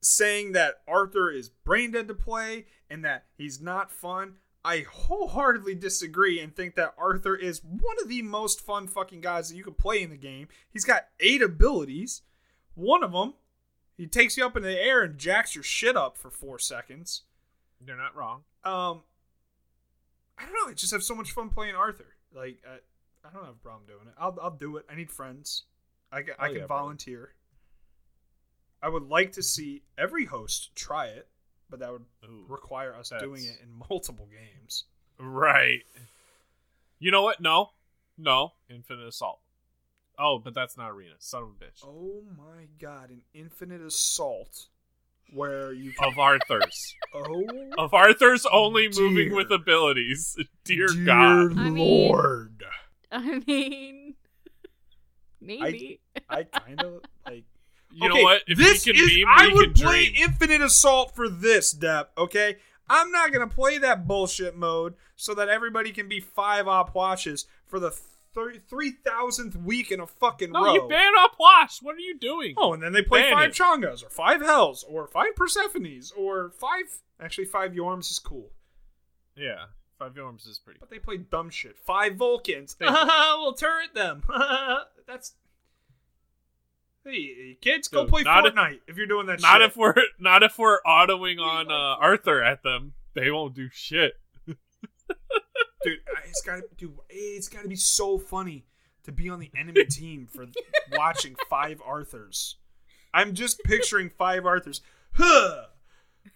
saying 0.00 0.52
that 0.52 0.80
Arthur 0.86 1.30
is 1.30 1.48
brain 1.48 1.90
dead 1.92 2.08
to 2.08 2.14
play 2.14 2.66
and 2.90 3.04
that 3.04 3.24
he's 3.36 3.60
not 3.60 3.90
fun. 3.90 4.36
I 4.64 4.86
wholeheartedly 4.90 5.74
disagree 5.74 6.40
and 6.40 6.54
think 6.54 6.74
that 6.76 6.94
Arthur 6.96 7.36
is 7.36 7.62
one 7.62 7.96
of 8.02 8.08
the 8.08 8.22
most 8.22 8.60
fun 8.62 8.86
fucking 8.86 9.20
guys 9.20 9.48
that 9.50 9.56
you 9.56 9.64
can 9.64 9.74
play 9.74 10.02
in 10.02 10.08
the 10.10 10.16
game. 10.16 10.48
He's 10.70 10.84
got 10.86 11.08
eight 11.20 11.42
abilities. 11.42 12.22
One 12.74 13.04
of 13.04 13.12
them, 13.12 13.34
he 13.96 14.06
takes 14.06 14.36
you 14.36 14.46
up 14.46 14.56
in 14.56 14.62
the 14.62 14.80
air 14.80 15.02
and 15.02 15.18
jacks 15.18 15.54
your 15.54 15.64
shit 15.64 15.96
up 15.96 16.16
for 16.16 16.30
four 16.30 16.58
seconds. 16.58 17.22
You're 17.86 17.98
not 17.98 18.16
wrong. 18.16 18.44
Um, 18.64 19.02
I 20.38 20.44
don't 20.46 20.54
know. 20.54 20.70
I 20.70 20.74
just 20.74 20.92
have 20.92 21.02
so 21.02 21.14
much 21.14 21.32
fun 21.32 21.50
playing 21.50 21.74
Arthur. 21.74 22.16
Like, 22.34 22.58
I, 22.66 22.76
I 23.28 23.32
don't 23.32 23.44
have 23.44 23.54
a 23.54 23.58
problem 23.58 23.82
doing 23.86 24.08
it. 24.08 24.14
I'll, 24.18 24.36
I'll 24.42 24.50
do 24.50 24.78
it. 24.78 24.86
I 24.90 24.94
need 24.94 25.10
friends. 25.10 25.64
I, 26.10 26.18
I 26.18 26.22
Oh, 26.38 26.46
can 26.46 26.56
yeah, 26.56 26.66
volunteer. 26.66 27.34
I 28.82 28.88
would 28.88 29.04
like 29.04 29.32
to 29.32 29.42
see 29.42 29.82
every 29.98 30.24
host 30.24 30.74
try 30.74 31.06
it, 31.06 31.28
but 31.70 31.80
that 31.80 31.92
would 31.92 32.04
Ooh, 32.24 32.44
require 32.48 32.94
us 32.94 33.12
doing 33.18 33.42
it 33.44 33.58
in 33.62 33.68
multiple 33.90 34.28
games. 34.30 34.84
right. 35.18 35.80
You 36.98 37.10
know 37.10 37.22
what? 37.22 37.40
No, 37.40 37.70
no. 38.16 38.52
Infinite 38.70 39.06
assault. 39.06 39.40
Oh, 40.18 40.38
but 40.38 40.54
that's 40.54 40.76
not 40.76 40.90
arena. 40.90 41.14
Son 41.18 41.42
of 41.42 41.48
a 41.50 41.52
bitch. 41.64 41.84
Oh 41.84 42.22
my 42.36 42.66
god, 42.80 43.10
an 43.10 43.22
infinite 43.34 43.82
assault 43.82 44.68
where 45.32 45.72
you 45.72 45.92
can. 45.92 46.08
Of 46.12 46.18
Arthur's. 46.18 46.94
oh, 47.14 47.44
of 47.76 47.92
Arthur's 47.92 48.46
only 48.46 48.88
moving 48.96 49.34
with 49.34 49.50
abilities. 49.50 50.36
Dear, 50.64 50.86
dear 50.86 51.04
God. 51.04 51.58
I 51.58 51.70
mean- 51.70 51.76
Lord. 51.76 52.64
I 53.10 53.38
mean, 53.46 54.14
maybe. 55.40 56.00
I 56.28 56.44
kind 56.44 56.80
of 56.82 57.02
like. 57.26 57.44
You 57.94 58.08
know 58.08 58.14
Okay, 58.14 58.22
what? 58.24 58.42
If 58.46 58.58
this 58.58 58.86
is, 58.86 58.96
meme, 58.96 59.28
I 59.28 59.50
would 59.54 59.74
play 59.74 60.08
dream. 60.10 60.28
Infinite 60.28 60.60
Assault 60.62 61.14
for 61.14 61.28
this, 61.28 61.70
Dep. 61.72 62.10
Okay, 62.18 62.56
I'm 62.88 63.10
not 63.10 63.32
gonna 63.32 63.46
play 63.48 63.78
that 63.78 64.06
bullshit 64.06 64.56
mode 64.56 64.94
so 65.16 65.34
that 65.34 65.48
everybody 65.48 65.92
can 65.92 66.08
be 66.08 66.20
five 66.20 66.66
op 66.68 66.94
watches 66.94 67.46
for 67.66 67.78
the 67.78 67.94
three 68.68 68.90
thousandth 68.90 69.54
week 69.54 69.92
in 69.92 70.00
a 70.00 70.06
fucking 70.08 70.50
no, 70.50 70.64
row. 70.64 70.74
you 70.74 70.88
ban 70.88 71.12
up 71.18 71.36
Wash. 71.38 71.80
What 71.82 71.94
are 71.94 72.00
you 72.00 72.18
doing? 72.18 72.54
oh, 72.56 72.72
and 72.72 72.82
then 72.82 72.92
they 72.92 73.02
play 73.02 73.22
ban 73.22 73.32
five 73.32 73.50
it. 73.50 73.54
Chongas 73.54 74.04
or 74.04 74.10
five 74.10 74.42
Hells 74.42 74.84
or 74.88 75.06
five 75.06 75.34
Persephones 75.36 76.12
or 76.16 76.50
five. 76.50 77.00
Actually, 77.20 77.44
five 77.44 77.70
Yorms 77.72 78.10
is 78.10 78.18
cool, 78.18 78.50
Yeah, 79.36 79.66
Five 80.00 80.14
Yorms 80.14 80.48
is 80.48 80.58
pretty. 80.58 80.80
but 80.80 80.90
they 80.90 80.98
play 80.98 81.16
dumb 81.18 81.48
shit. 81.48 81.78
Five 81.78 82.16
Vulcans. 82.16 82.76
We'll 82.80 83.52
turret 83.54 83.94
them. 83.94 84.24
That's. 85.06 85.34
Hey, 87.04 87.58
kids, 87.60 87.88
go 87.88 88.02
Dude, 88.04 88.10
play 88.10 88.22
not 88.22 88.46
if- 88.46 88.54
Fortnite 88.54 88.78
if, 88.88 88.96
you're 88.96 89.06
doing 89.06 89.26
that. 89.26 89.40
Not 89.42 89.60
shit. 89.60 89.70
if 89.70 89.76
we're 89.76 89.94
not 90.18 90.42
if 90.42 90.58
we're 90.58 90.80
autoing 90.82 91.38
on 91.38 91.70
uh, 91.70 91.96
Arthur 92.00 92.42
at 92.42 92.62
them. 92.62 92.94
They 93.14 93.30
won't 93.30 93.54
do 93.54 93.68
shit. 93.72 94.14
dude. 94.46 94.56
It's 96.26 96.42
got 96.44 96.56
to, 96.56 96.62
dude. 96.76 96.94
It's 97.10 97.48
got 97.48 97.62
to 97.62 97.68
be 97.68 97.76
so 97.76 98.18
funny 98.18 98.64
to 99.04 99.12
be 99.12 99.28
on 99.28 99.38
the 99.38 99.50
enemy 99.56 99.84
team 99.90 100.26
for 100.32 100.46
watching 100.92 101.36
five 101.50 101.80
Arthurs. 101.86 102.56
I'm 103.12 103.34
just 103.34 103.60
picturing 103.64 104.10
five 104.10 104.46
Arthurs. 104.46 104.80
Huh, 105.16 105.64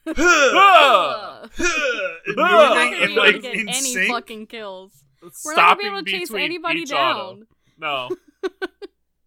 Ugh. 0.07 1.51
and 1.59 2.37
We're 2.37 2.45
moving 2.45 2.47
not 2.47 2.75
gonna 2.75 2.97
in 2.97 3.07
be 3.09 3.13
able 3.13 3.17
like 3.17 3.35
to 3.37 3.41
get 3.41 3.55
in 3.55 3.69
any 3.69 3.95
sync. 3.95 4.11
fucking 4.13 4.47
kills. 4.47 4.93
We're 5.23 5.31
Stopping 5.33 5.87
not 5.87 5.91
gonna 5.93 6.03
be 6.03 6.15
able 6.15 6.27
to 6.27 6.33
chase 6.35 6.35
anybody 6.35 6.85
down. 6.85 7.17
auto. 7.17 7.43
No. 7.79 8.09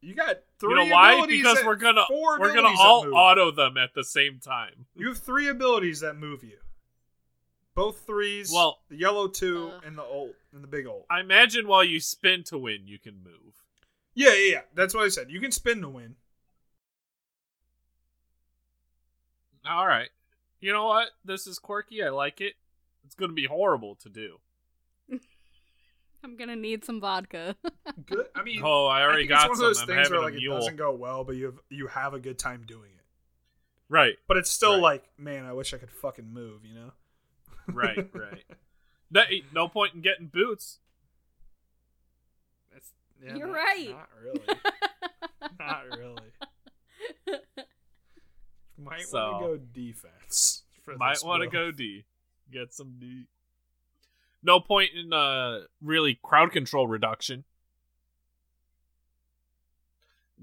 You 0.01 0.15
got 0.15 0.37
three 0.61 0.69
you 0.69 0.89
know 0.89 0.95
why? 0.95 1.13
abilities 1.13 1.41
Because 1.41 1.63
we're 1.65 1.75
gonna 1.75 2.05
four 2.07 2.39
we're 2.39 2.53
gonna 2.53 2.73
all 2.77 3.05
auto 3.13 3.51
them 3.51 3.77
at 3.77 3.93
the 3.93 4.03
same 4.03 4.39
time. 4.39 4.85
You 4.95 5.09
have 5.09 5.17
three 5.17 5.49
abilities 5.49 5.99
that 6.01 6.15
move 6.15 6.43
you. 6.43 6.57
Both 7.73 8.05
threes. 8.05 8.51
Well- 8.53 8.79
the 8.89 8.95
yellow 8.95 9.27
two 9.27 9.71
Ugh. 9.75 9.83
and 9.85 9.97
the 9.97 10.03
old 10.03 10.35
and 10.53 10.63
the 10.63 10.67
big 10.67 10.85
old. 10.85 11.05
I 11.09 11.19
imagine 11.19 11.67
while 11.67 11.83
you 11.83 11.99
spin 11.99 12.43
to 12.45 12.57
win, 12.57 12.87
you 12.87 12.99
can 12.99 13.23
move. 13.23 13.63
Yeah, 14.13 14.33
yeah, 14.33 14.51
yeah. 14.51 14.61
That's 14.73 14.93
what 14.93 15.03
I 15.03 15.09
said. 15.09 15.31
You 15.31 15.39
can 15.39 15.51
spin 15.51 15.81
to 15.81 15.89
win. 15.89 16.15
All 19.67 19.87
right. 19.87 20.09
You 20.59 20.73
know 20.73 20.85
what? 20.85 21.09
This 21.25 21.47
is 21.47 21.59
quirky. 21.59 22.03
I 22.03 22.09
like 22.09 22.39
it. 22.39 22.53
It's 23.03 23.15
gonna 23.15 23.33
be 23.33 23.45
horrible 23.45 23.95
to 23.95 24.09
do. 24.09 24.39
I'm 26.23 26.35
gonna 26.37 26.55
need 26.55 26.85
some 26.85 26.99
vodka. 27.01 27.55
Good. 28.05 28.27
I 28.35 28.43
mean, 28.43 28.61
Oh, 28.63 28.85
I 28.87 29.01
already 29.03 29.21
think 29.23 29.29
got 29.29 29.49
it's 29.49 29.49
one 29.49 29.57
some. 29.57 29.65
of 29.65 29.69
those 29.69 29.81
I'm 29.81 29.87
things 29.87 29.97
having 29.97 30.11
where 30.13 30.21
a 30.21 30.25
like 30.25 30.33
it 30.35 30.37
mule. 30.39 30.57
doesn't 30.57 30.75
go 30.75 30.93
well, 30.93 31.23
but 31.23 31.35
you 31.35 31.45
have 31.45 31.59
you 31.69 31.87
have 31.87 32.13
a 32.13 32.19
good 32.19 32.37
time 32.39 32.63
doing 32.67 32.91
it. 32.95 32.97
Right, 33.89 34.15
But 34.27 34.37
it's 34.37 34.49
still 34.49 34.75
Right. 34.75 34.81
like, 34.81 35.09
man, 35.17 35.45
I 35.45 35.51
wish 35.51 35.73
I 35.73 35.77
could 35.77 35.91
fucking 35.91 36.31
move. 36.31 36.63
You 36.65 36.75
know? 36.75 36.91
right, 37.73 38.09
right. 38.13 38.43
No, 39.09 39.23
no 39.53 39.67
point 39.67 39.93
in 39.95 40.01
getting 40.01 40.27
boots. 40.27 40.79
That's, 42.71 42.93
yeah, 43.21 43.35
You're 43.35 43.47
not- 43.47 43.53
right. 43.55 43.89
Not 43.89 44.09
really. 44.23 44.59
not 45.59 45.97
really. 45.99 46.31
Might 48.77 49.01
So- 49.07 49.31
want 49.31 49.43
to 49.43 49.47
go 49.47 49.57
defense. 49.73 50.63
For 50.83 50.95
Might 50.95 51.19
want 51.23 51.43
to 51.43 51.49
go 51.49 51.71
D. 51.71 52.05
Get 52.51 52.73
some 52.73 52.95
D. 52.99 53.27
No 54.43 54.59
point 54.59 54.91
in 54.95 55.13
uh 55.13 55.61
really 55.81 56.19
crowd 56.23 56.51
control 56.51 56.87
reduction. 56.87 57.43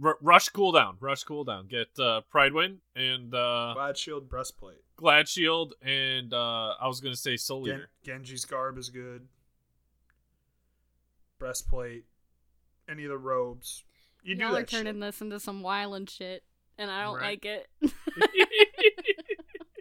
R- 0.02 0.18
rush 0.22 0.48
cooldown. 0.50 0.94
Rush 1.00 1.24
cooldown. 1.24 1.68
Get 1.68 1.88
uh 1.98 2.20
Pride 2.30 2.52
Win 2.52 2.78
and 2.94 3.34
uh 3.34 3.72
Glad 3.74 3.98
shield 3.98 4.28
breastplate. 4.28 4.82
Glad 4.96 5.28
Shield 5.28 5.74
and 5.82 6.32
uh 6.32 6.74
I 6.80 6.86
was 6.86 7.00
gonna 7.00 7.16
say 7.16 7.36
Soul 7.36 7.66
Gen- 7.66 7.76
Eater. 7.76 7.90
Genji's 8.04 8.44
Guard 8.44 8.78
is 8.78 8.88
good. 8.90 9.26
Breastplate. 11.38 12.04
Any 12.88 13.04
of 13.04 13.10
the 13.10 13.18
robes. 13.18 13.84
You 14.22 14.34
do 14.34 14.42
Y'all 14.42 14.56
are 14.56 14.60
that 14.60 14.70
shit. 14.70 14.84
turning 14.84 15.00
this 15.00 15.20
into 15.20 15.38
some 15.38 15.62
wild 15.62 16.08
shit, 16.10 16.42
and 16.78 16.90
I 16.90 17.02
don't 17.04 17.16
Right. 17.16 17.40
like 17.42 17.44
it. 17.44 17.68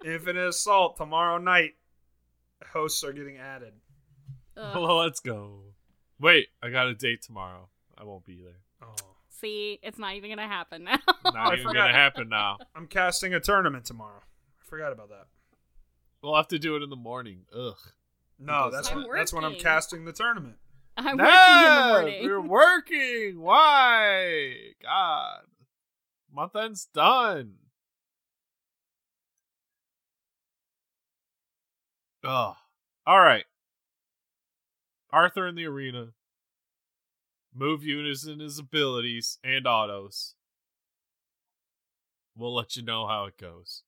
Infinite 0.06 0.48
Assault 0.50 0.98
tomorrow 0.98 1.38
night. 1.38 1.74
Hosts 2.74 3.04
are 3.04 3.14
getting 3.14 3.38
added. 3.38 3.74
Uh, 4.58 4.62
Ugh. 4.62 4.76
well, 4.82 4.98
let's 4.98 5.20
go. 5.20 5.60
Wait, 6.20 6.48
I 6.64 6.70
got 6.70 6.88
a 6.88 6.96
date 6.96 7.22
tomorrow. 7.22 7.70
I 7.98 8.04
won't 8.04 8.26
be 8.26 8.42
there. 8.44 8.62
Oh. 8.82 8.94
See, 9.30 9.80
it's 9.84 10.00
not 10.00 10.16
even 10.16 10.32
gonna 10.32 10.48
happen 10.48 10.84
now. 10.86 10.98
Not 11.24 11.36
I 11.36 11.54
even 11.54 11.68
forgot. 11.68 11.76
gonna 11.88 11.94
happen 11.94 12.30
now. 12.30 12.58
I'm 12.76 12.88
casting 12.88 13.34
a 13.36 13.40
tournament 13.40 13.86
tomorrow. 13.86 14.22
I 14.22 14.66
forgot 14.70 14.92
about 14.92 15.10
that. 15.10 15.28
We'll 16.24 16.36
have 16.36 16.48
to 16.50 16.58
do 16.60 16.76
it 16.76 16.82
in 16.82 16.90
the 16.90 16.96
morning. 16.96 17.42
Ugh. 17.56 17.76
No, 18.40 18.72
that's 18.72 18.92
I'm 18.92 19.04
when, 19.04 19.16
that's 19.16 19.32
when 19.34 19.44
I'm 19.44 19.52
working. 19.52 19.64
casting 19.64 20.06
the 20.06 20.14
tournament. 20.14 20.56
I'm 20.98 21.18
No, 21.18 21.24
working 21.24 21.68
in 21.70 21.76
the 21.76 21.88
morning. 21.94 22.24
You're 22.24 22.42
working. 22.42 23.40
Why? 23.42 24.56
God. 24.82 25.42
Month 26.34 26.56
end's 26.56 26.86
done. 26.86 27.54
Ugh. 32.24 32.56
All 33.06 33.20
right. 33.22 33.46
Arthur 35.12 35.48
in 35.48 35.56
the 35.56 35.66
arena. 35.66 36.10
Move 37.56 37.84
units 37.84 38.26
and 38.26 38.42
his 38.42 38.60
abilities 38.60 39.40
and 39.44 39.66
autos. 39.66 40.36
We'll 42.36 42.54
let 42.54 42.76
you 42.76 42.84
know 42.84 43.08
how 43.08 43.26
it 43.26 43.38
goes. 43.38 43.84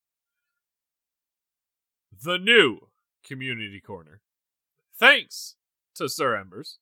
The 2.23 2.37
new 2.37 2.87
Community 3.23 3.79
Corner. 3.79 4.21
Thanks 4.97 5.55
to 5.95 6.09
Sir 6.09 6.35
Embers. 6.35 6.79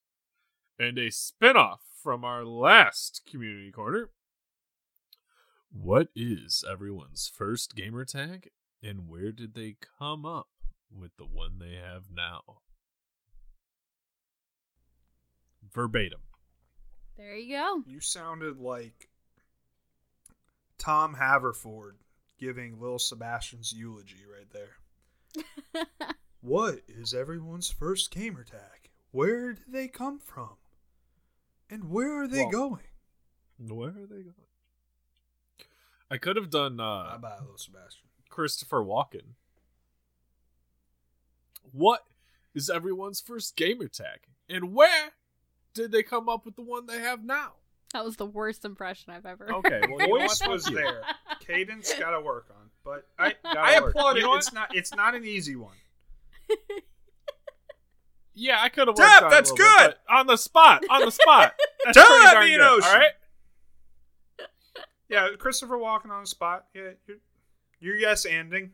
And 0.80 0.98
a 0.98 1.12
spin-off 1.12 1.82
from 2.02 2.24
our 2.24 2.46
last 2.46 3.24
Community 3.30 3.72
Corner. 3.72 4.12
What 5.72 6.08
is 6.16 6.64
everyone's 6.70 7.28
first 7.28 7.76
gamer 7.76 8.06
tag? 8.06 8.52
And 8.82 9.10
where 9.10 9.32
did 9.32 9.56
they 9.56 9.76
come 10.00 10.26
up 10.26 10.48
with 10.90 11.18
the 11.18 11.26
one 11.26 11.60
they 11.60 11.76
have 11.76 12.06
now? 12.16 12.60
Verbatim. 15.74 16.20
There 17.18 17.36
you 17.36 17.56
go. 17.58 17.84
You 17.86 18.00
sounded 18.00 18.60
like 18.60 19.10
Tom 20.78 21.16
Haverford 21.16 21.96
giving 22.40 22.80
Lil 22.80 23.00
Sebastian's 23.00 23.74
eulogy 23.74 24.24
right 24.32 24.50
there. 24.52 25.44
What 26.42 26.80
is 26.88 27.14
everyone's 27.14 27.70
first 27.70 28.10
gamer 28.12 28.44
tag? 28.44 28.90
Where 29.12 29.54
did 29.54 29.64
they 29.68 29.88
come 29.90 30.20
from? 30.20 30.52
And 31.70 31.90
where 31.90 32.22
are 32.22 32.28
they 32.28 32.44
Well- 32.44 32.52
going? 32.52 32.84
Where 33.60 33.90
are 33.90 34.06
they 34.06 34.22
going? 34.22 34.34
I 36.10 36.18
could 36.18 36.36
have 36.38 36.50
done 36.50 36.78
Bye 36.78 36.84
uh, 36.84 37.18
bye, 37.18 37.38
Lil 37.46 37.58
Sebastian. 37.58 38.06
Christopher 38.30 38.82
Walken. 38.82 39.34
What 41.72 42.06
is 42.56 42.70
everyone's 42.70 43.20
first 43.20 43.56
gamer 43.58 43.88
tag? 43.90 44.20
And 44.48 44.74
where 44.74 45.12
did 45.74 45.92
they 45.92 46.04
come 46.04 46.28
up 46.30 46.46
with 46.46 46.56
the 46.56 46.62
one 46.64 46.86
they 46.86 47.00
have 47.00 47.24
now? 47.24 47.54
That 47.94 48.04
was 48.04 48.18
the 48.18 48.26
worst 48.26 48.66
impression 48.66 49.14
I've 49.14 49.26
ever. 49.26 49.52
Okay, 49.54 49.82
well, 49.90 50.08
Voice 50.08 50.42
what? 50.42 50.50
was 50.52 50.66
there. 50.66 51.02
Cadence 51.40 51.94
got 51.94 52.12
to 52.12 52.20
work 52.22 52.48
on, 52.52 52.70
but 52.84 53.08
I 53.18 53.34
Gotta 53.44 53.60
I 53.60 53.80
work. 53.80 53.92
applaud 53.96 54.18
You 54.18 54.24
it. 54.24 54.26
know 54.26 54.36
It's 54.36 54.52
not 54.54 54.76
it's 54.76 54.94
not 54.94 55.16
an 55.16 55.24
easy 55.26 55.56
one. 55.56 55.76
Yeah, 58.40 58.60
I 58.62 58.70
could 58.70 58.88
have 58.88 58.96
Deb, 58.96 59.04
worked 59.04 59.24
on 59.24 59.24
it 59.24 59.28
a 59.28 59.30
that's 59.36 59.50
little 59.52 59.66
bit, 59.80 59.88
good. 59.88 59.96
on 60.16 60.28
the 60.28 60.38
spot, 60.38 60.84
on 60.92 61.02
the 61.06 61.10
spot. 61.12 61.56
That's 61.86 61.98
Don't 61.98 62.06
pretty 62.34 62.56
darn 62.56 62.70
good, 62.70 62.78
ocean. 62.78 62.90
All 62.92 62.98
right. 63.00 64.48
Yeah, 65.10 65.30
Christopher 65.40 65.76
walking 65.78 66.12
on 66.12 66.22
the 66.22 66.28
spot. 66.28 66.66
Yeah, 66.76 66.90
you're, 67.08 67.18
you're 67.80 67.96
yes 67.98 68.28
anding. 68.28 68.70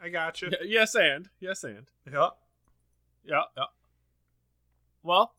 I 0.00 0.08
got 0.08 0.40
you. 0.40 0.50
Yes, 0.64 0.94
and 0.94 1.28
yes, 1.40 1.64
and 1.64 1.86
Yeah. 2.12 2.28
yeah, 3.24 3.42
yeah. 3.56 3.64
Well, 5.02 5.34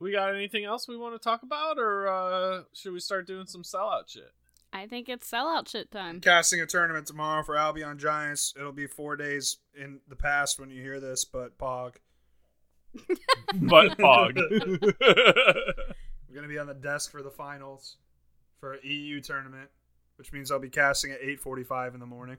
we 0.00 0.12
got 0.12 0.34
anything 0.34 0.64
else 0.64 0.88
we 0.88 0.96
want 0.96 1.14
to 1.14 1.18
talk 1.18 1.42
about, 1.42 1.78
or 1.78 2.08
uh 2.08 2.62
should 2.72 2.92
we 2.92 3.00
start 3.00 3.26
doing 3.26 3.46
some 3.46 3.62
sellout 3.62 4.08
shit? 4.08 4.32
I 4.72 4.86
think 4.86 5.08
it's 5.08 5.30
sellout 5.30 5.68
shit 5.68 5.90
time. 5.90 6.20
Casting 6.20 6.60
a 6.60 6.66
tournament 6.66 7.06
tomorrow 7.06 7.42
for 7.42 7.56
Albion 7.56 7.98
Giants. 7.98 8.52
It'll 8.58 8.72
be 8.72 8.86
four 8.86 9.16
days 9.16 9.58
in 9.74 10.00
the 10.08 10.16
past 10.16 10.58
when 10.60 10.70
you 10.70 10.82
hear 10.82 11.00
this, 11.00 11.24
but 11.24 11.56
Pog. 11.58 11.94
but 13.54 13.96
pog. 13.98 14.36
We're 16.28 16.34
gonna 16.34 16.48
be 16.48 16.58
on 16.58 16.66
the 16.66 16.74
desk 16.74 17.10
for 17.10 17.22
the 17.22 17.30
finals 17.30 17.96
for 18.60 18.74
an 18.74 18.80
EU 18.82 19.20
tournament, 19.20 19.68
which 20.16 20.32
means 20.32 20.50
I'll 20.50 20.58
be 20.58 20.70
casting 20.70 21.12
at 21.12 21.20
8:45 21.20 21.94
in 21.94 22.00
the 22.00 22.06
morning. 22.06 22.38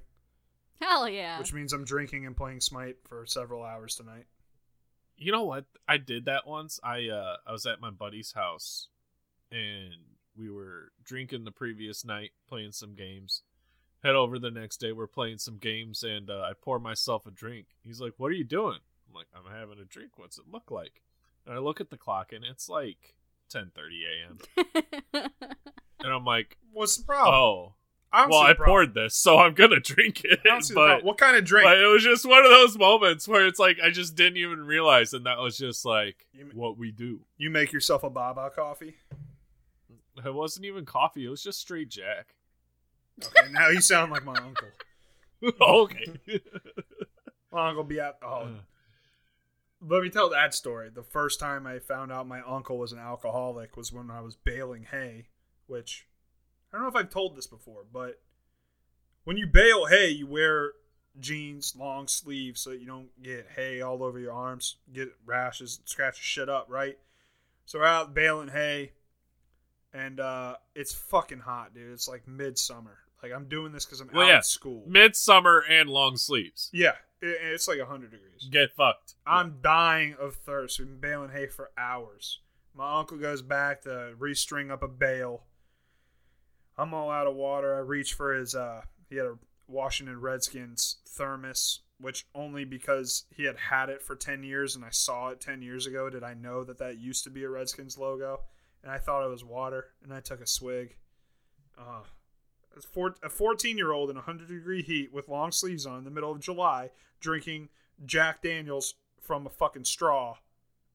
Hell 0.82 1.10
yeah. 1.10 1.40
Which 1.40 1.54
means 1.54 1.74
I'm 1.74 1.86
drinking 1.86 2.26
and 2.26 2.36
playing 2.36 2.62
Smite 2.62 2.98
for 3.04 3.26
several 3.26 3.64
hours 3.64 3.96
tonight. 3.96 4.26
You 5.18 5.32
know 5.32 5.44
what? 5.44 5.66
I 5.88 5.98
did 5.98 6.26
that 6.26 6.48
once. 6.48 6.80
I 6.84 7.08
uh 7.10 7.38
I 7.46 7.52
was 7.52 7.66
at 7.66 7.82
my 7.82 7.90
buddy's 7.90 8.34
house 8.34 8.90
and 9.52 9.94
we 10.38 10.50
were 10.50 10.92
drinking 11.04 11.44
the 11.44 11.52
previous 11.52 12.06
night, 12.06 12.32
playing 12.48 12.72
some 12.72 12.94
games. 12.96 13.42
Head 14.04 14.16
over 14.16 14.38
the 14.38 14.52
next 14.52 14.78
day, 14.78 14.92
we're 14.92 15.08
playing 15.08 15.40
some 15.40 15.58
games 15.58 16.04
and 16.04 16.30
uh, 16.30 16.42
I 16.42 16.54
pour 16.54 16.80
myself 16.80 17.26
a 17.26 17.32
drink. 17.32 17.68
He's 17.84 18.00
like, 18.00 18.14
"What 18.18 18.28
are 18.28 18.36
you 18.36 18.44
doing?" 18.44 18.80
I'm 19.08 19.16
like, 19.16 19.28
"I'm 19.36 19.52
having 19.52 19.80
a 19.80 19.86
drink. 19.86 20.12
What's 20.18 20.38
it 20.38 20.46
look 20.52 20.70
like?" 20.70 21.02
And 21.46 21.56
I 21.56 21.58
look 21.60 21.82
at 21.82 21.90
the 21.90 21.98
clock 21.98 22.32
and 22.32 22.46
it's 22.46 22.70
like 22.70 23.16
10:30 23.52 23.70
a.m. 24.06 25.30
And 26.00 26.14
I'm 26.14 26.26
like, 26.26 26.58
What's 26.72 26.98
the 26.98 27.04
problem? 27.06 27.34
"Oh, 27.34 27.40
I 27.56 27.62
don't 27.64 27.74
well, 28.14 28.40
I 28.40 28.54
problem. 28.54 28.66
poured 28.66 28.94
this, 28.94 29.16
so 29.16 29.38
I'm 29.38 29.54
going 29.54 29.70
to 29.80 29.80
drink 29.80 30.24
it." 30.24 30.40
I 30.46 30.48
don't 30.50 30.62
see 30.62 30.74
But. 30.74 31.04
What 31.04 31.18
kind 31.18 31.36
of 31.38 31.44
drink? 31.46 31.66
but 31.66 31.78
it 31.78 31.86
was 31.88 32.04
just 32.04 32.26
one 32.26 32.44
of 32.46 32.52
those 32.52 32.78
moments 32.78 33.28
where 33.28 33.46
it's 33.46 33.60
like 33.60 33.78
I 33.84 33.90
just 33.90 34.16
didn't 34.16 34.38
even 34.38 34.66
realize, 34.66 35.14
and 35.14 35.26
that 35.26 35.40
was 35.40 35.58
just 35.58 35.86
like 35.86 36.28
You- 36.34 36.50
what 36.54 36.78
we 36.78 36.92
do. 36.92 37.22
you 37.38 37.50
make 37.50 37.72
yourself 37.74 38.04
a 38.04 38.10
Baba 38.10 38.50
coffee. 38.56 38.96
It 40.26 40.34
wasn't 40.34 40.66
even 40.66 40.86
coffee; 40.86 41.26
it 41.26 41.30
was 41.30 41.44
just 41.44 41.60
straight 41.60 41.90
Jack. 41.90 42.36
Okay, 43.24 43.52
now 43.52 43.70
you 43.70 43.82
sound 43.82 44.12
like 44.12 44.24
my 44.26 44.36
uncle. 44.38 44.68
okay. 45.62 46.18
My 47.52 47.70
uncle 47.70 47.84
be. 47.84 48.00
Oh, 48.02 48.12
Uh, 48.24 48.48
let 49.82 50.02
me 50.04 50.10
tell 50.10 50.30
that 50.32 50.54
story. 50.54 50.90
The 50.94 51.04
first 51.04 51.40
time 51.40 51.66
I 51.66 51.80
found 51.80 52.12
out 52.12 52.28
my 52.28 52.42
uncle 52.42 52.78
was 52.78 52.92
an 52.92 53.00
alcoholic 53.00 53.78
was 53.78 53.92
when 53.94 54.12
I 54.12 54.22
was 54.22 54.36
baling 54.36 54.84
hay, 54.92 55.28
which 55.68 56.08
I 56.72 56.78
don't 56.78 56.84
know 56.84 56.90
if 56.90 56.96
I've 56.96 57.10
told 57.10 57.36
this 57.36 57.48
before, 57.48 57.86
but 57.92 58.20
when 59.24 59.38
you 59.38 59.48
bale 59.48 59.86
hay, 59.86 60.10
you 60.10 60.28
wear 60.28 60.72
jeans, 61.20 61.74
long 61.78 62.08
sleeves, 62.08 62.62
so 62.62 62.72
that 62.72 62.80
you 62.80 62.86
don't 62.88 63.10
get 63.22 63.48
hay 63.56 63.82
all 63.82 64.04
over 64.04 64.20
your 64.20 64.34
arms, 64.34 64.76
get 64.94 65.10
rashes, 65.26 65.80
scratch 65.86 66.18
shit 66.22 66.50
up, 66.50 66.68
right? 66.70 66.98
So 67.66 67.80
we're 67.80 67.86
out 67.86 68.14
baling 68.14 68.50
hay, 68.50 68.92
and 69.94 70.20
uh, 70.20 70.56
it's 70.76 70.94
fucking 70.94 71.40
hot, 71.40 71.74
dude. 71.74 71.92
It's 71.92 72.08
like 72.08 72.28
midsummer. 72.28 72.98
Like 73.24 73.32
I'm 73.34 73.48
doing 73.48 73.72
this 73.72 73.86
because 73.86 74.00
I'm 74.02 74.10
Well, 74.14 74.24
out 74.26 74.30
yeah. 74.30 74.38
of 74.40 74.46
school. 74.46 74.84
Midsummer 74.88 75.64
and 75.68 75.90
long 75.90 76.18
sleeves. 76.18 76.70
yeah, 76.74 76.94
it, 77.22 77.38
it's 77.42 77.68
like 77.68 77.80
hundred 77.82 78.12
degrees. 78.12 78.48
Get 78.52 78.72
fucked. 78.76 79.16
I'm 79.26 79.56
dying 79.62 80.16
of 80.20 80.36
thirst. 80.36 80.80
We've 80.80 80.88
been 80.88 81.00
baling 81.00 81.32
hay 81.32 81.48
for 81.48 81.72
hours. 81.78 82.42
My 82.76 83.00
uncle 83.00 83.18
goes 83.18 83.42
back 83.42 83.82
to 83.84 84.14
restring 84.20 84.70
up 84.72 84.84
a 84.84 84.88
bale. 84.88 85.44
I'm 86.78 86.94
all 86.94 87.10
out 87.10 87.28
of 87.28 87.36
water. 87.36 87.76
I 87.76 87.80
reach 87.80 88.14
for 88.14 88.34
his 88.34 88.56
uh 88.56 88.82
he 89.10 89.16
had 89.16 89.26
a 89.26 89.38
Washington 89.68 90.20
Redskins 90.22 90.98
thermos, 91.08 91.82
which 92.00 92.26
only 92.34 92.64
because 92.66 93.26
he 93.36 93.44
had 93.44 93.58
had 93.58 93.90
it 93.90 94.02
for 94.02 94.16
10 94.16 94.44
years 94.44 94.76
and 94.76 94.86
I 94.86 94.92
saw 94.92 95.30
it 95.30 95.42
10 95.42 95.62
years 95.62 95.86
ago 95.86 96.10
did 96.10 96.24
I 96.24 96.34
know 96.34 96.64
that 96.64 96.78
that 96.80 97.00
used 97.00 97.24
to 97.26 97.30
be 97.30 97.44
a 97.44 97.50
Redskins 97.50 97.98
logo 97.98 98.42
and 98.84 98.92
I 98.92 98.98
thought 98.98 99.26
it 99.26 99.30
was 99.30 99.44
water 99.44 99.88
and 100.04 100.14
I 100.14 100.20
took 100.20 100.42
a 100.42 100.48
swig. 100.48 100.96
Uh 101.78 102.02
a 103.24 103.30
14 103.30 103.78
year 103.78 103.92
old 103.92 104.10
in 104.10 104.16
100 104.16 104.48
degree 104.48 104.84
heat 104.84 105.12
with 105.12 105.28
long 105.28 105.52
sleeves 105.52 105.86
on 105.86 105.98
in 105.98 106.04
the 106.04 106.12
middle 106.12 106.32
of 106.32 106.40
July 106.40 106.92
drinking 107.20 107.70
Jack 108.06 108.42
Daniels 108.42 108.96
from 109.20 109.48
a 109.48 109.50
fucking 109.50 109.86
straw 109.86 110.38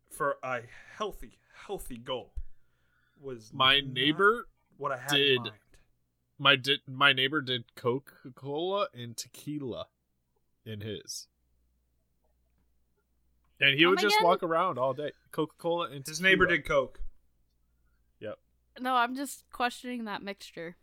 for 0.09 0.36
a 0.42 0.60
healthy, 0.96 1.38
healthy 1.66 1.98
gulp 1.98 2.38
was 3.20 3.50
My 3.52 3.80
neighbor 3.80 4.46
what 4.76 4.92
I 4.92 4.98
had 4.98 5.10
did-. 5.10 5.52
My 6.43 6.56
did 6.56 6.81
my 6.89 7.12
neighbor 7.12 7.40
did 7.40 7.74
Coca 7.77 8.32
Cola 8.35 8.89
and 8.93 9.16
tequila 9.16 9.86
in 10.66 10.81
his. 10.81 11.28
And 13.60 13.77
he 13.78 13.85
Come 13.85 13.90
would 13.90 14.01
just 14.01 14.16
again? 14.16 14.27
walk 14.27 14.43
around 14.43 14.77
all 14.77 14.93
day. 14.93 15.12
Coca 15.31 15.55
Cola 15.56 15.89
and 15.90 16.05
His 16.05 16.20
neighbor 16.20 16.47
did 16.47 16.66
coke. 16.66 17.01
Yep. 18.19 18.39
No, 18.81 18.97
I'm 18.97 19.14
just 19.14 19.44
questioning 19.52 20.05
that 20.06 20.20
mixture. 20.20 20.77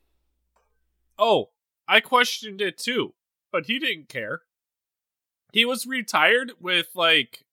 Oh, 1.18 1.50
I 1.90 2.00
questioned 2.00 2.62
it 2.62 2.78
too, 2.78 3.16
but 3.52 3.66
he 3.66 3.80
didn't 3.80 4.08
care. 4.08 4.44
He 5.52 5.66
was 5.66 5.86
retired 5.86 6.54
with 6.62 6.88
like 6.96 7.44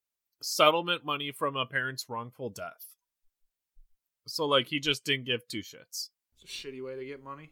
settlement 0.40 1.04
money 1.04 1.32
from 1.32 1.56
a 1.56 1.66
parent's 1.66 2.08
wrongful 2.08 2.50
death. 2.50 2.86
So 4.28 4.46
like 4.46 4.68
he 4.68 4.78
just 4.78 5.04
didn't 5.04 5.26
give 5.26 5.48
two 5.48 5.62
shits. 5.62 6.10
It's 6.36 6.44
a 6.44 6.46
shitty 6.46 6.84
way 6.84 6.94
to 6.94 7.04
get 7.04 7.24
money. 7.24 7.50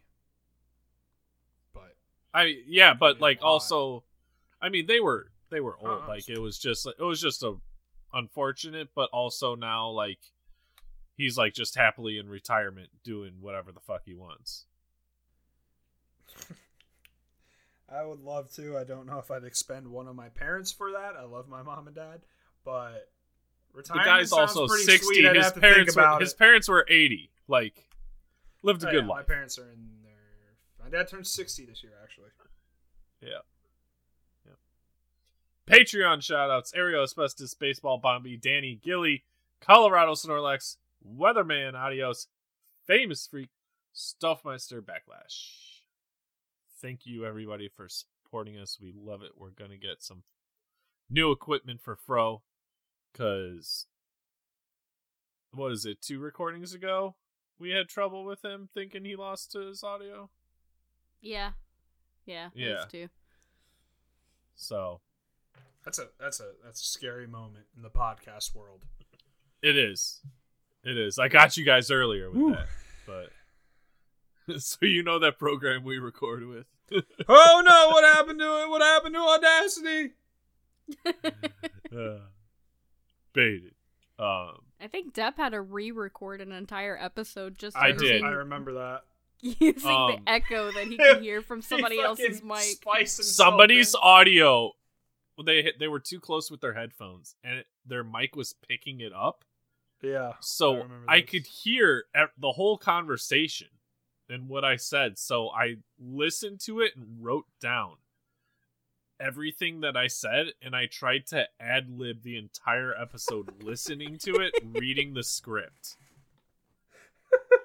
I 2.35 2.57
yeah, 2.67 2.95
but 2.95 3.21
like 3.21 3.39
also 3.43 4.05
I 4.61 4.69
mean 4.69 4.87
they 4.87 5.01
were 5.01 5.31
they 5.51 5.61
were 5.61 5.77
old. 5.79 5.89
Uh-uh. 6.03 6.09
Like 6.09 6.29
it 6.29 6.41
was 6.41 6.59
just 6.59 6.87
it 6.87 7.03
was 7.03 7.21
just 7.21 7.43
a 7.43 7.55
unfortunate, 8.13 8.89
but 8.95 9.09
also 9.13 9.55
now 9.55 9.89
like 9.91 10.19
he's 11.17 11.39
like 11.39 11.55
just 11.55 11.77
happily 11.77 12.19
in 12.19 12.29
retirement 12.29 12.89
doing 13.05 13.35
whatever 13.41 13.71
the 13.73 13.81
fuck 13.81 14.03
he 14.05 14.15
wants. 14.15 14.67
I 17.89 18.05
would 18.05 18.21
love 18.21 18.51
to. 18.55 18.77
I 18.77 18.85
don't 18.85 19.07
know 19.07 19.19
if 19.19 19.31
I'd 19.31 19.45
expend 19.45 19.87
one 19.87 20.09
of 20.09 20.17
my 20.17 20.29
parents 20.29 20.73
for 20.73 20.93
that. 20.93 21.15
I 21.17 21.25
love 21.25 21.49
my 21.49 21.63
mom 21.63 21.87
and 21.87 21.95
dad, 21.95 22.23
but 22.65 23.09
The 23.73 23.79
retirement 23.79 24.07
guy's 24.07 24.31
sounds 24.31 24.57
also 24.57 24.75
sixty. 24.75 25.23
His 25.23 25.45
have 25.45 25.55
to 25.55 25.61
think 25.61 25.63
parents 25.63 25.97
were 25.97 26.19
his 26.19 26.35
parents 26.35 26.69
were 26.69 26.87
eighty. 26.89 27.31
Like 27.47 27.87
lived 28.63 28.83
a 28.83 28.89
Oh, 28.89 28.91
good 28.91 29.05
yeah, 29.05 29.15
My 29.15 29.23
parents 29.23 29.59
are 29.59 29.71
in 29.71 29.89
their. 30.03 30.14
Dad 30.95 31.09
turned 31.09 31.27
sixty 31.27 31.67
this 31.67 31.83
year, 31.83 31.95
actually. 32.01 32.29
Yeah. 33.21 33.43
Yeah. 34.47 34.53
Patreon 35.67 36.19
shoutouts 36.19 36.71
Ariel 36.77 37.03
Asbestos, 37.03 37.53
Baseball 37.55 37.99
Bombi, 37.99 38.37
Danny 38.37 38.79
Gilly, 38.81 39.25
Colorado 39.61 40.13
Snorlax, 40.13 40.77
Weatherman 41.05 41.75
Adios, 41.75 42.29
Famous 42.87 43.27
Freak, 43.27 43.49
Stuffmeister 43.93 44.81
Backlash. 44.81 45.81
Thank 46.81 47.07
you 47.07 47.27
everybody 47.27 47.69
for 47.69 47.89
supporting 47.89 48.57
us. 48.57 48.79
We 48.81 48.95
love 48.97 49.23
it. 49.23 49.33
We're 49.37 49.51
gonna 49.51 49.77
get 49.77 50.01
some 50.01 50.23
new 51.11 51.33
equipment 51.33 51.81
for 51.81 51.97
Fro. 51.97 52.43
Cause 53.15 53.87
what 55.53 55.73
is 55.73 55.87
it, 55.87 56.01
two 56.01 56.21
recordings 56.21 56.73
ago? 56.73 57.17
We 57.59 57.71
had 57.71 57.89
trouble 57.89 58.25
with 58.25 58.45
him 58.45 58.69
thinking 58.73 59.05
he 59.05 59.17
lost 59.17 59.51
to 59.53 59.61
his 59.67 59.83
audio. 59.83 60.31
Yeah. 61.25 61.53
Yeah. 62.27 62.51
Yeah. 62.55 62.75
Those 62.75 62.87
two. 62.93 63.09
So 64.55 65.01
That's 65.85 65.99
a 65.99 66.09
that's 66.21 66.41
a 66.41 66.51
that's 66.65 66.81
a 66.81 66.85
scary 66.85 67.27
moment 67.27 67.65
in 67.77 67.83
the 67.83 67.91
podcast 67.91 68.55
world. 68.55 68.83
It 69.63 69.77
is. 69.77 70.21
It 70.85 70.99
is. 70.99 71.19
I 71.19 71.29
got 71.29 71.57
you 71.57 71.65
guys 71.65 71.91
earlier 71.91 72.31
with 72.31 72.37
Whew. 72.39 72.55
that, 72.55 73.31
but 74.47 74.59
so 74.61 74.85
you 74.85 75.03
know 75.03 75.19
that 75.19 75.39
program 75.39 75.83
we 75.83 75.99
record 75.99 76.47
with. 76.47 76.67
oh 77.29 77.63
no! 77.65 77.89
What 77.91 78.05
happened 78.05 78.39
to 78.41 78.63
it? 78.63 78.69
What 78.69 78.83
happened 78.83 79.15
to 79.15 79.21
Audacity? 79.21 80.13
uh, 81.97 82.19
baited. 83.33 83.73
Um, 84.19 84.59
I 84.81 84.89
think 84.91 85.15
Dep 85.15 85.39
had 85.39 85.51
to 85.51 85.63
re-record 85.63 86.43
an 86.43 86.53
entire 86.53 86.97
episode 87.01 87.57
just 87.59 87.77
I 87.77 87.93
did. 87.93 88.23
I 88.23 88.29
remember 88.31 88.75
that. 88.75 89.05
using 89.61 89.91
Um, 89.91 90.11
the 90.13 90.21
echo 90.31 90.71
that 90.73 90.87
he 90.87 90.97
could 90.97 91.21
hear 91.23 91.43
from 91.43 91.63
somebody 91.63 92.01
else's 92.01 92.43
mic. 92.43 92.59
spiced 92.61 93.23
somebody's 93.25 93.95
in. 93.95 94.01
audio. 94.03 94.73
well, 95.37 95.45
They 95.45 95.73
they 95.79 95.89
were 95.89 96.01
too 96.01 96.21
close 96.21 96.51
with 96.51 96.61
their 96.61 96.75
headphones, 96.75 97.37
and 97.45 97.59
it, 97.59 97.67
their 97.87 98.03
mic 98.05 98.35
was 98.37 98.55
picking 98.69 99.01
it 99.01 99.13
up. 99.13 99.45
Yeah. 100.03 100.33
So 100.41 100.75
remember 100.75 101.05
I, 101.09 101.21
could 101.23 101.47
hear 101.47 102.05
the 102.37 102.53
whole 102.53 102.77
conversation 102.77 103.69
and 104.29 104.49
what 104.49 104.65
I 104.65 104.77
said. 104.77 105.19
So 105.19 105.49
I 105.51 105.77
listened 105.99 106.61
to 106.61 106.81
it 106.81 106.93
and 106.97 107.23
wrote 107.25 107.47
down 107.61 107.97
everything 109.21 109.81
that 109.81 109.97
I 109.97 110.09
said, 110.09 110.49
and 110.61 110.75
I 110.75 110.87
tried 110.87 111.27
to 111.29 111.47
ad 111.61 111.89
lib 111.89 112.23
the 112.23 112.37
entire 112.37 112.95
episode, 113.01 113.63
listening 113.63 114.19
to 114.25 114.35
it, 114.37 114.55
reading 114.63 115.15
the 115.15 115.23
script. 115.23 115.97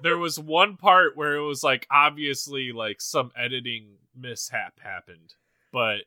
There 0.02 0.18
was 0.18 0.40
one 0.40 0.78
part 0.78 1.16
where 1.18 1.36
it 1.36 1.42
was 1.42 1.64
like 1.64 1.86
obviously 1.92 2.72
like 2.72 3.02
some 3.02 3.32
editing 3.36 3.98
mishap 4.16 4.80
happened, 4.80 5.34
but 5.72 6.00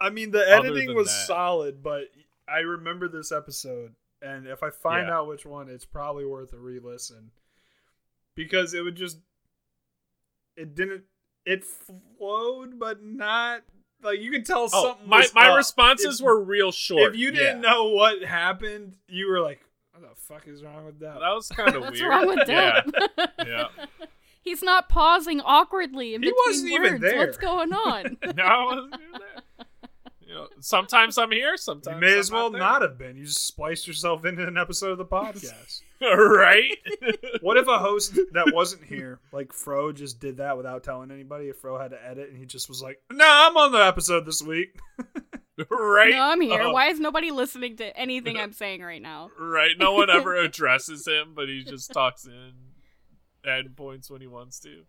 I 0.00 0.10
mean, 0.10 0.30
the 0.30 0.48
editing 0.48 0.94
was 0.94 1.08
that- 1.08 1.26
solid, 1.26 1.82
but 1.82 2.08
I 2.48 2.58
remember 2.60 3.08
this 3.08 3.32
episode, 3.32 3.94
and 4.22 4.46
if 4.46 4.62
I 4.62 4.70
find 4.70 5.08
Yeah. 5.08 5.14
out 5.18 5.28
which 5.28 5.44
one, 5.46 5.68
it's 5.68 5.84
probably 5.84 6.24
worth 6.24 6.52
a 6.52 6.58
re-listen 6.58 7.30
because 8.34 8.74
it 8.74 8.82
would 8.82 8.96
just 8.96 9.18
it 10.56 10.74
didn't 10.74 11.04
it 11.46 11.64
flowed, 11.64 12.78
but 12.78 13.02
not 13.02 13.62
like 14.02 14.20
you 14.20 14.30
can 14.30 14.44
tell 14.44 14.64
oh, 14.64 14.68
something. 14.68 15.08
my 15.08 15.26
my 15.34 15.48
up. 15.48 15.56
responses 15.56 16.20
If- 16.20 16.24
were 16.24 16.40
real 16.42 16.72
short. 16.72 17.14
If 17.14 17.18
you 17.18 17.30
didn't 17.32 17.62
Yeah. 17.62 17.70
know 17.70 17.84
what 17.86 18.22
happened, 18.22 18.96
you 19.08 19.28
were 19.28 19.40
like, 19.40 19.60
"What 19.94 20.02
the 20.02 20.14
fuck 20.16 20.46
is 20.48 20.62
wrong 20.62 20.84
with 20.86 20.98
that?" 21.00 21.14
that 21.20 21.30
was 21.34 21.48
kind 21.48 21.74
of 21.74 21.82
weird. 21.82 21.92
What's 21.92 22.02
wrong 22.02 22.26
with 22.26 22.48
yeah. 22.48 22.82
Yeah. 23.38 23.66
He's 24.42 24.62
not 24.62 24.90
pausing 24.90 25.40
awkwardly 25.40 26.14
in 26.14 26.22
He 26.22 26.28
between 26.28 26.42
wasn't 26.46 26.70
even 26.72 26.92
words. 26.92 27.00
there. 27.02 27.18
What's 27.18 27.36
going 27.38 27.72
on? 27.72 28.16
No, 28.36 28.42
I 28.44 28.64
wasn't 28.66 28.94
even 28.94 29.12
there. 29.12 29.66
You 30.26 30.34
know, 30.34 30.48
sometimes 30.60 31.16
I'm 31.16 31.30
here, 31.30 31.56
Sometimes 31.56 31.94
You 31.96 32.00
may 32.00 32.12
I'm 32.14 32.18
as 32.18 32.30
well 32.30 32.50
there. 32.50 32.58
not 32.60 32.82
have 32.82 32.98
been. 32.98 33.16
You 33.16 33.24
just 33.24 33.46
spliced 33.46 33.86
yourself 33.86 34.24
into 34.24 34.46
an 34.46 34.56
episode 34.58 34.90
of 34.90 34.98
the 34.98 35.04
podcast. 35.04 35.82
right? 36.02 36.76
What 37.40 37.56
if 37.56 37.68
a 37.68 37.78
host 37.78 38.18
that 38.32 38.52
wasn't 38.52 38.84
here, 38.84 39.20
like 39.32 39.52
Fro, 39.52 39.92
just 39.92 40.20
did 40.20 40.38
that 40.38 40.56
without 40.56 40.82
telling 40.82 41.10
anybody? 41.10 41.48
If 41.48 41.58
Fro 41.58 41.78
had 41.78 41.92
to 41.92 42.04
edit 42.06 42.30
and 42.30 42.38
he 42.38 42.44
just 42.46 42.68
was 42.68 42.82
like, 42.82 43.00
"No, 43.12 43.24
I'm 43.26 43.56
on 43.56 43.72
the 43.72 43.78
episode 43.78 44.26
this 44.26 44.42
week." 44.42 44.78
right? 45.70 46.10
No, 46.10 46.22
I'm 46.22 46.40
here. 46.40 46.62
Oh, 46.62 46.72
Why 46.72 46.88
is 46.88 46.98
nobody 47.00 47.30
listening 47.30 47.76
to 47.76 47.96
anything 47.96 48.36
I'm 48.36 48.52
saying 48.52 48.82
right 48.82 49.02
now? 49.02 49.30
right. 49.38 49.72
No 49.78 49.92
one 49.92 50.10
ever 50.10 50.34
addresses 50.40 51.06
him, 51.06 51.32
but 51.34 51.48
he 51.48 51.64
just 51.64 51.92
talks 51.92 52.26
in 52.26 52.52
add 53.46 53.76
points 53.76 54.10
when 54.10 54.20
he 54.20 54.26
wants 54.26 54.58
to. 54.60 54.84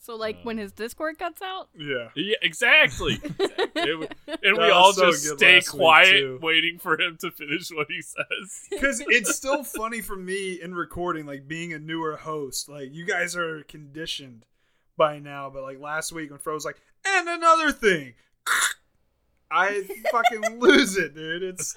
So, 0.00 0.16
like, 0.16 0.38
when 0.42 0.58
uh, 0.58 0.62
his 0.62 0.72
Discord 0.72 1.18
cuts 1.18 1.42
out? 1.42 1.68
Yeah. 1.76 2.08
Yeah, 2.14 2.36
exactly. 2.42 3.20
It 3.80 3.92
w- 3.92 4.08
and 4.42 4.58
we 4.58 4.70
all 4.70 4.92
so 4.92 5.10
just 5.10 5.24
stay 5.36 5.60
quiet, 5.60 6.40
waiting 6.42 6.78
for 6.80 7.00
him 7.00 7.16
to 7.20 7.30
finish 7.30 7.70
what 7.70 7.86
he 7.88 8.02
says. 8.02 8.66
Because 8.68 9.00
it's 9.06 9.36
still 9.36 9.62
funny 9.62 10.00
for 10.00 10.16
me 10.16 10.60
in 10.60 10.74
recording, 10.74 11.26
like 11.26 11.46
being 11.46 11.72
a 11.72 11.78
newer 11.78 12.16
host. 12.16 12.68
Like 12.68 12.92
you 12.92 13.06
guys 13.06 13.36
are 13.36 13.62
conditioned 13.64 14.44
by 14.96 15.20
now, 15.20 15.48
but 15.48 15.62
like 15.62 15.78
last 15.78 16.10
week 16.10 16.30
when 16.30 16.40
Fro 16.40 16.54
was 16.54 16.64
like, 16.64 16.80
and 17.06 17.28
another 17.28 17.70
thing, 17.70 18.14
I 19.50 19.84
fucking 20.12 20.58
lose 20.58 20.96
it, 20.96 21.14
dude. 21.14 21.42
It's 21.42 21.74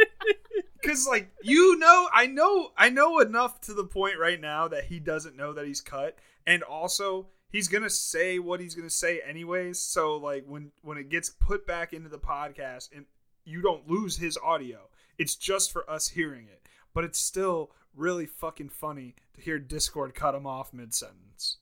because 0.80 1.06
like 1.06 1.30
you 1.42 1.78
know, 1.78 2.08
I 2.12 2.26
know, 2.26 2.70
I 2.76 2.90
know 2.90 3.20
enough 3.20 3.60
to 3.62 3.74
the 3.74 3.84
point 3.84 4.18
right 4.18 4.40
now 4.40 4.68
that 4.68 4.84
he 4.84 4.98
doesn't 4.98 5.36
know 5.36 5.52
that 5.52 5.66
he's 5.66 5.80
cut, 5.80 6.18
and 6.46 6.62
also 6.62 7.28
he's 7.50 7.68
gonna 7.68 7.90
say 7.90 8.38
what 8.38 8.60
he's 8.60 8.74
gonna 8.74 8.90
say 8.90 9.20
anyways. 9.26 9.78
So 9.78 10.16
like 10.16 10.44
when 10.46 10.72
when 10.82 10.98
it 10.98 11.08
gets 11.08 11.30
put 11.30 11.66
back 11.66 11.92
into 11.92 12.08
the 12.08 12.18
podcast 12.18 12.90
and 12.94 13.06
you 13.44 13.62
don't 13.62 13.88
lose 13.88 14.16
his 14.16 14.38
audio, 14.42 14.88
it's 15.18 15.36
just 15.36 15.72
for 15.72 15.88
us 15.90 16.08
hearing 16.08 16.46
it. 16.46 16.68
But 16.94 17.04
it's 17.04 17.18
still 17.18 17.70
really 17.94 18.26
fucking 18.26 18.70
funny 18.70 19.14
to 19.34 19.40
hear 19.40 19.58
Discord 19.58 20.14
cut 20.14 20.34
him 20.34 20.46
off 20.46 20.72
mid 20.72 20.94
sentence. 20.94 21.58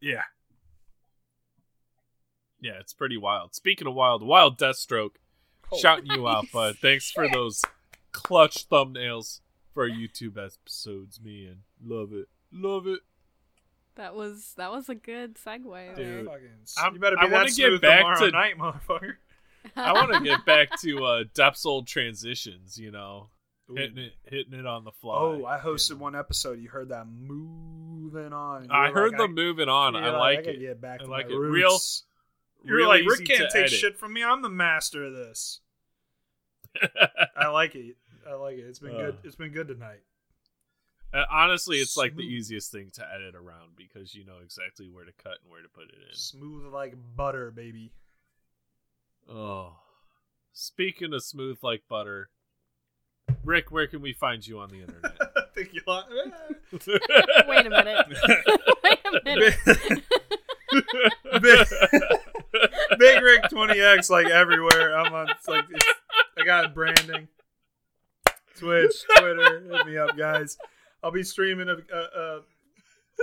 Yeah. 0.00 0.22
Yeah, 2.62 2.78
it's 2.80 2.94
pretty 2.94 3.16
wild. 3.18 3.54
Speaking 3.54 3.86
of 3.88 3.94
wild, 3.94 4.22
Wild 4.22 4.56
Deathstroke, 4.58 5.16
shouting 5.78 6.06
you 6.12 6.26
out, 6.28 6.46
bud. 6.52 6.76
Thanks 6.80 7.10
for 7.10 7.28
those 7.28 7.60
clutch 8.12 8.68
thumbnails 8.70 9.40
for 9.74 9.88
YouTube 9.90 10.38
episodes, 10.38 11.20
man. 11.22 11.58
Love 11.84 12.12
it. 12.12 12.28
Love 12.52 12.86
it. 12.86 13.00
That 13.96 14.14
was 14.14 14.54
that 14.56 14.70
was 14.70 14.88
a 14.88 14.94
good 14.94 15.34
segue. 15.34 15.96
Dude. 15.96 16.24
Fucking- 16.26 16.48
I'm- 16.78 16.94
you 16.94 17.00
better 17.00 17.16
be 17.16 17.26
wanna 17.30 17.44
that 17.46 17.56
get 17.56 17.82
back 17.82 17.98
tomorrow 17.98 18.26
to- 18.26 18.30
night, 18.30 18.56
motherfucker. 18.58 19.14
I 19.76 19.92
want 19.92 20.12
to 20.12 20.20
get 20.20 20.44
back 20.46 20.80
to 20.80 21.04
uh 21.04 21.24
Dep's 21.34 21.66
old 21.66 21.86
transitions, 21.86 22.78
you 22.78 22.90
know, 22.90 23.28
hitting 23.74 23.98
it, 23.98 24.12
hitting 24.24 24.54
it 24.54 24.66
on 24.66 24.84
the 24.84 24.90
fly. 24.92 25.14
Oh, 25.16 25.44
I 25.44 25.58
hosted 25.58 25.98
one 25.98 26.16
episode. 26.16 26.58
You 26.58 26.68
heard 26.68 26.88
that 26.88 27.06
moving 27.06 28.32
on. 28.32 28.70
I 28.70 28.88
were 28.88 28.94
heard 28.94 29.12
like, 29.12 29.18
them 29.20 29.34
moving 29.34 29.68
on. 29.68 29.94
I 29.96 30.10
like 30.16 30.44
gotta 30.44 30.56
it. 30.56 30.60
Get 30.60 30.80
back 30.80 31.00
I 31.00 31.04
to 31.04 31.10
like 31.10 31.28
my 31.28 31.34
it. 31.34 31.38
roots. 31.38 31.54
Real- 31.54 31.78
You're 32.64 32.76
real 32.78 32.88
like 32.88 33.04
Rick 33.06 33.22
easy 33.22 33.24
can't 33.36 33.50
take 33.50 33.66
edit. 33.66 33.72
shit 33.72 33.98
from 33.98 34.12
me. 34.12 34.22
I'm 34.22 34.42
the 34.42 34.48
master 34.48 35.04
of 35.04 35.12
this. 35.14 35.60
I 37.36 37.48
like 37.48 37.74
it. 37.74 37.96
I 38.28 38.34
like 38.34 38.56
it. 38.56 38.60
It's 38.66 38.78
been 38.78 38.92
good. 38.92 39.14
Uh. 39.14 39.18
It's 39.24 39.36
been 39.36 39.52
good 39.52 39.68
tonight. 39.68 40.00
Uh, 41.14 41.24
Honestly, 41.30 41.76
it's 41.78 41.96
like 41.96 42.16
the 42.16 42.22
easiest 42.22 42.72
thing 42.72 42.90
to 42.94 43.04
edit 43.14 43.34
around 43.34 43.76
because 43.76 44.14
you 44.14 44.24
know 44.24 44.36
exactly 44.42 44.88
where 44.88 45.04
to 45.04 45.12
cut 45.22 45.38
and 45.42 45.50
where 45.50 45.60
to 45.60 45.68
put 45.68 45.84
it 45.84 45.94
in. 46.08 46.14
Smooth 46.16 46.72
like 46.72 46.94
butter, 47.16 47.50
baby. 47.50 47.92
Oh, 49.30 49.74
speaking 50.54 51.12
of 51.12 51.22
smooth 51.22 51.58
like 51.62 51.82
butter, 51.88 52.30
Rick, 53.44 53.70
where 53.70 53.86
can 53.86 54.00
we 54.00 54.12
find 54.14 54.46
you 54.46 54.58
on 54.60 54.70
the 54.70 54.80
internet? 54.80 55.18
Think 55.54 55.74
you 55.74 55.82
like- 55.86 56.04
Wait 57.46 57.66
a 57.66 57.70
minute. 57.70 58.06
Wait 58.82 58.98
a 59.04 59.20
minute. 61.40 62.20
Big, 62.98 63.22
Rick 63.22 63.44
20X 63.44 64.10
like 64.10 64.26
everywhere. 64.26 64.96
I'm 64.96 65.12
on 65.12 65.28
it's 65.30 65.48
like 65.48 65.64
it's, 65.70 65.86
I 66.38 66.44
got 66.44 66.74
branding. 66.74 67.28
Twitch, 68.56 68.94
Twitter, 69.18 69.62
hit 69.70 69.86
me 69.86 69.96
up, 69.96 70.16
guys. 70.16 70.58
I'll 71.02 71.10
be 71.10 71.22
streaming 71.22 71.68
a, 71.68 71.76
a, 71.94 71.98
a 71.98 72.40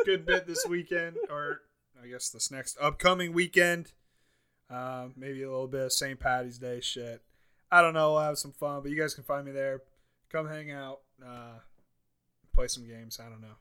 good 0.05 0.25
bit 0.25 0.47
this 0.47 0.65
weekend, 0.67 1.17
or 1.29 1.61
I 2.01 2.07
guess 2.07 2.29
this 2.29 2.51
next 2.51 2.77
upcoming 2.81 3.33
weekend. 3.33 3.93
Uh, 4.69 5.07
maybe 5.15 5.43
a 5.43 5.49
little 5.49 5.67
bit 5.67 5.85
of 5.85 5.93
St. 5.93 6.19
Patty's 6.19 6.57
Day 6.57 6.79
shit. 6.81 7.21
I 7.71 7.81
don't 7.81 7.93
know. 7.93 8.15
I'll 8.15 8.27
have 8.27 8.37
some 8.37 8.51
fun, 8.51 8.81
but 8.81 8.91
you 8.91 8.99
guys 8.99 9.13
can 9.13 9.23
find 9.23 9.45
me 9.45 9.51
there. 9.51 9.81
Come 10.31 10.47
hang 10.47 10.71
out, 10.71 10.99
uh, 11.25 11.59
play 12.53 12.67
some 12.67 12.87
games. 12.87 13.19
I 13.19 13.29
don't 13.29 13.41
know. 13.41 13.57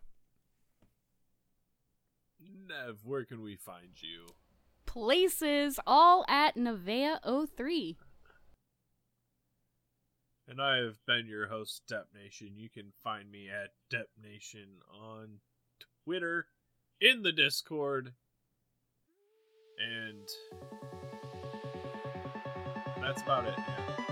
Nev, 2.69 2.99
where 3.05 3.25
can 3.25 3.43
we 3.43 3.57
find 3.57 3.89
you? 3.97 4.27
Places 4.99 5.79
all 5.87 6.25
at 6.27 6.57
Nevea 6.57 7.21
03. 7.57 7.97
And 10.49 10.61
I 10.61 10.79
have 10.79 10.97
been 11.07 11.29
your 11.29 11.47
host, 11.47 11.83
Dep 11.89 12.09
Nation. 12.13 12.55
You 12.57 12.69
can 12.69 12.91
find 13.05 13.31
me 13.31 13.49
at 13.49 13.71
Dep 13.91 14.09
Nation 14.21 14.81
on 14.93 15.39
Twitter, 16.05 16.47
in 17.01 17.23
the 17.23 17.31
Discord, 17.31 18.13
and 19.79 20.29
that's 23.01 23.23
about 23.23 23.47
it. 23.47 23.55
Yeah. 23.57 24.08